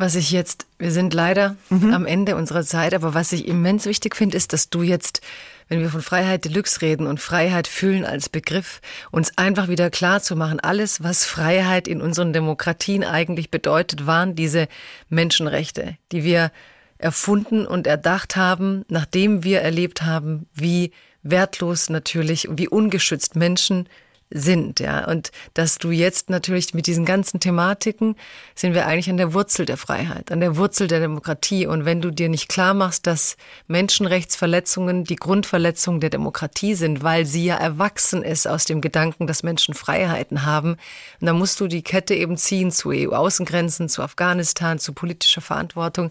Was 0.01 0.15
ich 0.15 0.31
jetzt, 0.31 0.67
wir 0.79 0.93
sind 0.93 1.13
leider 1.13 1.57
mhm. 1.71 1.93
am 1.93 2.07
Ende 2.07 2.37
unserer 2.37 2.63
Zeit, 2.63 2.95
aber 2.95 3.15
was 3.15 3.33
ich 3.33 3.49
immens 3.49 3.85
wichtig 3.85 4.15
finde, 4.15 4.37
ist, 4.37 4.53
dass 4.53 4.71
du 4.71 4.83
jetzt 4.83 5.21
wenn 5.69 5.81
wir 5.81 5.91
von 5.91 6.03
Freiheit 6.03 6.45
Deluxe 6.45 6.83
reden 6.83 7.07
und 7.07 7.21
Freiheit 7.21 7.69
fühlen 7.69 8.05
als 8.05 8.29
Begriff, 8.29 8.81
uns 9.11 9.37
einfach 9.37 9.69
wieder 9.69 9.91
klar 9.91 10.21
zu 10.21 10.35
machen, 10.35 10.61
alles, 10.61 11.03
was 11.03 11.25
Freiheit 11.25 11.87
in 11.87 12.01
unseren 12.01 12.33
Demokratien 12.33 13.05
eigentlich 13.05 13.51
bedeutet, 13.51 14.07
waren 14.07 14.35
diese 14.35 14.67
Menschenrechte, 15.09 15.97
die 16.11 16.25
wir 16.25 16.51
erfunden 16.97 17.67
und 17.67 17.87
erdacht 17.87 18.35
haben, 18.35 18.85
nachdem 18.89 19.45
wir 19.45 19.61
erlebt 19.61 20.03
haben, 20.03 20.47
wie 20.55 20.93
wertlos 21.23 21.91
natürlich 21.91 22.49
und 22.49 22.59
wie 22.59 22.69
ungeschützt 22.69 23.37
Menschen 23.37 23.89
sind, 24.31 24.81
ja. 24.81 25.07
Und 25.07 25.31
dass 25.55 25.79
du 25.79 25.91
jetzt 25.91 26.29
natürlich 26.29 26.75
mit 26.75 26.87
diesen 26.87 27.05
ganzen 27.05 27.41
Thematiken 27.41 28.17
sind 28.55 28.75
wir 28.75 28.87
eigentlich 28.87 29.09
an 29.09 29.17
der 29.17 29.33
Wurzel 29.33 29.65
der 29.65 29.77
Freiheit, 29.77 30.31
an 30.31 30.41
der 30.41 30.57
Wurzel 30.57 30.87
der 30.87 31.01
Demokratie. 31.01 31.67
Und 31.67 31.85
wenn 31.85 32.01
du 32.01 32.11
dir 32.11 32.29
nicht 32.29 32.49
klar 32.49 32.75
machst, 32.75 33.07
dass 33.07 33.37
Menschenrechtsverletzungen 33.69 35.05
die 35.05 35.17
Grundverletzung 35.17 36.01
der 36.01 36.11
Demokratie 36.11 36.75
sind, 36.75 37.03
weil 37.03 37.25
sie 37.25 37.47
ja 37.47 37.57
erwachsen 37.57 38.23
ist 38.23 38.47
aus 38.47 38.65
dem 38.65 38.81
Gedanken, 38.81 39.27
dass 39.27 39.43
Menschen 39.43 39.75
Freiheiten 39.75 40.45
haben, 40.45 40.77
dann 41.21 41.39
musst 41.39 41.61
du 41.61 41.67
die 41.67 41.83
Kette 41.83 42.15
eben 42.15 42.37
ziehen 42.37 42.71
zu 42.71 42.91
EU-Außengrenzen, 42.91 43.89
zu 43.89 44.03
Afghanistan, 44.03 44.79
zu 44.79 44.93
politischer 44.93 45.41
Verantwortung. 45.41 46.11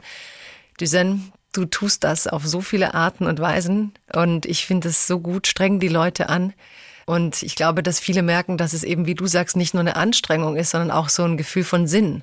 Düsen, 0.80 1.32
du 1.54 1.66
tust 1.66 2.04
das 2.04 2.28
auf 2.28 2.46
so 2.46 2.62
viele 2.62 2.94
Arten 2.94 3.26
und 3.26 3.40
Weisen. 3.40 3.94
Und 4.14 4.46
ich 4.46 4.66
finde 4.66 4.90
es 4.90 5.08
so 5.08 5.20
gut, 5.20 5.48
streng 5.48 5.80
die 5.80 5.88
Leute 5.88 6.30
an. 6.30 6.54
Und 7.08 7.42
ich 7.42 7.56
glaube, 7.56 7.84
dass 7.84 8.02
viele 8.02 8.22
merken, 8.22 8.58
dass 8.58 8.74
es 8.74 8.84
eben, 8.84 9.06
wie 9.06 9.16
du 9.16 9.28
sagst, 9.28 9.56
nicht 9.56 9.74
nur 9.74 9.80
eine 9.80 9.96
Anstrengung 9.96 10.58
ist, 10.58 10.72
sondern 10.72 10.92
auch 10.92 11.08
so 11.08 11.24
ein 11.24 11.38
Gefühl 11.38 11.64
von 11.64 11.88
Sinn. 11.88 12.22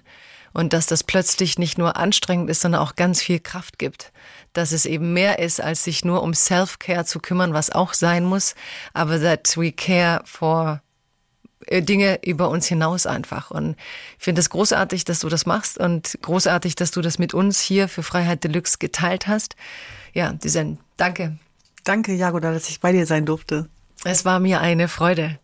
Und 0.53 0.75
dass 0.75 0.85
das 0.85 1.03
plötzlich 1.03 1.59
nicht 1.59 1.79
nur 1.79 1.97
anstrengend 1.97 2.51
ist, 2.51 2.61
sondern 2.61 2.83
auch 2.83 2.95
ganz 2.95 3.23
viel 3.23 3.41
Kraft 3.41 3.79
gibt. 3.79 4.13
Dass 4.53 4.73
es 4.73 4.85
eben 4.85 5.15
mehr 5.15 5.39
ist, 5.39 5.63
als 5.63 5.85
sich 5.85 6.05
nur 6.05 6.23
um 6.23 6.35
Self-Care 6.35 7.07
zu 7.07 7.19
kümmern, 7.19 7.55
was 7.55 7.71
auch 7.71 7.95
sein 7.95 8.27
muss, 8.27 8.55
aber 8.93 9.19
that 9.19 9.57
we 9.57 9.73
care 9.73 10.21
for 10.27 10.83
äh, 11.65 11.81
Dinge 11.81 12.21
über 12.23 12.51
uns 12.51 12.67
hinaus 12.67 13.07
einfach. 13.07 13.51
Und 13.51 13.77
ich 14.19 14.25
finde 14.25 14.41
es 14.41 14.51
großartig, 14.51 15.07
dass 15.07 15.21
du 15.21 15.31
das 15.31 15.47
machst 15.47 15.79
und 15.79 16.19
großartig, 16.21 16.75
dass 16.75 16.91
du 16.91 17.01
das 17.01 17.19
mit 17.19 17.33
uns 17.33 17.59
hier 17.59 17.89
für 17.89 18.03
Freiheit 18.03 18.45
Deluxe 18.45 18.77
geteilt 18.79 19.29
hast. 19.29 19.57
Ja, 20.13 20.35
Düsen, 20.35 20.79
danke. 20.99 21.39
Danke, 21.85 22.13
Jagoda, 22.13 22.53
dass 22.53 22.69
ich 22.69 22.81
bei 22.81 22.93
dir 22.93 23.07
sein 23.07 23.25
durfte. 23.25 23.71
Es 24.05 24.25
war 24.25 24.41
mir 24.41 24.61
eine 24.61 24.89
Freude. 24.89 25.39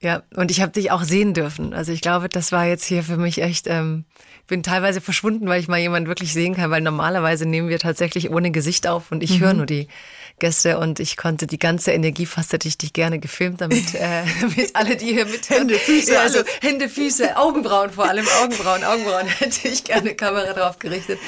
Ja, 0.00 0.24
und 0.34 0.50
ich 0.50 0.60
habe 0.60 0.72
dich 0.72 0.90
auch 0.90 1.04
sehen 1.04 1.32
dürfen. 1.32 1.72
Also 1.74 1.92
ich 1.92 2.00
glaube, 2.00 2.28
das 2.28 2.50
war 2.50 2.66
jetzt 2.66 2.84
hier 2.84 3.04
für 3.04 3.16
mich 3.16 3.40
echt, 3.40 3.68
ähm, 3.68 4.04
bin 4.48 4.64
teilweise 4.64 5.00
verschwunden, 5.00 5.46
weil 5.46 5.60
ich 5.60 5.68
mal 5.68 5.78
jemanden 5.78 6.08
wirklich 6.08 6.32
sehen 6.32 6.56
kann, 6.56 6.72
weil 6.72 6.80
normalerweise 6.80 7.46
nehmen 7.46 7.68
wir 7.68 7.78
tatsächlich 7.78 8.28
ohne 8.30 8.50
Gesicht 8.50 8.88
auf 8.88 9.12
und 9.12 9.22
ich 9.22 9.38
mhm. 9.38 9.44
höre 9.44 9.54
nur 9.54 9.66
die 9.66 9.86
Gäste 10.42 10.76
und 10.78 10.98
ich 10.98 11.16
konnte 11.16 11.46
die 11.46 11.58
ganze 11.58 11.92
Energie 11.92 12.26
fast 12.26 12.52
hätte 12.52 12.66
ich 12.66 12.76
dich 12.76 12.92
gerne 12.92 13.20
gefilmt, 13.20 13.60
damit, 13.60 13.94
äh, 13.94 14.24
damit 14.40 14.74
alle, 14.74 14.96
die 14.96 15.12
hier 15.12 15.24
mit 15.24 15.48
Hände, 15.48 15.76
Füße, 15.76 16.14
ja, 16.14 16.20
also 16.20 16.40
Hände, 16.60 16.88
Füße, 16.88 17.36
Augenbrauen 17.36 17.90
vor 17.90 18.08
allem, 18.08 18.26
Augenbrauen, 18.42 18.82
Augenbrauen 18.82 19.26
hätte 19.38 19.68
ich 19.68 19.84
gerne 19.84 20.16
Kamera 20.16 20.52
drauf 20.52 20.80
gerichtet. 20.80 21.20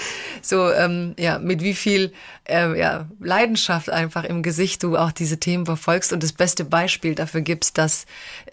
So, 0.43 0.69
ähm, 0.73 1.15
ja, 1.17 1.39
mit 1.39 1.62
wie 1.62 1.75
viel 1.75 2.12
äh, 2.49 2.77
ja, 2.77 3.09
Leidenschaft 3.21 3.89
einfach 3.89 4.25
im 4.25 4.43
Gesicht 4.43 4.83
du 4.83 4.97
auch 4.97 5.12
diese 5.12 5.39
Themen 5.39 5.65
verfolgst 5.65 6.12
und 6.12 6.25
das 6.25 6.33
beste 6.33 6.65
Beispiel 6.65 7.15
dafür 7.15 7.43
gibst, 7.43 7.79
dass 7.79 8.07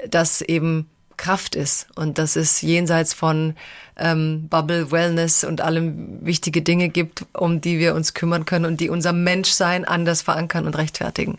das 0.07 0.41
eben 0.41 0.87
Kraft 1.21 1.55
ist 1.55 1.85
und 1.95 2.17
dass 2.17 2.35
es 2.35 2.61
jenseits 2.61 3.13
von 3.13 3.55
ähm, 3.95 4.47
Bubble, 4.49 4.89
Wellness 4.89 5.43
und 5.43 5.61
allem 5.61 6.25
wichtige 6.25 6.63
Dinge 6.63 6.89
gibt, 6.89 7.25
um 7.33 7.61
die 7.61 7.77
wir 7.77 7.93
uns 7.93 8.15
kümmern 8.15 8.45
können 8.45 8.65
und 8.65 8.79
die 8.79 8.89
unser 8.89 9.13
Menschsein 9.13 9.85
anders 9.85 10.23
verankern 10.23 10.65
und 10.65 10.75
rechtfertigen. 10.75 11.37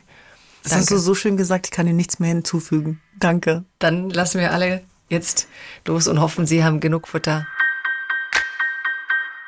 Das 0.62 0.70
Danke. 0.70 0.82
hast 0.82 0.90
du 0.92 0.98
so 0.98 1.16
schön 1.16 1.36
gesagt, 1.36 1.66
ich 1.66 1.72
kann 1.72 1.86
dir 1.86 1.94
nichts 1.94 2.20
mehr 2.20 2.28
hinzufügen. 2.28 3.00
Danke. 3.18 3.64
Dann 3.80 4.08
lassen 4.08 4.40
wir 4.40 4.52
alle 4.52 4.82
jetzt 5.08 5.48
los 5.84 6.06
und 6.06 6.20
hoffen, 6.20 6.46
Sie 6.46 6.62
haben 6.62 6.78
genug 6.78 7.08
Futter. 7.08 7.44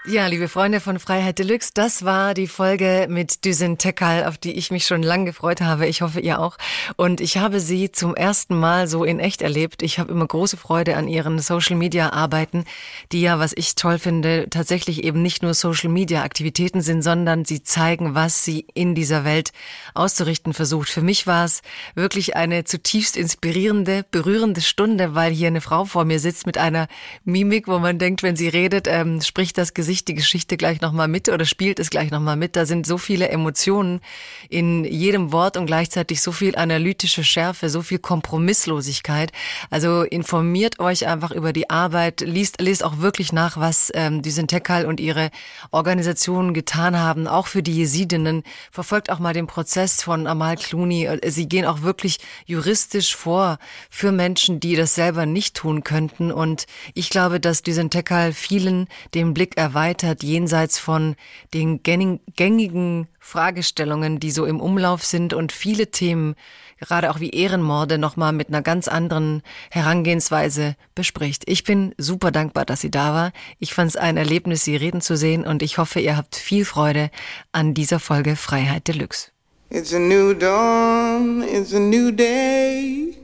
Ja, 0.06 0.26
liebe 0.26 0.48
Freunde 0.48 0.80
von 0.80 0.98
Freiheit 0.98 1.38
Deluxe, 1.38 1.70
das 1.72 2.04
war 2.04 2.34
die 2.34 2.46
Folge 2.46 3.06
mit 3.08 3.46
Düsen 3.46 3.78
Tekal, 3.78 4.26
auf 4.26 4.36
die 4.36 4.52
ich 4.52 4.70
mich 4.70 4.86
schon 4.86 5.02
lange 5.02 5.24
gefreut 5.24 5.62
habe. 5.62 5.86
Ich 5.86 6.02
hoffe, 6.02 6.20
ihr 6.20 6.40
auch. 6.40 6.58
Und 6.96 7.22
ich 7.22 7.38
habe 7.38 7.58
sie 7.58 7.90
zum 7.90 8.14
ersten 8.14 8.54
Mal 8.54 8.86
so 8.86 9.04
in 9.04 9.18
echt 9.18 9.40
erlebt. 9.40 9.82
Ich 9.82 9.98
habe 9.98 10.12
immer 10.12 10.26
große 10.26 10.58
Freude 10.58 10.98
an 10.98 11.08
ihren 11.08 11.38
Social 11.38 11.76
Media 11.76 12.12
Arbeiten, 12.12 12.66
die 13.12 13.22
ja, 13.22 13.38
was 13.38 13.54
ich 13.56 13.76
toll 13.76 13.98
finde, 13.98 14.46
tatsächlich 14.50 15.04
eben 15.04 15.22
nicht 15.22 15.42
nur 15.42 15.54
Social 15.54 15.88
Media 15.88 16.22
Aktivitäten 16.22 16.82
sind, 16.82 17.00
sondern 17.00 17.46
sie 17.46 17.62
zeigen, 17.62 18.14
was 18.14 18.44
sie 18.44 18.66
in 18.74 18.94
dieser 18.94 19.24
Welt 19.24 19.52
auszurichten 19.94 20.52
versucht. 20.52 20.90
Für 20.90 21.00
mich 21.00 21.26
war 21.26 21.46
es 21.46 21.62
wirklich 21.94 22.36
eine 22.36 22.64
zutiefst 22.64 23.16
inspirierende, 23.16 24.04
berührende 24.10 24.60
Stunde, 24.60 25.14
weil 25.14 25.32
hier 25.32 25.48
eine 25.48 25.62
Frau 25.62 25.86
vor 25.86 26.04
mir 26.04 26.20
sitzt 26.20 26.44
mit 26.44 26.58
einer 26.58 26.88
Mimik, 27.24 27.68
wo 27.68 27.78
man 27.78 27.98
denkt, 27.98 28.22
wenn 28.22 28.36
sie 28.36 28.48
redet, 28.48 28.86
ähm, 28.86 29.22
spricht 29.22 29.56
das 29.56 29.72
Gesicht 29.72 29.93
sich 29.94 30.04
die 30.04 30.14
Geschichte 30.14 30.56
gleich 30.56 30.80
nochmal 30.80 31.06
mit 31.06 31.28
oder 31.28 31.44
spielt 31.44 31.78
es 31.78 31.88
gleich 31.88 32.10
nochmal 32.10 32.36
mit. 32.36 32.56
Da 32.56 32.66
sind 32.66 32.84
so 32.84 32.98
viele 32.98 33.28
Emotionen 33.28 34.00
in 34.48 34.84
jedem 34.84 35.30
Wort 35.30 35.56
und 35.56 35.66
gleichzeitig 35.66 36.20
so 36.20 36.32
viel 36.32 36.56
analytische 36.56 37.22
Schärfe, 37.22 37.68
so 37.68 37.80
viel 37.80 38.00
Kompromisslosigkeit. 38.00 39.30
Also 39.70 40.02
informiert 40.02 40.80
euch 40.80 41.06
einfach 41.06 41.30
über 41.30 41.52
die 41.52 41.70
Arbeit, 41.70 42.22
liest, 42.22 42.60
liest 42.60 42.82
auch 42.82 42.98
wirklich 42.98 43.32
nach, 43.32 43.56
was 43.56 43.92
ähm, 43.94 44.20
die 44.22 44.32
Sintekal 44.32 44.84
und 44.84 44.98
ihre 44.98 45.30
Organisationen 45.70 46.54
getan 46.54 46.98
haben, 46.98 47.28
auch 47.28 47.46
für 47.46 47.62
die 47.62 47.76
Jesidinnen. 47.76 48.42
Verfolgt 48.72 49.10
auch 49.10 49.20
mal 49.20 49.32
den 49.32 49.46
Prozess 49.46 50.02
von 50.02 50.26
Amal 50.26 50.56
Clooney. 50.56 51.08
Sie 51.26 51.48
gehen 51.48 51.66
auch 51.66 51.82
wirklich 51.82 52.18
juristisch 52.46 53.14
vor 53.14 53.58
für 53.90 54.10
Menschen, 54.10 54.58
die 54.58 54.74
das 54.74 54.96
selber 54.96 55.24
nicht 55.24 55.54
tun 55.54 55.84
könnten. 55.84 56.32
Und 56.32 56.66
ich 56.94 57.10
glaube, 57.10 57.38
dass 57.38 57.62
die 57.62 57.72
Sintekal 57.72 58.32
vielen 58.32 58.88
den 59.14 59.34
Blick 59.34 59.56
erweitert 59.56 59.83
erweitert, 59.84 60.22
jenseits 60.22 60.78
von 60.78 61.14
den 61.52 61.82
gängigen 61.82 63.06
Fragestellungen, 63.20 64.18
die 64.18 64.30
so 64.30 64.46
im 64.46 64.58
Umlauf 64.60 65.04
sind 65.04 65.34
und 65.34 65.52
viele 65.52 65.90
Themen, 65.90 66.36
gerade 66.80 67.10
auch 67.10 67.20
wie 67.20 67.28
Ehrenmorde, 67.30 67.98
nochmal 67.98 68.32
mit 68.32 68.48
einer 68.48 68.62
ganz 68.62 68.88
anderen 68.88 69.42
Herangehensweise 69.70 70.76
bespricht. 70.94 71.42
Ich 71.46 71.64
bin 71.64 71.94
super 71.98 72.30
dankbar, 72.30 72.64
dass 72.64 72.80
sie 72.80 72.90
da 72.90 73.12
war. 73.12 73.32
Ich 73.58 73.74
fand 73.74 73.90
es 73.90 73.96
ein 73.96 74.16
Erlebnis, 74.16 74.64
sie 74.64 74.76
reden 74.76 75.02
zu 75.02 75.18
sehen 75.18 75.44
und 75.44 75.62
ich 75.62 75.76
hoffe, 75.76 76.00
ihr 76.00 76.16
habt 76.16 76.34
viel 76.34 76.64
Freude 76.64 77.10
an 77.52 77.74
dieser 77.74 78.00
Folge 78.00 78.36
Freiheit 78.36 78.88
Deluxe. 78.88 79.32
It's 79.68 79.92
a 79.92 79.98
new 79.98 80.32
dawn, 80.32 81.42
it's 81.42 81.74
a 81.74 81.78
new 81.78 82.10
day. 82.10 83.18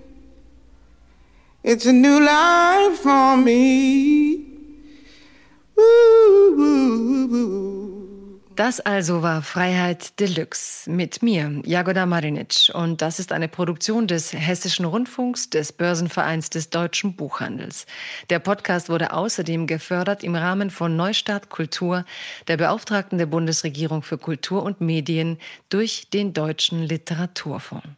It's 1.62 1.86
a 1.86 1.92
new 1.92 2.18
life 2.20 2.98
for 3.02 3.36
me. 3.38 4.49
Das 8.60 8.78
also 8.78 9.22
war 9.22 9.40
Freiheit 9.40 10.20
Deluxe 10.20 10.90
mit 10.90 11.22
mir, 11.22 11.62
Jagoda 11.64 12.04
Marinic. 12.04 12.70
Und 12.74 13.00
das 13.00 13.18
ist 13.18 13.32
eine 13.32 13.48
Produktion 13.48 14.06
des 14.06 14.34
Hessischen 14.34 14.84
Rundfunks, 14.84 15.48
des 15.48 15.72
Börsenvereins 15.72 16.50
des 16.50 16.68
Deutschen 16.68 17.16
Buchhandels. 17.16 17.86
Der 18.28 18.38
Podcast 18.38 18.90
wurde 18.90 19.14
außerdem 19.14 19.66
gefördert 19.66 20.22
im 20.22 20.34
Rahmen 20.34 20.68
von 20.68 20.94
Neustart 20.94 21.48
Kultur, 21.48 22.04
der 22.48 22.58
Beauftragten 22.58 23.16
der 23.16 23.24
Bundesregierung 23.24 24.02
für 24.02 24.18
Kultur 24.18 24.62
und 24.62 24.82
Medien, 24.82 25.38
durch 25.70 26.08
den 26.12 26.34
Deutschen 26.34 26.82
Literaturfonds. 26.82 27.96